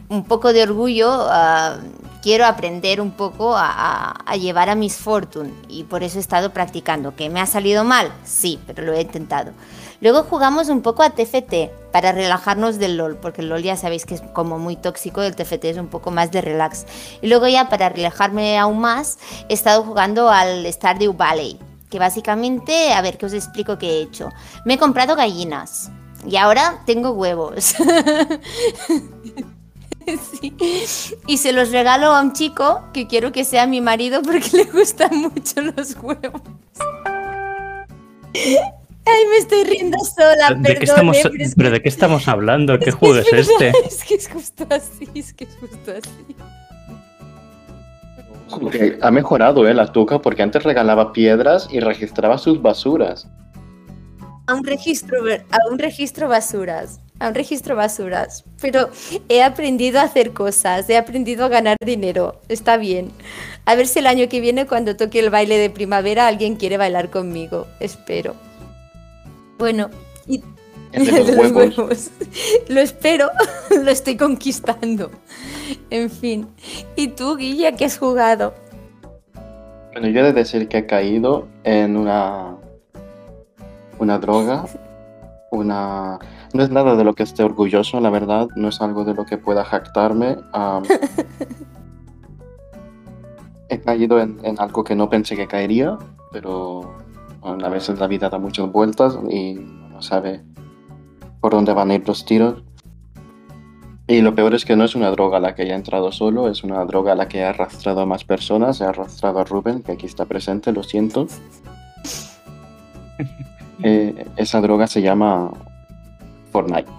un 0.09 0.23
poco 0.23 0.51
de 0.51 0.63
orgullo, 0.63 1.09
ah, 1.11 1.77
quiero 2.23 2.45
aprender 2.47 2.99
un 2.99 3.11
poco 3.11 3.55
a, 3.55 4.11
a- 4.25 4.35
llevar 4.35 4.69
a 4.69 4.75
Miss 4.75 4.95
Fortune 4.97 5.53
y 5.67 5.83
por 5.83 6.01
eso 6.01 6.17
he 6.17 6.21
estado 6.21 6.51
practicando. 6.53 7.15
¿Que 7.15 7.29
me 7.29 7.39
ha 7.39 7.45
salido 7.45 7.83
mal? 7.83 8.11
Sí, 8.23 8.59
pero 8.65 8.81
lo 8.83 8.93
he 8.93 9.01
intentado. 9.01 9.51
Luego 10.01 10.23
jugamos 10.23 10.69
un 10.69 10.81
poco 10.81 11.03
a 11.03 11.09
TFT 11.09 11.71
para 11.91 12.11
relajarnos 12.11 12.79
del 12.79 12.97
LOL, 12.97 13.17
porque 13.17 13.41
el 13.41 13.49
LOL 13.49 13.63
ya 13.63 13.75
sabéis 13.75 14.05
que 14.05 14.15
es 14.15 14.21
como 14.33 14.57
muy 14.57 14.75
tóxico, 14.77 15.21
el 15.21 15.35
TFT 15.35 15.65
es 15.65 15.77
un 15.77 15.87
poco 15.87 16.11
más 16.11 16.31
de 16.31 16.41
relax. 16.41 16.85
Y 17.21 17.27
luego 17.27 17.47
ya 17.47 17.67
para 17.67 17.89
relajarme 17.89 18.57
aún 18.57 18.79
más, 18.79 19.19
he 19.49 19.53
estado 19.53 19.83
jugando 19.83 20.29
al 20.29 20.65
Stardew 20.71 21.13
Valley, 21.13 21.59
que 21.89 21.99
básicamente, 21.99 22.93
a 22.93 23.01
ver, 23.01 23.17
¿qué 23.17 23.25
os 23.25 23.33
explico 23.33 23.77
qué 23.77 23.87
he 23.87 24.01
hecho? 24.03 24.29
Me 24.63 24.75
he 24.75 24.77
comprado 24.77 25.15
gallinas 25.15 25.91
y 26.25 26.37
ahora 26.37 26.81
tengo 26.85 27.11
huevos. 27.11 27.75
Y 31.27 31.37
se 31.37 31.53
los 31.53 31.71
regalo 31.71 32.07
a 32.07 32.21
un 32.21 32.33
chico 32.33 32.81
que 32.93 33.05
quiero 33.05 33.31
que 33.31 33.45
sea 33.45 33.67
mi 33.67 33.79
marido 33.79 34.23
porque 34.23 34.49
le 34.53 34.63
gustan 34.63 35.15
mucho 35.17 35.61
los 35.61 35.95
huevos. 36.01 36.41
Ay, 39.11 39.25
me 39.29 39.37
estoy 39.37 39.63
riendo 39.63 39.97
sola, 39.99 40.55
¿De 40.57 40.75
qué 40.75 40.85
estamos, 40.85 41.17
pero 41.21 41.43
es 41.43 41.55
¿Pero 41.55 41.69
que- 41.69 41.73
de 41.73 41.81
qué 41.81 41.89
estamos 41.89 42.27
hablando? 42.27 42.77
¿Qué 42.79 42.89
es 42.89 42.95
que 42.95 42.99
juego 42.99 43.15
es 43.19 43.31
verdad, 43.31 43.51
este? 43.51 43.73
Es 43.87 44.03
que 44.03 44.15
es 44.15 44.27
justo 44.29 44.67
así, 44.69 45.07
es 45.15 45.33
que 45.33 45.43
es 45.45 45.57
justo 45.59 45.91
así. 45.91 46.35
Ha 49.01 49.11
mejorado, 49.11 49.67
¿eh? 49.67 49.73
La 49.73 49.91
tuca, 49.91 50.19
porque 50.19 50.41
antes 50.41 50.63
regalaba 50.63 51.13
piedras 51.13 51.67
y 51.71 51.79
registraba 51.79 52.37
sus 52.37 52.61
basuras. 52.61 53.27
A 54.47 54.55
un 54.55 54.63
registro, 54.63 55.19
a 55.51 55.71
un 55.71 55.77
registro 55.77 56.27
basuras, 56.27 56.99
a 57.19 57.27
un 57.27 57.35
registro 57.35 57.75
basuras. 57.75 58.43
Pero 58.59 58.89
he 59.29 59.43
aprendido 59.43 59.99
a 59.99 60.03
hacer 60.03 60.31
cosas, 60.31 60.89
he 60.89 60.97
aprendido 60.97 61.45
a 61.45 61.49
ganar 61.49 61.77
dinero, 61.85 62.41
está 62.49 62.77
bien. 62.77 63.11
A 63.65 63.75
ver 63.75 63.85
si 63.85 63.99
el 63.99 64.07
año 64.07 64.27
que 64.27 64.41
viene, 64.41 64.65
cuando 64.65 64.95
toque 64.95 65.19
el 65.19 65.29
baile 65.29 65.59
de 65.59 65.69
primavera, 65.69 66.25
alguien 66.25 66.55
quiere 66.55 66.77
bailar 66.77 67.11
conmigo, 67.11 67.67
espero. 67.79 68.33
Bueno, 69.59 69.89
y 70.25 70.41
los 70.93 71.29
huevos. 71.29 71.77
huevos. 71.77 72.11
Lo 72.69 72.79
espero, 72.79 73.29
lo 73.83 73.91
estoy 73.91 74.17
conquistando. 74.17 75.11
En 75.89 76.09
fin. 76.09 76.47
¿Y 76.95 77.09
tú, 77.09 77.35
Guilla, 77.35 77.73
qué 77.73 77.85
has 77.85 77.97
jugado? 77.97 78.53
Bueno, 79.91 80.07
yo 80.07 80.21
he 80.21 80.23
de 80.23 80.33
decir 80.33 80.67
que 80.67 80.79
he 80.79 80.85
caído 80.85 81.47
en 81.63 81.97
una. 81.97 82.55
Una 83.99 84.17
droga. 84.17 84.65
Una. 85.51 86.19
No 86.53 86.63
es 86.63 86.69
nada 86.69 86.95
de 86.95 87.03
lo 87.03 87.13
que 87.13 87.23
esté 87.23 87.43
orgulloso, 87.43 87.99
la 87.99 88.09
verdad. 88.09 88.47
No 88.55 88.69
es 88.69 88.81
algo 88.81 89.03
de 89.03 89.13
lo 89.13 89.25
que 89.25 89.37
pueda 89.37 89.65
jactarme. 89.65 90.37
he 93.67 93.79
caído 93.81 94.19
en, 94.19 94.39
en 94.43 94.59
algo 94.59 94.83
que 94.83 94.95
no 94.95 95.09
pensé 95.09 95.35
que 95.35 95.47
caería, 95.47 95.97
pero 96.31 96.98
a 97.43 97.69
veces 97.69 97.99
la 97.99 98.07
vida 98.07 98.29
da 98.29 98.37
muchas 98.37 98.71
vueltas 98.71 99.17
y 99.29 99.53
no 99.53 100.01
sabe 100.01 100.43
por 101.41 101.51
dónde 101.53 101.73
van 101.73 101.91
a 101.91 101.95
ir 101.95 102.07
los 102.07 102.25
tiros. 102.25 102.63
Y 104.07 104.21
lo 104.21 104.33
peor 104.33 104.55
es 104.55 104.65
que 104.65 104.75
no 104.75 104.83
es 104.83 104.95
una 104.95 105.11
droga 105.11 105.37
a 105.37 105.39
la 105.39 105.53
que 105.53 105.61
haya 105.61 105.75
entrado 105.75 106.11
solo, 106.11 106.49
es 106.49 106.63
una 106.63 106.83
droga 106.85 107.11
a 107.11 107.15
la 107.15 107.27
que 107.27 107.43
ha 107.43 107.49
arrastrado 107.49 108.01
a 108.01 108.05
más 108.07 108.23
personas, 108.23 108.81
ha 108.81 108.89
arrastrado 108.89 109.39
a 109.39 109.43
Rubén, 109.43 109.83
que 109.83 109.91
aquí 109.91 110.07
está 110.07 110.25
presente, 110.25 110.71
lo 110.71 110.83
siento. 110.83 111.27
Eh, 113.81 114.25
esa 114.35 114.59
droga 114.59 114.87
se 114.87 115.01
llama 115.01 115.53
Fortnite. 116.51 116.91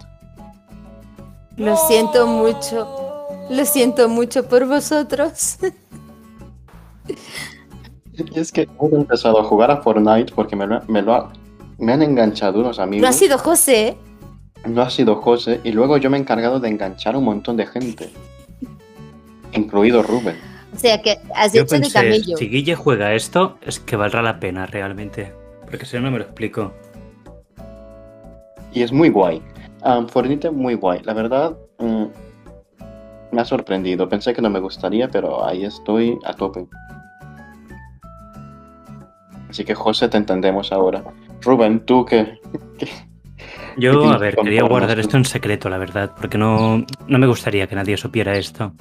Lo 1.59 1.77
siento 1.77 2.27
mucho. 2.27 2.89
Lo 3.51 3.67
siento 3.67 4.09
mucho 4.09 4.49
por 4.49 4.67
vosotros. 4.67 5.59
Y 8.13 8.39
es 8.39 8.53
que 8.53 8.63
he 8.63 8.95
empezado 8.95 9.41
a 9.41 9.45
jugar 9.45 9.71
a 9.71 9.79
Fortnite 9.79 10.33
porque 10.35 10.57
me, 10.57 10.67
lo, 10.67 10.81
me, 10.89 11.03
lo 11.03 11.15
ha- 11.15 11.33
me 11.79 11.93
han 11.93 12.03
enganchado 12.03 12.61
unos 12.61 12.79
amigos. 12.79 13.03
No 13.03 13.09
ha 13.09 13.13
sido 13.13 13.39
José. 13.39 13.89
¿eh? 13.89 13.97
No 14.67 14.83
ha 14.83 14.91
sido 14.91 15.17
José, 15.17 15.61
y 15.65 15.73
luego 15.73 15.97
yo 15.97 16.11
me 16.11 16.19
he 16.19 16.21
encargado 16.21 16.61
de 16.61 16.69
enganchar 16.69 17.15
a 17.15 17.19
un 17.19 17.25
montón 17.25 17.57
de 17.57 17.67
gente, 17.67 18.11
incluido 19.53 20.03
Rubén. 20.03 20.37
O 20.75 20.79
sea 20.79 21.01
que 21.01 21.19
has 21.35 21.53
Yo 21.53 21.63
hecho 21.63 21.79
de 21.79 21.91
camello. 21.91 22.37
si 22.37 22.49
Guille 22.49 22.75
juega 22.77 23.15
esto, 23.15 23.57
es 23.63 23.81
que 23.81 23.97
valdrá 23.97 24.23
la 24.23 24.39
pena 24.39 24.67
realmente. 24.67 25.33
Porque 25.69 25.87
si 25.87 25.97
no, 25.97 26.03
no 26.03 26.11
me 26.11 26.19
lo 26.19 26.25
explico. 26.25 26.73
Y 28.73 28.83
es 28.83 28.93
muy 28.93 29.09
guay. 29.09 29.43
Um, 29.85 30.07
Fortnite 30.07 30.51
muy 30.51 30.75
guay. 30.75 31.01
La 31.05 31.15
verdad, 31.15 31.57
mm, 31.79 32.05
me 33.33 33.41
ha 33.41 33.45
sorprendido. 33.45 34.09
Pensé 34.09 34.33
que 34.35 34.43
no 34.43 34.51
me 34.51 34.61
gustaría, 34.61 35.09
pero 35.09 35.45
ahí 35.45 35.65
estoy 35.65 36.19
a 36.25 36.35
tope. 36.35 36.67
Así 39.51 39.65
que 39.65 39.75
José, 39.75 40.09
te 40.09 40.17
entendemos 40.17 40.71
ahora. 40.71 41.03
Rubén, 41.43 41.81
tú 41.81 42.05
que... 42.05 42.39
Yo, 43.77 44.09
a 44.11 44.19
ver, 44.19 44.37
que 44.37 44.43
quería 44.43 44.63
guardar 44.63 44.99
esto 44.99 45.17
en 45.17 45.25
secreto, 45.25 45.69
la 45.69 45.79
verdad, 45.79 46.13
porque 46.19 46.39
no, 46.39 46.85
no 47.09 47.19
me 47.19 47.27
gustaría 47.27 47.67
que 47.67 47.75
nadie 47.75 47.97
supiera 47.97 48.37
esto. 48.37 48.73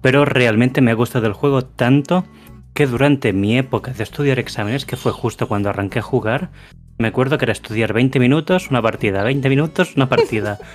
Pero 0.00 0.24
realmente 0.24 0.80
me 0.80 0.92
ha 0.92 0.94
gustado 0.94 1.26
el 1.26 1.34
juego 1.34 1.62
tanto 1.62 2.24
que 2.72 2.86
durante 2.86 3.34
mi 3.34 3.58
época 3.58 3.92
de 3.92 4.02
estudiar 4.02 4.38
exámenes, 4.38 4.86
que 4.86 4.96
fue 4.96 5.12
justo 5.12 5.46
cuando 5.46 5.68
arranqué 5.68 5.98
a 5.98 6.02
jugar, 6.02 6.50
me 6.98 7.08
acuerdo 7.08 7.36
que 7.36 7.44
era 7.44 7.52
estudiar 7.52 7.92
20 7.92 8.18
minutos, 8.18 8.70
una 8.70 8.80
partida, 8.80 9.22
20 9.22 9.48
minutos, 9.48 9.94
una 9.96 10.08
partida. 10.08 10.58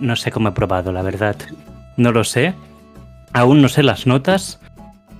No 0.00 0.14
sé 0.14 0.30
cómo 0.30 0.50
he 0.50 0.52
probado, 0.52 0.92
la 0.92 1.02
verdad. 1.02 1.34
No 1.96 2.12
lo 2.12 2.22
sé. 2.22 2.54
Aún 3.32 3.60
no 3.60 3.68
sé 3.68 3.82
las 3.82 4.06
notas, 4.06 4.60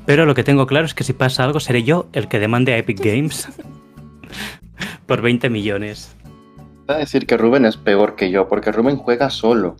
pero 0.09 0.25
lo 0.25 0.35
que 0.35 0.43
tengo 0.43 0.67
claro 0.67 0.87
es 0.87 0.95
que 0.95 1.05
si 1.05 1.13
pasa 1.13 1.45
algo 1.45 1.61
seré 1.61 1.83
yo 1.83 2.07
el 2.15 2.29
que 2.29 2.39
demande 2.39 2.73
a 2.73 2.79
Epic 2.79 2.99
Games 2.99 3.47
por 5.07 5.21
20 5.21 5.51
millones. 5.51 6.17
Voy 6.87 6.97
a 6.97 6.99
decir 7.01 7.27
que 7.27 7.37
Rubén 7.37 7.67
es 7.67 7.77
peor 7.77 8.17
que 8.17 8.31
yo, 8.31 8.49
porque 8.49 8.73
Rubén 8.73 8.97
juega 8.97 9.29
solo. 9.29 9.77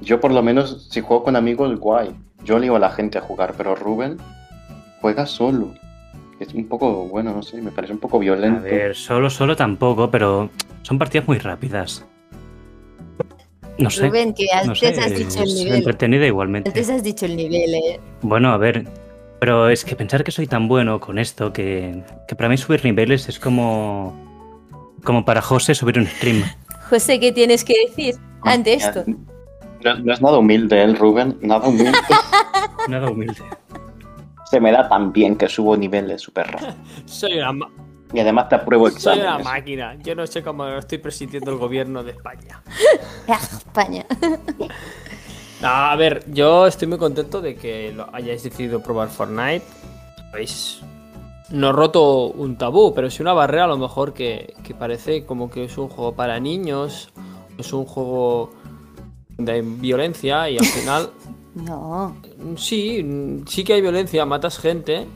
Yo 0.00 0.18
por 0.18 0.32
lo 0.32 0.42
menos, 0.42 0.88
si 0.90 1.00
juego 1.02 1.22
con 1.22 1.36
amigos, 1.36 1.78
guay. 1.78 2.10
Yo 2.44 2.58
ligo 2.58 2.74
a 2.74 2.78
la 2.80 2.90
gente 2.90 3.16
a 3.18 3.20
jugar, 3.20 3.54
pero 3.56 3.76
Rubén 3.76 4.16
juega 5.00 5.24
solo. 5.24 5.72
Es 6.40 6.52
un 6.52 6.66
poco, 6.66 7.06
bueno, 7.06 7.32
no 7.32 7.44
sé, 7.44 7.62
me 7.62 7.70
parece 7.70 7.92
un 7.92 8.00
poco 8.00 8.16
A 8.16 8.20
violento. 8.22 8.62
ver, 8.64 8.96
solo, 8.96 9.30
solo 9.30 9.54
tampoco, 9.54 10.10
pero 10.10 10.50
son 10.82 10.98
partidas 10.98 11.28
muy 11.28 11.38
rápidas. 11.38 12.04
No 13.78 13.88
sé. 13.88 14.08
Rubén, 14.08 14.34
que 14.34 14.46
antes 14.52 14.66
no 14.66 14.74
sé, 14.74 14.88
has 14.88 15.14
dicho 15.14 15.44
el 15.44 15.54
nivel. 15.54 15.74
entretenida 15.76 16.26
igualmente. 16.26 16.70
Antes 16.70 16.90
has 16.90 17.04
dicho 17.04 17.24
el 17.26 17.36
nivel, 17.36 17.72
¿eh? 17.72 18.00
Bueno, 18.22 18.48
a 18.50 18.56
ver, 18.56 18.84
pero 19.44 19.68
es 19.68 19.84
que 19.84 19.94
pensar 19.94 20.24
que 20.24 20.30
soy 20.30 20.46
tan 20.46 20.68
bueno 20.68 20.98
con 21.00 21.18
esto 21.18 21.52
que, 21.52 22.02
que 22.26 22.34
para 22.34 22.48
mí 22.48 22.56
subir 22.56 22.82
niveles 22.82 23.28
es 23.28 23.38
como 23.38 24.14
como 25.04 25.26
para 25.26 25.42
José 25.42 25.74
subir 25.74 25.98
un 25.98 26.06
stream. 26.06 26.42
José, 26.88 27.20
¿qué 27.20 27.30
tienes 27.30 27.62
que 27.62 27.74
decir 27.86 28.14
ante 28.40 28.72
esto? 28.72 29.04
No, 29.84 29.96
no 29.98 30.14
es 30.14 30.22
nada 30.22 30.38
humilde 30.38 30.82
el 30.82 30.96
Rubén, 30.96 31.36
nada 31.42 31.68
humilde. 31.68 31.92
Nada 32.88 33.10
humilde. 33.10 33.42
Se 34.46 34.58
me 34.60 34.72
da 34.72 34.88
tan 34.88 35.12
bien 35.12 35.36
que 35.36 35.46
subo 35.46 35.76
niveles 35.76 36.22
súper 36.22 36.46
rápido. 36.50 36.74
Soy 37.04 37.36
una, 37.38 37.52
ma- 37.52 37.70
Y 38.14 38.20
además 38.20 38.48
te 38.48 38.54
apruebo 38.54 38.88
soy 38.90 39.18
una 39.18 39.22
exámenes. 39.36 39.44
máquina. 39.44 39.94
Yo 40.02 40.14
no 40.14 40.26
sé 40.26 40.42
cómo 40.42 40.64
lo 40.64 40.78
estoy 40.78 40.96
presidiendo 40.98 41.50
el 41.50 41.58
gobierno 41.58 42.02
de 42.02 42.12
España. 42.12 42.62
Ah, 43.28 43.38
España. 43.58 44.06
A 45.66 45.96
ver, 45.96 46.24
yo 46.30 46.66
estoy 46.66 46.88
muy 46.88 46.98
contento 46.98 47.40
de 47.40 47.56
que 47.56 47.92
lo 47.92 48.06
hayáis 48.12 48.42
decidido 48.42 48.82
probar 48.82 49.08
Fortnite. 49.08 49.64
Habéis 50.30 50.80
no 51.50 51.72
roto 51.72 52.26
un 52.26 52.56
tabú, 52.56 52.94
pero 52.94 53.10
sí 53.10 53.22
una 53.22 53.32
barrera 53.32 53.64
a 53.64 53.68
lo 53.68 53.78
mejor 53.78 54.12
que, 54.12 54.54
que 54.62 54.74
parece 54.74 55.24
como 55.24 55.50
que 55.50 55.64
es 55.64 55.78
un 55.78 55.88
juego 55.88 56.14
para 56.14 56.38
niños, 56.38 57.10
es 57.56 57.72
un 57.72 57.86
juego 57.86 58.52
de 59.38 59.62
violencia 59.62 60.50
y 60.50 60.58
al 60.58 60.66
final 60.66 61.10
No. 61.54 62.16
sí, 62.56 63.42
sí 63.46 63.62
que 63.62 63.74
hay 63.74 63.80
violencia, 63.80 64.26
matas 64.26 64.58
gente, 64.58 65.06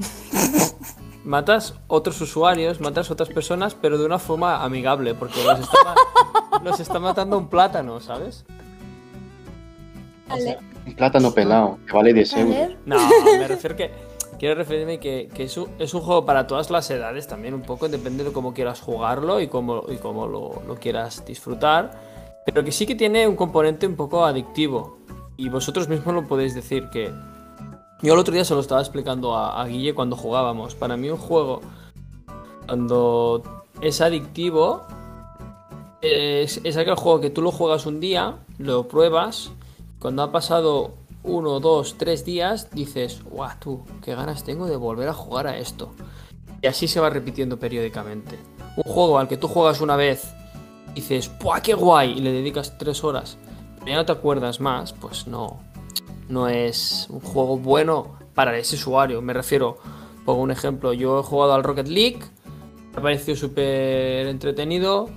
matas 1.24 1.74
otros 1.88 2.20
usuarios, 2.20 2.80
matas 2.80 3.10
otras 3.10 3.28
personas, 3.28 3.74
pero 3.74 3.98
de 3.98 4.06
una 4.06 4.20
forma 4.20 4.62
amigable, 4.62 5.14
porque 5.14 5.42
los 5.42 5.58
está, 5.58 5.94
los 6.62 6.78
está 6.78 7.00
matando 7.00 7.36
un 7.36 7.48
plátano, 7.48 7.98
¿sabes? 8.00 8.44
Un 10.86 10.94
plátano 10.94 11.32
pelado, 11.32 11.78
que 11.86 11.92
vale 11.92 12.12
10 12.14 12.34
A 12.34 12.40
euros. 12.40 12.76
No, 12.86 12.96
me 13.38 13.48
refiero 13.48 13.76
que. 13.76 13.90
Quiero 14.38 14.54
referirme 14.54 15.00
que, 15.00 15.28
que 15.34 15.42
es, 15.44 15.56
un, 15.56 15.68
es 15.80 15.94
un 15.94 16.00
juego 16.00 16.24
para 16.24 16.46
todas 16.46 16.70
las 16.70 16.88
edades 16.90 17.26
también, 17.26 17.54
un 17.54 17.62
poco, 17.62 17.88
depende 17.88 18.22
de 18.22 18.30
cómo 18.30 18.54
quieras 18.54 18.80
jugarlo 18.80 19.40
y 19.40 19.48
cómo, 19.48 19.82
y 19.88 19.96
cómo 19.96 20.28
lo, 20.28 20.62
lo 20.64 20.76
quieras 20.76 21.24
disfrutar. 21.26 21.90
Pero 22.46 22.62
que 22.62 22.70
sí 22.70 22.86
que 22.86 22.94
tiene 22.94 23.26
un 23.26 23.34
componente 23.34 23.84
un 23.86 23.96
poco 23.96 24.24
adictivo. 24.24 24.98
Y 25.36 25.48
vosotros 25.48 25.88
mismos 25.88 26.14
lo 26.14 26.26
podéis 26.26 26.54
decir 26.54 26.88
que. 26.90 27.12
Yo 28.00 28.14
el 28.14 28.18
otro 28.20 28.32
día 28.32 28.44
se 28.44 28.54
lo 28.54 28.60
estaba 28.60 28.80
explicando 28.80 29.34
a, 29.34 29.60
a 29.60 29.66
Guille 29.66 29.92
cuando 29.92 30.14
jugábamos. 30.14 30.76
Para 30.76 30.96
mí, 30.96 31.10
un 31.10 31.18
juego, 31.18 31.60
cuando 32.66 33.42
es 33.80 34.00
adictivo, 34.00 34.86
es, 36.00 36.60
es 36.64 36.76
aquel 36.76 36.94
juego 36.94 37.20
que 37.20 37.30
tú 37.30 37.42
lo 37.42 37.50
juegas 37.50 37.86
un 37.86 38.00
día, 38.00 38.36
lo 38.58 38.86
pruebas, 38.88 39.50
cuando 39.98 40.22
ha 40.22 40.30
pasado 40.30 40.94
uno, 41.24 41.60
dos, 41.60 41.96
tres 41.98 42.24
días, 42.24 42.70
dices, 42.70 43.22
guau, 43.24 43.50
tú, 43.58 43.82
qué 44.02 44.14
ganas 44.14 44.44
tengo 44.44 44.66
de 44.66 44.76
volver 44.76 45.08
a 45.08 45.12
jugar 45.12 45.46
a 45.46 45.58
esto. 45.58 45.92
Y 46.62 46.66
así 46.66 46.88
se 46.88 47.00
va 47.00 47.10
repitiendo 47.10 47.58
periódicamente. 47.58 48.38
Un 48.76 48.84
juego 48.84 49.18
al 49.18 49.28
que 49.28 49.36
tú 49.36 49.48
juegas 49.48 49.80
una 49.80 49.96
vez, 49.96 50.32
dices, 50.94 51.30
¡buah, 51.40 51.60
qué 51.60 51.74
guay! 51.74 52.12
Y 52.18 52.20
le 52.20 52.32
dedicas 52.32 52.78
tres 52.78 53.02
horas, 53.02 53.36
pero 53.78 53.90
ya 53.90 53.96
no 53.96 54.06
te 54.06 54.12
acuerdas 54.12 54.60
más, 54.60 54.92
pues 54.92 55.26
no. 55.26 55.58
No 56.28 56.48
es 56.48 57.06
un 57.10 57.20
juego 57.20 57.58
bueno 57.58 58.18
para 58.34 58.56
ese 58.56 58.76
usuario. 58.76 59.20
Me 59.22 59.32
refiero, 59.32 59.78
pongo 60.24 60.42
un 60.42 60.50
ejemplo, 60.50 60.92
yo 60.92 61.20
he 61.20 61.22
jugado 61.22 61.54
al 61.54 61.64
Rocket 61.64 61.88
League, 61.88 62.20
me 62.92 62.98
ha 62.98 63.02
parecido 63.02 63.36
súper 63.36 64.26
entretenido, 64.26 65.08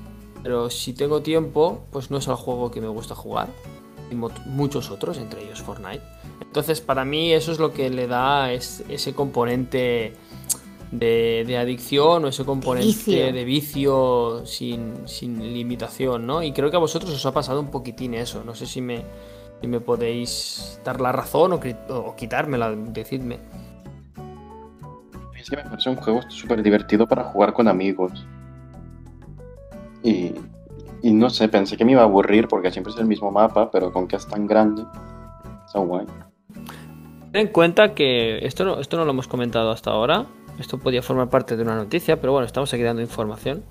pero 0.41 0.70
si 0.70 0.94
tengo 0.94 1.22
tiempo, 1.22 1.84
pues 1.91 2.10
no 2.10 2.18
es 2.18 2.28
el 2.28 2.36
juego 2.36 2.72
que 2.72 2.82
me 2.82 2.88
gusta 2.88 3.14
jugar. 3.14 3.49
Y 4.12 4.16
muchos 4.16 4.92
otros, 4.92 5.18
entre 5.18 5.44
ellos 5.44 5.62
Fortnite. 5.62 6.02
Entonces, 6.42 6.82
para 6.82 7.06
mí 7.06 7.32
eso 7.32 7.52
es 7.52 7.60
lo 7.60 7.72
que 7.74 7.90
le 7.90 8.08
da 8.08 8.52
es- 8.52 8.84
ese 8.90 9.14
componente 9.16 10.14
de, 10.92 11.46
de 11.48 11.58
adicción 11.58 12.26
o 12.26 12.28
ese 12.28 12.44
componente 12.44 12.88
vicio. 12.88 13.32
de 13.34 13.44
vicio 13.46 14.46
sin, 14.46 15.08
sin 15.08 15.42
limitación, 15.54 16.28
¿no? 16.28 16.44
Y 16.44 16.52
creo 16.52 16.70
que 16.70 16.76
a 16.76 16.80
vosotros 16.80 17.12
os 17.14 17.26
ha 17.26 17.32
pasado 17.32 17.62
un 17.62 17.72
poquitín 17.72 18.14
eso. 18.14 18.44
No 18.44 18.54
sé 18.54 18.66
si 18.66 18.82
me, 18.82 19.04
si 19.62 19.68
me 19.68 19.80
podéis 19.80 20.80
dar 20.84 21.00
la 21.00 21.14
razón 21.14 21.54
o, 21.54 21.60
o 21.96 22.16
quitármela, 22.18 22.72
decidme. 22.76 23.38
Es 25.40 25.50
que 25.50 25.56
me 25.56 25.64
parece 25.64 25.90
un 25.90 25.96
juego 25.96 26.22
súper 26.30 26.62
divertido 26.62 27.08
para 27.08 27.24
jugar 27.24 27.54
con 27.54 27.68
amigos. 27.70 28.26
Y, 30.04 30.34
y 31.02 31.14
no 31.14 31.30
sé, 31.30 31.48
pensé 31.49 31.78
que 31.78 31.86
me 31.86 31.94
iba 31.94 32.02
a 32.02 32.06
aburrir 32.06 32.48
porque 32.48 32.72
siempre 32.72 32.94
es 32.94 32.99
el 32.99 33.06
mismo 33.06 33.32
mapa, 33.32 33.72
pero 33.72 33.91
con 33.91 34.07
que 34.07 34.15
es 34.15 34.28
tan 34.28 34.48
grande, 34.48 34.84
está 35.65 35.80
guay. 35.80 36.06
Ten 37.32 37.48
en 37.48 37.48
cuenta 37.48 37.94
que 37.94 38.45
esto 38.45 38.65
no, 38.65 38.80
esto 38.80 38.98
no 38.98 39.06
lo 39.06 39.11
hemos 39.11 39.28
comentado 39.28 39.72
hasta 39.72 39.91
ahora. 39.91 40.26
Esto 40.60 40.78
podía 40.78 41.02
formar 41.02 41.30
parte 41.30 41.56
de 41.56 41.64
una 41.64 41.76
noticia, 41.76 42.19
pero 42.19 42.34
bueno, 42.34 42.45
estamos 42.45 42.73
aquí 42.73 42.84
dando 42.84 43.02
información. 43.02 43.64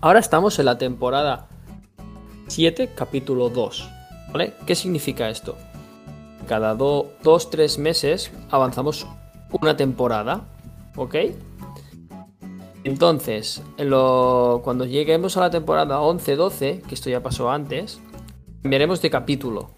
Ahora 0.00 0.20
estamos 0.20 0.58
en 0.58 0.66
la 0.66 0.78
temporada 0.78 1.48
7, 2.46 2.90
capítulo 2.94 3.50
2. 3.50 3.90
¿Vale? 4.32 4.54
¿Qué 4.66 4.74
significa 4.74 5.28
esto? 5.28 5.56
Cada 6.46 6.76
2-3 6.76 7.78
meses 7.78 8.32
avanzamos 8.50 9.06
una 9.50 9.76
temporada. 9.76 10.44
¿Ok? 10.94 11.16
Entonces, 12.86 13.62
cuando 14.62 14.84
lleguemos 14.84 15.36
a 15.36 15.40
la 15.40 15.50
temporada 15.50 15.98
11-12, 16.00 16.82
que 16.82 16.94
esto 16.94 17.10
ya 17.10 17.20
pasó 17.20 17.50
antes, 17.50 18.00
cambiaremos 18.62 19.02
de 19.02 19.10
capítulo. 19.10 19.70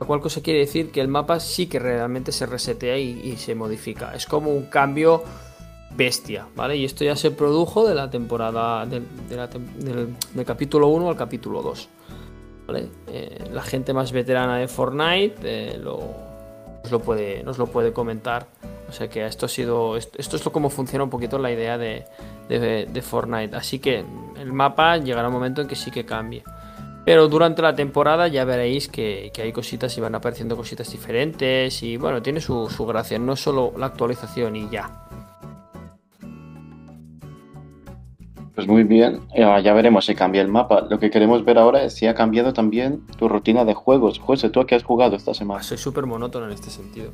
Lo 0.00 0.06
cual 0.06 0.20
cosa 0.22 0.40
quiere 0.40 0.60
decir 0.60 0.90
que 0.90 1.02
el 1.02 1.08
mapa 1.08 1.38
sí 1.40 1.66
que 1.66 1.78
realmente 1.78 2.32
se 2.32 2.46
resetea 2.46 2.96
y, 2.96 3.20
y 3.22 3.36
se 3.36 3.54
modifica. 3.54 4.14
Es 4.14 4.24
como 4.24 4.50
un 4.50 4.64
cambio 4.64 5.24
bestia, 5.94 6.46
¿vale? 6.56 6.78
Y 6.78 6.86
esto 6.86 7.04
ya 7.04 7.16
se 7.16 7.30
produjo 7.32 7.86
de 7.86 7.94
la 7.94 8.10
temporada 8.10 8.86
de 8.86 9.02
del- 9.28 10.44
capítulo 10.46 10.88
1 10.88 11.10
al 11.10 11.16
capítulo 11.16 11.60
2. 11.60 11.88
¿vale? 12.66 12.88
Eh, 13.08 13.50
la 13.52 13.62
gente 13.62 13.92
más 13.92 14.10
veterana 14.10 14.56
de 14.56 14.68
Fortnite 14.68 15.34
eh, 15.42 15.78
lo 15.78 16.98
puede, 17.04 17.42
nos 17.42 17.58
lo 17.58 17.66
puede 17.66 17.92
comentar. 17.92 18.46
O 18.88 18.92
sea 18.92 19.08
que 19.08 19.26
esto 19.26 19.46
ha 19.46 19.48
sido. 19.48 19.96
Esto, 19.96 20.36
es 20.36 20.44
lo 20.44 20.52
cómo 20.52 20.70
funciona 20.70 21.04
un 21.04 21.10
poquito 21.10 21.38
la 21.38 21.50
idea 21.50 21.76
de, 21.78 22.04
de, 22.48 22.86
de 22.86 23.02
Fortnite. 23.02 23.56
Así 23.56 23.78
que 23.78 24.04
el 24.38 24.52
mapa 24.52 24.96
llegará 24.98 25.28
un 25.28 25.34
momento 25.34 25.62
en 25.62 25.68
que 25.68 25.74
sí 25.74 25.90
que 25.90 26.04
cambie. 26.04 26.42
Pero 27.04 27.28
durante 27.28 27.62
la 27.62 27.74
temporada 27.74 28.26
ya 28.26 28.44
veréis 28.44 28.88
que, 28.88 29.30
que 29.32 29.42
hay 29.42 29.52
cositas 29.52 29.96
y 29.96 30.00
van 30.00 30.14
apareciendo 30.14 30.56
cositas 30.56 30.90
diferentes. 30.90 31.82
Y 31.82 31.96
bueno, 31.96 32.20
tiene 32.22 32.40
su, 32.40 32.68
su 32.68 32.84
gracia. 32.86 33.18
No 33.18 33.34
es 33.34 33.40
solo 33.40 33.72
la 33.76 33.86
actualización 33.86 34.56
y 34.56 34.68
ya. 34.70 35.06
Pues 38.56 38.66
muy 38.66 38.84
bien, 38.84 39.20
ya, 39.36 39.60
ya 39.60 39.74
veremos 39.74 40.06
si 40.06 40.14
cambia 40.14 40.40
el 40.40 40.48
mapa. 40.48 40.86
Lo 40.88 40.98
que 40.98 41.10
queremos 41.10 41.44
ver 41.44 41.58
ahora 41.58 41.82
es 41.82 41.94
si 41.94 42.06
ha 42.06 42.14
cambiado 42.14 42.54
también 42.54 43.06
tu 43.18 43.28
rutina 43.28 43.66
de 43.66 43.74
juegos. 43.74 44.18
José, 44.18 44.48
¿tú 44.48 44.60
a 44.60 44.66
qué 44.66 44.74
has 44.74 44.82
jugado 44.82 45.14
esta 45.14 45.34
semana? 45.34 45.62
Soy 45.62 45.76
súper 45.76 46.06
monótono 46.06 46.46
en 46.46 46.52
este 46.52 46.70
sentido. 46.70 47.12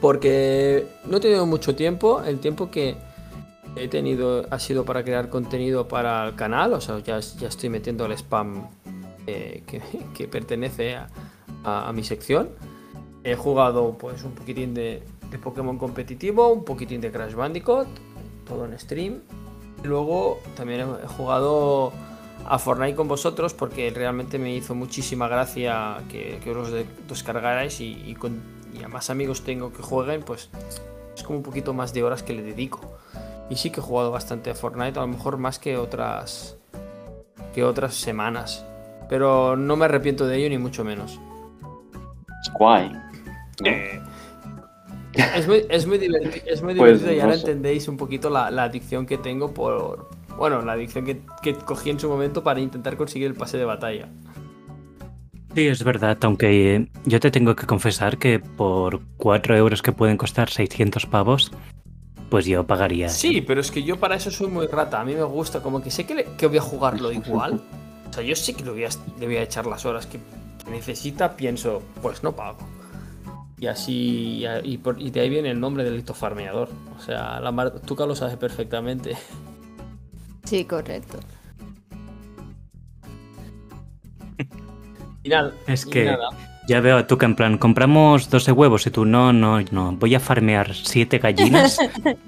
Porque 0.00 0.86
no 1.06 1.16
he 1.16 1.20
tenido 1.20 1.46
mucho 1.46 1.74
tiempo. 1.74 2.22
El 2.22 2.38
tiempo 2.38 2.70
que 2.70 2.96
he 3.76 3.88
tenido 3.88 4.46
ha 4.50 4.58
sido 4.58 4.84
para 4.84 5.02
crear 5.04 5.28
contenido 5.28 5.88
para 5.88 6.26
el 6.28 6.34
canal. 6.34 6.72
O 6.72 6.80
sea, 6.80 6.98
ya, 7.00 7.18
ya 7.20 7.48
estoy 7.48 7.68
metiendo 7.68 8.06
el 8.06 8.12
spam 8.12 8.68
eh, 9.26 9.62
que, 9.66 9.82
que 10.14 10.28
pertenece 10.28 10.96
a, 10.96 11.08
a- 11.64 11.88
a 11.88 11.92
mi 11.92 12.04
sección. 12.04 12.50
He 13.24 13.34
jugado 13.34 13.98
pues 13.98 14.22
un 14.22 14.32
poquitín 14.32 14.72
de, 14.74 15.02
de 15.30 15.38
Pokémon 15.38 15.76
competitivo, 15.78 16.48
un 16.52 16.64
poquitín 16.64 17.00
de 17.00 17.10
Crash 17.10 17.34
Bandicoot, 17.34 17.88
todo 18.46 18.64
en 18.64 18.78
stream. 18.78 19.20
Luego 19.82 20.40
también 20.56 20.80
he 21.02 21.06
jugado 21.08 21.92
a 22.46 22.58
Fortnite 22.58 22.94
con 22.94 23.08
vosotros 23.08 23.52
porque 23.54 23.90
realmente 23.90 24.38
me 24.38 24.54
hizo 24.54 24.74
muchísima 24.74 25.28
gracia 25.28 25.98
que, 26.08 26.38
que 26.42 26.50
os 26.52 26.70
de- 26.70 26.86
descargarais 27.08 27.80
y, 27.80 28.02
y 28.06 28.14
con, 28.14 28.40
y 28.72 28.82
a 28.82 28.88
más 28.88 29.10
amigos 29.10 29.42
tengo 29.42 29.72
que 29.72 29.82
jueguen, 29.82 30.22
pues 30.22 30.50
es 31.16 31.22
como 31.22 31.38
un 31.38 31.44
poquito 31.44 31.72
más 31.74 31.92
de 31.92 32.02
horas 32.02 32.22
que 32.22 32.32
le 32.34 32.42
dedico. 32.42 32.80
Y 33.50 33.56
sí 33.56 33.70
que 33.70 33.80
he 33.80 33.82
jugado 33.82 34.10
bastante 34.10 34.50
a 34.50 34.54
Fortnite, 34.54 34.98
a 34.98 35.02
lo 35.02 35.08
mejor 35.08 35.38
más 35.38 35.58
que 35.58 35.76
otras 35.76 36.56
que 37.54 37.64
otras 37.64 37.94
semanas. 37.94 38.64
Pero 39.08 39.56
no 39.56 39.76
me 39.76 39.86
arrepiento 39.86 40.26
de 40.26 40.36
ello 40.36 40.50
ni 40.50 40.58
mucho 40.58 40.84
menos. 40.84 41.18
Es 42.42 42.52
guay. 42.52 42.92
¿no? 43.60 44.08
Es 45.34 45.48
muy, 45.48 45.64
es 45.68 45.86
muy 45.86 45.98
divertido, 45.98 46.44
es 46.46 46.62
muy 46.62 46.74
Pues, 46.74 47.02
y 47.02 47.16
no 47.16 47.22
ahora 47.22 47.34
sé. 47.34 47.40
entendéis 47.40 47.88
un 47.88 47.96
poquito 47.96 48.30
la, 48.30 48.50
la 48.50 48.64
adicción 48.64 49.06
que 49.06 49.18
tengo 49.18 49.52
por... 49.52 50.10
Bueno, 50.36 50.62
la 50.62 50.72
adicción 50.72 51.04
que, 51.04 51.22
que 51.42 51.54
cogí 51.54 51.90
en 51.90 51.98
su 51.98 52.08
momento 52.08 52.44
para 52.44 52.60
intentar 52.60 52.96
conseguir 52.96 53.26
el 53.26 53.34
pase 53.34 53.58
de 53.58 53.64
batalla. 53.64 54.08
Sí, 55.54 55.66
es 55.66 55.82
verdad, 55.82 56.18
aunque 56.22 56.76
eh, 56.76 56.88
yo 57.04 57.20
te 57.20 57.30
tengo 57.30 57.56
que 57.56 57.66
confesar 57.66 58.18
que 58.18 58.38
por 58.38 59.00
4 59.16 59.56
euros 59.56 59.82
que 59.82 59.92
pueden 59.92 60.16
costar 60.16 60.50
600 60.50 61.06
pavos, 61.06 61.50
pues 62.30 62.44
yo 62.46 62.66
pagaría. 62.66 63.08
Sí, 63.08 63.40
pero 63.40 63.60
es 63.60 63.70
que 63.70 63.82
yo 63.82 63.98
para 63.98 64.14
eso 64.16 64.30
soy 64.30 64.48
muy 64.48 64.66
rata. 64.66 65.00
A 65.00 65.04
mí 65.04 65.14
me 65.14 65.22
gusta, 65.24 65.60
como 65.62 65.80
que 65.82 65.90
sé 65.90 66.04
que, 66.04 66.14
le- 66.14 66.24
que 66.36 66.46
voy 66.46 66.58
a 66.58 66.62
jugarlo 66.62 67.10
igual. 67.10 67.62
O 68.08 68.12
sea, 68.12 68.22
yo 68.22 68.36
sí 68.36 68.54
que 68.54 68.64
le 68.64 68.70
voy 68.70 68.84
a, 68.84 68.88
le 69.18 69.26
voy 69.26 69.36
a 69.36 69.42
echar 69.42 69.66
las 69.66 69.84
horas 69.86 70.06
que, 70.06 70.18
que 70.64 70.70
necesita, 70.70 71.34
pienso, 71.36 71.82
pues 72.02 72.22
no 72.22 72.32
pago. 72.36 72.58
Y 73.58 73.66
así, 73.66 74.44
y, 74.62 74.78
por- 74.78 75.00
y 75.00 75.10
de 75.10 75.20
ahí 75.20 75.30
viene 75.30 75.50
el 75.50 75.58
nombre 75.58 75.82
del 75.82 76.02
farmeador. 76.02 76.68
O 76.96 77.00
sea, 77.02 77.40
la 77.40 77.50
Mar- 77.50 77.80
Tuca 77.80 78.06
lo 78.06 78.14
sabe 78.14 78.36
perfectamente. 78.36 79.16
Sí, 80.44 80.64
correcto. 80.64 81.18
Y 85.22 85.28
nada, 85.28 85.52
Es 85.66 85.86
y 85.86 85.90
que- 85.90 86.04
nada. 86.04 86.28
Ya 86.68 86.80
veo 86.80 86.98
a 86.98 87.06
tú 87.06 87.16
que 87.16 87.24
en 87.24 87.34
plan, 87.34 87.56
compramos 87.56 88.28
12 88.28 88.52
huevos 88.52 88.86
y 88.86 88.90
tú 88.90 89.06
no, 89.06 89.32
no, 89.32 89.58
no, 89.70 89.92
voy 89.92 90.14
a 90.14 90.20
farmear 90.20 90.74
7 90.74 91.16
gallinas 91.18 91.78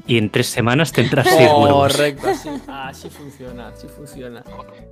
y 0.07 0.17
en 0.17 0.31
3 0.31 0.47
semanas 0.47 0.93
tendrás 0.93 1.27
6 1.29 1.51
huevos. 1.55 1.93
Correcto, 1.93 2.27
así, 2.29 2.49
así 2.67 3.11
funciona, 3.11 3.69
así 3.69 3.87
funciona. 3.87 4.43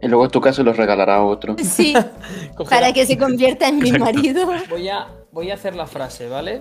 Y 0.02 0.06
luego 0.08 0.28
tu 0.28 0.42
caso 0.42 0.62
los 0.62 0.76
regalará 0.76 1.16
a 1.16 1.24
otro. 1.24 1.56
Sí, 1.62 1.94
para 2.68 2.92
que 2.92 3.06
se 3.06 3.16
convierta 3.16 3.68
en 3.68 3.78
mi 3.78 3.88
Exacto. 3.88 4.04
marido. 4.04 4.46
Voy 4.68 4.88
a, 4.90 5.06
voy 5.32 5.50
a 5.50 5.54
hacer 5.54 5.74
la 5.74 5.86
frase, 5.86 6.28
¿vale? 6.28 6.60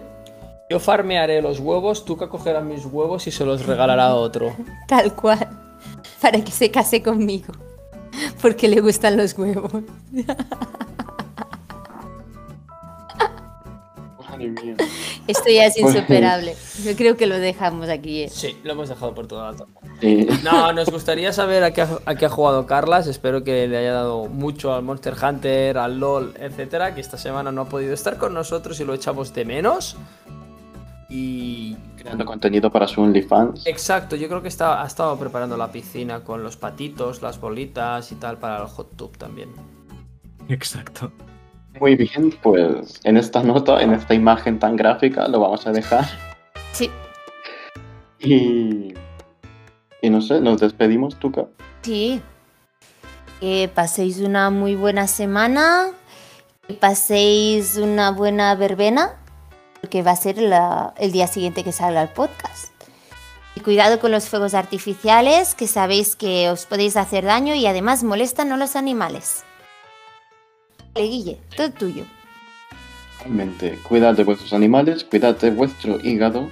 Yo 0.69 0.79
farmearé 0.79 1.41
los 1.41 1.59
huevos, 1.59 2.05
Tuca 2.05 2.29
cogerá 2.29 2.61
mis 2.61 2.85
huevos 2.85 3.27
y 3.27 3.31
se 3.31 3.43
los 3.45 3.65
regalará 3.65 4.05
a 4.07 4.15
otro. 4.15 4.55
Tal 4.87 5.13
cual. 5.13 5.45
Para 6.21 6.41
que 6.41 6.51
se 6.53 6.71
case 6.71 7.03
conmigo. 7.03 7.53
Porque 8.41 8.69
le 8.69 8.79
gustan 8.79 9.17
los 9.17 9.37
huevos. 9.37 9.73
Madre 14.37 14.63
mía. 14.63 14.75
Esto 15.27 15.49
ya 15.49 15.65
es 15.65 15.75
Pues- 15.79 15.95
insuperable. 15.95 16.55
Yo 16.83 16.95
creo 16.95 17.17
que 17.17 17.25
lo 17.27 17.37
dejamos 17.39 17.89
aquí. 17.89 18.23
¿eh? 18.23 18.29
Sí, 18.29 18.57
lo 18.63 18.71
hemos 18.73 18.89
dejado 18.89 19.13
por 19.13 19.27
todo 19.27 19.43
alto. 19.43 19.67
Sí. 20.01 20.27
No, 20.43 20.71
nos 20.73 20.89
gustaría 20.89 21.33
saber 21.33 21.63
a 21.63 21.71
qué, 21.71 21.81
ha, 21.81 21.89
a 22.05 22.15
qué 22.15 22.25
ha 22.25 22.29
jugado 22.29 22.65
Carlas. 22.65 23.07
Espero 23.07 23.43
que 23.43 23.67
le 23.67 23.77
haya 23.77 23.93
dado 23.93 24.25
mucho 24.27 24.73
al 24.73 24.83
Monster 24.83 25.15
Hunter, 25.21 25.77
al 25.77 25.99
LOL, 25.99 26.33
etcétera. 26.39 26.93
Que 26.95 27.01
esta 27.01 27.17
semana 27.17 27.51
no 27.51 27.61
ha 27.61 27.69
podido 27.69 27.93
estar 27.93 28.17
con 28.17 28.33
nosotros 28.33 28.79
y 28.79 28.85
lo 28.85 28.93
echamos 28.93 29.33
de 29.33 29.45
menos. 29.45 29.97
Y. 31.09 31.75
Creando 31.97 32.25
contenido 32.25 32.71
para 32.71 32.87
su 32.87 33.01
OnlyFans. 33.01 33.65
Exacto, 33.65 34.15
yo 34.15 34.27
creo 34.29 34.41
que 34.41 34.47
está, 34.47 34.81
ha 34.81 34.87
estado 34.87 35.17
preparando 35.17 35.57
la 35.57 35.71
piscina 35.71 36.21
con 36.23 36.43
los 36.43 36.55
patitos, 36.55 37.21
las 37.21 37.39
bolitas 37.39 38.11
y 38.11 38.15
tal 38.15 38.37
para 38.37 38.61
el 38.61 38.67
hot 38.67 38.95
tub 38.95 39.17
también. 39.17 39.49
Exacto. 40.47 41.11
Muy 41.79 41.95
bien, 41.95 42.31
pues 42.41 42.99
en 43.03 43.17
esta 43.17 43.43
nota, 43.43 43.81
en 43.81 43.93
esta 43.93 44.13
imagen 44.13 44.59
tan 44.59 44.75
gráfica, 44.75 45.27
lo 45.27 45.39
vamos 45.39 45.65
a 45.67 45.71
dejar. 45.71 46.05
Sí, 46.71 46.89
Y. 48.19 48.93
Y 50.01 50.09
no 50.09 50.21
sé, 50.21 50.39
nos 50.41 50.59
despedimos, 50.59 51.17
Tuca. 51.17 51.45
sí. 51.81 52.21
Que 53.39 53.69
paséis 53.73 54.17
una 54.19 54.49
muy 54.49 54.73
buena 54.75 55.05
semana. 55.07 55.91
Que 56.67 56.73
paséis 56.73 57.77
una 57.77 58.09
buena 58.11 58.55
verbena. 58.55 59.15
Porque 59.81 60.01
va 60.01 60.11
a 60.11 60.15
ser 60.15 60.39
la- 60.39 60.93
el 60.97 61.11
día 61.11 61.27
siguiente 61.27 61.63
que 61.63 61.71
salga 61.71 62.01
el 62.01 62.09
podcast. 62.09 62.71
Y 63.55 63.59
cuidado 63.59 63.99
con 63.99 64.09
los 64.11 64.27
fuegos 64.27 64.53
artificiales, 64.55 65.53
que 65.53 65.67
sabéis 65.67 66.15
que 66.15 66.49
os 66.49 66.65
podéis 66.65 66.97
hacer 66.97 67.25
daño 67.25 67.53
y 67.53 67.67
además 67.67 68.03
molestan 68.03 68.51
a 68.51 68.57
los 68.57 68.75
animales. 68.75 69.43
Guille, 71.03 71.37
todo 71.55 71.71
tuyo. 71.71 72.03
Realmente, 73.19 73.77
cuidad 73.83 74.15
de 74.15 74.23
vuestros 74.23 74.53
animales, 74.53 75.03
cuidad 75.03 75.37
de 75.37 75.51
vuestro 75.51 75.99
hígado. 76.01 76.49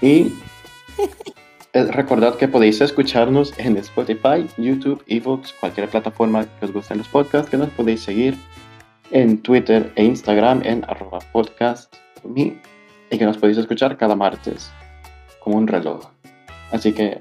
Y. 0.00 0.32
eh, 1.72 1.84
Recordad 1.84 2.36
que 2.36 2.48
podéis 2.48 2.80
escucharnos 2.80 3.52
en 3.58 3.76
Spotify, 3.78 4.46
YouTube, 4.58 5.02
Evox, 5.06 5.52
cualquier 5.54 5.88
plataforma 5.88 6.46
que 6.58 6.66
os 6.66 6.72
gusten 6.72 6.98
los 6.98 7.08
podcasts, 7.08 7.50
que 7.50 7.56
nos 7.56 7.70
podéis 7.70 8.02
seguir 8.02 8.36
en 9.10 9.38
Twitter 9.42 9.92
e 9.96 10.04
Instagram 10.04 10.62
en 10.64 10.84
arroba 10.88 11.18
podcastme 11.32 12.60
y 13.10 13.18
que 13.18 13.24
nos 13.24 13.36
podéis 13.36 13.58
escuchar 13.58 13.96
cada 13.96 14.16
martes, 14.16 14.70
como 15.40 15.58
un 15.58 15.66
reloj. 15.66 16.08
Así 16.72 16.92
que 16.92 17.18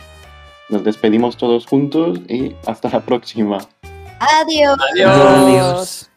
nos 0.70 0.84
despedimos 0.84 1.38
todos 1.38 1.66
juntos 1.66 2.20
y 2.30 2.56
hasta 2.66 2.90
la 2.90 3.02
próxima. 3.02 3.60
Adiós. 4.20 4.78
Adiós. 5.04 6.11